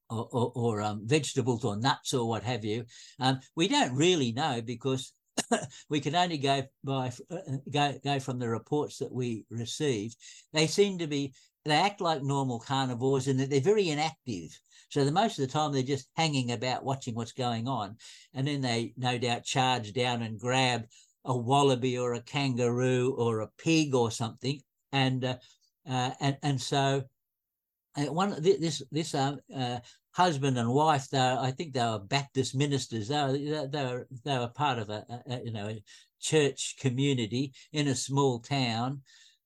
or, 0.09 0.27
or, 0.31 0.51
or 0.55 0.81
um, 0.81 1.01
vegetables 1.05 1.65
or 1.65 1.75
nuts 1.77 2.13
or 2.13 2.27
what 2.27 2.43
have 2.43 2.63
you. 2.63 2.85
Um, 3.19 3.39
we 3.55 3.67
don't 3.67 3.95
really 3.95 4.31
know 4.31 4.61
because 4.63 5.13
we 5.89 5.99
can 5.99 6.15
only 6.15 6.37
go 6.37 6.63
by 6.83 7.11
uh, 7.31 7.37
go 7.69 7.97
go 8.03 8.19
from 8.19 8.39
the 8.39 8.49
reports 8.49 8.97
that 8.99 9.11
we 9.11 9.45
received. 9.49 10.17
They 10.53 10.67
seem 10.67 10.99
to 10.99 11.07
be 11.07 11.33
they 11.65 11.75
act 11.75 11.99
like 11.99 12.21
normal 12.21 12.59
carnivores 12.59 13.27
and 13.27 13.39
they're 13.39 13.59
very 13.59 13.89
inactive. 13.89 14.57
So 14.89 15.03
the 15.03 15.11
most 15.11 15.39
of 15.39 15.47
the 15.47 15.51
time 15.51 15.71
they're 15.71 15.81
just 15.81 16.07
hanging 16.15 16.51
about 16.51 16.85
watching 16.85 17.15
what's 17.15 17.31
going 17.31 17.67
on, 17.67 17.97
and 18.33 18.47
then 18.47 18.61
they 18.61 18.93
no 18.97 19.17
doubt 19.17 19.43
charge 19.43 19.91
down 19.93 20.21
and 20.21 20.39
grab 20.39 20.85
a 21.25 21.35
wallaby 21.35 21.97
or 21.97 22.13
a 22.13 22.21
kangaroo 22.21 23.15
or 23.17 23.39
a 23.39 23.49
pig 23.57 23.95
or 23.95 24.11
something, 24.11 24.61
and 24.95 25.25
uh, 25.25 25.35
uh, 25.89 26.11
and 26.21 26.37
and 26.41 26.61
so 26.61 27.03
uh, 27.97 28.05
one 28.05 28.41
this 28.41 28.81
this 28.91 29.13
uh, 29.13 29.79
husband 30.11 30.57
and 30.57 30.73
wife 30.73 31.09
they 31.09 31.19
I 31.19 31.51
think 31.51 31.73
they 31.73 31.81
were 31.81 31.99
Baptist 31.99 32.55
ministers 32.55 33.09
they 33.09 33.21
were 33.21 33.67
they 33.67 33.83
were 33.83 34.07
they 34.23 34.37
were 34.37 34.51
part 34.63 34.79
of 34.79 34.89
a, 34.89 35.05
a 35.27 35.41
you 35.43 35.51
know 35.51 35.67
a 35.67 35.83
church 36.19 36.75
community 36.79 37.53
in 37.71 37.87
a 37.87 37.95
small 37.95 38.39
town 38.39 39.01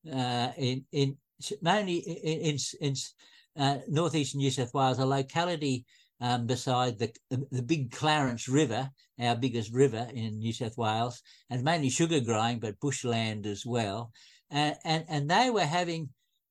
in 0.06 0.86
in 0.92 1.18
mainly 1.62 1.98
in 1.98 2.58
in, 2.80 2.94
in 3.58 3.84
northeastern 3.88 4.40
New 4.40 4.52
South 4.52 4.74
Wales 4.74 5.00
a 5.00 5.06
locality 5.06 5.86
um, 6.22 6.46
beside 6.46 7.00
the, 7.00 7.12
the 7.30 7.62
big 7.62 7.92
Clarence 7.92 8.50
River, 8.50 8.90
our 9.20 9.36
biggest 9.36 9.72
river 9.74 10.08
in 10.14 10.40
New 10.40 10.52
South 10.54 10.78
Wales, 10.78 11.22
and 11.50 11.64
mainly 11.64 11.90
sugar 11.90 12.20
growing, 12.20 12.60
but 12.60 12.80
bushland 12.82 13.46
as 13.46 13.66
well. 13.66 14.12
And, 14.50 14.76
and, 14.84 15.06
and 15.08 15.30
they 15.30 15.50
were 15.50 15.62
having 15.62 16.10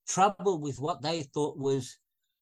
trouble 0.09 0.59
with 0.59 0.79
what 0.79 1.03
they 1.03 1.23
thought 1.23 1.59
was 1.59 1.97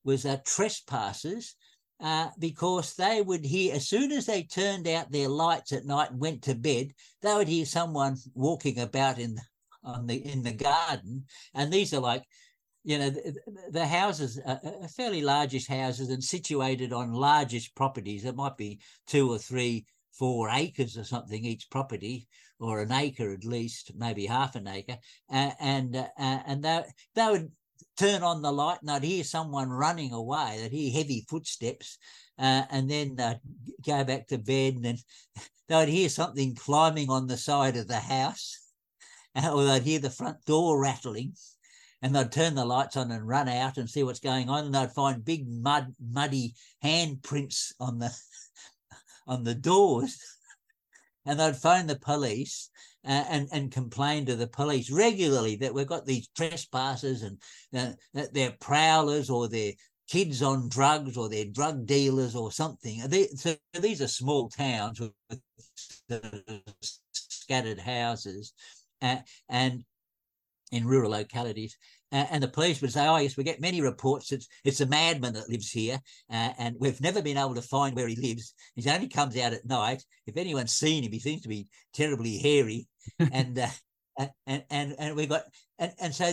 was 0.04 0.24
uh, 0.24 0.36
trespassers 0.44 1.56
uh, 2.00 2.28
because 2.38 2.94
they 2.94 3.22
would 3.22 3.44
hear 3.44 3.74
as 3.74 3.88
soon 3.88 4.12
as 4.12 4.26
they 4.26 4.44
turned 4.44 4.86
out 4.86 5.10
their 5.10 5.28
lights 5.28 5.72
at 5.72 5.84
night 5.84 6.10
and 6.10 6.20
went 6.20 6.42
to 6.42 6.54
bed, 6.54 6.92
they 7.22 7.34
would 7.34 7.48
hear 7.48 7.64
someone 7.64 8.16
walking 8.34 8.78
about 8.78 9.18
in 9.18 9.36
on 9.82 10.06
the 10.06 10.16
in 10.16 10.42
the 10.42 10.52
garden, 10.52 11.24
and 11.54 11.72
these 11.72 11.92
are 11.94 12.00
like 12.00 12.22
you 12.86 12.98
know, 12.98 13.10
the, 13.10 13.34
the 13.72 13.84
houses 13.84 14.38
are 14.46 14.60
fairly 14.96 15.20
largish 15.20 15.66
houses 15.66 16.08
and 16.08 16.22
situated 16.22 16.92
on 16.92 17.12
largish 17.12 17.74
properties. 17.74 18.24
It 18.24 18.36
might 18.36 18.56
be 18.56 18.78
two 19.08 19.28
or 19.28 19.38
three, 19.38 19.86
four 20.18 20.48
acres 20.50 20.96
or 20.96 21.04
something 21.04 21.44
each 21.44 21.70
property, 21.70 22.26
or 22.58 22.80
an 22.80 22.92
acre 22.92 23.32
at 23.32 23.44
least, 23.44 23.92
maybe 23.96 24.26
half 24.26 24.56
an 24.56 24.68
acre. 24.68 24.98
Uh, 25.32 25.50
and 25.60 25.96
uh, 25.96 26.08
and 26.18 26.62
they, 26.62 26.82
they 27.14 27.26
would 27.30 27.50
turn 27.96 28.22
on 28.22 28.42
the 28.42 28.52
light 28.52 28.78
and 28.80 28.90
I'd 28.90 29.04
hear 29.04 29.24
someone 29.24 29.70
running 29.70 30.12
away. 30.12 30.58
They'd 30.60 30.72
hear 30.72 30.92
heavy 30.92 31.24
footsteps, 31.28 31.98
uh, 32.38 32.64
and 32.70 32.90
then 32.90 33.16
they'd 33.16 33.40
go 33.84 34.04
back 34.04 34.28
to 34.28 34.38
bed, 34.38 34.74
and 34.84 34.98
they'd 35.68 35.88
hear 35.88 36.08
something 36.08 36.54
climbing 36.54 37.10
on 37.10 37.26
the 37.26 37.36
side 37.36 37.76
of 37.76 37.88
the 37.88 38.00
house, 38.00 38.58
or 39.34 39.64
they'd 39.64 39.82
hear 39.82 40.00
the 40.00 40.10
front 40.10 40.44
door 40.44 40.80
rattling 40.80 41.34
and 42.02 42.14
they'd 42.14 42.32
turn 42.32 42.54
the 42.54 42.64
lights 42.64 42.96
on 42.96 43.10
and 43.10 43.26
run 43.26 43.48
out 43.48 43.78
and 43.78 43.88
see 43.88 44.02
what's 44.02 44.20
going 44.20 44.48
on, 44.48 44.66
and 44.66 44.74
they'd 44.74 44.92
find 44.92 45.24
big 45.24 45.48
mud, 45.48 45.94
muddy 46.00 46.54
handprints 46.84 47.72
on 47.80 47.98
the 47.98 48.14
on 49.26 49.44
the 49.44 49.54
doors, 49.54 50.18
and 51.26 51.40
they'd 51.40 51.56
phone 51.56 51.86
the 51.86 51.98
police 51.98 52.70
uh, 53.04 53.24
and 53.28 53.48
and 53.52 53.72
complain 53.72 54.26
to 54.26 54.36
the 54.36 54.48
police 54.48 54.90
regularly 54.90 55.56
that 55.56 55.74
we've 55.74 55.86
got 55.86 56.06
these 56.06 56.28
trespassers 56.36 57.22
and 57.22 57.38
uh, 57.76 57.92
that 58.14 58.34
they're 58.34 58.56
prowlers 58.60 59.30
or 59.30 59.48
they're 59.48 59.72
kids 60.08 60.42
on 60.42 60.68
drugs 60.68 61.16
or 61.16 61.28
they're 61.28 61.44
drug 61.44 61.86
dealers 61.86 62.34
or 62.36 62.52
something. 62.52 63.00
They, 63.08 63.26
so 63.28 63.56
these 63.80 64.00
are 64.00 64.08
small 64.08 64.48
towns 64.48 65.00
with 65.00 65.12
scattered 67.12 67.78
houses, 67.78 68.52
uh, 69.02 69.18
and 69.48 69.84
in 70.72 70.86
rural 70.86 71.10
localities. 71.10 71.76
Uh, 72.12 72.24
and 72.30 72.42
the 72.42 72.48
police 72.48 72.80
would 72.80 72.92
say, 72.92 73.06
"Oh 73.06 73.16
yes, 73.16 73.36
we 73.36 73.42
get 73.42 73.60
many 73.60 73.80
reports. 73.80 74.30
It's 74.30 74.46
it's 74.64 74.80
a 74.80 74.86
madman 74.86 75.34
that 75.34 75.48
lives 75.48 75.70
here, 75.70 76.00
uh, 76.30 76.52
and 76.58 76.76
we've 76.78 77.00
never 77.00 77.20
been 77.20 77.36
able 77.36 77.56
to 77.56 77.62
find 77.62 77.96
where 77.96 78.06
he 78.06 78.16
lives. 78.16 78.54
He 78.76 78.88
only 78.88 79.08
comes 79.08 79.36
out 79.36 79.52
at 79.52 79.66
night. 79.66 80.04
If 80.26 80.36
anyone's 80.36 80.72
seen 80.72 81.02
him, 81.02 81.12
he 81.12 81.18
seems 81.18 81.42
to 81.42 81.48
be 81.48 81.68
terribly 81.92 82.38
hairy, 82.38 82.86
and, 83.32 83.58
uh, 83.58 84.26
and 84.46 84.64
and 84.70 84.94
and 84.98 85.16
we 85.16 85.26
got 85.26 85.44
and 85.78 85.92
and 86.00 86.14
so 86.14 86.32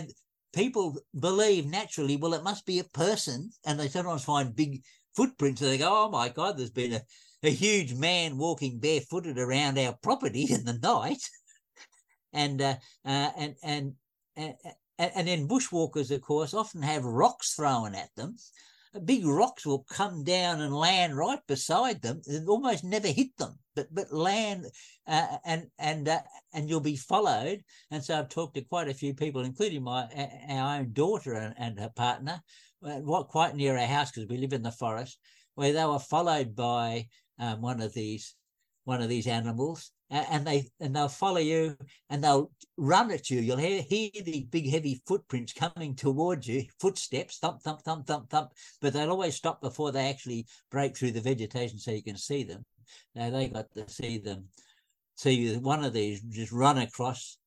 people 0.53 0.95
believe 1.19 1.65
naturally. 1.65 2.17
Well, 2.17 2.35
it 2.35 2.43
must 2.43 2.65
be 2.67 2.77
a 2.79 2.83
person, 2.83 3.49
and 3.65 3.79
they 3.79 3.87
sometimes 3.87 4.23
find 4.23 4.55
big 4.55 4.83
footprints. 5.15 5.61
And 5.61 5.71
they 5.71 5.79
go, 5.79 6.05
"Oh 6.05 6.09
my 6.09 6.29
God, 6.29 6.57
there's 6.57 6.69
been 6.69 6.93
a 6.93 7.01
a 7.41 7.49
huge 7.49 7.95
man 7.95 8.37
walking 8.37 8.77
barefooted 8.79 9.39
around 9.39 9.79
our 9.79 9.97
property 10.03 10.43
in 10.51 10.65
the 10.65 10.77
night." 10.77 11.23
and 12.33 12.61
uh, 12.61 12.75
uh, 13.05 13.31
and 13.37 13.55
and 13.63 13.93
and, 14.97 15.11
and 15.15 15.27
then 15.27 15.47
bushwalkers, 15.47 16.11
of 16.11 16.21
course, 16.21 16.53
often 16.53 16.81
have 16.81 17.03
rocks 17.05 17.53
thrown 17.53 17.95
at 17.95 18.09
them. 18.15 18.35
Big 19.05 19.25
rocks 19.25 19.65
will 19.65 19.85
come 19.89 20.23
down 20.23 20.61
and 20.61 20.73
land 20.73 21.17
right 21.17 21.39
beside 21.47 22.01
them, 22.01 22.21
and 22.27 22.47
almost 22.47 22.83
never 22.83 23.07
hit 23.07 23.35
them, 23.37 23.57
but 23.75 23.87
but 23.91 24.13
land, 24.13 24.67
uh, 25.07 25.37
and 25.45 25.65
and 25.79 26.07
uh, 26.07 26.21
and 26.53 26.69
you'll 26.69 26.79
be 26.79 26.95
followed. 26.95 27.63
And 27.89 28.03
so 28.03 28.19
I've 28.19 28.29
talked 28.29 28.53
to 28.53 28.61
quite 28.61 28.87
a 28.87 28.93
few 28.93 29.15
people, 29.15 29.41
including 29.41 29.83
my 29.83 30.07
our 30.47 30.77
own 30.77 30.93
daughter 30.93 31.33
and, 31.33 31.55
and 31.57 31.79
her 31.79 31.89
partner, 31.95 32.39
uh, 32.85 33.01
quite 33.23 33.55
near 33.55 33.77
our 33.77 33.87
house 33.87 34.11
because 34.11 34.29
we 34.29 34.37
live 34.37 34.53
in 34.53 34.61
the 34.61 34.71
forest. 34.71 35.17
where 35.55 35.73
they 35.73 35.85
were 35.85 35.99
followed 35.99 36.55
by 36.55 37.07
um, 37.39 37.61
one 37.61 37.81
of 37.81 37.93
these 37.93 38.35
one 38.85 39.01
of 39.01 39.09
these 39.09 39.27
animals, 39.27 39.91
and 40.09 40.45
they 40.45 40.69
and 40.79 40.95
they'll 40.95 41.07
follow 41.07 41.39
you 41.39 41.75
and 42.09 42.23
they'll 42.23 42.51
run 42.77 43.11
at 43.11 43.29
you. 43.29 43.39
You'll 43.39 43.57
hear 43.57 43.81
hear 43.81 44.09
the 44.23 44.47
big 44.51 44.69
heavy 44.69 45.01
footprints 45.07 45.53
coming 45.53 45.95
towards 45.95 46.47
you, 46.47 46.65
footsteps, 46.79 47.39
thump 47.39 47.61
thump 47.61 47.81
thump 47.81 48.05
thump 48.05 48.29
thump. 48.29 48.51
But 48.81 48.93
they'll 48.93 49.09
always 49.09 49.35
stop 49.35 49.61
before 49.61 49.91
they 49.91 50.09
actually 50.09 50.45
break 50.69 50.95
through 50.97 51.11
the 51.11 51.21
vegetation 51.21 51.79
so 51.79 51.91
you 51.91 52.03
can 52.03 52.17
see 52.17 52.43
them. 52.43 52.63
Now 53.15 53.29
they 53.29 53.47
got 53.47 53.73
to 53.73 53.89
see 53.89 54.19
them, 54.19 54.45
see 55.15 55.55
one 55.57 55.83
of 55.83 55.93
these 55.93 56.21
just 56.21 56.51
run 56.51 56.77
across 56.77 57.37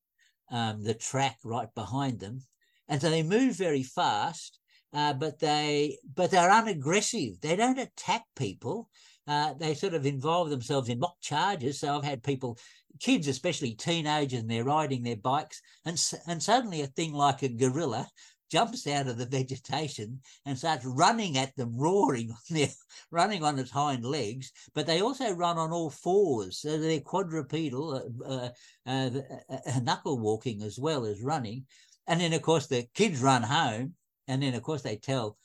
um, 0.51 0.83
the 0.83 0.95
track 0.95 1.39
right 1.45 1.73
behind 1.75 2.21
them, 2.21 2.43
and 2.89 3.01
so 3.01 3.11
they 3.11 3.23
move 3.23 3.57
very 3.57 3.83
fast. 3.83 4.59
Uh, 4.93 5.13
but 5.13 5.39
they 5.41 5.99
but 6.15 6.31
they're 6.31 6.51
unaggressive. 6.51 7.41
They 7.41 7.55
don't 7.57 7.79
attack 7.79 8.25
people 8.35 8.89
uh, 9.27 9.55
they 9.55 9.74
sort 9.74 9.95
of 9.95 10.07
involve 10.07 10.51
themselves 10.51 10.89
in 10.89 11.01
mock 11.01 11.16
charges. 11.20 11.81
So 11.81 11.97
I've 11.97 12.05
had 12.05 12.22
people, 12.22 12.59
kids, 13.01 13.29
especially 13.29 13.74
teenagers, 13.74 14.41
and 14.41 14.51
they're 14.51 14.64
riding 14.64 15.03
their 15.03 15.16
bikes, 15.16 15.61
and 15.85 16.01
and 16.27 16.43
suddenly 16.43 16.83
a 16.83 16.87
thing 16.87 17.12
like 17.12 17.43
a 17.43 17.49
gorilla 17.49 18.09
jumps 18.51 18.87
out 18.87 19.09
of 19.09 19.18
the 19.18 19.27
vegetation 19.27 20.20
and 20.45 20.57
starts 20.57 20.85
running 20.85 21.37
at 21.37 21.55
them, 21.57 21.77
roaring 21.77 22.31
on 22.31 22.37
their, 22.51 22.68
running 23.11 23.43
on 23.43 23.59
its 23.59 23.72
hind 23.72 24.05
legs. 24.05 24.53
But 24.74 24.87
they 24.87 25.01
also 25.01 25.33
run 25.33 25.59
on 25.59 25.72
all 25.72 25.91
fours, 25.91 26.61
so 26.61 26.79
they're 26.79 27.01
quadrupedal, 27.01 28.12
uh, 28.24 28.49
uh, 28.87 29.11
uh, 29.51 29.81
knuckle 29.83 30.20
walking 30.20 30.62
as 30.62 30.79
well 30.79 31.05
as 31.05 31.20
running. 31.20 31.66
And 32.07 32.20
then, 32.20 32.33
of 32.33 32.43
course, 32.43 32.68
the 32.68 32.87
kids 32.95 33.20
run 33.20 33.43
home, 33.43 33.95
and 34.29 34.43
then, 34.43 34.55
of 34.55 34.62
course, 34.62 34.83
they 34.83 34.97
tell 34.97 35.37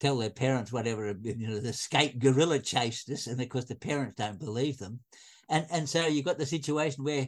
tell 0.00 0.16
their 0.16 0.30
parents 0.30 0.72
whatever 0.72 1.14
you 1.22 1.48
know 1.48 1.58
the 1.58 1.70
escape 1.70 2.18
gorilla 2.18 2.58
chased 2.58 3.10
us 3.10 3.26
and 3.26 3.40
of 3.40 3.48
course 3.48 3.66
the 3.66 3.74
parents 3.74 4.16
don't 4.16 4.38
believe 4.38 4.78
them. 4.78 5.00
And 5.48 5.66
and 5.70 5.88
so 5.88 6.06
you've 6.06 6.24
got 6.24 6.38
the 6.38 6.46
situation 6.46 7.04
where 7.04 7.26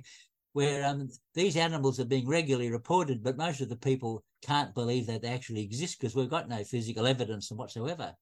where 0.52 0.84
um, 0.84 1.08
these 1.34 1.56
animals 1.56 2.00
are 2.00 2.04
being 2.04 2.28
regularly 2.28 2.70
reported 2.70 3.22
but 3.22 3.36
most 3.36 3.60
of 3.60 3.68
the 3.68 3.76
people 3.76 4.24
can't 4.42 4.74
believe 4.74 5.06
that 5.06 5.22
they 5.22 5.28
actually 5.28 5.62
exist 5.62 6.00
because 6.00 6.14
we've 6.14 6.30
got 6.30 6.48
no 6.48 6.64
physical 6.64 7.06
evidence 7.06 7.50
whatsoever. 7.50 8.14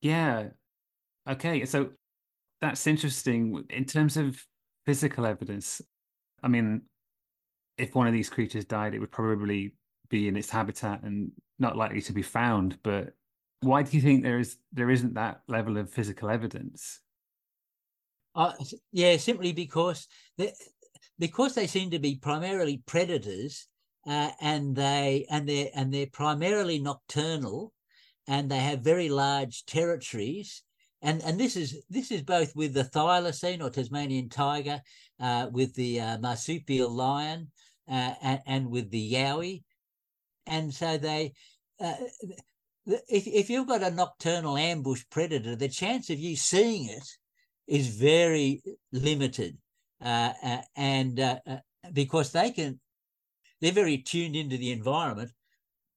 Yeah. 0.00 0.48
Okay 1.28 1.64
so 1.64 1.90
that's 2.60 2.86
interesting. 2.86 3.64
In 3.70 3.84
terms 3.84 4.16
of 4.16 4.42
physical 4.86 5.26
evidence 5.26 5.80
i 6.42 6.48
mean 6.48 6.82
if 7.78 7.94
one 7.94 8.06
of 8.06 8.12
these 8.12 8.30
creatures 8.30 8.64
died 8.64 8.94
it 8.94 9.00
would 9.00 9.10
probably 9.10 9.74
be 10.08 10.28
in 10.28 10.36
its 10.36 10.50
habitat 10.50 11.02
and 11.02 11.32
not 11.58 11.76
likely 11.76 12.00
to 12.02 12.12
be 12.12 12.22
found. 12.22 12.78
But 12.82 13.14
why 13.60 13.82
do 13.82 13.96
you 13.96 14.02
think 14.02 14.22
there 14.22 14.38
is 14.38 14.56
there 14.72 14.90
isn't 14.90 15.14
that 15.14 15.42
level 15.48 15.76
of 15.78 15.90
physical 15.90 16.30
evidence? 16.30 17.00
Uh, 18.34 18.52
yeah, 18.92 19.16
simply 19.16 19.52
because 19.52 20.08
they, 20.36 20.52
because 21.18 21.54
they 21.54 21.66
seem 21.66 21.90
to 21.90 21.98
be 21.98 22.16
primarily 22.16 22.82
predators, 22.86 23.68
uh, 24.06 24.30
and 24.40 24.74
they 24.74 25.26
and 25.30 25.48
they 25.48 25.70
and 25.70 25.92
they're 25.92 26.08
primarily 26.12 26.78
nocturnal, 26.78 27.72
and 28.26 28.50
they 28.50 28.58
have 28.58 28.80
very 28.80 29.08
large 29.08 29.64
territories. 29.66 30.62
And, 31.02 31.22
and 31.22 31.38
this 31.38 31.56
is 31.56 31.84
this 31.90 32.10
is 32.10 32.22
both 32.22 32.56
with 32.56 32.72
the 32.72 32.84
thylacine 32.84 33.62
or 33.62 33.70
Tasmanian 33.70 34.30
tiger, 34.30 34.80
uh, 35.20 35.48
with 35.52 35.74
the 35.74 36.00
uh, 36.00 36.18
marsupial 36.18 36.90
lion, 36.90 37.50
uh, 37.88 38.14
and, 38.22 38.40
and, 38.46 38.70
with 38.70 38.90
the 38.90 39.12
yowie, 39.12 39.62
and 40.46 40.72
so 40.72 40.98
they 40.98 41.32
uh, 41.80 41.94
if, 42.86 43.26
if 43.26 43.50
you've 43.50 43.68
got 43.68 43.82
a 43.82 43.90
nocturnal 43.90 44.56
ambush 44.56 45.02
predator 45.10 45.56
the 45.56 45.68
chance 45.68 46.10
of 46.10 46.18
you 46.18 46.36
seeing 46.36 46.88
it 46.88 47.06
is 47.66 47.88
very 47.88 48.62
limited. 48.92 49.56
Uh, 50.02 50.32
uh, 50.42 50.58
and 50.76 51.20
uh, 51.20 51.38
uh, 51.46 51.56
because 51.92 52.32
they 52.32 52.50
can 52.50 52.78
they're 53.60 53.72
very 53.72 53.98
tuned 53.98 54.36
into 54.36 54.56
the 54.58 54.72
environment 54.72 55.30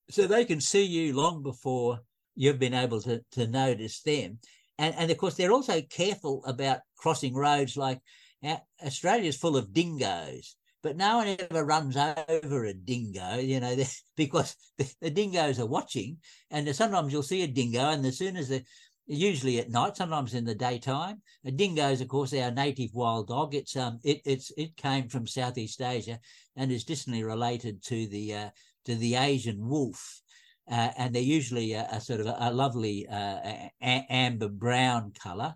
so 0.10 0.26
they 0.26 0.45
can 0.45 0.62
see 0.62 0.86
you 0.86 1.14
long 1.14 1.43
before 1.43 2.00
you've 2.36 2.60
been 2.60 2.74
able 2.74 3.02
to, 3.02 3.22
to 3.32 3.48
notice 3.48 4.02
them. 4.02 4.39
And, 4.78 4.95
and 4.95 5.12
of 5.12 5.18
course 5.18 5.34
they're 5.34 5.52
also 5.52 5.82
careful 5.82 6.43
about 6.45 6.80
crossing 6.98 7.34
roads 7.34 7.76
like 7.76 8.00
uh, 8.43 8.58
australia 8.86 9.28
is 9.28 9.36
full 9.36 9.58
of 9.58 9.74
dingoes 9.74 10.56
but 10.84 10.98
no 10.98 11.18
one 11.18 11.38
ever 11.40 11.66
runs 11.66 11.98
over 11.98 12.66
a 12.66 12.74
dingo, 12.74 13.38
you 13.38 13.60
know, 13.60 13.76
because 14.18 14.56
the, 14.78 14.92
the 15.02 15.10
dingoes 15.10 15.60
are 15.60 15.66
watching. 15.66 16.18
And 16.52 16.74
sometimes 16.76 17.12
you'll 17.12 17.24
see 17.24 17.44
a 17.44 17.48
dingo, 17.48 17.90
and 17.90 18.06
as 18.06 18.18
soon 18.18 18.38
as 18.38 18.50
the 18.50 18.64
usually 19.08 19.60
at 19.60 19.70
night, 19.70 19.98
sometimes 19.98 20.34
in 20.34 20.46
the 20.46 20.56
daytime. 20.56 21.22
A 21.46 21.52
dingo 21.52 21.90
is, 21.90 22.02
of 22.02 22.10
course, 22.10 22.34
our 22.34 22.52
native 22.52 22.92
wild 22.94 23.28
dog. 23.28 23.56
It's 23.56 23.76
um, 23.76 24.00
it 24.04 24.22
it's 24.26 24.52
it 24.58 24.76
came 24.76 25.08
from 25.08 25.26
Southeast 25.26 25.82
Asia 25.82 26.20
and 26.56 26.72
is 26.72 26.84
distantly 26.84 27.24
related 27.24 27.82
to 27.84 28.08
the 28.08 28.34
uh, 28.34 28.50
to 28.86 28.96
the 28.96 29.16
Asian 29.16 29.68
wolf. 29.68 30.22
Uh, 30.70 30.92
and 30.98 31.16
they're 31.16 31.22
usually 31.22 31.74
a, 31.74 31.88
a 31.92 32.02
sort 32.02 32.20
of 32.20 32.26
a, 32.26 32.36
a 32.40 32.54
lovely 32.54 33.08
uh, 33.08 33.40
a, 33.82 34.06
amber 34.10 34.50
brown 34.50 35.14
color. 35.22 35.56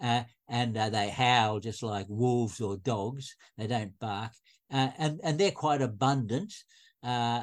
Uh, 0.00 0.22
and 0.48 0.76
uh, 0.76 0.90
they 0.90 1.08
howl 1.08 1.60
just 1.60 1.82
like 1.82 2.06
wolves 2.08 2.60
or 2.60 2.76
dogs. 2.76 3.34
They 3.56 3.66
don't 3.66 3.98
bark 3.98 4.32
uh, 4.72 4.88
and 4.98 5.20
and 5.22 5.38
they're 5.38 5.50
quite 5.50 5.82
abundant 5.82 6.52
uh, 7.02 7.42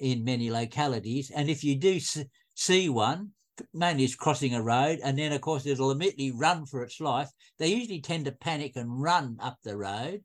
in 0.00 0.24
many 0.24 0.50
localities. 0.50 1.30
And 1.30 1.50
if 1.50 1.62
you 1.62 1.76
do 1.76 1.98
see 2.54 2.88
one, 2.88 3.30
mainly 3.74 4.04
it's 4.04 4.14
crossing 4.14 4.54
a 4.54 4.62
road, 4.62 5.00
and 5.04 5.18
then 5.18 5.32
of 5.32 5.40
course 5.40 5.66
it'll 5.66 5.90
immediately 5.90 6.32
run 6.32 6.66
for 6.66 6.82
its 6.82 7.00
life. 7.00 7.30
They 7.58 7.68
usually 7.68 8.00
tend 8.00 8.24
to 8.24 8.32
panic 8.32 8.76
and 8.76 9.02
run 9.02 9.36
up 9.40 9.58
the 9.62 9.76
road, 9.76 10.22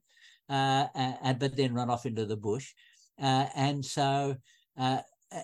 uh, 0.48 0.86
and 0.94 1.38
but 1.38 1.56
then 1.56 1.74
run 1.74 1.90
off 1.90 2.06
into 2.06 2.26
the 2.26 2.36
bush, 2.36 2.72
uh, 3.20 3.46
and 3.54 3.84
so. 3.84 4.36
Uh, 4.76 4.98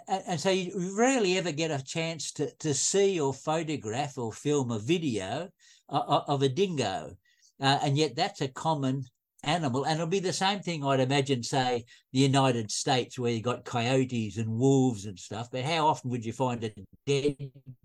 and 0.06 0.38
so 0.38 0.50
you 0.50 0.94
rarely 0.98 1.38
ever 1.38 1.50
get 1.50 1.70
a 1.70 1.82
chance 1.82 2.30
to, 2.32 2.50
to 2.56 2.74
see 2.74 3.18
or 3.18 3.32
photograph 3.32 4.18
or 4.18 4.30
film 4.30 4.70
a 4.70 4.78
video 4.78 5.48
of, 5.88 6.24
of 6.28 6.42
a 6.42 6.48
dingo. 6.50 7.16
Uh, 7.58 7.78
and 7.82 7.96
yet 7.96 8.14
that's 8.14 8.42
a 8.42 8.48
common 8.48 9.04
animal. 9.44 9.84
And 9.84 9.94
it'll 9.94 10.06
be 10.06 10.20
the 10.20 10.32
same 10.32 10.60
thing, 10.60 10.84
I'd 10.84 11.00
imagine, 11.00 11.42
say, 11.42 11.84
the 12.12 12.18
United 12.20 12.70
States, 12.70 13.18
where 13.18 13.32
you 13.32 13.40
got 13.40 13.64
coyotes 13.64 14.36
and 14.36 14.58
wolves 14.58 15.06
and 15.06 15.18
stuff. 15.18 15.48
But 15.50 15.64
how 15.64 15.86
often 15.86 16.10
would 16.10 16.24
you 16.24 16.32
find 16.32 16.62
a 16.64 16.72
dead 17.06 17.36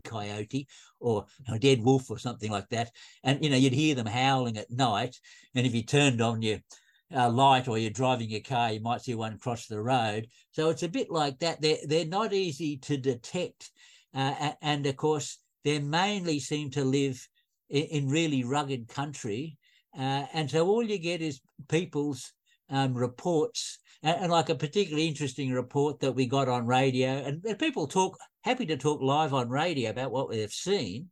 coyote 0.04 0.68
or 1.00 1.26
a 1.52 1.60
dead 1.60 1.82
wolf 1.84 2.10
or 2.10 2.18
something 2.18 2.52
like 2.52 2.70
that? 2.70 2.92
And, 3.24 3.44
you 3.44 3.50
know, 3.50 3.58
you'd 3.58 3.74
hear 3.74 3.96
them 3.96 4.08
howling 4.08 4.58
at 4.58 4.72
night. 4.72 5.20
And 5.56 5.66
if 5.66 5.76
you 5.76 5.84
turned 5.84 6.22
on 6.22 6.42
your 6.42 6.60
uh, 7.16 7.30
light 7.30 7.68
or 7.68 7.78
you're 7.78 7.92
driving 7.92 8.30
your 8.30 8.42
car, 8.42 8.72
you 8.72 8.82
might 8.82 9.02
see 9.02 9.16
one 9.16 9.38
cross 9.38 9.68
the 9.68 9.82
road. 9.82 10.28
So 10.52 10.70
it's 10.70 10.84
a 10.84 10.90
bit 10.90 11.12
like 11.12 11.40
that. 11.40 11.62
They're, 11.62 11.78
they're 11.86 12.06
not 12.06 12.34
easy 12.34 12.78
to 12.78 12.98
detect. 12.98 13.70
Uh, 14.14 14.54
and 14.62 14.86
of 14.86 14.96
course, 14.96 15.38
they 15.64 15.80
mainly 15.80 16.40
seem 16.40 16.72
to 16.72 16.84
live 16.84 17.28
in, 17.70 17.84
in 17.84 18.10
really 18.10 18.44
rugged 18.44 18.88
country 18.88 19.58
uh, 19.98 20.26
and 20.34 20.50
so 20.50 20.68
all 20.68 20.84
you 20.84 20.98
get 20.98 21.22
is 21.22 21.42
people's 21.70 22.34
um, 22.70 22.94
reports, 22.94 23.80
and, 24.02 24.24
and, 24.24 24.32
like 24.32 24.50
a 24.50 24.56
particularly 24.56 25.08
interesting 25.08 25.52
report 25.52 26.00
that 26.00 26.14
we 26.14 26.26
got 26.26 26.50
on 26.50 26.66
radio, 26.66 27.10
and, 27.10 27.44
and, 27.46 27.60
people 27.60 27.88
talk 27.88 28.18
happy 28.42 28.66
to 28.66 28.78
talk 28.78 29.02
live 29.02 29.34
on 29.34 29.50
radio 29.50 29.90
about 29.90 30.12
what 30.12 30.30
they've 30.30 30.52
seen. 30.52 31.10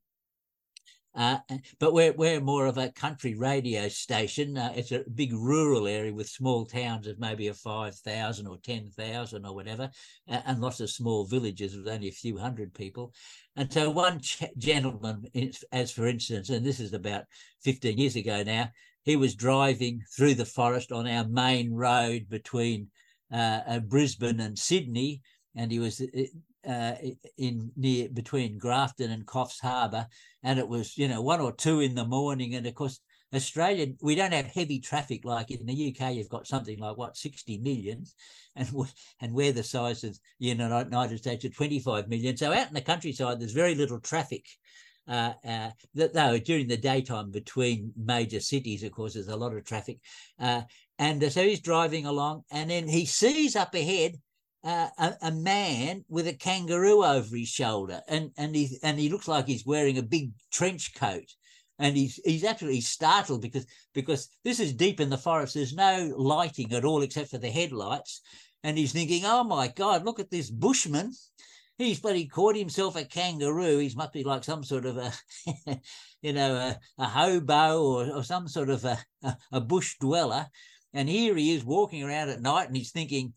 Uh, 1.13 1.37
but 1.79 1.93
we're 1.93 2.13
we're 2.13 2.39
more 2.39 2.67
of 2.67 2.77
a 2.77 2.91
country 2.91 3.35
radio 3.35 3.89
station. 3.89 4.57
Uh, 4.57 4.71
it's 4.75 4.93
a 4.93 5.03
big 5.13 5.33
rural 5.33 5.85
area 5.85 6.13
with 6.13 6.29
small 6.29 6.65
towns 6.65 7.05
of 7.05 7.19
maybe 7.19 7.47
a 7.47 7.53
five 7.53 7.95
thousand 7.95 8.47
or 8.47 8.57
ten 8.63 8.89
thousand 8.91 9.45
or 9.45 9.53
whatever, 9.53 9.89
uh, 10.29 10.41
and 10.45 10.61
lots 10.61 10.79
of 10.79 10.89
small 10.89 11.25
villages 11.25 11.75
with 11.75 11.87
only 11.87 12.07
a 12.07 12.13
few 12.13 12.37
hundred 12.37 12.73
people. 12.73 13.13
And 13.57 13.71
so 13.71 13.89
one 13.89 14.21
ch- 14.21 14.43
gentleman, 14.57 15.25
as 15.71 15.91
for 15.91 16.07
instance, 16.07 16.49
and 16.49 16.65
this 16.65 16.79
is 16.79 16.93
about 16.93 17.25
fifteen 17.61 17.97
years 17.97 18.15
ago 18.15 18.43
now, 18.43 18.71
he 19.03 19.17
was 19.17 19.35
driving 19.35 20.01
through 20.15 20.35
the 20.35 20.45
forest 20.45 20.93
on 20.93 21.07
our 21.07 21.27
main 21.27 21.73
road 21.73 22.29
between 22.29 22.87
uh, 23.33 23.59
uh, 23.67 23.79
Brisbane 23.79 24.39
and 24.39 24.57
Sydney, 24.57 25.21
and 25.55 25.71
he 25.71 25.79
was 25.79 26.01
uh, 26.67 26.93
in 27.37 27.71
near 27.75 28.09
between 28.09 28.57
Grafton 28.57 29.11
and 29.11 29.25
Coffs 29.25 29.59
Harbour, 29.61 30.07
and 30.43 30.59
it 30.59 30.67
was 30.67 30.97
you 30.97 31.07
know 31.07 31.21
one 31.21 31.41
or 31.41 31.51
two 31.51 31.79
in 31.79 31.95
the 31.95 32.05
morning, 32.05 32.55
and 32.55 32.65
of 32.65 32.75
course 32.75 32.99
Australia 33.33 33.87
we 34.01 34.15
don't 34.15 34.33
have 34.33 34.45
heavy 34.45 34.79
traffic 34.79 35.23
like 35.23 35.51
in 35.51 35.65
the 35.65 35.95
UK. 35.95 36.15
You've 36.15 36.29
got 36.29 36.47
something 36.47 36.79
like 36.79 36.97
what 36.97 37.17
sixty 37.17 37.57
million, 37.57 38.05
and 38.55 38.69
and 39.21 39.33
we're 39.33 39.53
the 39.53 39.63
size 39.63 40.03
of 40.03 40.19
the 40.39 40.47
United 40.47 41.17
States 41.17 41.45
of 41.45 41.55
twenty 41.55 41.79
five 41.79 42.07
million. 42.07 42.37
So 42.37 42.53
out 42.53 42.67
in 42.67 42.73
the 42.73 42.81
countryside, 42.81 43.39
there's 43.39 43.53
very 43.53 43.75
little 43.75 43.99
traffic. 43.99 44.45
Uh, 45.07 45.33
uh, 45.45 45.71
though 45.95 46.37
during 46.37 46.67
the 46.67 46.77
daytime 46.77 47.31
between 47.31 47.91
major 47.97 48.39
cities, 48.39 48.83
of 48.83 48.91
course, 48.91 49.15
there's 49.15 49.27
a 49.27 49.35
lot 49.35 49.53
of 49.53 49.65
traffic. 49.65 49.99
Uh, 50.39 50.61
and 50.99 51.23
so 51.31 51.43
he's 51.43 51.59
driving 51.59 52.05
along, 52.05 52.43
and 52.51 52.69
then 52.69 52.87
he 52.87 53.05
sees 53.05 53.55
up 53.55 53.73
ahead 53.73 54.13
a, 54.63 55.17
a, 55.21 55.31
man 55.31 56.05
with 56.07 56.27
a 56.27 56.33
kangaroo 56.33 57.03
over 57.03 57.35
his 57.35 57.47
shoulder, 57.47 58.01
and 58.07 58.31
and 58.37 58.55
he 58.55 58.77
and 58.83 58.99
he 58.99 59.09
looks 59.09 59.27
like 59.27 59.47
he's 59.47 59.65
wearing 59.65 59.97
a 59.97 60.03
big 60.03 60.31
trench 60.51 60.93
coat, 60.95 61.25
and 61.79 61.97
he's 61.97 62.19
he's 62.23 62.43
absolutely 62.43 62.81
startled 62.81 63.41
because 63.41 63.65
because 63.93 64.29
this 64.43 64.59
is 64.59 64.73
deep 64.73 64.99
in 64.99 65.09
the 65.09 65.17
forest. 65.17 65.55
There's 65.55 65.73
no 65.73 66.13
lighting 66.15 66.73
at 66.73 66.85
all 66.85 67.01
except 67.01 67.31
for 67.31 67.39
the 67.39 67.49
headlights, 67.49 68.21
and 68.63 68.77
he's 68.77 68.91
thinking, 68.93 69.23
"Oh 69.25 69.43
my 69.43 69.67
God, 69.67 70.05
look 70.05 70.19
at 70.19 70.29
this 70.29 70.49
bushman." 70.51 71.13
He's 71.77 71.99
but 71.99 72.15
he 72.15 72.27
caught 72.27 72.55
himself 72.55 72.95
a 72.95 73.03
kangaroo. 73.03 73.79
He 73.79 73.91
must 73.95 74.13
be 74.13 74.23
like 74.23 74.43
some 74.43 74.63
sort 74.63 74.85
of 74.85 74.97
a, 74.97 75.11
you 76.21 76.33
know, 76.33 76.55
a, 76.55 76.79
a 76.99 77.05
hobo 77.05 77.81
or, 77.83 78.17
or 78.17 78.23
some 78.23 78.47
sort 78.47 78.69
of 78.69 78.85
a, 78.85 78.99
a, 79.23 79.35
a 79.53 79.61
bush 79.61 79.95
dweller. 79.99 80.45
And 80.93 81.09
here 81.09 81.35
he 81.35 81.55
is 81.55 81.63
walking 81.63 82.03
around 82.03 82.29
at 82.29 82.41
night, 82.41 82.67
and 82.67 82.75
he's 82.75 82.91
thinking, 82.91 83.33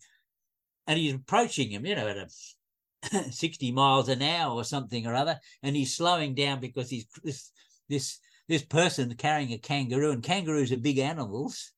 and 0.87 0.99
he's 0.99 1.13
approaching 1.13 1.69
him, 1.69 1.85
you 1.85 1.95
know, 1.95 2.07
at 2.07 2.17
a 2.17 3.31
60 3.31 3.71
miles 3.71 4.09
an 4.09 4.21
hour 4.21 4.53
or 4.53 4.63
something 4.63 5.05
or 5.05 5.13
other, 5.13 5.39
and 5.63 5.75
he's 5.75 5.95
slowing 5.95 6.33
down 6.35 6.59
because 6.59 6.89
he's 6.89 7.05
this 7.23 7.51
this 7.89 8.19
this 8.47 8.63
person 8.63 9.13
carrying 9.15 9.53
a 9.53 9.57
kangaroo, 9.57 10.11
and 10.11 10.23
kangaroos 10.23 10.71
are 10.71 10.77
big 10.77 10.99
animals, 10.99 11.71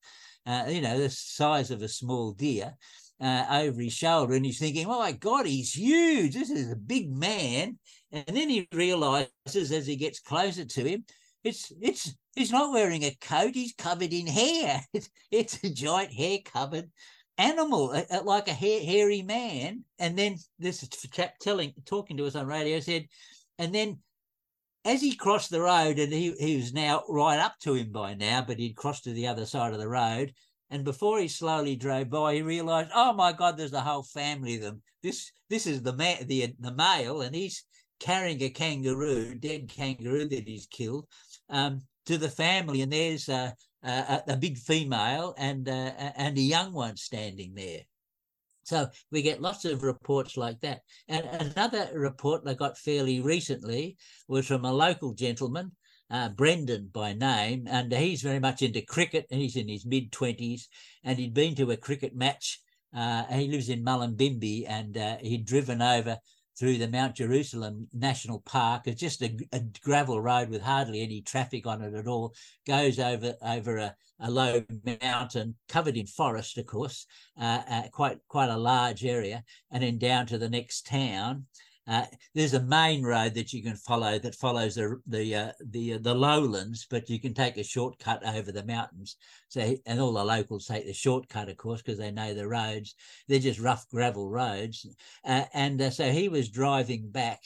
uh, 0.46 0.64
you 0.68 0.80
know, 0.80 0.98
the 0.98 1.10
size 1.10 1.70
of 1.70 1.82
a 1.82 1.88
small 1.88 2.32
deer. 2.32 2.74
Uh, 3.20 3.64
over 3.64 3.82
his 3.82 3.94
shoulder, 3.94 4.34
and 4.34 4.46
he's 4.46 4.60
thinking, 4.60 4.86
"Oh 4.86 5.00
my 5.00 5.10
God, 5.10 5.44
he's 5.44 5.72
huge! 5.72 6.34
This 6.34 6.50
is 6.50 6.70
a 6.70 6.76
big 6.76 7.10
man." 7.10 7.76
And 8.12 8.24
then 8.28 8.48
he 8.48 8.68
realizes, 8.72 9.28
as 9.72 9.88
he 9.88 9.96
gets 9.96 10.20
closer 10.20 10.64
to 10.64 10.84
him, 10.84 11.04
it's 11.42 11.72
it's 11.80 12.14
he's 12.36 12.52
not 12.52 12.72
wearing 12.72 13.02
a 13.02 13.16
coat; 13.20 13.56
he's 13.56 13.74
covered 13.74 14.12
in 14.12 14.28
hair. 14.28 14.84
It's, 14.92 15.10
it's 15.32 15.64
a 15.64 15.70
giant 15.70 16.12
hair 16.12 16.38
covered 16.44 16.92
animal, 17.38 17.94
like 18.24 18.48
a 18.48 18.52
hairy 18.52 19.22
man. 19.22 19.84
And 19.98 20.18
then 20.18 20.36
this 20.58 20.86
chap 21.12 21.38
telling, 21.40 21.72
talking 21.86 22.16
to 22.18 22.26
us 22.26 22.34
on 22.34 22.46
radio 22.46 22.80
said, 22.80 23.06
and 23.58 23.74
then 23.74 23.98
as 24.84 25.00
he 25.00 25.14
crossed 25.14 25.50
the 25.50 25.60
road, 25.60 25.98
and 25.98 26.12
he, 26.12 26.32
he 26.38 26.56
was 26.56 26.72
now 26.72 27.02
right 27.08 27.38
up 27.38 27.54
to 27.60 27.74
him 27.74 27.92
by 27.92 28.14
now, 28.14 28.42
but 28.46 28.58
he'd 28.58 28.76
crossed 28.76 29.04
to 29.04 29.12
the 29.12 29.26
other 29.26 29.46
side 29.46 29.72
of 29.72 29.78
the 29.78 29.88
road. 29.88 30.32
And 30.70 30.84
before 30.84 31.18
he 31.18 31.28
slowly 31.28 31.76
drove 31.76 32.10
by, 32.10 32.34
he 32.34 32.42
realised, 32.42 32.90
oh 32.94 33.12
my 33.12 33.32
God, 33.32 33.56
there's 33.56 33.70
the 33.70 33.80
whole 33.80 34.02
family 34.02 34.56
of 34.56 34.62
them. 34.62 34.82
This 35.02 35.30
this 35.48 35.66
is 35.66 35.82
the 35.82 35.94
ma- 35.94 36.22
the 36.26 36.54
the 36.60 36.74
male, 36.74 37.22
and 37.22 37.34
he's 37.34 37.64
carrying 38.00 38.42
a 38.42 38.50
kangaroo, 38.50 39.34
dead 39.34 39.68
kangaroo 39.68 40.28
that 40.28 40.46
he's 40.46 40.66
killed, 40.66 41.06
um, 41.48 41.80
to 42.06 42.18
the 42.18 42.28
family. 42.28 42.82
And 42.82 42.92
there's 42.92 43.28
uh, 43.28 43.52
uh, 43.82 44.18
a, 44.26 44.32
a, 44.32 44.36
big 44.36 44.58
female 44.58 45.34
and 45.38 45.68
uh, 45.68 45.92
and 46.16 46.36
a 46.36 46.40
young 46.40 46.72
one 46.72 46.96
standing 46.96 47.54
there. 47.54 47.80
So 48.64 48.88
we 49.10 49.22
get 49.22 49.40
lots 49.40 49.64
of 49.64 49.82
reports 49.82 50.36
like 50.36 50.60
that. 50.60 50.80
And 51.08 51.24
another 51.24 51.88
report 51.94 52.42
I 52.46 52.54
got 52.54 52.76
fairly 52.76 53.20
recently 53.20 53.96
was 54.26 54.46
from 54.46 54.64
a 54.64 54.72
local 54.72 55.14
gentleman, 55.14 55.72
uh, 56.10 56.28
Brendan 56.30 56.90
by 56.92 57.14
name, 57.14 57.66
and 57.66 57.90
he's 57.92 58.20
very 58.20 58.40
much 58.40 58.60
into 58.60 58.82
cricket. 58.82 59.26
He's 59.30 59.56
in 59.56 59.68
his 59.68 59.86
mid 59.86 60.12
twenties, 60.12 60.68
and 61.04 61.18
he'd 61.18 61.34
been 61.34 61.54
to 61.54 61.70
a 61.70 61.76
cricket 61.76 62.14
match. 62.14 62.60
Uh, 62.94 63.24
he 63.26 63.48
lives 63.48 63.68
in 63.68 63.84
Mullumbimby, 63.84 64.64
and 64.68 64.96
uh, 64.98 65.16
he'd 65.18 65.46
driven 65.46 65.80
over 65.80 66.18
through 66.58 66.78
the 66.78 66.88
Mount 66.88 67.14
Jerusalem 67.14 67.86
National 67.92 68.40
Park. 68.40 68.82
It's 68.86 69.00
just 69.00 69.22
a, 69.22 69.36
a, 69.52 69.60
gravel 69.82 70.20
road 70.20 70.48
with 70.48 70.60
hardly 70.60 71.02
any 71.02 71.20
traffic 71.20 71.66
on 71.66 71.82
it 71.82 71.94
at 71.94 72.08
all. 72.08 72.34
Goes 72.66 72.98
over 72.98 73.34
over 73.42 73.76
a, 73.78 73.94
a 74.20 74.30
low 74.30 74.64
mountain 75.00 75.54
covered 75.68 75.96
in 75.96 76.06
forest, 76.06 76.58
of 76.58 76.66
course, 76.66 77.06
uh, 77.40 77.62
uh, 77.70 77.82
quite 77.92 78.18
quite 78.26 78.50
a 78.50 78.56
large 78.56 79.04
area, 79.04 79.44
and 79.70 79.82
then 79.82 79.98
down 79.98 80.26
to 80.26 80.38
the 80.38 80.48
next 80.48 80.86
town. 80.86 81.46
Uh, 81.88 82.04
there's 82.34 82.52
a 82.52 82.60
main 82.60 83.02
road 83.02 83.32
that 83.32 83.52
you 83.54 83.62
can 83.62 83.74
follow 83.74 84.18
that 84.18 84.34
follows 84.34 84.74
the 84.74 85.00
the 85.06 85.34
uh, 85.34 85.52
the 85.70 85.94
uh, 85.94 85.98
the 86.02 86.14
lowlands, 86.14 86.86
but 86.90 87.08
you 87.08 87.18
can 87.18 87.32
take 87.32 87.56
a 87.56 87.64
shortcut 87.64 88.22
over 88.26 88.52
the 88.52 88.64
mountains. 88.64 89.16
So, 89.48 89.74
and 89.86 89.98
all 89.98 90.12
the 90.12 90.24
locals 90.24 90.66
take 90.66 90.86
the 90.86 90.92
shortcut, 90.92 91.48
of 91.48 91.56
course, 91.56 91.80
because 91.80 91.98
they 91.98 92.10
know 92.10 92.34
the 92.34 92.46
roads. 92.46 92.94
They're 93.26 93.38
just 93.38 93.58
rough 93.58 93.88
gravel 93.88 94.28
roads. 94.28 94.86
Uh, 95.24 95.44
and 95.54 95.80
uh, 95.80 95.90
so 95.90 96.10
he 96.12 96.28
was 96.28 96.50
driving 96.50 97.08
back 97.10 97.40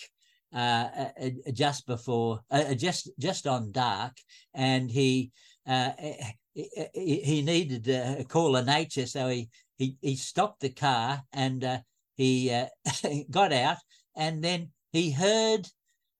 uh, 0.53 0.89
uh, 0.99 1.09
uh, 1.23 1.53
just 1.53 1.87
before, 1.87 2.41
just 2.77 3.11
just 3.21 3.47
on 3.47 3.71
dark, 3.71 4.17
and 4.55 4.91
he 4.91 5.31
eh, 5.69 5.93
eh, 5.99 6.15
eh, 6.57 6.87
he 6.95 7.43
needed 7.43 7.89
a 7.89 8.25
call 8.25 8.57
of 8.57 8.67
nature, 8.67 9.07
so 9.07 9.29
he 9.29 9.49
he 9.79 9.97
he 10.01 10.17
stopped 10.17 10.61
the 10.61 10.71
car 10.71 11.23
and 11.33 11.83
he 12.17 12.67
got 13.31 13.53
out 13.53 13.79
and 14.17 14.43
then 14.43 14.71
he 14.93 15.11
heard 15.11 15.67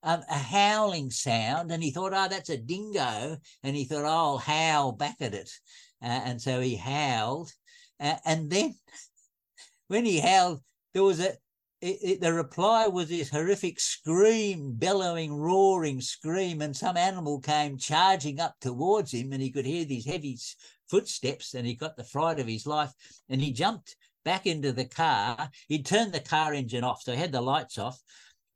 um, 0.03 0.23
a 0.29 0.39
howling 0.39 1.11
sound 1.11 1.71
and 1.71 1.83
he 1.83 1.91
thought, 1.91 2.13
oh, 2.15 2.29
that's 2.29 2.51
a 2.51 2.57
dingo. 2.57 3.37
And 3.63 3.77
he 3.77 3.85
thought, 3.85 4.05
oh, 4.05 4.09
I'll 4.09 4.39
howl 4.39 4.93
back 4.93 5.17
at 5.21 5.35
it. 5.35 5.51
Uh, 6.03 6.21
and 6.25 6.41
so 6.41 6.61
he 6.61 6.77
howled. 6.77 7.53
Uh, 8.01 8.17
and 8.25 8.51
then 8.51 8.75
when 9.89 10.05
he 10.05 10.21
howled, 10.21 10.61
there 10.95 11.05
was 11.05 11.21
a, 11.21 11.33
it, 11.81 11.99
it, 12.03 12.21
the 12.21 12.33
reply 12.33 12.87
was 12.87 13.09
this 13.09 13.29
horrific 13.29 13.81
scream, 13.81 14.73
bellowing, 14.75 15.35
roaring 15.35 16.01
scream, 16.01 16.63
and 16.63 16.77
some 16.77 16.97
animal 16.97 17.41
came 17.41 17.77
charging 17.77 18.39
up 18.39 18.55
towards 18.61 19.13
him, 19.13 19.33
and 19.33 19.43
he 19.43 19.51
could 19.51 19.67
hear 19.67 19.85
these 19.85 20.07
heavy 20.07 20.39
footsteps, 20.89 21.55
and 21.55 21.67
he 21.67 21.75
got 21.75 21.97
the 21.97 22.05
fright 22.05 22.39
of 22.39 22.47
his 22.47 22.69
life, 22.69 22.93
and 23.29 23.41
he 23.43 23.53
jumped 23.53 23.97
back 24.25 24.47
into 24.47 24.73
the 24.73 24.85
car. 24.85 25.51
He'd 25.69 25.87
turned 25.87 26.13
the 26.13 26.21
car 26.21 26.55
engine 26.55 26.85
off, 26.85 27.03
so 27.03 27.13
he 27.13 27.19
had 27.19 27.33
the 27.33 27.41
lights 27.41 27.79
off, 27.79 28.01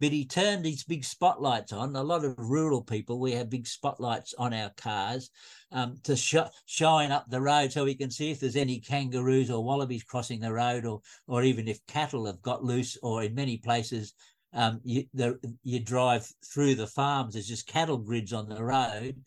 but 0.00 0.12
he 0.12 0.26
turned 0.26 0.64
these 0.64 0.84
big 0.84 1.04
spotlights 1.04 1.72
on. 1.72 1.96
A 1.96 2.02
lot 2.02 2.24
of 2.24 2.34
rural 2.38 2.82
people, 2.82 3.18
we 3.18 3.32
have 3.32 3.50
big 3.50 3.66
spotlights 3.66 4.34
on 4.38 4.52
our 4.52 4.70
cars 4.76 5.30
um, 5.72 5.96
to 6.04 6.16
sh- 6.16 6.36
shine 6.66 7.10
up 7.10 7.26
the 7.28 7.40
road 7.40 7.72
so 7.72 7.84
we 7.84 7.94
can 7.94 8.10
see 8.10 8.30
if 8.30 8.40
there's 8.40 8.56
any 8.56 8.80
kangaroos 8.80 9.50
or 9.50 9.64
wallabies 9.64 10.04
crossing 10.04 10.40
the 10.40 10.52
road, 10.52 10.84
or 10.84 11.00
or 11.26 11.42
even 11.42 11.68
if 11.68 11.84
cattle 11.86 12.26
have 12.26 12.42
got 12.42 12.64
loose, 12.64 12.96
or 13.02 13.22
in 13.22 13.34
many 13.34 13.58
places. 13.58 14.14
Um, 14.52 14.80
you, 14.84 15.04
the, 15.12 15.38
you 15.64 15.80
drive 15.80 16.26
through 16.42 16.76
the 16.76 16.86
farms. 16.86 17.34
There's 17.34 17.48
just 17.48 17.66
cattle 17.66 17.98
grids 17.98 18.32
on 18.32 18.48
the 18.48 18.62
road, 18.62 19.22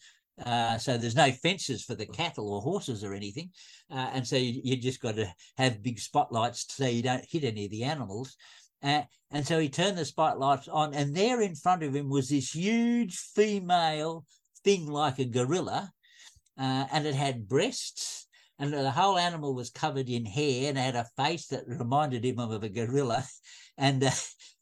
uh, 0.45 0.77
so 0.77 0.97
there's 0.97 1.15
no 1.15 1.31
fences 1.31 1.83
for 1.83 1.95
the 1.95 2.05
cattle 2.05 2.53
or 2.53 2.61
horses 2.61 3.03
or 3.03 3.13
anything. 3.13 3.49
Uh, 3.91 4.09
and 4.13 4.27
so 4.27 4.35
you, 4.35 4.61
you, 4.63 4.77
just 4.77 5.01
got 5.01 5.15
to 5.15 5.27
have 5.57 5.83
big 5.83 5.99
spotlights 5.99 6.65
so 6.69 6.85
you 6.85 7.01
don't 7.01 7.25
hit 7.29 7.43
any 7.43 7.65
of 7.65 7.71
the 7.71 7.83
animals. 7.83 8.35
Uh, 8.81 9.01
and 9.31 9.45
so 9.45 9.59
he 9.59 9.69
turned 9.69 9.97
the 9.97 10.05
spotlights 10.05 10.67
on, 10.67 10.93
and 10.93 11.15
there 11.15 11.41
in 11.41 11.55
front 11.55 11.83
of 11.83 11.95
him 11.95 12.09
was 12.09 12.29
this 12.29 12.55
huge 12.55 13.17
female 13.17 14.25
thing 14.63 14.87
like 14.87 15.19
a 15.19 15.25
gorilla, 15.25 15.91
uh, 16.57 16.85
and 16.91 17.05
it 17.05 17.15
had 17.15 17.47
breasts. 17.47 18.27
And 18.57 18.73
the 18.73 18.91
whole 18.91 19.17
animal 19.17 19.53
was 19.53 19.69
covered 19.69 20.09
in 20.09 20.25
hair 20.25 20.69
and 20.69 20.77
had 20.77 20.95
a 20.95 21.07
face 21.15 21.47
that 21.47 21.67
reminded 21.67 22.25
him 22.25 22.39
of 22.39 22.63
a 22.63 22.69
gorilla. 22.69 23.25
And 23.81 24.03
uh, 24.03 24.11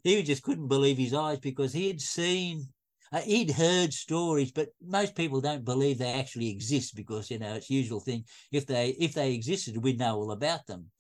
he 0.04 0.22
just 0.22 0.44
couldn't 0.44 0.68
believe 0.68 1.00
his 1.00 1.16
eyes 1.16 1.40
because 1.40 1.74
he 1.74 1.88
had 1.88 2.00
seen 2.00 2.68
uh, 3.12 3.22
he'd 3.22 3.52
heard 3.52 3.94
stories, 3.94 4.52
but 4.52 4.70
most 4.82 5.16
people 5.16 5.42
don't 5.42 5.66
believe 5.66 5.98
they 5.98 6.14
actually 6.14 6.50
exist 6.50 6.96
because 6.96 7.32
you 7.32 7.40
know 7.40 7.54
it's 7.54 7.70
usual 7.70 8.00
thing. 8.00 8.26
If 8.52 8.66
they 8.66 8.90
if 9.00 9.14
they 9.14 9.34
existed, 9.34 9.78
we'd 9.78 10.00
know 10.00 10.16
all 10.16 10.32
about 10.32 10.68
them. 10.68 10.92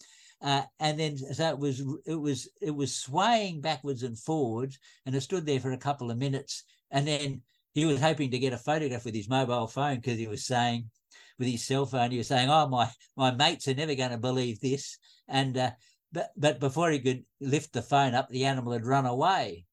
Uh, 0.41 0.63
and 0.79 0.99
then 0.99 1.17
so 1.17 1.49
it 1.49 1.59
was 1.59 1.83
it 2.05 2.15
was 2.15 2.49
it 2.61 2.75
was 2.75 2.95
swaying 2.95 3.61
backwards 3.61 4.03
and 4.03 4.17
forwards, 4.17 4.77
and 5.05 5.15
it 5.15 5.21
stood 5.21 5.45
there 5.45 5.59
for 5.59 5.71
a 5.71 5.77
couple 5.77 6.11
of 6.11 6.17
minutes, 6.17 6.63
and 6.91 7.07
then 7.07 7.41
he 7.73 7.85
was 7.85 7.99
hoping 7.99 8.31
to 8.31 8.39
get 8.39 8.53
a 8.53 8.57
photograph 8.57 9.05
with 9.05 9.15
his 9.15 9.29
mobile 9.29 9.67
phone 9.67 9.97
because 9.97 10.17
he 10.17 10.27
was 10.27 10.45
saying 10.45 10.89
with 11.37 11.47
his 11.47 11.65
cell 11.65 11.85
phone 11.85 12.11
he 12.11 12.17
was 12.17 12.27
saying, 12.27 12.49
"Oh 12.49 12.67
my 12.67 12.89
my 13.15 13.31
mates 13.31 13.67
are 13.67 13.75
never 13.75 13.95
going 13.95 14.11
to 14.11 14.17
believe 14.17 14.59
this," 14.59 14.97
and 15.27 15.57
uh, 15.57 15.71
but 16.11 16.31
but 16.37 16.59
before 16.59 16.89
he 16.91 16.99
could 16.99 17.25
lift 17.41 17.73
the 17.73 17.81
phone 17.81 18.15
up, 18.15 18.29
the 18.29 18.45
animal 18.45 18.73
had 18.73 18.85
run 18.85 19.05
away. 19.05 19.66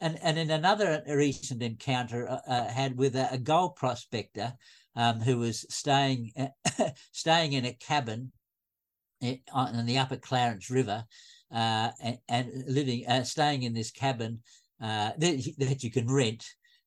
And, 0.00 0.18
and 0.22 0.38
in 0.38 0.50
another 0.50 1.02
recent 1.06 1.62
encounter 1.62 2.28
uh, 2.28 2.40
uh, 2.46 2.68
had 2.68 2.96
with 2.96 3.16
a, 3.16 3.28
a 3.32 3.38
gold 3.38 3.76
prospector 3.76 4.52
um, 4.96 5.20
who 5.20 5.38
was 5.38 5.64
staying 5.70 6.32
staying 7.12 7.52
in 7.52 7.64
a 7.64 7.72
cabin 7.72 8.32
in, 9.20 9.40
on 9.52 9.86
the 9.86 9.98
Upper 9.98 10.16
Clarence 10.16 10.70
River 10.70 11.04
uh, 11.52 11.90
and, 12.02 12.18
and, 12.28 12.64
living 12.68 13.06
uh, 13.06 13.24
staying 13.24 13.62
in 13.62 13.72
this 13.72 13.90
cabin 13.90 14.40
uh, 14.80 15.12
that, 15.18 15.54
that, 15.58 15.84
you 15.84 15.90
can 15.90 16.10
rent 16.10 16.44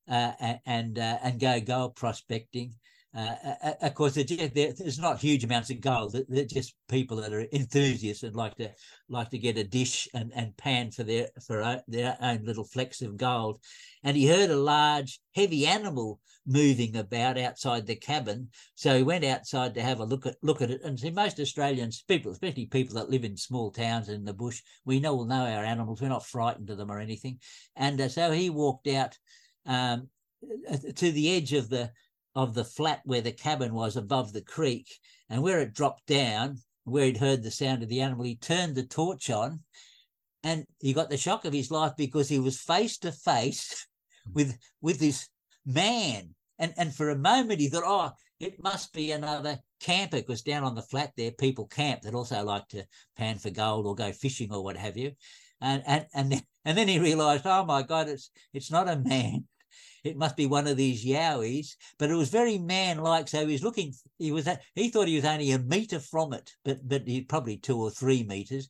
uh, 0.10 0.34
and 0.66 0.98
and 0.98 1.40
go 1.40 1.60
gold 1.60 1.96
prospecting. 1.96 2.74
Uh, 3.16 3.74
of 3.82 3.94
course, 3.96 4.14
there's 4.14 5.00
not 5.00 5.20
huge 5.20 5.44
amounts 5.44 5.70
of 5.70 5.82
gold. 5.82 6.16
They're 6.28 6.46
just 6.46 6.76
people 6.90 7.18
that 7.18 7.34
are 7.34 7.48
enthusiasts 7.52 8.24
and 8.24 8.36
like 8.36 8.56
to 8.56 8.72
like 9.10 9.30
to 9.30 9.40
get 9.40 9.58
a 9.58 9.64
dish 9.64 10.08
and, 10.14 10.32
and 10.36 10.56
pan 10.58 10.92
for 10.92 11.04
their 11.04 11.30
for 11.46 11.82
their 11.88 12.18
own 12.22 12.44
little 12.44 12.66
flecks 12.66 13.02
of 13.02 13.18
gold. 13.18 13.62
And 14.04 14.18
he 14.18 14.28
heard 14.28 14.50
a 14.50 14.58
large, 14.58 15.20
heavy 15.34 15.66
animal 15.66 16.20
moving 16.46 16.96
about 16.96 17.38
outside 17.38 17.88
the 17.88 17.96
cabin. 17.96 18.50
So 18.76 18.98
he 18.98 19.04
went 19.04 19.26
outside 19.26 19.74
to 19.76 19.82
have 19.82 20.00
a 20.00 20.06
look 20.06 20.26
at 20.26 20.36
look 20.44 20.62
at 20.62 20.70
it. 20.70 20.82
And 20.84 21.00
see, 21.00 21.10
most 21.10 21.40
Australians, 21.40 22.04
people, 22.08 22.32
especially 22.32 22.66
people 22.66 22.96
that 22.96 23.10
live 23.10 23.24
in 23.24 23.38
small 23.38 23.72
towns 23.72 24.10
in 24.10 24.26
the 24.26 24.34
bush, 24.34 24.62
we 24.86 25.00
know 25.00 25.16
will 25.16 25.26
know 25.26 25.46
our 25.46 25.64
animals. 25.64 26.02
We're 26.02 26.10
not 26.10 26.26
frightened 26.26 26.70
of 26.70 26.78
them 26.78 26.92
or 26.92 27.00
anything. 27.00 27.40
And 27.76 28.00
uh, 28.02 28.10
so 28.10 28.32
he 28.32 28.50
walked 28.50 28.88
out 28.88 29.18
um, 29.66 30.10
to 30.96 31.12
the 31.12 31.36
edge 31.36 31.54
of 31.54 31.70
the 31.70 31.92
of 32.38 32.54
the 32.54 32.64
flat 32.64 33.02
where 33.04 33.20
the 33.20 33.32
cabin 33.32 33.74
was 33.74 33.98
above 33.98 34.32
the 34.32 34.44
creek. 34.44 34.88
And 35.28 35.42
where 35.42 35.60
it 35.60 35.74
dropped 35.74 36.06
down, 36.06 36.60
where 36.86 37.06
he'd 37.06 37.18
heard 37.18 37.42
the 37.42 37.52
sound 37.52 37.82
of 37.82 37.90
the 37.90 38.00
animal, 38.00 38.24
he 38.24 38.36
turned 38.36 38.76
the 38.76 38.86
torch 38.86 39.30
on 39.30 39.62
and 40.44 40.66
he 40.80 40.94
got 40.94 41.10
the 41.10 41.18
shock 41.18 41.46
of 41.46 41.52
his 41.52 41.72
life 41.72 41.94
because 41.98 42.30
he 42.30 42.38
was 42.38 42.62
face 42.62 43.00
to 43.00 43.12
face 43.12 43.88
with 44.34 44.56
with 44.82 45.00
this 45.00 45.28
man. 45.66 46.36
And 46.60 46.76
and 46.78 46.94
for 46.94 47.10
a 47.10 47.18
moment 47.18 47.60
he 47.60 47.70
thought, 47.70 47.84
oh, 47.86 48.12
it 48.40 48.62
must 48.62 48.94
be 48.94 49.12
another 49.12 49.58
camper 49.82 50.18
because 50.18 50.44
down 50.44 50.64
on 50.64 50.76
the 50.76 50.84
flat 50.84 51.14
there, 51.18 51.32
people 51.32 51.66
camp 51.66 52.02
that 52.04 52.14
also 52.14 52.44
like 52.44 52.68
to 52.70 52.86
pan 53.18 53.40
for 53.40 53.50
gold 53.50 53.88
or 53.88 53.96
go 53.96 54.12
fishing 54.12 54.54
or 54.54 54.64
what 54.64 54.78
have 54.78 54.96
you. 54.96 55.14
And 55.60 55.82
and 55.88 56.06
and 56.14 56.32
then, 56.32 56.42
and 56.66 56.78
then 56.78 56.88
he 56.88 57.00
realised, 57.00 57.48
oh 57.48 57.66
my 57.66 57.82
God, 57.82 58.08
it's 58.10 58.30
it's 58.54 58.72
not 58.72 58.88
a 58.88 58.96
man, 58.96 59.46
it 60.08 60.18
must 60.18 60.36
be 60.36 60.46
one 60.46 60.68
of 60.68 60.78
these 60.78 61.06
yowies. 61.06 61.76
But 62.00 62.10
it 62.10 62.16
was 62.16 62.30
very 62.30 62.58
man-like. 62.58 63.28
So 63.28 63.46
he 63.46 63.54
was 63.54 63.64
looking. 63.64 63.94
He 64.18 64.32
was. 64.32 64.48
He 64.76 64.90
thought 64.90 65.08
he 65.08 65.16
was 65.16 65.26
only 65.26 65.52
a 65.52 65.60
meter 65.60 66.00
from 66.00 66.34
it, 66.34 66.54
but 66.64 66.88
but 66.88 67.08
he 67.08 67.22
probably 67.22 67.58
two 67.58 67.80
or 67.80 67.92
three 67.92 68.24
meters. 68.24 68.70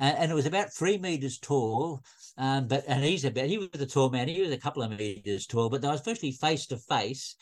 Uh, 0.00 0.14
and 0.16 0.30
it 0.30 0.34
was 0.34 0.46
about 0.46 0.72
three 0.72 0.98
meters 0.98 1.38
tall. 1.38 2.02
Um, 2.36 2.68
but 2.68 2.84
and 2.86 3.02
he's 3.02 3.24
about 3.24 3.46
he 3.46 3.58
was 3.58 3.68
a 3.80 3.86
tall 3.86 4.10
man. 4.10 4.28
He 4.28 4.40
was 4.40 4.52
a 4.52 4.58
couple 4.58 4.82
of 4.82 4.96
meters 4.96 5.46
tall, 5.46 5.68
but 5.68 5.82
they 5.82 5.88
was 5.88 6.00
virtually 6.02 6.32
face 6.32 6.66
to 6.66 6.76
face, 6.76 7.34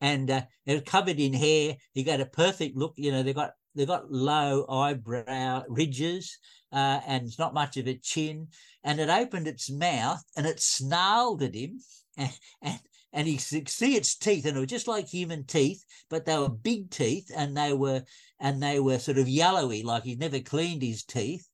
and 0.00 0.30
uh, 0.30 0.42
they 0.64 0.76
were 0.76 0.80
covered 0.80 1.18
in 1.18 1.32
hair. 1.32 1.76
He 1.92 2.04
got 2.04 2.20
a 2.20 2.26
perfect 2.26 2.76
look. 2.76 2.94
You 2.96 3.10
know, 3.10 3.22
they 3.22 3.32
got 3.32 3.52
they 3.74 3.84
got 3.84 4.12
low 4.12 4.64
eyebrow 4.68 5.64
ridges, 5.68 6.38
uh, 6.72 7.00
and 7.06 7.36
not 7.38 7.54
much 7.54 7.76
of 7.76 7.88
a 7.88 7.98
chin. 7.98 8.48
And 8.84 9.00
it 9.00 9.08
opened 9.08 9.48
its 9.48 9.70
mouth 9.70 10.22
and 10.36 10.46
it 10.46 10.60
snarled 10.60 11.42
at 11.42 11.54
him, 11.54 11.80
and 12.16 12.80
and 13.14 13.28
he 13.28 13.36
could 13.36 13.68
see 13.68 13.94
its 13.94 14.16
teeth, 14.16 14.44
and 14.44 14.56
it 14.56 14.60
was 14.60 14.68
just 14.68 14.88
like 14.88 15.06
human 15.06 15.44
teeth, 15.44 15.84
but 16.10 16.26
they 16.26 16.36
were 16.36 16.48
big 16.48 16.90
teeth, 16.90 17.30
and 17.34 17.56
they 17.56 17.72
were 17.72 18.02
and 18.40 18.60
they 18.60 18.80
were 18.80 18.98
sort 18.98 19.18
of 19.18 19.28
yellowy, 19.28 19.84
like 19.84 20.02
he'd 20.02 20.18
never 20.18 20.40
cleaned 20.40 20.82
his 20.82 21.04
teeth. 21.04 21.48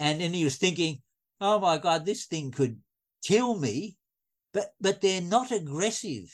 And 0.00 0.20
then 0.20 0.34
he 0.34 0.42
was 0.44 0.56
thinking, 0.56 1.02
"Oh 1.40 1.60
my 1.60 1.78
God, 1.78 2.04
this 2.04 2.26
thing 2.26 2.50
could 2.50 2.82
kill 3.22 3.56
me," 3.56 3.96
but 4.52 4.74
but 4.80 5.00
they're 5.00 5.20
not 5.20 5.52
aggressive, 5.52 6.28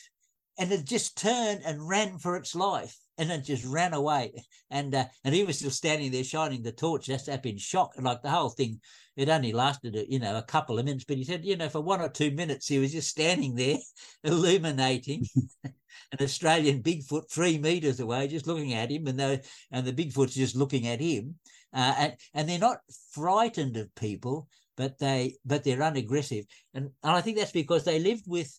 and 0.59 0.73
it 0.73 0.87
just 0.87 1.18
turned 1.18 1.62
and 1.64 1.87
ran 1.87 2.18
for 2.18 2.35
its 2.37 2.55
life 2.55 2.99
and 3.19 3.31
then 3.31 3.43
just 3.43 3.65
ran 3.65 3.95
away. 3.95 4.33
And 4.71 4.95
uh, 4.95 5.05
and 5.25 5.35
he 5.35 5.45
was 5.45 5.59
still 5.59 5.71
standing 5.71 6.11
there 6.11 6.25
shining 6.25 6.63
the 6.63 6.73
torch, 6.73 7.07
just 7.07 7.29
up 7.29 7.47
in 7.47 7.59
shock. 7.59 7.93
Like 7.99 8.23
the 8.23 8.31
whole 8.31 8.51
thing, 8.51 8.81
it 9.17 9.29
only 9.29 9.53
lasted, 9.53 9.97
you 10.09 10.19
know, 10.19 10.37
a 10.37 10.43
couple 10.43 10.79
of 10.79 10.85
minutes. 10.85 11.05
But 11.05 11.19
he 11.19 11.25
said, 11.25 11.45
you 11.45 11.57
know, 11.57 11.69
for 11.69 11.81
one 11.81 12.01
or 12.01 12.09
two 12.09 12.31
minutes, 12.31 12.69
he 12.69 12.79
was 12.79 12.93
just 12.93 13.09
standing 13.09 13.55
there, 13.55 13.77
illuminating. 14.25 15.27
an 16.13 16.19
Australian 16.21 16.83
Bigfoot 16.83 17.31
three 17.31 17.59
meters 17.59 18.01
away, 18.01 18.29
just 18.29 18.47
looking 18.47 18.75
at 18.75 18.91
him, 18.91 19.07
and 19.07 19.19
the 19.19 19.43
and 19.71 19.87
the 19.87 19.93
Bigfoot's 19.93 20.35
just 20.35 20.57
looking 20.57 20.87
at 20.87 21.01
him. 21.01 21.37
Uh, 21.73 21.95
and 21.99 22.13
and 22.35 22.49
they're 22.49 22.59
not 22.59 22.79
frightened 23.13 23.77
of 23.77 23.95
people, 23.95 24.49
but 24.77 24.99
they 24.99 25.37
but 25.45 25.65
they're 25.65 25.83
unaggressive. 25.83 26.45
And, 26.75 26.91
and 27.03 27.13
I 27.13 27.21
think 27.21 27.39
that's 27.39 27.53
because 27.53 27.85
they 27.85 27.99
lived 27.99 28.25
with 28.27 28.59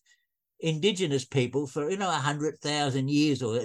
indigenous 0.59 1.25
people 1.25 1.67
for 1.67 1.89
you 1.89 1.97
know 1.97 2.09
a 2.09 2.13
hundred 2.13 2.57
thousand 2.59 3.09
years 3.09 3.43
or 3.43 3.59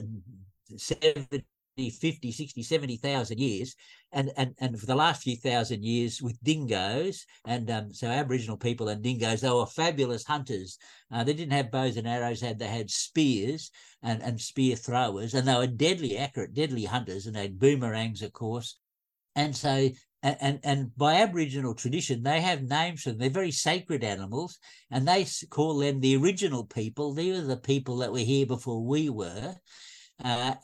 70, 0.77 1.45
50, 1.79 2.33
60, 2.33 2.63
70,000 2.63 3.39
years. 3.39 3.77
And, 4.13 4.31
and, 4.37 4.55
and 4.59 4.79
for 4.79 4.87
the 4.87 4.95
last 4.95 5.23
few 5.23 5.37
thousand 5.37 5.85
years 5.85 6.21
with 6.21 6.43
dingoes, 6.43 7.25
and 7.47 7.71
um, 7.71 7.93
so 7.93 8.09
Aboriginal 8.09 8.57
people 8.57 8.89
and 8.89 9.03
dingoes, 9.03 9.41
they 9.41 9.51
were 9.51 9.67
fabulous 9.67 10.25
hunters. 10.25 10.79
Uh, 11.13 11.25
they 11.25 11.35
didn't 11.35 11.53
have 11.53 11.71
bows 11.71 11.97
and 11.97 12.09
arrows, 12.09 12.41
had 12.41 12.59
they 12.59 12.67
had 12.67 12.91
spears 12.91 13.71
and, 14.03 14.23
and 14.23 14.41
spear 14.41 14.77
throwers, 14.77 15.35
and 15.35 15.47
they 15.47 15.55
were 15.55 15.67
deadly 15.67 16.17
accurate, 16.17 16.55
deadly 16.55 16.85
hunters, 16.85 17.27
and 17.27 17.37
they 17.37 17.43
had 17.43 17.59
boomerangs, 17.59 18.23
of 18.23 18.33
course. 18.33 18.79
And 19.37 19.55
so 19.55 19.91
and, 20.21 20.59
and, 20.65 20.97
by 20.97 21.21
Aboriginal 21.21 21.75
tradition, 21.75 22.25
they 22.25 22.41
have 22.41 22.63
names 22.63 23.03
for 23.03 23.11
them. 23.11 23.19
They're 23.19 23.31
very 23.31 23.53
sacred 23.53 24.03
animals, 24.03 24.59
and 24.91 25.07
they 25.07 25.25
call 25.49 25.79
them 25.79 26.01
the 26.01 26.17
original 26.17 26.65
people. 26.65 27.15
They 27.15 27.31
were 27.31 27.43
the 27.43 27.57
people 27.57 27.99
that 27.99 28.11
were 28.11 28.19
here 28.19 28.45
before 28.45 28.85
we 28.85 29.11
were 29.11 29.55
uh, 30.25 30.55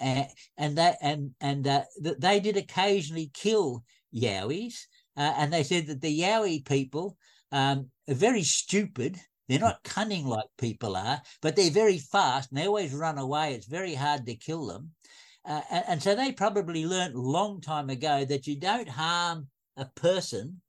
and 0.56 0.78
that 0.78 0.96
and 1.00 1.30
and 1.40 1.66
uh, 1.66 1.82
they 2.18 2.40
did 2.40 2.56
occasionally 2.56 3.30
kill 3.32 3.84
Yowies, 4.14 4.74
uh, 5.16 5.34
and 5.36 5.52
they 5.52 5.62
said 5.62 5.86
that 5.86 6.00
the 6.00 6.20
Yowie 6.20 6.64
people 6.64 7.16
um, 7.52 7.90
are 8.08 8.14
very 8.14 8.42
stupid. 8.42 9.18
They're 9.48 9.58
not 9.58 9.84
cunning 9.84 10.26
like 10.26 10.46
people 10.58 10.96
are, 10.96 11.20
but 11.42 11.54
they're 11.54 11.70
very 11.70 11.98
fast 11.98 12.50
and 12.50 12.58
they 12.58 12.66
always 12.66 12.94
run 12.94 13.18
away. 13.18 13.54
It's 13.54 13.66
very 13.66 13.94
hard 13.94 14.24
to 14.26 14.34
kill 14.36 14.66
them. 14.66 14.92
Uh, 15.44 15.60
and, 15.70 15.84
and, 15.88 16.02
so 16.02 16.14
they 16.14 16.32
probably 16.32 16.86
learned 16.86 17.14
a 17.14 17.20
long 17.20 17.60
time 17.60 17.90
ago 17.90 18.24
that 18.24 18.46
you 18.46 18.58
don't 18.58 18.88
harm 18.88 19.48
a 19.76 19.84
person, 19.84 20.62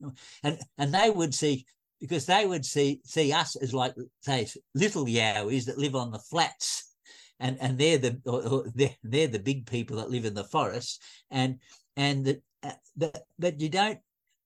and 0.43 0.59
and 0.77 0.93
they 0.93 1.09
would 1.09 1.33
see 1.33 1.65
because 2.01 2.25
they 2.25 2.45
would 2.45 2.65
see 2.65 3.01
see 3.05 3.31
us 3.31 3.55
as 3.55 3.73
like 3.73 3.95
say 4.21 4.47
little 4.73 5.05
yowies 5.05 5.65
that 5.65 5.77
live 5.77 5.95
on 5.95 6.11
the 6.11 6.19
flats 6.19 6.94
and 7.39 7.57
and 7.61 7.77
they're 7.77 7.97
the 7.97 8.19
or, 8.25 8.65
they're, 8.73 8.95
they're 9.03 9.27
the 9.27 9.39
big 9.39 9.65
people 9.65 9.97
that 9.97 10.09
live 10.09 10.25
in 10.25 10.33
the 10.33 10.43
forests 10.43 10.99
and 11.31 11.59
and 11.97 12.25
that 12.25 12.41
uh, 12.63 12.71
that 12.97 13.23
but 13.37 13.59
you 13.59 13.69
don't 13.69 13.99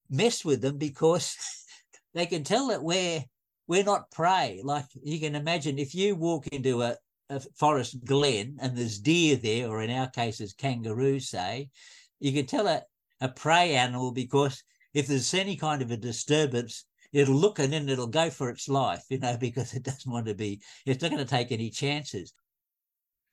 mess 0.10 0.44
with 0.44 0.62
them 0.62 0.78
because 0.78 1.36
they 2.14 2.26
can 2.26 2.44
tell 2.44 2.68
that 2.68 2.84
we're 2.84 3.24
we're 3.68 3.84
not 3.84 4.10
prey. 4.12 4.62
Like 4.64 4.86
you 5.04 5.20
can 5.20 5.36
imagine 5.36 5.78
if 5.78 5.94
you 5.94 6.16
walk 6.16 6.48
into 6.48 6.82
a, 6.82 6.96
a 7.30 7.40
forest 7.56 8.04
glen 8.04 8.58
and 8.60 8.76
there's 8.76 8.98
deer 9.00 9.36
there 9.36 9.70
or 9.70 9.84
in 9.84 9.92
our 9.92 10.10
cases 10.10 10.54
kangaroos 10.54 11.30
say 11.30 11.70
you 12.20 12.34
can 12.34 12.48
tell 12.48 12.68
a, 12.68 12.82
a 13.22 13.30
prey 13.30 13.76
animal 13.76 14.12
because 14.12 14.64
if 14.96 15.06
there's 15.06 15.36
any 15.36 15.56
kind 15.56 15.84
of 15.84 15.92
a 15.92 15.98
disturbance 15.98 16.86
it'll 17.12 17.36
look 17.36 17.60
and 17.60 17.74
then 17.74 17.90
it'll 17.90 18.08
go 18.08 18.30
for 18.30 18.50
its 18.50 18.70
life, 18.70 19.04
you 19.10 19.20
know, 19.20 19.38
because 19.40 19.74
it 19.74 19.84
doesn't 19.84 20.12
want 20.12 20.26
to 20.28 20.36
be, 20.36 20.62
it's 20.86 21.02
not 21.02 21.12
going 21.12 21.24
to 21.24 21.30
take 21.30 21.52
any 21.52 21.70
chances 21.70 22.34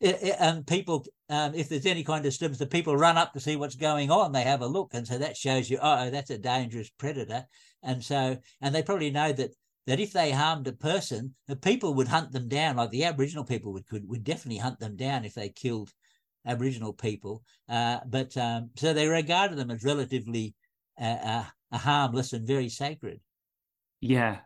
and 0.00 0.66
people, 0.66 1.06
um, 1.30 1.54
if 1.54 1.68
there's 1.68 1.86
any 1.86 2.04
kind 2.04 2.18
of 2.18 2.24
disturbance, 2.24 2.58
the 2.58 2.66
people 2.66 2.96
run 2.96 3.16
up 3.16 3.32
to 3.32 3.40
see 3.40 3.56
what's 3.56 3.76
going 3.76 4.10
on. 4.10 4.32
They 4.32 4.42
have 4.42 4.60
a 4.60 4.66
look, 4.66 4.92
and 4.94 5.06
so 5.06 5.18
that 5.18 5.36
shows 5.36 5.70
you, 5.70 5.78
oh, 5.80 6.10
that's 6.10 6.30
a 6.30 6.38
dangerous 6.38 6.90
predator. 6.90 7.46
And 7.82 8.04
so, 8.04 8.36
and 8.60 8.74
they 8.74 8.82
probably 8.82 9.10
know 9.10 9.32
that 9.32 9.54
that 9.86 10.00
if 10.00 10.12
they 10.12 10.32
harmed 10.32 10.66
a 10.66 10.72
person, 10.72 11.34
the 11.46 11.56
people 11.56 11.94
would 11.94 12.08
hunt 12.08 12.32
them 12.32 12.48
down. 12.48 12.76
Like 12.76 12.90
the 12.90 13.04
Aboriginal 13.04 13.44
people 13.44 13.72
would 13.72 13.86
could 13.86 14.06
would 14.08 14.24
definitely 14.24 14.58
hunt 14.58 14.80
them 14.80 14.96
down 14.96 15.24
if 15.24 15.34
they 15.34 15.48
killed 15.48 15.92
Aboriginal 16.44 16.92
people. 16.92 17.42
Uh, 17.68 18.00
but 18.06 18.36
um, 18.36 18.70
so 18.76 18.92
they 18.92 19.08
regarded 19.08 19.56
them 19.56 19.70
as 19.70 19.84
relatively 19.84 20.54
uh, 21.00 21.44
uh, 21.72 21.76
harmless 21.78 22.32
and 22.32 22.46
very 22.46 22.68
sacred. 22.68 23.20
Yeah, 24.00 24.38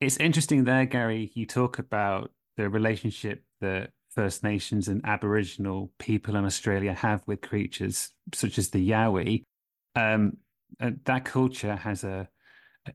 it's 0.00 0.16
interesting 0.16 0.64
there, 0.64 0.86
Gary. 0.86 1.32
You 1.34 1.46
talk 1.46 1.78
about 1.78 2.30
the 2.56 2.70
relationship 2.70 3.42
that 3.60 3.90
First 4.14 4.44
Nations 4.44 4.88
and 4.88 5.00
Aboriginal 5.04 5.92
people 5.98 6.36
in 6.36 6.44
Australia 6.44 6.92
have 6.94 7.22
with 7.26 7.40
creatures 7.40 8.10
such 8.32 8.58
as 8.58 8.70
the 8.70 8.90
Yowie, 8.90 9.44
um, 9.96 10.36
that 10.78 11.24
culture 11.24 11.76
has 11.76 12.04
a, 12.04 12.28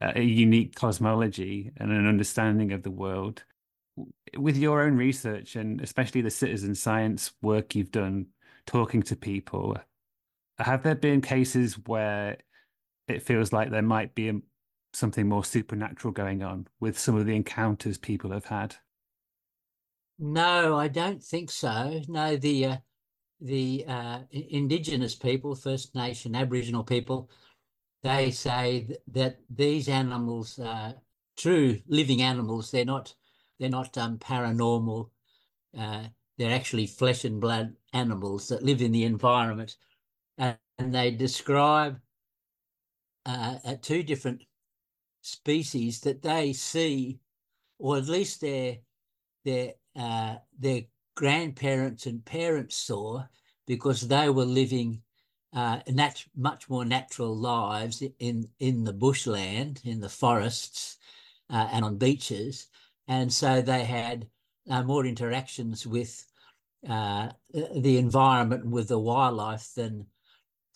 a 0.01 0.21
unique 0.21 0.75
cosmology 0.75 1.71
and 1.77 1.91
an 1.91 2.07
understanding 2.07 2.71
of 2.71 2.83
the 2.83 2.91
world. 2.91 3.43
With 4.37 4.57
your 4.57 4.83
own 4.83 4.95
research 4.95 5.55
and 5.55 5.81
especially 5.81 6.21
the 6.21 6.29
citizen 6.29 6.75
science 6.75 7.31
work 7.41 7.75
you've 7.75 7.91
done 7.91 8.27
talking 8.65 9.01
to 9.03 9.15
people, 9.15 9.77
have 10.57 10.83
there 10.83 10.95
been 10.95 11.21
cases 11.21 11.75
where 11.85 12.37
it 13.07 13.23
feels 13.23 13.51
like 13.51 13.71
there 13.71 13.81
might 13.81 14.13
be 14.15 14.29
a, 14.29 14.35
something 14.93 15.27
more 15.27 15.43
supernatural 15.43 16.13
going 16.13 16.43
on 16.43 16.67
with 16.79 16.97
some 16.97 17.15
of 17.15 17.25
the 17.25 17.35
encounters 17.35 17.97
people 17.97 18.31
have 18.31 18.45
had? 18.45 18.75
No, 20.19 20.77
I 20.77 20.87
don't 20.89 21.23
think 21.23 21.51
so. 21.51 22.01
No, 22.07 22.37
the 22.37 22.65
uh, 22.65 22.77
the 23.41 23.85
uh, 23.87 24.19
indigenous 24.31 25.15
people, 25.15 25.55
First 25.55 25.95
Nation, 25.95 26.35
Aboriginal 26.35 26.83
people, 26.83 27.29
they 28.03 28.31
say 28.31 28.81
th 28.87 28.99
that 29.09 29.39
these 29.49 29.89
animals 29.89 30.59
are 30.59 30.95
true 31.37 31.81
living 31.87 32.21
animals. 32.21 32.71
They're 32.71 32.85
not 32.85 33.15
they're 33.59 33.69
not 33.69 33.97
um, 33.97 34.19
paranormal. 34.19 35.11
Uh, 35.77 36.07
they're 36.37 36.55
actually 36.55 36.87
flesh 36.87 37.25
and 37.25 37.41
blood 37.41 37.75
animals 37.93 38.49
that 38.49 38.63
live 38.63 38.81
in 38.81 38.91
the 38.93 39.05
environment, 39.05 39.77
and, 40.37 40.57
and 40.79 40.95
they 40.95 41.11
describe 41.11 42.01
uh, 43.25 43.75
two 43.81 44.03
different 44.03 44.43
species 45.21 46.01
that 46.01 46.21
they 46.23 46.53
see, 46.53 47.19
or 47.79 47.97
at 47.97 48.07
least 48.07 48.41
their 48.41 48.79
their 49.45 49.73
uh, 49.95 50.37
their 50.57 50.83
grandparents 51.15 52.05
and 52.05 52.23
parents 52.25 52.75
saw, 52.75 53.23
because 53.67 54.07
they 54.07 54.29
were 54.29 54.45
living 54.45 55.01
uh, 55.53 55.79
nat- 55.87 56.25
much 56.35 56.69
more 56.69 56.85
natural 56.85 57.35
lives 57.35 58.03
in 58.19 58.47
in 58.59 58.83
the 58.83 58.93
bushland, 58.93 59.81
in 59.83 59.99
the 59.99 60.09
forests, 60.09 60.97
uh, 61.49 61.67
and 61.71 61.83
on 61.85 61.97
beaches, 61.97 62.67
and 63.07 63.31
so 63.31 63.61
they 63.61 63.83
had 63.83 64.27
uh, 64.69 64.83
more 64.83 65.05
interactions 65.05 65.87
with 65.87 66.25
uh, 66.87 67.29
the 67.75 67.97
environment 67.97 68.65
with 68.65 68.87
the 68.87 68.99
wildlife 68.99 69.73
than 69.75 70.05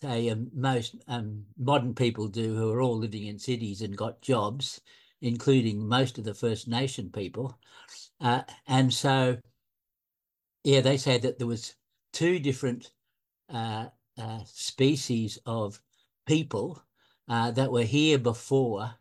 say 0.02 0.30
um, 0.30 0.50
most 0.54 0.96
um, 1.08 1.46
modern 1.58 1.96
people 1.96 2.28
do, 2.28 2.56
who 2.56 2.72
are 2.72 2.82
all 2.82 2.98
living 2.98 3.28
in 3.28 3.40
cities 3.40 3.82
and 3.82 3.96
got 3.96 4.22
jobs, 4.22 4.82
including 5.24 5.88
most 5.88 6.20
of 6.20 6.24
the 6.24 6.36
First 6.36 6.68
Nation 6.68 7.10
people, 7.10 7.58
uh, 8.22 8.44
and 8.68 8.94
so 8.94 9.38
yeah, 10.64 10.82
they 10.82 10.98
say 10.98 11.18
that 11.18 11.38
there 11.40 11.48
was 11.48 11.76
two 12.14 12.40
different 12.40 12.92
uh, 13.50 13.88
uh, 14.18 14.40
species 14.46 15.38
of 15.46 15.82
people 16.26 16.82
uh, 17.28 17.52
that 17.52 17.72
were 17.72 17.84
here 17.84 18.18
before 18.18 18.94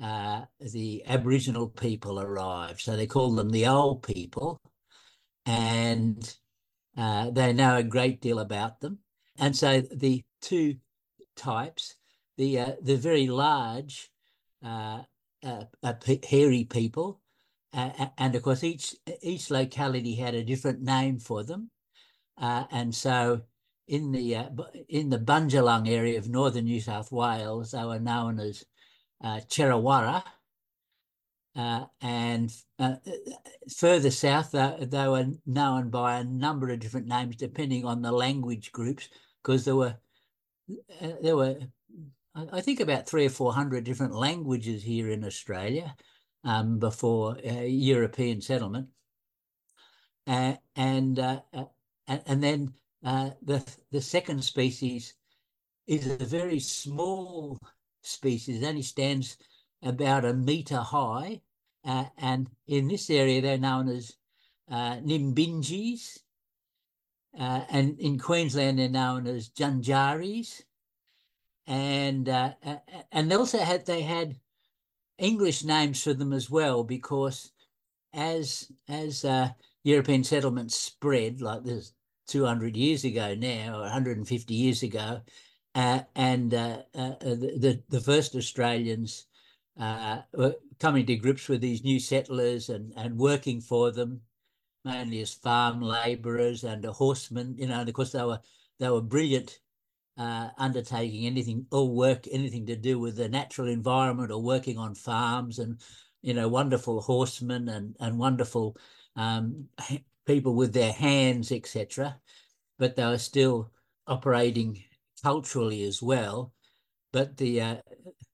uh, 0.00 0.42
the 0.60 1.02
Aboriginal 1.06 1.68
people 1.68 2.20
arrived. 2.20 2.80
So 2.80 2.96
they 2.96 3.06
call 3.06 3.34
them 3.34 3.50
the 3.50 3.66
old 3.66 4.02
people, 4.02 4.60
and 5.46 6.36
uh, 6.96 7.30
they 7.30 7.52
know 7.52 7.76
a 7.76 7.82
great 7.82 8.20
deal 8.20 8.38
about 8.38 8.80
them. 8.80 8.98
And 9.38 9.56
so 9.56 9.80
the 9.80 10.22
two 10.40 10.76
types, 11.36 11.96
the 12.36 12.60
uh, 12.60 12.72
the 12.82 12.96
very 12.96 13.26
large 13.26 14.10
hairy 15.42 16.64
people, 16.64 17.20
and 17.72 18.34
of 18.34 18.42
course 18.42 18.64
each 18.64 18.94
each 19.22 19.50
locality 19.50 20.14
had 20.14 20.34
a 20.34 20.44
different 20.44 20.82
name 20.82 21.18
for 21.18 21.42
them, 21.44 21.70
and 22.38 22.94
so 22.94 23.42
in 23.88 24.12
the 24.12 24.36
uh, 24.36 24.48
in 24.88 25.10
the 25.10 25.18
Bundjalung 25.18 25.88
area 25.88 26.18
of 26.18 26.28
northern 26.28 26.64
New 26.64 26.80
South 26.80 27.10
Wales, 27.12 27.72
they 27.72 27.84
were 27.84 27.98
known 27.98 28.38
as 28.40 28.64
uh, 29.22 29.40
Cherawara, 29.48 30.22
uh, 31.56 31.84
and 32.00 32.54
uh, 32.78 32.94
further 33.76 34.10
south, 34.10 34.52
they, 34.52 34.76
they 34.80 35.08
were 35.08 35.26
known 35.46 35.90
by 35.90 36.18
a 36.18 36.24
number 36.24 36.70
of 36.70 36.80
different 36.80 37.06
names 37.06 37.36
depending 37.36 37.84
on 37.84 38.02
the 38.02 38.12
language 38.12 38.72
groups, 38.72 39.08
because 39.42 39.64
there 39.64 39.76
were 39.76 39.96
uh, 41.00 41.12
there 41.20 41.36
were 41.36 41.56
I 42.34 42.62
think 42.62 42.80
about 42.80 43.06
three 43.06 43.26
or 43.26 43.30
four 43.30 43.52
hundred 43.52 43.84
different 43.84 44.14
languages 44.14 44.82
here 44.82 45.10
in 45.10 45.24
Australia 45.24 45.94
um, 46.44 46.78
before 46.78 47.36
uh, 47.46 47.60
European 47.62 48.40
settlement, 48.40 48.88
and 50.26 50.58
and 50.74 51.18
and 52.06 52.42
then 52.42 52.72
uh, 53.04 53.30
the 53.42 53.62
the 53.90 54.00
second 54.00 54.42
species 54.44 55.14
is 55.86 56.06
a 56.06 56.16
very 56.16 56.58
small 56.58 57.58
species. 58.02 58.62
It 58.62 58.66
only 58.66 58.82
stands 58.82 59.36
about 59.82 60.24
a 60.24 60.32
meter 60.32 60.78
high, 60.78 61.42
uh, 61.84 62.06
and 62.16 62.48
in 62.66 62.88
this 62.88 63.10
area 63.10 63.42
they're 63.42 63.58
known 63.58 63.88
as 63.88 64.16
uh, 64.70 64.96
Nimbinjis, 64.96 66.18
uh, 67.38 67.64
and 67.70 67.98
in 68.00 68.18
Queensland 68.18 68.78
they're 68.78 68.88
known 68.88 69.26
as 69.26 69.50
Junjaris, 69.50 70.62
and 71.66 72.28
uh, 72.28 72.54
and 73.12 73.30
they 73.30 73.36
also 73.36 73.58
had 73.58 73.86
they 73.86 74.02
had 74.02 74.40
English 75.18 75.64
names 75.64 76.02
for 76.02 76.14
them 76.14 76.32
as 76.32 76.50
well 76.50 76.84
because 76.84 77.52
as 78.12 78.72
as 78.88 79.24
uh, 79.24 79.50
European 79.84 80.24
settlements 80.24 80.76
spread, 80.78 81.40
like 81.40 81.64
this 81.64 81.92
200 82.26 82.76
years 82.76 83.04
ago 83.04 83.34
now, 83.34 83.76
or 83.78 83.82
150 83.82 84.54
years 84.54 84.82
ago, 84.82 85.22
uh, 85.74 86.02
and 86.14 86.54
uh, 86.54 86.82
uh, 86.94 87.14
the, 87.20 87.82
the 87.88 88.00
first 88.00 88.34
Australians 88.34 89.26
uh, 89.78 90.22
were 90.34 90.56
coming 90.78 91.06
to 91.06 91.16
grips 91.16 91.48
with 91.48 91.60
these 91.60 91.82
new 91.84 91.98
settlers 91.98 92.68
and, 92.68 92.92
and 92.96 93.18
working 93.18 93.60
for 93.60 93.90
them, 93.90 94.22
mainly 94.84 95.20
as 95.20 95.34
farm 95.34 95.80
labourers 95.80 96.64
and 96.64 96.84
horsemen. 96.84 97.56
You 97.58 97.68
know, 97.68 97.80
and 97.80 97.88
of 97.88 97.94
course 97.94 98.12
they 98.12 98.24
were 98.24 98.40
they 98.78 98.90
were 98.90 99.00
brilliant, 99.02 99.60
uh, 100.18 100.48
undertaking 100.58 101.26
anything 101.26 101.66
or 101.70 101.88
work 101.88 102.26
anything 102.30 102.66
to 102.66 102.76
do 102.76 102.98
with 102.98 103.16
the 103.16 103.28
natural 103.28 103.68
environment 103.68 104.30
or 104.30 104.42
working 104.42 104.78
on 104.78 104.94
farms 104.94 105.58
and 105.58 105.80
you 106.20 106.34
know 106.34 106.48
wonderful 106.48 107.00
horsemen 107.00 107.68
and 107.68 107.96
and 108.00 108.18
wonderful 108.18 108.76
um, 109.16 109.68
people 110.26 110.54
with 110.54 110.72
their 110.72 110.92
hands, 110.92 111.52
etc. 111.52 112.18
But 112.78 112.96
they 112.96 113.04
were 113.04 113.18
still 113.18 113.70
operating 114.06 114.82
culturally 115.22 115.84
as 115.84 116.02
well. 116.02 116.52
But 117.12 117.36
the 117.36 117.60
uh, 117.60 117.76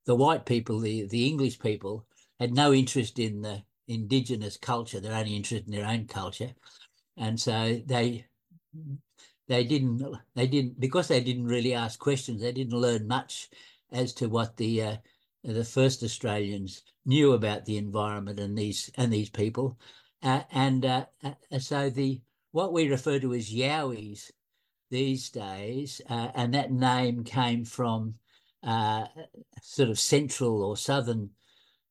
the 0.06 0.14
white 0.14 0.46
people, 0.46 0.80
the 0.80 1.06
the 1.06 1.26
English 1.26 1.58
people, 1.58 2.06
had 2.38 2.54
no 2.54 2.72
interest 2.72 3.18
in 3.18 3.42
the 3.42 3.62
indigenous 3.88 4.56
culture. 4.56 5.00
They're 5.00 5.14
only 5.14 5.36
interested 5.36 5.66
in 5.66 5.72
their 5.72 5.88
own 5.88 6.06
culture, 6.06 6.52
and 7.16 7.40
so 7.40 7.80
they 7.86 8.26
they 9.48 9.64
didn't 9.64 10.02
they 10.34 10.46
didn't 10.46 10.78
because 10.78 11.08
they 11.08 11.20
didn't 11.20 11.46
really 11.46 11.74
ask 11.74 11.98
questions. 11.98 12.40
They 12.40 12.52
didn't 12.52 12.78
learn 12.78 13.08
much 13.08 13.50
as 13.90 14.12
to 14.14 14.28
what 14.28 14.56
the 14.56 14.82
uh, 14.82 14.96
the 15.42 15.64
first 15.64 16.02
Australians 16.02 16.82
knew 17.06 17.32
about 17.32 17.64
the 17.64 17.78
environment 17.78 18.38
and 18.38 18.56
these 18.56 18.90
and 18.96 19.12
these 19.12 19.30
people. 19.30 19.78
Uh, 20.22 20.42
and 20.52 20.84
uh, 20.84 21.06
uh, 21.24 21.58
so 21.58 21.88
the 21.90 22.20
what 22.52 22.72
we 22.72 22.90
refer 22.90 23.18
to 23.18 23.34
as 23.34 23.52
Yowies 23.52 24.30
these 24.90 25.30
days, 25.30 26.00
uh, 26.08 26.28
and 26.34 26.54
that 26.54 26.72
name 26.72 27.24
came 27.24 27.64
from 27.64 28.14
uh, 28.62 29.06
sort 29.62 29.90
of 29.90 29.98
central 29.98 30.62
or 30.62 30.76
southern, 30.76 31.30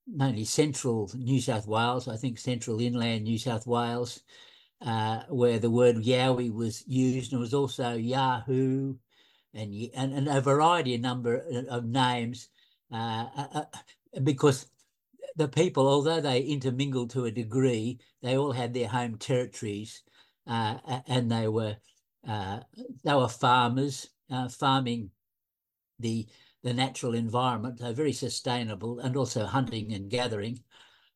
mainly 0.07 0.45
central 0.45 1.09
New 1.15 1.39
South 1.39 1.67
Wales, 1.67 2.07
I 2.07 2.17
think 2.17 2.37
central 2.37 2.81
inland 2.81 3.23
New 3.23 3.37
South 3.37 3.65
Wales, 3.65 4.21
uh, 4.81 5.23
where 5.29 5.59
the 5.59 5.69
word 5.69 5.97
Yowie 5.97 6.53
was 6.53 6.83
used, 6.87 7.31
and 7.31 7.41
was 7.41 7.53
also 7.53 7.93
Yahoo, 7.93 8.95
and 9.53 9.73
and, 9.95 10.13
and 10.13 10.27
a 10.27 10.41
variety, 10.41 10.95
a 10.95 10.99
number 10.99 11.43
of 11.69 11.85
names, 11.85 12.49
because 14.23 14.67
the 15.35 15.47
people, 15.47 15.87
although 15.87 16.21
they 16.21 16.41
intermingled 16.41 17.11
to 17.11 17.25
a 17.25 17.31
degree, 17.31 17.99
they 18.21 18.37
all 18.37 18.51
had 18.51 18.73
their 18.73 18.87
home 18.87 19.17
territories, 19.17 20.03
uh, 20.47 20.77
and 21.07 21.31
they 21.31 21.47
were 21.47 21.77
uh, 22.27 22.59
they 23.03 23.13
were 23.13 23.27
farmers 23.27 24.09
uh, 24.31 24.49
farming 24.49 25.11
the 25.99 26.27
the 26.63 26.73
natural 26.73 27.13
environment. 27.13 27.79
They're 27.79 27.93
very 27.93 28.13
sustainable, 28.13 28.99
and 28.99 29.15
also 29.15 29.45
hunting 29.45 29.93
and 29.93 30.09
gathering, 30.09 30.59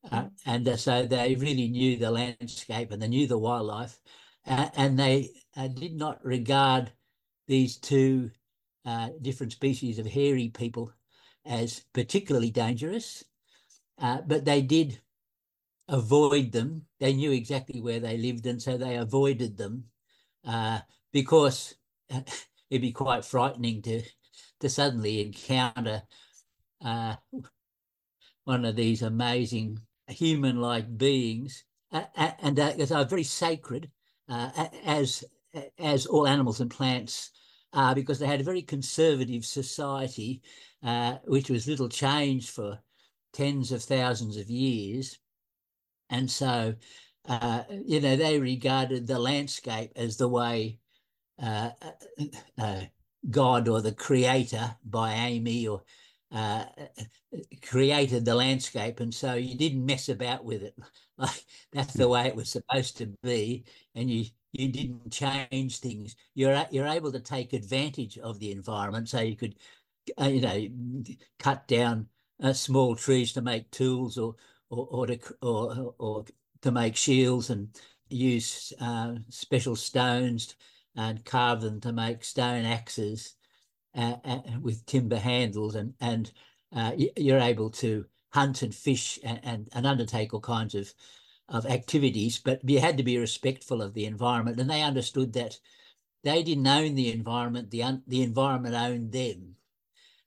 uh, 0.09 0.25
and 0.45 0.67
uh, 0.67 0.77
so 0.77 1.05
they 1.05 1.35
really 1.35 1.67
knew 1.67 1.97
the 1.97 2.09
landscape 2.09 2.91
and 2.91 3.01
they 3.01 3.07
knew 3.07 3.27
the 3.27 3.37
wildlife, 3.37 3.99
and 4.45 4.97
they 4.97 5.29
uh, 5.55 5.67
did 5.67 5.95
not 5.95 6.23
regard 6.25 6.91
these 7.47 7.77
two 7.77 8.31
different 9.21 9.51
species 9.51 9.99
of 9.99 10.07
hairy 10.07 10.49
people 10.49 10.91
as 11.45 11.83
particularly 11.93 12.49
dangerous. 12.49 13.23
Uh, 13.99 14.21
but 14.25 14.45
they 14.45 14.61
did 14.61 14.99
avoid 15.87 16.51
them. 16.51 16.87
They 16.99 17.13
knew 17.13 17.31
exactly 17.31 17.81
where 17.81 17.99
they 17.99 18.17
lived, 18.17 18.47
and 18.47 18.61
so 18.61 18.77
they 18.77 18.95
avoided 18.95 19.57
them 19.57 19.85
uh, 20.45 20.79
because 21.11 21.75
uh, 22.11 22.21
it'd 22.69 22.81
be 22.81 22.91
quite 22.91 23.25
frightening 23.25 23.81
to 23.83 24.01
to 24.59 24.69
suddenly 24.69 25.21
encounter 25.21 26.03
uh, 26.83 27.15
one 28.43 28.65
of 28.65 28.75
these 28.75 29.01
amazing 29.01 29.79
human-like 30.07 30.97
beings, 30.97 31.63
and 31.91 32.55
they're 32.55 33.05
very 33.05 33.23
sacred, 33.23 33.91
as 34.29 35.23
as 35.77 36.05
all 36.05 36.27
animals 36.27 36.61
and 36.61 36.71
plants 36.71 37.31
are, 37.73 37.93
because 37.93 38.19
they 38.19 38.27
had 38.27 38.39
a 38.41 38.45
very 38.45 38.61
conservative 38.61 39.45
society, 39.45 40.41
which 41.25 41.49
was 41.49 41.67
little 41.67 41.89
changed 41.89 42.49
for 42.49 42.79
tens 43.33 43.71
of 43.71 43.83
thousands 43.83 44.37
of 44.37 44.49
years. 44.49 45.19
And 46.09 46.29
so, 46.29 46.75
uh, 47.27 47.63
you 47.85 48.01
know, 48.01 48.15
they 48.15 48.39
regarded 48.39 49.07
the 49.07 49.19
landscape 49.19 49.91
as 49.95 50.17
the 50.17 50.27
way 50.27 50.79
uh, 51.41 51.69
uh, 51.81 52.23
uh 52.57 52.81
God 53.29 53.67
or 53.67 53.81
the 53.81 53.93
creator 53.93 54.75
Baiame 54.89 55.69
or 55.69 55.83
uh, 56.31 56.65
created 57.61 58.25
the 58.25 58.35
landscape. 58.35 58.99
And 58.99 59.13
so 59.13 59.33
you 59.33 59.55
didn't 59.55 59.85
mess 59.85 60.09
about 60.09 60.45
with 60.45 60.63
it. 60.63 60.75
Like 61.17 61.45
that's 61.71 61.93
the 61.93 62.07
way 62.07 62.25
it 62.25 62.35
was 62.35 62.49
supposed 62.49 62.97
to 62.97 63.05
be. 63.21 63.63
And 63.93 64.09
you, 64.09 64.25
you 64.53 64.69
didn't 64.69 65.11
change 65.11 65.77
things. 65.77 66.15
You're 66.33 66.65
you're 66.71 66.87
able 66.87 67.11
to 67.11 67.19
take 67.19 67.53
advantage 67.53 68.17
of 68.17 68.39
the 68.39 68.51
environment, 68.51 69.07
so 69.07 69.19
you 69.19 69.35
could, 69.35 69.53
uh, 70.19 70.25
you 70.25 70.41
know, 70.41 71.13
cut 71.37 71.67
down 71.67 72.07
uh, 72.41 72.53
small 72.53 72.95
trees 72.95 73.33
to 73.33 73.43
make 73.43 73.69
tools, 73.69 74.17
or 74.17 74.33
or 74.71 74.87
or 74.89 75.07
to 75.07 75.19
or, 75.43 75.93
or 75.99 76.25
to 76.63 76.71
make 76.71 76.95
shields, 76.95 77.51
and 77.51 77.69
use 78.09 78.73
uh, 78.81 79.13
special 79.29 79.75
stones 79.75 80.55
and 80.95 81.23
carve 81.23 81.61
them 81.61 81.79
to 81.81 81.93
make 81.93 82.23
stone 82.23 82.65
axes 82.65 83.35
uh, 83.95 84.15
with 84.61 84.85
timber 84.85 85.17
handles, 85.17 85.75
and 85.75 85.93
and 85.99 86.31
uh, 86.75 86.91
you're 87.17 87.39
able 87.39 87.69
to 87.69 88.05
hunt 88.29 88.61
and 88.61 88.73
fish 88.73 89.19
and, 89.23 89.67
and, 89.73 89.85
undertake 89.85 90.33
all 90.33 90.39
kinds 90.39 90.73
of 90.73 90.93
of 91.51 91.65
activities, 91.65 92.39
but 92.39 92.61
you 92.67 92.79
had 92.79 92.97
to 92.97 93.03
be 93.03 93.17
respectful 93.17 93.81
of 93.81 93.93
the 93.93 94.05
environment. 94.05 94.59
And 94.59 94.69
they 94.69 94.81
understood 94.81 95.33
that 95.33 95.59
they 96.23 96.43
didn't 96.43 96.67
own 96.67 96.95
the 96.95 97.11
environment, 97.11 97.69
the, 97.71 98.01
the 98.07 98.23
environment 98.23 98.73
owned 98.73 99.11
them. 99.11 99.55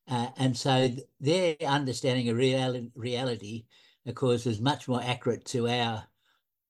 Uh, 0.07 0.29
and 0.37 0.57
so 0.57 0.91
their 1.21 1.57
understanding 1.67 2.29
of 2.29 2.37
real, 2.37 2.89
reality, 2.95 3.65
of 4.07 4.15
course, 4.15 4.45
was 4.45 4.61
much 4.61 4.87
more 4.87 5.03
accurate 5.03 5.47
to 5.47 5.67
our 5.67 6.05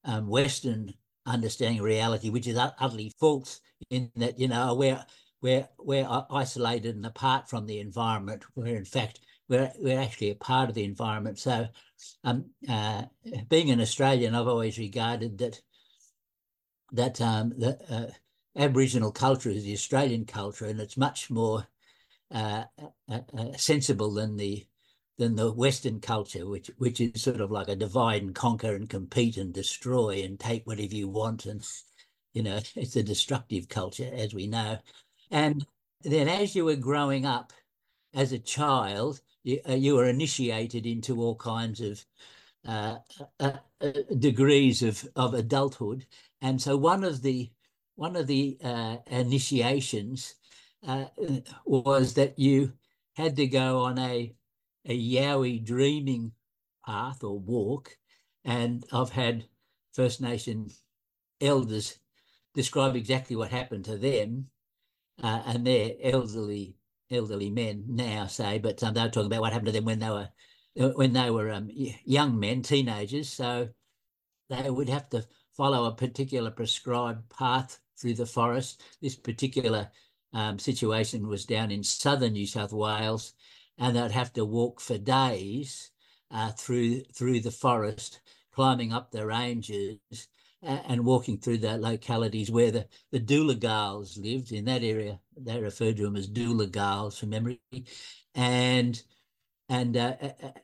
um, 0.05 0.29
Western 0.29 0.95
understanding 1.27 1.81
of 1.81 1.85
reality, 1.85 2.31
which 2.31 2.47
is 2.47 2.57
utterly 2.57 3.13
false 3.19 3.61
in 3.91 4.11
that, 4.15 4.39
you 4.39 4.47
know, 4.47 4.75
we're, 4.75 5.05
we're, 5.45 5.69
we're 5.79 6.09
isolated 6.31 6.97
and 6.97 7.05
apart 7.05 7.51
from 7.51 7.67
the 7.67 7.79
environment, 7.79 8.43
where 8.55 8.77
in 8.77 8.87
fact 8.87 9.21
we're, 9.47 9.71
we're 9.79 10.01
actually 10.01 10.31
a 10.31 10.35
part 10.37 10.71
of 10.71 10.75
the 10.75 10.85
environment. 10.85 11.39
So 11.39 11.67
um, 12.25 12.47
uh, 12.67 13.03
being 13.51 13.71
an 13.71 13.83
Australian, 13.83 14.35
I've 14.35 14.49
always 14.49 14.79
regarded 14.79 15.37
that 15.39 15.61
that 16.93 17.21
um, 17.21 17.53
the 17.59 17.79
uh, 17.91 18.11
Aboriginal 18.57 19.13
culture 19.13 19.51
is 19.51 19.65
the 19.65 19.75
Australian 19.75 20.25
culture, 20.25 20.65
and 20.65 20.81
it's 20.81 20.97
much 20.97 21.29
more 21.31 21.67
uh, 22.31 22.65
uh, 23.11 23.19
uh, 23.37 23.53
sensible 23.59 24.15
than 24.15 24.39
the 24.39 24.65
than 25.19 25.37
the 25.37 25.53
Western 25.53 26.01
culture, 26.01 26.49
which 26.49 26.71
which 26.79 27.03
is 27.03 27.21
sort 27.23 27.43
of 27.43 27.51
like 27.51 27.69
a 27.69 27.77
divide 27.77 28.23
and 28.23 28.35
conquer 28.35 28.75
and 28.75 28.89
compete 28.89 29.37
and 29.37 29.53
destroy 29.53 30.23
and 30.25 30.41
take 30.41 30.67
whatever 30.67 30.95
you 30.95 31.09
want, 31.09 31.45
and 31.45 31.67
you 32.33 32.43
know 32.43 32.61
it's 32.77 32.97
a 32.97 33.03
destructive 33.03 33.69
culture, 33.69 34.11
as 34.15 34.33
we 34.33 34.47
know. 34.47 34.79
And 35.31 35.67
then, 36.03 36.29
as 36.29 36.55
you 36.55 36.65
were 36.65 36.77
growing 36.77 37.27
up 37.27 37.53
as 38.15 38.33
a 38.33 38.39
child, 38.39 39.21
you, 39.43 39.61
uh, 39.69 39.75
you 39.75 39.95
were 39.97 40.07
initiated 40.09 40.87
into 40.87 41.21
all 41.21 41.37
kinds 41.37 41.81
of 41.81 42.05
uh, 42.67 42.99
uh, 43.41 43.53
uh, 43.81 43.93
degrees 44.19 44.83
of, 44.83 45.07
of 45.17 45.35
adulthood. 45.35 46.07
And 46.41 46.61
so 46.61 46.77
one 46.77 47.05
of 47.05 47.23
the 47.23 47.51
one 47.97 48.17
of 48.17 48.27
the 48.27 48.59
uh, 48.63 48.97
initiations 49.07 50.35
uh, 50.87 51.07
was 51.65 52.15
that 52.15 52.39
you 52.39 52.73
had 53.17 53.37
to 53.37 53.47
go 53.47 53.81
on 53.81 53.99
a 53.99 54.35
a 54.87 54.99
Yowie 54.99 55.65
dreaming 55.65 56.33
path 56.87 57.25
or 57.25 57.39
walk. 57.39 57.97
And 58.45 58.85
I've 58.93 59.11
had 59.11 59.47
First 59.93 60.21
Nation 60.21 60.71
elders 61.41 61.99
describe 62.55 62.97
exactly 62.97 63.37
what 63.37 63.51
happened 63.51 63.85
to 63.87 63.97
them 63.97 64.49
and 65.23 65.67
they're 65.67 65.93
elderly 66.03 66.77
elderly 67.11 67.51
men 67.51 67.85
now 67.89 68.27
say, 68.27 68.59
but 68.59 68.83
um, 68.83 68.95
they 68.95 69.03
were 69.03 69.09
talking 69.09 69.27
about 69.27 69.41
what 69.41 69.53
happened 69.53 69.67
to 69.67 69.73
them 69.73 69.85
when 69.85 69.99
they 69.99 70.11
were 70.11 70.29
when 70.95 71.13
they 71.13 71.31
were 71.31 71.53
um, 71.53 71.71
young 71.73 72.39
men, 72.39 72.63
teenagers. 72.63 73.29
So 73.29 73.69
they 74.51 74.71
would 74.71 74.89
have 74.89 75.09
to 75.11 75.25
follow 75.57 75.85
a 75.85 75.95
particular 75.95 76.51
prescribed 76.51 77.29
path 77.31 77.79
through 77.97 78.15
the 78.15 78.27
forest. 78.27 78.83
This 79.01 79.15
particular 79.15 79.91
um, 80.33 80.59
situation 80.59 81.29
was 81.29 81.45
down 81.45 81.71
in 81.71 81.85
southern 81.85 82.33
New 82.33 82.47
South 82.47 82.73
Wales, 82.73 83.35
and 83.79 83.95
they'd 83.97 84.11
have 84.11 84.33
to 84.33 84.45
walk 84.45 84.81
for 84.81 84.99
days 84.99 85.91
uh, 86.31 86.51
through 86.51 87.03
through 87.15 87.41
the 87.41 87.53
forest, 87.53 88.21
climbing 88.53 88.93
up 88.93 89.11
the 89.11 89.27
ranges 89.27 89.99
and 90.65 91.05
walking 91.05 91.39
through 91.39 91.59
the 91.59 91.77
localities 91.77 92.51
where 92.51 92.71
the, 92.71 92.87
the 93.13 93.21
Doolagals 93.21 94.19
lived 94.19 94.53
in 94.53 94.65
that 94.65 94.83
area. 94.83 95.21
They 95.37 95.61
referred 95.61 95.97
to 95.99 96.05
them 96.05 96.17
as 96.17 96.29
Doolagals 96.29 97.19
from 97.19 97.31
memory. 97.31 97.61
And 98.35 99.01
and 99.69 99.97
uh, 99.97 100.15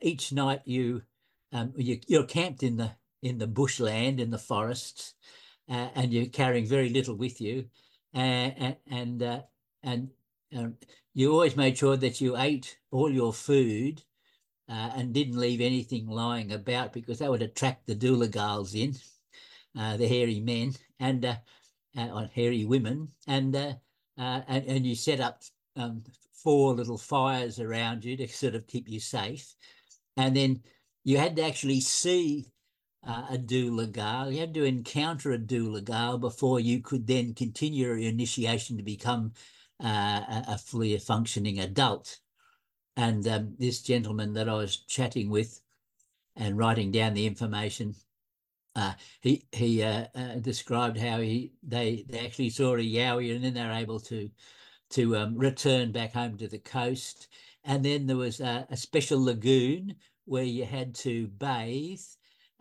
each 0.01 0.31
night 0.31 0.61
you, 0.65 1.01
um, 1.51 1.73
you 1.75 1.99
you're 2.07 2.25
camped 2.25 2.63
in 2.63 2.77
the 2.77 2.91
in 3.21 3.37
the 3.37 3.47
bushland 3.47 4.19
in 4.19 4.31
the 4.31 4.37
forests, 4.37 5.13
uh, 5.69 5.89
and 5.95 6.13
you're 6.13 6.25
carrying 6.27 6.65
very 6.65 6.89
little 6.89 7.15
with 7.15 7.41
you, 7.41 7.65
and 8.13 8.75
and 8.89 9.23
uh, 9.23 9.41
and 9.83 10.09
um, 10.55 10.75
you 11.13 11.31
always 11.31 11.55
made 11.55 11.77
sure 11.77 11.97
that 11.97 12.21
you 12.21 12.37
ate 12.37 12.77
all 12.91 13.11
your 13.11 13.33
food. 13.33 14.03
Uh, 14.69 14.89
and 14.95 15.13
didn't 15.13 15.37
leave 15.37 15.59
anything 15.59 16.07
lying 16.07 16.53
about 16.53 16.93
because 16.93 17.19
that 17.19 17.29
would 17.29 17.41
attract 17.41 17.85
the 17.87 17.95
Doolagals 17.95 18.73
in 18.73 18.95
uh, 19.77 19.97
the 19.97 20.07
hairy 20.07 20.39
men 20.39 20.73
and 20.99 21.25
uh, 21.25 21.35
uh, 21.97 22.27
hairy 22.33 22.65
women, 22.65 23.09
and, 23.27 23.55
uh, 23.55 23.73
uh, 24.17 24.41
and, 24.47 24.65
and 24.65 24.85
you 24.85 24.95
set 24.95 25.19
up 25.19 25.41
um, 25.75 26.03
four 26.33 26.73
little 26.73 26.97
fires 26.97 27.59
around 27.59 28.05
you 28.05 28.17
to 28.17 28.27
sort 28.27 28.55
of 28.55 28.67
keep 28.67 28.87
you 28.89 28.99
safe, 28.99 29.55
and 30.17 30.35
then 30.35 30.61
you 31.03 31.17
had 31.17 31.35
to 31.35 31.43
actually 31.43 31.79
see 31.79 32.51
uh, 33.05 33.25
a 33.31 33.37
Doolagal. 33.37 34.33
You 34.33 34.39
had 34.39 34.53
to 34.53 34.63
encounter 34.63 35.31
a 35.31 35.39
Doolagal 35.39 36.19
before 36.19 36.59
you 36.59 36.81
could 36.81 37.07
then 37.07 37.33
continue 37.33 37.87
your 37.87 37.97
initiation 37.97 38.77
to 38.77 38.83
become 38.83 39.33
uh, 39.83 40.43
a 40.47 40.57
fully 40.57 40.97
functioning 40.97 41.59
adult. 41.59 42.19
And 42.95 43.27
um, 43.27 43.55
this 43.57 43.81
gentleman 43.81 44.33
that 44.33 44.49
I 44.49 44.53
was 44.53 44.77
chatting 44.77 45.29
with 45.29 45.61
and 46.35 46.57
writing 46.57 46.91
down 46.91 47.13
the 47.13 47.25
information 47.25 47.95
uh, 48.75 48.93
he 49.21 49.43
he 49.51 49.83
uh, 49.83 50.05
uh, 50.15 50.35
described 50.35 50.97
how 50.97 51.19
he 51.19 51.51
they 51.63 52.05
they 52.09 52.19
actually 52.19 52.49
saw 52.49 52.75
a 52.75 52.77
yowie 52.77 53.35
and 53.35 53.43
then 53.43 53.53
they 53.53 53.63
were 53.63 53.71
able 53.71 53.99
to 53.99 54.29
to 54.91 55.17
um, 55.17 55.37
return 55.37 55.91
back 55.91 56.13
home 56.13 56.37
to 56.37 56.47
the 56.47 56.59
coast. 56.59 57.27
And 57.63 57.83
then 57.85 58.07
there 58.07 58.17
was 58.17 58.39
a, 58.41 58.65
a 58.69 58.77
special 58.77 59.23
lagoon 59.23 59.95
where 60.25 60.43
you 60.43 60.65
had 60.65 60.95
to 60.95 61.27
bathe. 61.27 62.01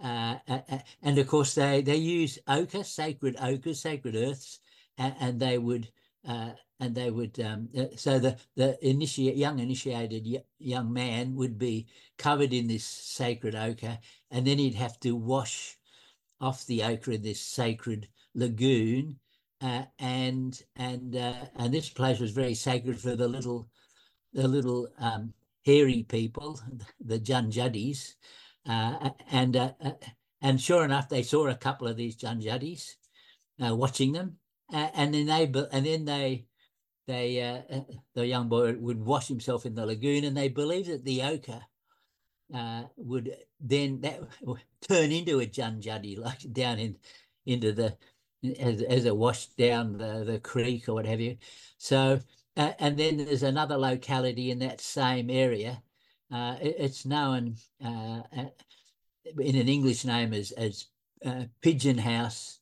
Uh, 0.03 0.37
uh, 0.49 0.61
uh, 0.71 0.79
and 1.03 1.19
of 1.19 1.27
course, 1.27 1.55
they 1.55 1.83
they 1.83 1.97
use 1.97 2.39
ochre, 2.49 2.85
sacred 2.85 3.37
ochre, 3.41 3.75
sacred 3.75 4.17
earths, 4.17 4.61
and, 4.99 5.15
and 5.21 5.41
they 5.41 5.59
would 5.59 5.91
and 6.25 6.95
they 6.95 7.11
would 7.11 7.39
um, 7.41 7.69
so 7.97 8.19
the 8.19 8.37
the 8.57 8.79
initiate 8.87 9.37
young 9.37 9.59
initiated 9.59 10.27
young 10.59 10.93
man 10.93 11.35
would 11.37 11.59
be 11.59 11.87
covered 12.19 12.53
in 12.53 12.67
this 12.67 12.85
sacred 12.85 13.55
ochre, 13.55 13.99
and 14.31 14.47
then 14.47 14.59
he'd 14.59 14.75
have 14.75 14.99
to 15.01 15.15
wash 15.15 15.77
off 16.41 16.67
the 16.67 16.83
ochre 16.83 17.13
in 17.13 17.23
this 17.23 17.41
sacred 17.41 18.09
lagoon. 18.35 19.19
Uh, 19.63 19.85
and 19.99 20.63
and 20.77 21.17
uh, 21.17 21.35
and 21.57 21.75
this 21.75 21.91
place 21.91 22.19
was 22.19 22.31
very 22.31 22.55
sacred 22.55 22.99
for 22.99 23.15
the 23.15 23.29
little 23.29 23.69
the 24.33 24.49
little 24.49 24.89
um, 24.99 25.35
hairy 25.65 26.03
people, 26.09 26.59
the 27.01 27.19
Janjadis, 27.19 28.15
uh, 28.67 29.11
and 29.31 29.57
uh, 29.57 29.73
uh, 29.83 29.93
and 30.41 30.61
sure 30.61 30.85
enough, 30.85 31.09
they 31.09 31.23
saw 31.23 31.47
a 31.49 31.55
couple 31.55 31.87
of 31.87 31.97
these 31.97 32.17
Janjadis 32.17 32.95
uh, 33.65 33.75
watching 33.75 34.13
them, 34.13 34.39
and 34.73 35.15
then 35.15 35.27
they 35.27 35.45
and 35.73 35.85
then 35.85 36.05
they 36.07 36.47
they 37.07 37.65
the 38.15 38.27
young 38.27 38.49
boy 38.49 38.75
would 38.75 39.05
wash 39.05 39.29
himself 39.29 39.67
in 39.67 39.75
the 39.75 39.85
lagoon, 39.85 40.25
and 40.25 40.37
they 40.37 40.49
believed 40.49 40.89
that 40.89 41.05
the 41.05 41.23
ochre 41.23 41.61
uh, 42.55 42.85
would 42.97 43.35
then 43.61 44.01
that 44.01 44.21
turn 44.89 45.13
into 45.13 45.41
a 45.41 45.47
Janjadi, 45.47 46.19
like 46.19 46.53
down 46.53 46.79
in 46.79 46.97
into 47.47 47.73
the 47.73 47.97
as, 48.59 48.83
as 48.83 49.05
it 49.05 49.17
washed 49.17 49.57
down 49.57 49.99
the, 49.99 50.25
the 50.25 50.41
creek 50.41 50.89
or 50.89 50.95
what 50.95 51.07
have 51.07 51.21
you. 51.21 51.37
So, 51.79 52.21
uh, 52.57 52.73
and 52.79 52.97
then 52.97 53.19
there's 53.19 53.43
another 53.43 53.77
locality 53.77 54.51
in 54.51 54.59
that 54.61 54.81
same 54.81 55.31
area. 55.31 55.83
Uh, 56.33 56.57
it, 56.61 56.77
it's 56.79 57.05
known 57.05 57.57
uh, 57.85 58.23
uh, 58.37 58.45
in 59.39 59.57
an 59.57 59.69
English 59.69 60.05
name 60.05 60.33
as 60.33 60.53
as 60.53 60.87
uh, 61.25 61.45
Pigeon 61.61 61.99
House 61.99 62.61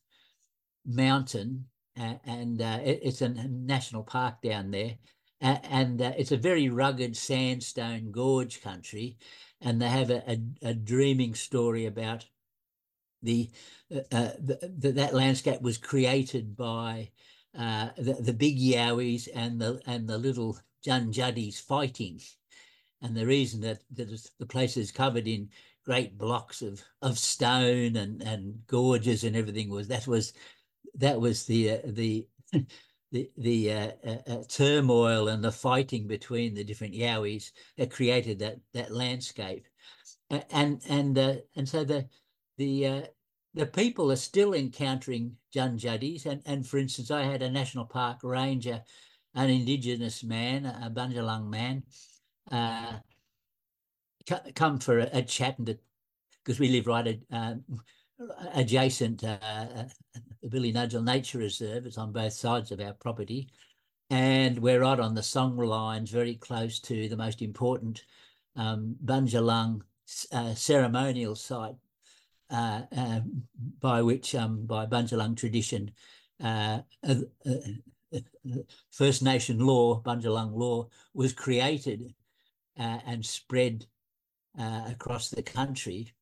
Mountain, 0.85 1.65
and 1.95 2.61
it, 2.61 2.99
it's 3.03 3.21
a 3.21 3.29
national 3.29 4.03
park 4.03 4.41
down 4.41 4.71
there. 4.71 4.95
And 5.41 6.01
it's 6.01 6.31
a 6.31 6.37
very 6.37 6.69
rugged 6.69 7.15
sandstone 7.15 8.11
gorge 8.11 8.61
country, 8.61 9.17
and 9.61 9.81
they 9.81 9.89
have 9.89 10.09
a, 10.09 10.23
a, 10.29 10.69
a 10.69 10.73
dreaming 10.73 11.35
story 11.35 11.85
about 11.85 12.25
the, 13.21 13.49
uh, 13.93 13.99
uh, 14.11 14.31
the, 14.39 14.73
the, 14.77 14.91
that 14.93 15.13
landscape 15.13 15.61
was 15.61 15.77
created 15.77 16.55
by 16.55 17.09
uh, 17.57 17.89
the, 17.97 18.13
the 18.13 18.33
big 18.33 18.57
Yowies 18.57 19.27
and 19.33 19.59
the 19.59 19.81
and 19.85 20.07
the 20.07 20.17
little 20.17 20.57
Janjadis 20.85 21.61
fighting, 21.61 22.21
and 23.01 23.15
the 23.15 23.25
reason 23.25 23.61
that, 23.61 23.81
that 23.91 24.29
the 24.39 24.45
place 24.45 24.77
is 24.77 24.91
covered 24.91 25.27
in 25.27 25.49
great 25.85 26.17
blocks 26.17 26.61
of, 26.61 26.83
of 27.01 27.17
stone 27.17 27.95
and, 27.95 28.21
and 28.21 28.65
gorges 28.67 29.23
and 29.23 29.35
everything 29.35 29.69
was 29.69 29.87
that 29.87 30.05
was 30.05 30.33
that 30.95 31.19
was 31.19 31.45
the 31.45 31.71
uh, 31.71 31.77
the 31.85 32.27
the 33.11 33.29
the 33.37 33.73
uh, 33.73 33.91
uh, 34.05 34.17
uh, 34.27 34.43
turmoil 34.47 35.29
and 35.29 35.43
the 35.43 35.51
fighting 35.51 36.07
between 36.07 36.53
the 36.53 36.63
different 36.63 36.93
Yowies 36.93 37.51
that 37.77 37.91
created 37.91 38.39
that 38.39 38.59
that 38.73 38.91
landscape, 38.91 39.65
and 40.51 40.81
and 40.87 41.17
uh, 41.17 41.35
and 41.55 41.67
so 41.67 41.83
the 41.83 42.07
the 42.57 42.87
uh, 42.87 43.01
the 43.55 43.65
people 43.65 44.11
are 44.11 44.15
still 44.15 44.53
encountering 44.53 45.35
Janjadis, 45.53 46.25
and 46.25 46.41
and 46.45 46.67
for 46.67 46.77
instance, 46.77 47.09
I 47.09 47.23
had 47.23 47.41
a 47.41 47.49
national 47.49 47.85
park 47.85 48.19
ranger, 48.23 48.83
an 49.33 49.49
indigenous 49.49 50.23
man, 50.23 50.65
a 50.65 50.91
Bundjalung 50.93 51.49
man, 51.49 51.83
uh, 52.51 52.99
come 54.53 54.79
for 54.79 54.99
a, 54.99 55.09
a 55.13 55.21
chat 55.23 55.57
and 55.57 55.77
because 56.43 56.59
we 56.59 56.69
live 56.69 56.87
right 56.87 57.19
um, 57.31 57.63
adjacent 58.53 59.23
uh, 60.43 60.47
uh, 60.47 60.49
the 60.49 60.57
Billinudgel 60.57 61.03
Nature 61.03 61.37
Reserve. 61.37 61.85
It's 61.85 61.97
on 61.97 62.11
both 62.11 62.33
sides 62.33 62.71
of 62.71 62.79
our 62.79 62.93
property. 62.93 63.49
And 64.09 64.59
we're 64.59 64.81
right 64.81 64.99
on 64.99 65.13
the 65.13 65.23
song 65.23 65.57
lines, 65.57 66.11
very 66.11 66.35
close 66.35 66.79
to 66.79 67.09
the 67.09 67.17
most 67.17 67.41
important 67.41 68.03
um, 68.55 68.95
Bundjalung 69.05 69.81
uh, 70.31 70.55
ceremonial 70.55 71.35
site 71.35 71.75
uh, 72.49 72.81
uh, 72.97 73.19
by 73.79 74.01
which, 74.01 74.35
um, 74.35 74.65
by 74.65 74.85
Bundjalung 74.85 75.37
tradition, 75.37 75.91
uh, 76.43 76.79
First 78.91 79.21
Nation 79.21 79.59
law, 79.59 80.01
Bundjalung 80.01 80.53
law, 80.53 80.87
was 81.13 81.33
created 81.33 82.13
and 82.77 83.25
spread 83.25 83.85
across 84.57 85.29
the 85.29 85.43
country 85.43 86.13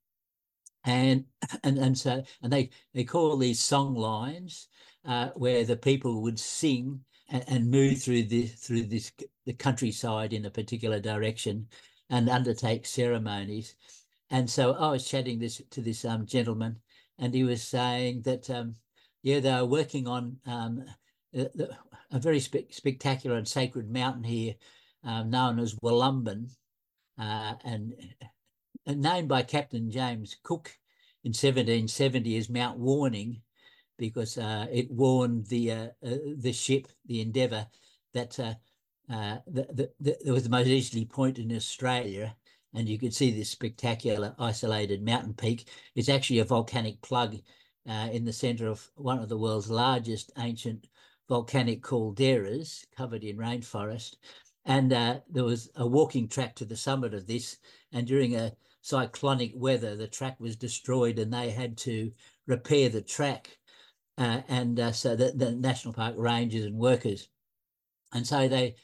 and 0.88 1.26
and 1.64 1.78
and 1.78 1.98
so 1.98 2.24
and 2.42 2.52
they 2.52 2.70
they 2.94 3.04
call 3.04 3.38
these 3.38 3.60
song 3.60 3.94
lines 3.94 4.70
uh, 5.06 5.30
where 5.36 5.64
the 5.66 5.76
people 5.76 6.22
would 6.24 6.40
sing 6.40 7.02
and, 7.30 7.44
and, 7.48 7.72
move 7.72 8.02
through 8.02 8.24
the 8.24 8.48
through 8.48 8.84
this 8.84 9.12
the 9.46 9.54
countryside 9.54 10.34
in 10.34 10.46
a 10.46 10.50
particular 10.50 11.00
direction 11.00 11.68
and 12.10 12.30
undertake 12.30 12.86
ceremonies. 12.86 13.76
And 14.30 14.50
so 14.50 14.74
I 14.74 14.90
was 14.92 15.08
chatting 15.08 15.40
this 15.40 15.62
to 15.72 15.82
this 15.82 16.06
um, 16.06 16.26
gentleman, 16.26 16.78
and 17.20 17.34
he 17.34 17.44
was 17.44 17.64
saying 17.64 18.22
that 18.24 18.50
um, 18.50 18.76
yeah, 19.24 19.40
they 19.42 19.52
are 19.52 19.66
working 19.66 20.08
on 20.08 20.38
um, 20.46 20.86
a, 21.36 21.48
a, 22.12 22.20
very 22.20 22.40
spe 22.40 22.72
spectacular 22.72 23.36
and 23.36 23.48
sacred 23.48 23.92
mountain 23.92 24.24
here, 24.24 24.56
um, 25.04 25.30
known 25.30 25.60
as 25.60 25.76
Wollumbin, 25.76 26.50
uh, 27.20 27.56
and 27.66 27.94
named 28.96 29.28
by 29.28 29.44
Captain 29.44 29.92
James 29.92 30.36
Cook 30.44 30.78
in 31.24 31.30
1770 31.30 32.38
as 32.38 32.50
Mount 32.50 32.80
Warning 32.80 33.42
because 33.98 34.38
uh, 34.38 34.68
it 34.72 34.92
warned 34.92 35.48
the 35.48 35.72
uh, 35.72 35.88
uh, 36.06 36.16
the 36.38 36.54
ship, 36.54 36.88
the 37.06 37.22
Endeavour, 37.22 37.68
that 38.14 38.40
uh, 38.40 38.54
uh, 39.12 39.38
the, 39.48 39.68
the, 39.74 39.92
the, 40.00 40.18
there 40.24 40.34
was 40.34 40.44
the 40.44 40.50
most 40.50 40.68
easterly 40.68 41.06
point 41.06 41.40
in 41.40 41.56
Australia, 41.56 42.36
and 42.74 42.88
you 42.88 42.98
could 42.98 43.14
see 43.14 43.32
this 43.32 43.50
spectacular 43.50 44.36
isolated 44.40 45.04
mountain 45.04 45.34
peak. 45.34 45.70
It's 45.96 46.10
actually 46.10 46.40
a 46.40 46.46
volcanic 46.46 47.02
plug 47.02 47.38
uh, 47.90 48.10
in 48.12 48.26
the 48.26 48.34
centre 48.34 48.68
of 48.68 48.90
one 48.96 49.20
of 49.20 49.30
the 49.30 49.38
world's 49.38 49.70
largest 49.70 50.32
ancient 50.38 50.88
volcanic 51.28 51.82
calderas, 51.82 52.86
covered 52.96 53.24
in 53.24 53.38
rainforest. 53.38 54.16
And 54.66 54.92
there 54.92 55.44
was 55.44 55.70
a 55.76 55.88
walking 55.88 56.28
track 56.28 56.56
to 56.56 56.66
the 56.66 56.76
summit 56.76 57.14
of 57.14 57.26
this, 57.26 57.58
and 57.94 58.06
during 58.06 58.36
a 58.36 58.52
cyclonic 58.88 59.52
weather, 59.54 59.96
the 59.96 60.08
track 60.08 60.40
was 60.40 60.56
destroyed 60.56 61.20
and 61.20 61.34
they 61.34 61.50
had 61.50 61.78
to 61.78 62.12
repair 62.46 62.88
the 62.88 63.02
track. 63.02 63.58
Uh, 64.18 64.42
and 64.48 64.80
uh, 64.80 64.92
so 64.92 65.16
the, 65.16 65.32
the, 65.36 65.52
national 65.52 65.94
park 65.94 66.16
rangers 66.18 66.66
and 66.66 66.78
workers, 66.78 67.28
and 68.14 68.26
so 68.26 68.48
they 68.48 68.76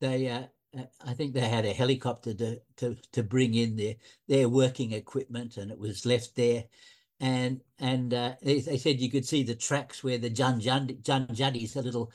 they 0.00 0.28
uh, 0.28 0.42
uh, 0.78 0.82
I 1.06 1.14
think 1.14 1.32
they 1.32 1.48
had 1.48 1.64
a 1.64 1.72
helicopter 1.72 2.34
to 2.34 2.60
to 2.76 2.96
to 3.12 3.22
bring 3.22 3.54
in 3.54 3.76
their 3.76 3.94
their 4.28 4.50
working 4.50 4.92
equipment, 4.92 5.56
and 5.56 5.70
it 5.70 5.78
was 5.78 6.04
left 6.04 6.36
there. 6.36 6.64
And 7.20 7.62
and 7.78 8.12
uh, 8.12 8.34
they, 8.42 8.60
they, 8.60 8.76
said 8.76 9.00
you 9.00 9.10
could 9.10 9.24
see 9.24 9.44
the 9.44 9.54
tracks 9.54 10.04
where 10.04 10.18
the 10.18 10.28
Janjadis, 10.28 11.72
the 11.72 11.82
little 11.82 12.12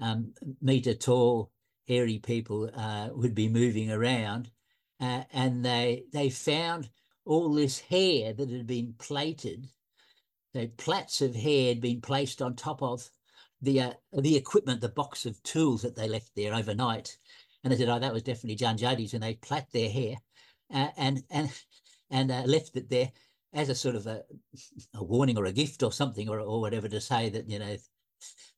um, 0.00 0.34
meter 0.60 0.92
tall 0.92 1.50
hairy 1.86 2.18
people, 2.18 2.70
uh, 2.74 3.08
would 3.12 3.34
be 3.34 3.48
moving 3.48 3.90
around 3.90 4.50
uh, 5.00 5.22
and 5.32 5.64
they 5.64 6.04
they 6.12 6.30
found 6.30 6.88
all 7.24 7.52
this 7.52 7.78
hair 7.78 8.32
that 8.32 8.50
had 8.50 8.66
been 8.66 8.94
plaited. 8.98 9.68
So 10.54 10.66
plaits 10.76 11.20
of 11.20 11.34
hair 11.34 11.68
had 11.68 11.80
been 11.80 12.00
placed 12.00 12.40
on 12.40 12.54
top 12.54 12.82
of 12.82 13.10
the 13.60 13.80
uh, 13.80 13.92
the 14.12 14.36
equipment, 14.36 14.80
the 14.80 14.88
box 14.88 15.26
of 15.26 15.42
tools 15.42 15.82
that 15.82 15.96
they 15.96 16.08
left 16.08 16.30
there 16.34 16.54
overnight. 16.54 17.16
And 17.62 17.72
they 17.72 17.76
said, 17.76 17.88
"Oh, 17.88 17.98
that 17.98 18.12
was 18.12 18.22
definitely 18.22 18.56
Janjadis," 18.56 19.14
and 19.14 19.22
they 19.22 19.34
plait 19.34 19.64
their 19.72 19.90
hair 19.90 20.16
uh, 20.72 20.88
and 20.96 21.22
and 21.30 21.50
and 22.10 22.30
uh, 22.30 22.42
left 22.46 22.76
it 22.76 22.88
there 22.88 23.10
as 23.52 23.68
a 23.68 23.74
sort 23.74 23.96
of 23.96 24.06
a, 24.06 24.22
a 24.94 25.02
warning 25.02 25.38
or 25.38 25.46
a 25.46 25.52
gift 25.52 25.82
or 25.82 25.92
something 25.92 26.28
or 26.28 26.40
or 26.40 26.60
whatever 26.60 26.88
to 26.88 27.00
say 27.00 27.28
that 27.28 27.48
you 27.48 27.58
know 27.58 27.76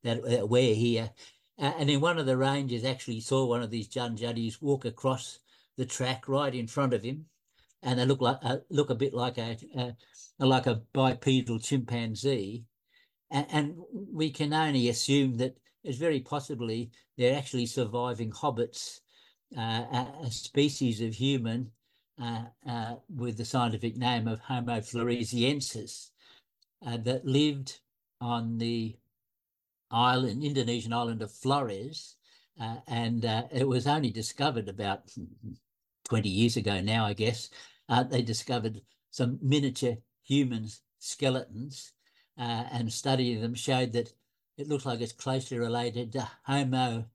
that, 0.03 0.23
that 0.25 0.49
we're 0.49 0.75
here. 0.75 1.11
Uh, 1.59 1.73
and 1.79 1.89
then 1.89 2.01
one 2.01 2.19
of 2.19 2.27
the 2.27 2.37
rangers 2.37 2.85
actually 2.85 3.21
saw 3.21 3.45
one 3.45 3.63
of 3.63 3.71
these 3.71 3.89
Janjadis 3.89 4.63
walk 4.63 4.85
across 4.87 5.41
the 5.81 5.87
track 5.87 6.29
right 6.29 6.55
in 6.55 6.67
front 6.67 6.93
of 6.93 7.03
him, 7.03 7.25
and 7.83 7.99
they 7.99 8.05
look 8.05 8.21
like 8.21 8.37
uh, 8.43 8.59
look 8.69 8.91
a 8.91 8.95
bit 8.95 9.15
like 9.15 9.39
a, 9.39 9.57
like 10.39 10.67
a 10.67 10.83
bipedal 10.93 11.59
chimpanzee, 11.59 12.67
and, 13.31 13.47
and, 13.51 13.75
we 14.13 14.29
can 14.31 14.53
only 14.53 14.91
assume 14.91 15.39
that 15.39 15.57
it's 15.83 15.97
very 15.97 16.21
possibly 16.21 16.91
they're 17.17 17.39
actually 17.39 17.65
surviving 17.65 18.31
hobbits, 18.31 19.01
uh, 19.57 20.05
a, 20.23 20.31
species 20.31 21.01
of 21.01 21.15
human 21.15 21.71
uh, 22.21 22.43
uh, 22.69 22.97
with 23.09 23.39
the 23.39 23.45
scientific 23.47 23.97
name 23.97 24.29
of 24.29 24.39
Homo 24.41 24.81
floresiensis 24.81 26.11
uh, 26.87 26.99
that 26.99 27.25
lived 27.25 27.81
on 28.21 28.59
the 28.59 28.97
island, 29.91 30.45
Indonesian 30.45 30.93
island 30.93 31.23
of 31.23 31.33
Flores, 31.33 32.17
uh, 32.61 32.77
and 32.87 33.25
uh, 33.25 33.45
it 33.51 33.67
was 33.67 33.87
only 33.87 34.11
discovered 34.11 34.69
about 34.69 35.11
20 36.11 36.29
years 36.29 36.57
ago 36.57 36.81
now, 36.81 37.07
I 37.07 37.15
guess. 37.15 37.51
Uh, 37.89 38.03
they 38.03 38.21
discovered 38.21 38.83
some 39.11 39.39
miniature 39.41 39.97
human 40.23 40.69
skeletons 40.99 41.93
uh, 42.37 42.65
and 42.73 42.93
studying 42.93 43.41
them 43.41 43.55
showed 43.55 43.93
that 43.93 44.13
it 44.59 44.69
looks 44.69 44.85
like 44.85 45.01
it's 45.01 45.13
closely 45.13 45.59
related 45.59 46.13
to 46.13 46.29
Homo 46.45 47.07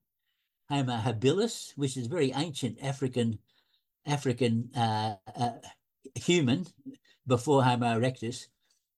Homo 0.70 0.98
habilis, 0.98 1.74
which 1.76 1.96
is 1.96 2.08
very 2.08 2.32
ancient 2.34 2.80
African 2.82 3.38
African 4.06 4.70
uh, 4.76 5.16
uh, 5.36 5.52
human 6.16 6.66
before 7.28 7.64
Homo 7.64 8.00
erectus, 8.00 8.48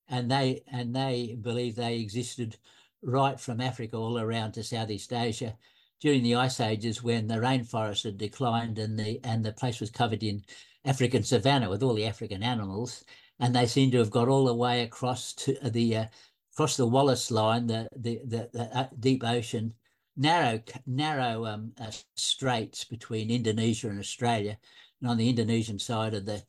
and 0.08 0.30
they 0.30 0.62
and 0.70 0.94
they 0.94 1.36
believe 1.40 1.74
they 1.76 1.98
existed 1.98 2.56
right 3.02 3.38
from 3.38 3.60
Africa 3.60 3.96
all 3.96 4.18
around 4.18 4.52
to 4.52 4.62
Southeast 4.62 5.12
Asia 5.12 5.56
during 6.00 6.22
the 6.22 6.34
ice 6.36 6.60
ages 6.60 7.02
when 7.02 7.26
the 7.26 7.36
rainforest 7.36 8.04
had 8.04 8.18
declined 8.18 8.78
and 8.78 8.98
the 8.98 9.20
and 9.24 9.44
the 9.44 9.52
place 9.52 9.80
was 9.80 9.90
covered 9.90 10.22
in 10.22 10.42
African 10.84 11.22
savanna 11.22 11.68
with 11.68 11.82
all 11.82 11.94
the 11.94 12.06
African 12.06 12.42
animals, 12.42 13.04
and 13.40 13.54
they 13.54 13.66
seem 13.66 13.90
to 13.90 13.98
have 13.98 14.10
got 14.10 14.28
all 14.28 14.44
the 14.44 14.54
way 14.54 14.82
across 14.82 15.32
to 15.34 15.56
the 15.70 15.96
uh, 15.96 16.06
across 16.54 16.76
the 16.76 16.86
Wallace 16.86 17.30
Line, 17.30 17.66
the 17.66 17.88
the 17.96 18.20
the, 18.24 18.50
the 18.52 18.76
uh, 18.76 18.88
deep 19.00 19.24
ocean, 19.24 19.74
narrow 20.16 20.62
narrow 20.86 21.46
um, 21.46 21.72
uh, 21.80 21.90
straits 22.14 22.84
between 22.84 23.30
Indonesia 23.30 23.88
and 23.88 23.98
Australia, 23.98 24.58
and 25.00 25.10
on 25.10 25.16
the 25.16 25.28
Indonesian 25.28 25.78
side 25.78 26.14
of 26.14 26.26
the 26.26 26.42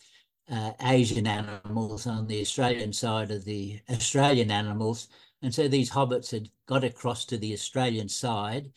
uh, 0.52 0.72
Asian 0.84 1.28
animals, 1.28 2.08
on 2.08 2.28
the 2.28 2.42
Australian 2.42 2.94
side 2.94 3.32
of 3.32 3.46
the 3.46 3.80
Australian 3.90 4.52
animals, 4.52 5.10
and 5.42 5.54
so 5.54 5.68
these 5.68 5.92
hobbits 5.92 6.32
had 6.32 6.50
got 6.68 6.84
across 6.84 7.26
to 7.26 7.38
the 7.38 7.54
Australian 7.54 8.10
side 8.10 8.72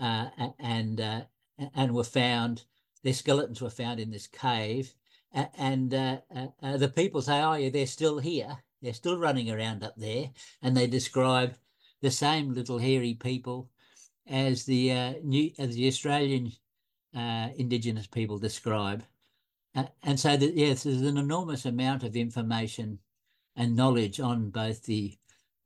uh, 0.00 0.28
and 0.58 1.00
uh, 1.00 1.22
and 1.74 1.94
were 1.94 2.04
found. 2.04 2.64
Their 3.02 3.14
skeletons 3.14 3.60
were 3.60 3.70
found 3.70 3.98
in 3.98 4.10
this 4.10 4.26
cave, 4.26 4.94
and 5.32 5.92
uh, 5.92 6.18
uh, 6.62 6.76
the 6.76 6.88
people 6.88 7.22
say, 7.22 7.40
"Oh, 7.42 7.54
yeah, 7.54 7.70
they're 7.70 7.86
still 7.86 8.18
here. 8.18 8.56
They're 8.80 8.94
still 8.94 9.18
running 9.18 9.50
around 9.50 9.82
up 9.82 9.94
there." 9.96 10.30
And 10.62 10.76
they 10.76 10.86
describe 10.86 11.56
the 12.00 12.10
same 12.10 12.54
little 12.54 12.78
hairy 12.78 13.14
people 13.14 13.70
as 14.26 14.64
the 14.64 14.92
uh, 14.92 15.14
new 15.22 15.50
as 15.58 15.74
the 15.74 15.88
Australian 15.88 16.52
Indigenous 17.14 18.06
people 18.06 18.38
describe. 18.38 19.04
and 19.74 20.18
so, 20.18 20.36
that, 20.36 20.54
yes, 20.54 20.84
there's 20.84 21.02
an 21.02 21.16
enormous 21.16 21.64
amount 21.64 22.04
of 22.04 22.16
information 22.16 22.98
and 23.56 23.76
knowledge 23.76 24.20
on 24.20 24.50
both 24.50 24.84
the 24.84 25.16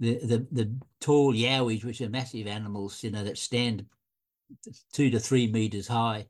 the 0.01 0.19
the, 0.19 0.47
the 0.53 0.73
tall 1.01 1.33
yowies, 1.33 1.85
which 1.85 2.01
are 2.01 2.09
massive 2.09 2.47
animals, 2.47 3.03
you 3.03 3.11
know, 3.11 3.25
that 3.25 3.39
stand 3.39 3.87
two 4.93 5.11
to 5.11 5.19
three 5.19 5.47
meters 5.47 5.89
high, 5.89 6.27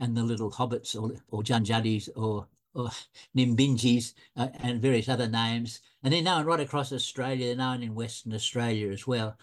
and 0.00 0.16
the 0.16 0.22
little 0.22 0.50
hobbits 0.50 0.94
or, 1.00 1.12
or 1.28 1.42
janjadis 1.42 2.08
or 2.16 2.46
or 2.74 2.90
Nimbinjis 3.36 4.14
uh, 4.36 4.48
and 4.60 4.80
various 4.80 5.08
other 5.08 5.28
names. 5.28 5.80
And 6.02 6.12
they're 6.12 6.22
known 6.22 6.46
right 6.46 6.60
across 6.60 6.92
Australia, 6.92 7.46
they're 7.46 7.56
known 7.56 7.82
in 7.82 7.94
Western 7.94 8.34
Australia 8.34 8.90
as 8.90 9.06
well. 9.06 9.36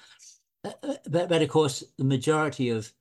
Uh, 0.64 0.72
uh 0.84 0.96
but, 1.10 1.30
but 1.30 1.42
of 1.42 1.50
course, 1.50 1.84
the 1.98 2.04
majority 2.04 2.70
of 2.70 2.92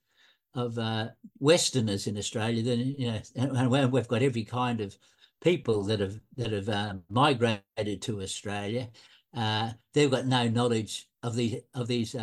of 0.55 0.78
uh, 0.78 1.09
Westerners 1.41 2.07
in 2.07 2.16
Australia, 2.16 2.62
then 2.62 2.95
you 2.97 3.11
know, 3.11 3.20
and 3.35 3.93
we've 3.93 4.09
got 4.09 4.23
every 4.23 4.45
kind 4.45 4.81
of 4.81 4.97
people 5.43 5.82
that 5.85 6.01
have 6.01 6.20
that 6.36 6.53
have 6.53 6.69
uh, 6.69 6.95
migrated 7.09 8.03
to 8.03 8.23
Australia. 8.23 8.89
Uh, 9.36 9.73
they've 9.93 10.11
got 10.11 10.27
no 10.27 10.49
knowledge 10.49 11.09
of 11.23 11.35
these 11.35 11.61
of 11.74 11.89
these 11.89 12.15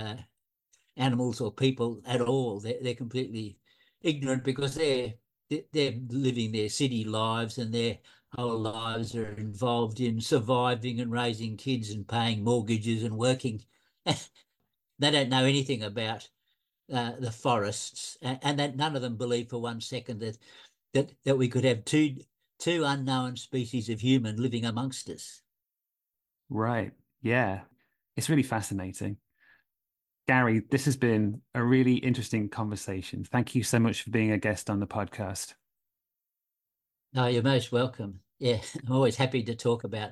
animals 1.01 1.41
or 1.41 1.51
people 1.51 2.01
at 2.05 2.21
all. 2.21 2.59
They're, 2.59 2.79
they're 2.81 2.95
completely 2.95 3.57
ignorant 4.01 4.43
because 4.43 4.75
they're 4.75 5.13
they're 5.73 5.95
living 6.07 6.53
their 6.53 6.69
city 6.69 7.03
lives 7.03 7.57
and 7.57 7.73
their 7.73 7.97
whole 8.35 8.59
lives 8.59 9.13
are 9.15 9.33
involved 9.33 9.99
in 9.99 10.21
surviving 10.21 11.01
and 11.01 11.11
raising 11.11 11.57
kids 11.57 11.89
and 11.91 12.07
paying 12.07 12.43
mortgages 12.43 13.03
and 13.03 13.17
working. 13.17 13.61
they 14.05 15.11
don't 15.11 15.29
know 15.29 15.43
anything 15.43 15.83
about 15.83 16.29
uh, 16.93 17.11
the 17.19 17.31
forests, 17.31 18.17
and, 18.21 18.39
and 18.41 18.59
that 18.59 18.77
none 18.77 18.95
of 18.95 19.01
them 19.01 19.17
believe 19.17 19.49
for 19.49 19.61
one 19.61 19.81
second 19.81 20.19
that 20.21 20.37
that 20.93 21.11
that 21.25 21.37
we 21.37 21.49
could 21.49 21.65
have 21.65 21.83
two 21.85 22.15
two 22.59 22.83
unknown 22.85 23.35
species 23.35 23.89
of 23.89 23.99
human 23.99 24.41
living 24.41 24.65
amongst 24.65 25.09
us. 25.09 25.41
Right. 26.49 26.91
Yeah. 27.21 27.61
It's 28.15 28.29
really 28.29 28.43
fascinating. 28.43 29.17
Gary, 30.27 30.61
this 30.69 30.85
has 30.85 30.95
been 30.95 31.41
a 31.55 31.63
really 31.63 31.95
interesting 31.95 32.47
conversation. 32.47 33.23
Thank 33.23 33.55
you 33.55 33.63
so 33.63 33.79
much 33.79 34.03
for 34.03 34.11
being 34.11 34.31
a 34.31 34.37
guest 34.37 34.69
on 34.69 34.79
the 34.79 34.87
podcast. 34.87 35.55
No, 37.13 37.27
you're 37.27 37.43
most 37.43 37.71
welcome. 37.71 38.21
Yeah, 38.39 38.59
I'm 38.87 38.93
always 38.93 39.15
happy 39.15 39.43
to 39.43 39.55
talk 39.55 39.83
about 39.83 40.11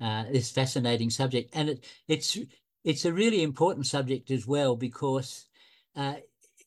uh, 0.00 0.24
this 0.30 0.50
fascinating 0.50 1.10
subject, 1.10 1.50
and 1.54 1.70
it, 1.70 1.84
it's 2.06 2.38
it's 2.84 3.04
a 3.04 3.12
really 3.12 3.42
important 3.42 3.86
subject 3.86 4.30
as 4.30 4.46
well 4.46 4.76
because 4.76 5.46
uh, 5.96 6.14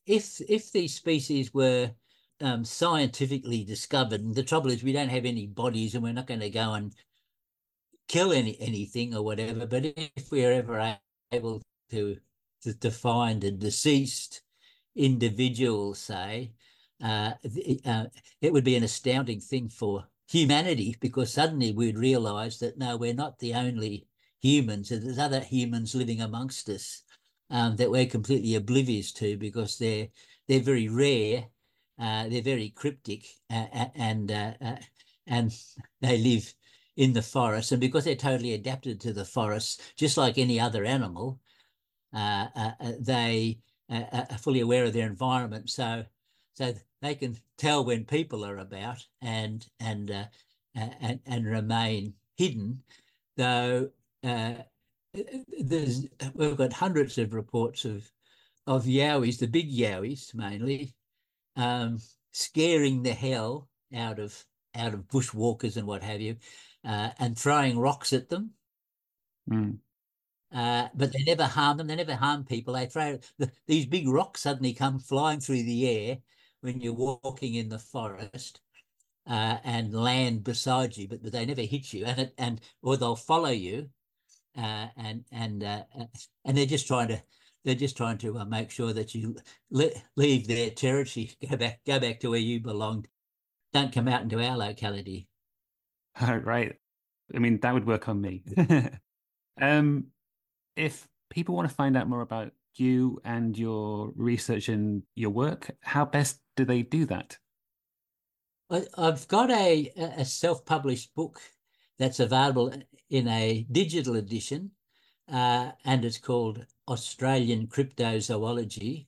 if 0.06 0.42
if 0.50 0.72
these 0.72 0.94
species 0.94 1.54
were 1.54 1.92
um, 2.42 2.66
scientifically 2.66 3.64
discovered, 3.64 4.22
and 4.22 4.36
the 4.36 4.44
trouble 4.44 4.72
is 4.72 4.84
we 4.84 4.94
don't 4.94 5.10
have 5.10 5.26
any 5.26 5.48
bodies, 5.48 5.96
and 5.96 6.04
we're 6.04 6.14
not 6.14 6.28
going 6.28 6.42
to 6.42 6.50
go 6.50 6.74
and 6.74 6.94
kill 8.08 8.34
any 8.34 8.58
anything 8.60 9.16
or 9.16 9.24
whatever. 9.24 9.66
But 9.66 9.86
if 9.86 10.32
we're 10.32 10.52
ever 10.52 10.98
able 11.32 11.62
to 11.92 12.18
to, 12.64 12.74
to 12.80 12.92
find 12.92 13.44
a 13.44 13.52
deceased 13.52 14.42
individual, 14.96 15.94
say, 15.94 16.52
uh, 17.04 17.32
uh, 17.86 18.06
it 18.42 18.54
would 18.54 18.64
be 18.64 18.76
an 18.76 18.84
astounding 18.84 19.40
thing 19.40 19.70
for 19.70 20.06
humanity 20.28 20.96
because 21.00 21.34
suddenly 21.34 21.72
we'd 21.72 21.98
realize 21.98 22.60
that 22.60 22.78
no, 22.78 22.98
we're 22.98 23.14
not 23.14 23.40
the 23.40 23.54
only 23.54 24.08
humans. 24.40 24.90
There's 24.90 25.20
other 25.20 25.40
humans 25.40 25.96
living 25.96 26.22
amongst 26.22 26.70
us 26.70 27.04
um, 27.50 27.76
that 27.78 27.92
we're 27.92 28.06
completely 28.06 28.56
oblivious 28.56 29.12
to 29.14 29.38
because 29.38 29.78
they're 29.78 30.08
they're 30.48 30.60
very 30.60 30.90
rare, 30.90 31.46
uh, 32.00 32.28
they're 32.28 32.42
very 32.42 32.70
cryptic, 32.70 33.26
and 33.50 34.32
uh, 34.32 34.54
uh, 34.62 34.76
and 35.28 35.54
they 36.02 36.18
live 36.18 36.54
in 36.98 37.14
the 37.14 37.22
forest, 37.22 37.72
and 37.72 37.82
because 37.82 38.04
they're 38.06 38.16
totally 38.16 38.54
adapted 38.54 39.00
to 39.02 39.14
the 39.14 39.26
forest, 39.26 39.82
just 39.96 40.18
like 40.18 40.38
any 40.38 40.60
other 40.60 40.86
animal, 40.86 41.40
Uh, 42.14 42.48
uh, 42.56 42.72
uh, 42.80 42.92
they 43.00 43.58
are 43.90 44.38
fully 44.38 44.62
aware 44.62 44.86
of 44.86 44.94
their 44.94 45.08
environment. 45.08 45.70
So 45.70 46.06
so 46.54 46.74
they 47.02 47.16
can 47.16 47.38
tell 47.58 47.84
when 47.84 48.06
people 48.06 48.46
are 48.46 48.58
about 48.58 49.06
and 49.22 49.66
and 49.80 50.28
and 50.76 51.20
and 51.26 51.46
remain 51.46 52.14
hidden, 52.38 52.84
though 53.38 53.90
there's 55.60 56.06
we've 56.34 56.58
got 56.58 56.74
hundreds 56.74 57.18
of 57.18 57.34
reports 57.34 57.86
of 57.86 58.10
of 58.68 58.86
yowies, 58.86 59.40
the 59.40 59.48
big 59.48 59.72
yowies 59.72 60.34
mainly, 60.34 60.94
um, 61.56 62.00
scaring 62.32 63.04
the 63.04 63.14
hell 63.14 63.68
out 63.96 64.20
of 64.20 64.46
out 64.76 64.94
of 64.94 65.08
bushwalkers 65.08 65.78
and 65.78 65.86
what 65.86 66.04
have 66.04 66.22
you, 66.22 66.38
uh, 66.86 67.10
and 67.20 67.38
throwing 67.38 67.78
rocks 67.78 68.14
at 68.14 68.30
them. 68.30 68.52
Mm. 69.50 69.78
Uh, 70.54 70.90
but 70.94 71.14
they 71.14 71.24
never 71.24 71.46
harm 71.46 71.78
them. 71.78 71.88
They 71.88 71.96
never 71.96 72.16
harm 72.16 72.44
people. 72.44 72.74
They 72.74 72.86
throw 72.86 73.20
the, 73.38 73.52
these 73.68 73.86
big 73.86 74.08
rocks 74.08 74.42
suddenly 74.42 74.74
come 74.74 75.00
flying 75.00 75.40
through 75.40 75.64
the 75.64 75.88
air 75.88 76.18
when 76.60 76.82
you're 76.82 76.94
walking 76.94 77.56
in 77.56 77.70
the 77.70 77.80
forest 77.80 78.60
uh, 79.28 79.58
and 79.64 79.94
land 79.94 80.44
beside 80.44 80.98
you, 80.98 81.08
but, 81.08 81.24
but 81.24 81.32
they 81.32 81.46
never 81.46 81.62
hit 81.62 81.94
you. 81.94 82.06
And 82.06 82.20
it, 82.20 82.34
and 82.38 82.62
or 82.82 82.98
they'll 82.98 83.16
follow 83.16 83.50
you 83.50 83.90
uh, 84.58 84.88
and 84.98 85.24
and 85.32 85.64
uh, 85.64 85.84
and 86.46 86.58
they're 86.58 86.66
just 86.66 86.88
trying 86.88 87.08
to 87.10 87.22
they're 87.64 87.76
just 87.76 87.98
trying 87.98 88.18
to 88.20 88.40
uh, 88.40 88.46
make 88.46 88.72
sure 88.72 88.94
that 88.94 89.14
you 89.14 89.36
le- 89.70 89.92
leave 90.16 90.48
their 90.48 90.70
territory, 90.70 91.32
go 91.50 91.58
back 91.58 91.80
go 91.86 92.00
back 92.00 92.20
to 92.20 92.30
where 92.30 92.40
you 92.40 92.60
belonged. 92.60 93.08
Don't 93.74 93.94
come 93.94 94.08
out 94.08 94.22
into 94.22 94.44
our 94.44 94.58
locality. 94.58 95.28
right. 96.22 96.74
I 97.34 97.40
mean, 97.40 97.60
that 97.62 97.74
would 97.74 97.88
work 97.88 98.10
on 98.10 98.20
me. 98.20 98.44
um, 99.62 100.08
if 100.82 101.08
people 101.30 101.56
want 101.56 101.70
to 101.70 101.76
find 101.76 101.96
out 101.96 102.10
more 102.10 102.22
about 102.22 102.52
you 102.76 103.22
and 103.24 103.58
your 103.58 104.12
research 104.16 104.68
and 104.68 105.04
your 105.16 105.30
work, 105.30 105.70
how 105.82 106.06
best 106.06 106.40
do 106.56 106.66
they 106.66 106.82
do 106.82 107.06
that? 107.06 107.38
I, 108.70 108.86
have 108.98 109.28
got 109.28 109.52
a, 109.52 109.92
a 110.18 110.26
self-published 110.26 111.14
book 111.14 111.42
that's 112.00 112.20
available 112.20 112.74
in 113.10 113.28
a 113.28 113.68
digital 113.72 114.16
edition, 114.16 114.72
uh, 115.32 115.72
and 115.86 116.04
it's 116.04 116.18
called 116.18 116.66
Australian 116.88 117.68
Cryptozoology, 117.68 119.08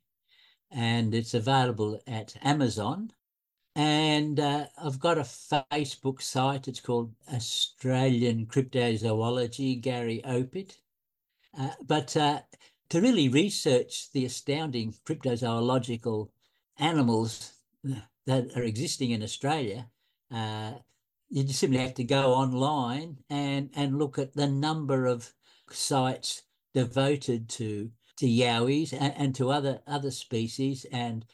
and 0.70 1.16
it's 1.16 1.34
available 1.34 2.00
at 2.06 2.36
Amazon. 2.44 3.12
And 3.76 4.40
uh, 4.40 4.68
I've 4.78 5.00
got 5.00 5.18
a 5.18 5.22
Facebook 5.22 6.22
site. 6.22 6.68
It's 6.68 6.82
called 6.82 7.16
Australian 7.34 8.46
Cryptozoology, 8.46 9.82
Gary 9.82 10.22
Opit. 10.24 10.78
Uh, 11.58 11.70
but 11.86 12.16
uh, 12.18 12.42
to 12.90 13.02
really 13.02 13.30
research 13.30 14.12
the 14.12 14.26
astounding 14.26 14.94
cryptozoological 15.06 16.30
animals 16.78 17.54
that 18.26 18.56
are 18.56 18.64
existing 18.64 19.12
in 19.12 19.24
Australia, 19.24 19.88
uh, 20.34 20.74
you 21.30 21.44
just 21.44 21.60
simply 21.60 21.80
have 21.80 21.94
to 21.96 22.04
go 22.04 22.34
online 22.34 23.18
and 23.30 23.70
and 23.76 23.98
look 23.98 24.18
at 24.18 24.34
the 24.34 24.48
number 24.48 25.06
of 25.06 25.34
sites 25.70 26.44
devoted 26.74 27.50
to 27.50 27.92
to 28.18 28.26
yowies 28.28 28.94
and, 28.94 29.14
and 29.18 29.36
to 29.36 29.50
other 29.50 29.82
other 29.88 30.12
species. 30.12 30.86
And 30.92 31.26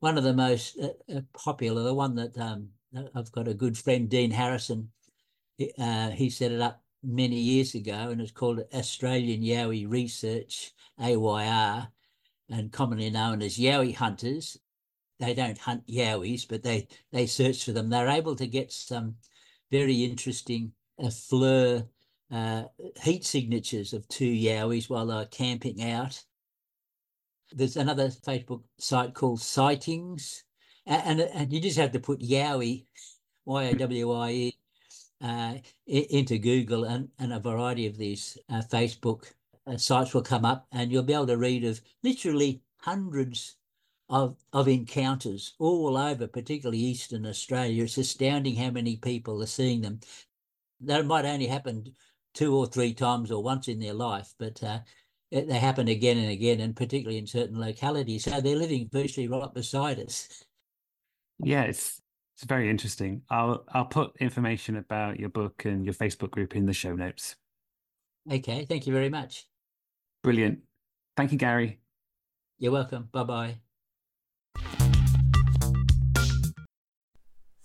one 0.00 0.18
of 0.18 0.24
the 0.24 0.34
most 0.34 0.78
uh, 0.78 1.14
uh, 1.14 1.20
popular 1.32 1.82
the 1.82 1.94
one 1.94 2.14
that 2.14 2.38
um, 2.38 2.68
I've 3.14 3.32
got 3.32 3.48
a 3.48 3.54
good 3.54 3.76
friend 3.76 4.08
Dean 4.08 4.30
Harrison 4.30 4.90
uh, 5.78 6.10
he 6.10 6.30
set 6.30 6.52
it 6.52 6.60
up 6.60 6.82
many 7.02 7.38
years 7.38 7.74
ago 7.74 8.10
and 8.10 8.20
it's 8.20 8.30
called 8.30 8.62
Australian 8.74 9.42
Yowie 9.42 9.90
Research 9.90 10.72
AYR 11.00 11.88
and 12.50 12.72
commonly 12.72 13.10
known 13.10 13.42
as 13.42 13.58
Yowie 13.58 13.94
Hunters 13.94 14.58
they 15.22 15.34
don't 15.34 15.58
hunt 15.58 15.86
yowies, 15.86 16.46
but 16.48 16.64
they 16.64 16.88
they 17.12 17.26
search 17.26 17.64
for 17.64 17.72
them. 17.72 17.88
They're 17.88 18.08
able 18.08 18.34
to 18.36 18.46
get 18.46 18.72
some 18.72 19.16
very 19.70 20.04
interesting 20.04 20.72
uh, 20.98 21.06
FLIR 21.06 21.86
uh, 22.30 22.64
heat 23.00 23.24
signatures 23.24 23.92
of 23.92 24.08
two 24.08 24.30
yowies 24.32 24.90
while 24.90 25.06
they're 25.06 25.26
camping 25.26 25.82
out. 25.82 26.24
There's 27.52 27.76
another 27.76 28.08
Facebook 28.08 28.62
site 28.78 29.14
called 29.14 29.40
Sightings, 29.40 30.42
and, 30.86 31.20
and, 31.20 31.30
and 31.34 31.52
you 31.52 31.60
just 31.60 31.78
have 31.78 31.92
to 31.92 32.00
put 32.00 32.20
yowie, 32.20 32.86
Y 33.44 33.68
O 33.68 33.74
W 33.74 34.12
I 34.12 34.30
E, 34.30 34.58
uh, 35.22 35.54
into 35.86 36.38
Google, 36.38 36.84
and, 36.84 37.08
and 37.18 37.32
a 37.32 37.38
variety 37.40 37.86
of 37.86 37.96
these 37.96 38.36
uh, 38.50 38.62
Facebook 38.70 39.32
uh, 39.66 39.76
sites 39.76 40.12
will 40.12 40.22
come 40.22 40.44
up, 40.44 40.66
and 40.72 40.90
you'll 40.90 41.02
be 41.02 41.14
able 41.14 41.26
to 41.28 41.38
read 41.38 41.64
of 41.64 41.80
literally 42.02 42.62
hundreds 42.80 43.56
of, 44.08 44.36
of 44.52 44.68
encounters 44.68 45.54
all 45.58 45.96
over, 45.96 46.26
particularly 46.26 46.78
Eastern 46.78 47.24
Australia. 47.24 47.84
It's 47.84 47.96
astounding 47.96 48.56
how 48.56 48.70
many 48.70 48.96
people 48.96 49.42
are 49.42 49.46
seeing 49.46 49.80
them. 49.80 50.00
That 50.80 51.06
might 51.06 51.24
only 51.24 51.46
happen 51.46 51.94
two 52.34 52.56
or 52.56 52.66
three 52.66 52.92
times 52.92 53.30
or 53.30 53.42
once 53.42 53.68
in 53.68 53.78
their 53.78 53.94
life, 53.94 54.34
but 54.38 54.62
uh, 54.62 54.80
it, 55.30 55.48
they 55.48 55.58
happen 55.58 55.88
again 55.88 56.18
and 56.18 56.30
again, 56.30 56.60
and 56.60 56.74
particularly 56.76 57.18
in 57.18 57.26
certain 57.26 57.58
localities. 57.58 58.24
So 58.24 58.40
they're 58.40 58.56
living 58.56 58.90
virtually 58.92 59.28
right 59.28 59.54
beside 59.54 60.00
us. 60.00 60.44
It's 61.64 62.01
it's 62.42 62.48
very 62.48 62.68
interesting. 62.68 63.22
I'll 63.30 63.64
I'll 63.68 63.84
put 63.84 64.16
information 64.18 64.76
about 64.76 65.20
your 65.20 65.28
book 65.28 65.64
and 65.64 65.84
your 65.84 65.94
Facebook 65.94 66.32
group 66.32 66.56
in 66.56 66.66
the 66.66 66.72
show 66.72 66.96
notes. 66.96 67.36
Okay, 68.30 68.64
thank 68.64 68.84
you 68.84 68.92
very 68.92 69.08
much. 69.08 69.46
Brilliant. 70.24 70.58
Thank 71.16 71.30
you, 71.30 71.38
Gary. 71.38 71.78
You're 72.58 72.72
welcome. 72.72 73.10
Bye 73.12 73.22
bye. 73.22 73.54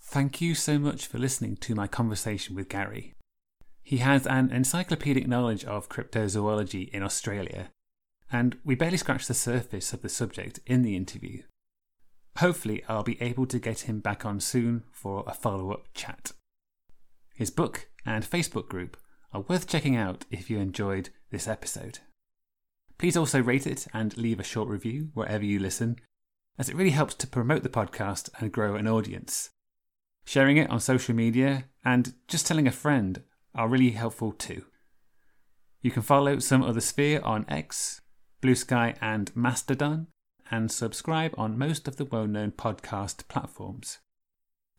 Thank 0.00 0.40
you 0.40 0.54
so 0.54 0.78
much 0.78 1.08
for 1.08 1.18
listening 1.18 1.56
to 1.56 1.74
my 1.74 1.88
conversation 1.88 2.54
with 2.54 2.68
Gary. 2.68 3.14
He 3.82 3.96
has 3.96 4.28
an 4.28 4.52
encyclopedic 4.52 5.26
knowledge 5.26 5.64
of 5.64 5.88
cryptozoology 5.88 6.88
in 6.90 7.02
Australia, 7.02 7.72
and 8.30 8.56
we 8.64 8.76
barely 8.76 8.96
scratched 8.96 9.26
the 9.26 9.34
surface 9.34 9.92
of 9.92 10.02
the 10.02 10.08
subject 10.08 10.60
in 10.66 10.82
the 10.82 10.94
interview. 10.94 11.42
Hopefully, 12.38 12.84
I'll 12.88 13.02
be 13.02 13.20
able 13.20 13.46
to 13.46 13.58
get 13.58 13.80
him 13.80 13.98
back 13.98 14.24
on 14.24 14.38
soon 14.38 14.84
for 14.92 15.24
a 15.26 15.34
follow 15.34 15.72
up 15.72 15.88
chat. 15.92 16.30
His 17.34 17.50
book 17.50 17.88
and 18.06 18.24
Facebook 18.24 18.68
group 18.68 18.96
are 19.32 19.40
worth 19.40 19.66
checking 19.66 19.96
out 19.96 20.24
if 20.30 20.48
you 20.48 20.58
enjoyed 20.58 21.10
this 21.32 21.48
episode. 21.48 21.98
Please 22.96 23.16
also 23.16 23.42
rate 23.42 23.66
it 23.66 23.88
and 23.92 24.16
leave 24.16 24.38
a 24.38 24.44
short 24.44 24.68
review 24.68 25.08
wherever 25.14 25.44
you 25.44 25.58
listen, 25.58 25.96
as 26.56 26.68
it 26.68 26.76
really 26.76 26.90
helps 26.90 27.14
to 27.16 27.26
promote 27.26 27.64
the 27.64 27.68
podcast 27.68 28.30
and 28.38 28.52
grow 28.52 28.76
an 28.76 28.86
audience. 28.86 29.50
Sharing 30.24 30.58
it 30.58 30.70
on 30.70 30.78
social 30.78 31.16
media 31.16 31.64
and 31.84 32.14
just 32.28 32.46
telling 32.46 32.68
a 32.68 32.72
friend 32.72 33.22
are 33.52 33.68
really 33.68 33.90
helpful 33.90 34.30
too. 34.30 34.64
You 35.82 35.90
can 35.90 36.02
follow 36.02 36.38
Some 36.38 36.62
Other 36.62 36.80
Sphere 36.80 37.20
on 37.22 37.46
X, 37.48 38.00
Bluesky, 38.40 38.96
and 39.00 39.34
Mastodon, 39.34 40.06
and 40.50 40.70
subscribe 40.70 41.34
on 41.36 41.58
most 41.58 41.88
of 41.88 41.96
the 41.96 42.04
well 42.04 42.26
known 42.26 42.52
podcast 42.52 43.28
platforms. 43.28 43.98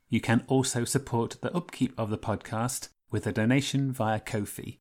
You 0.09 0.21
can 0.21 0.43
also 0.47 0.85
support 0.85 1.37
the 1.41 1.55
upkeep 1.55 1.93
of 1.97 2.09
the 2.09 2.17
podcast 2.17 2.89
with 3.11 3.27
a 3.27 3.31
donation 3.31 3.91
via 3.91 4.19
Ko-fi. 4.19 4.79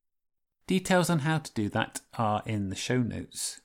Details 0.67 1.09
on 1.09 1.19
how 1.19 1.39
to 1.39 1.53
do 1.53 1.69
that 1.69 2.01
are 2.17 2.43
in 2.45 2.69
the 2.69 2.75
show 2.75 2.97
notes. 2.97 3.61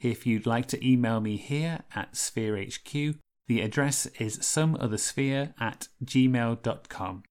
If 0.00 0.26
you'd 0.26 0.46
like 0.46 0.66
to 0.68 0.86
email 0.86 1.20
me 1.20 1.36
here 1.36 1.80
at 1.94 2.12
SphereHQ, 2.12 3.16
the 3.46 3.60
address 3.60 4.06
is 4.18 4.38
someothersphere 4.38 5.54
at 5.60 5.88
gmail.com. 6.04 7.22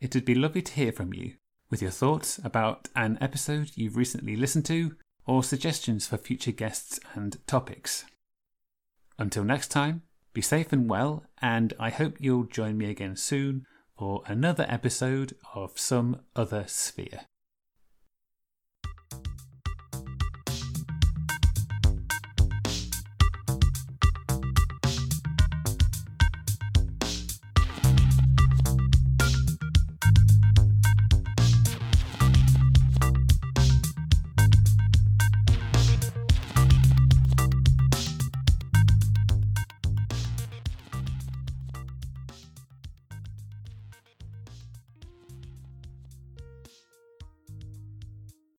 It 0.00 0.14
would 0.14 0.24
be 0.24 0.34
lovely 0.34 0.62
to 0.62 0.72
hear 0.72 0.92
from 0.92 1.12
you 1.12 1.34
with 1.70 1.82
your 1.82 1.90
thoughts 1.90 2.38
about 2.42 2.88
an 2.96 3.18
episode 3.20 3.72
you've 3.74 3.96
recently 3.96 4.36
listened 4.36 4.64
to 4.66 4.96
or 5.26 5.42
suggestions 5.42 6.06
for 6.06 6.16
future 6.16 6.52
guests 6.52 6.98
and 7.14 7.36
topics. 7.46 8.04
Until 9.18 9.44
next 9.44 9.68
time, 9.68 10.02
be 10.32 10.40
safe 10.40 10.72
and 10.72 10.88
well, 10.88 11.24
and 11.42 11.74
I 11.80 11.90
hope 11.90 12.18
you'll 12.20 12.44
join 12.44 12.78
me 12.78 12.90
again 12.90 13.16
soon 13.16 13.66
for 13.98 14.22
another 14.26 14.64
episode 14.68 15.34
of 15.54 15.78
Some 15.78 16.20
Other 16.36 16.64
Sphere. 16.68 17.22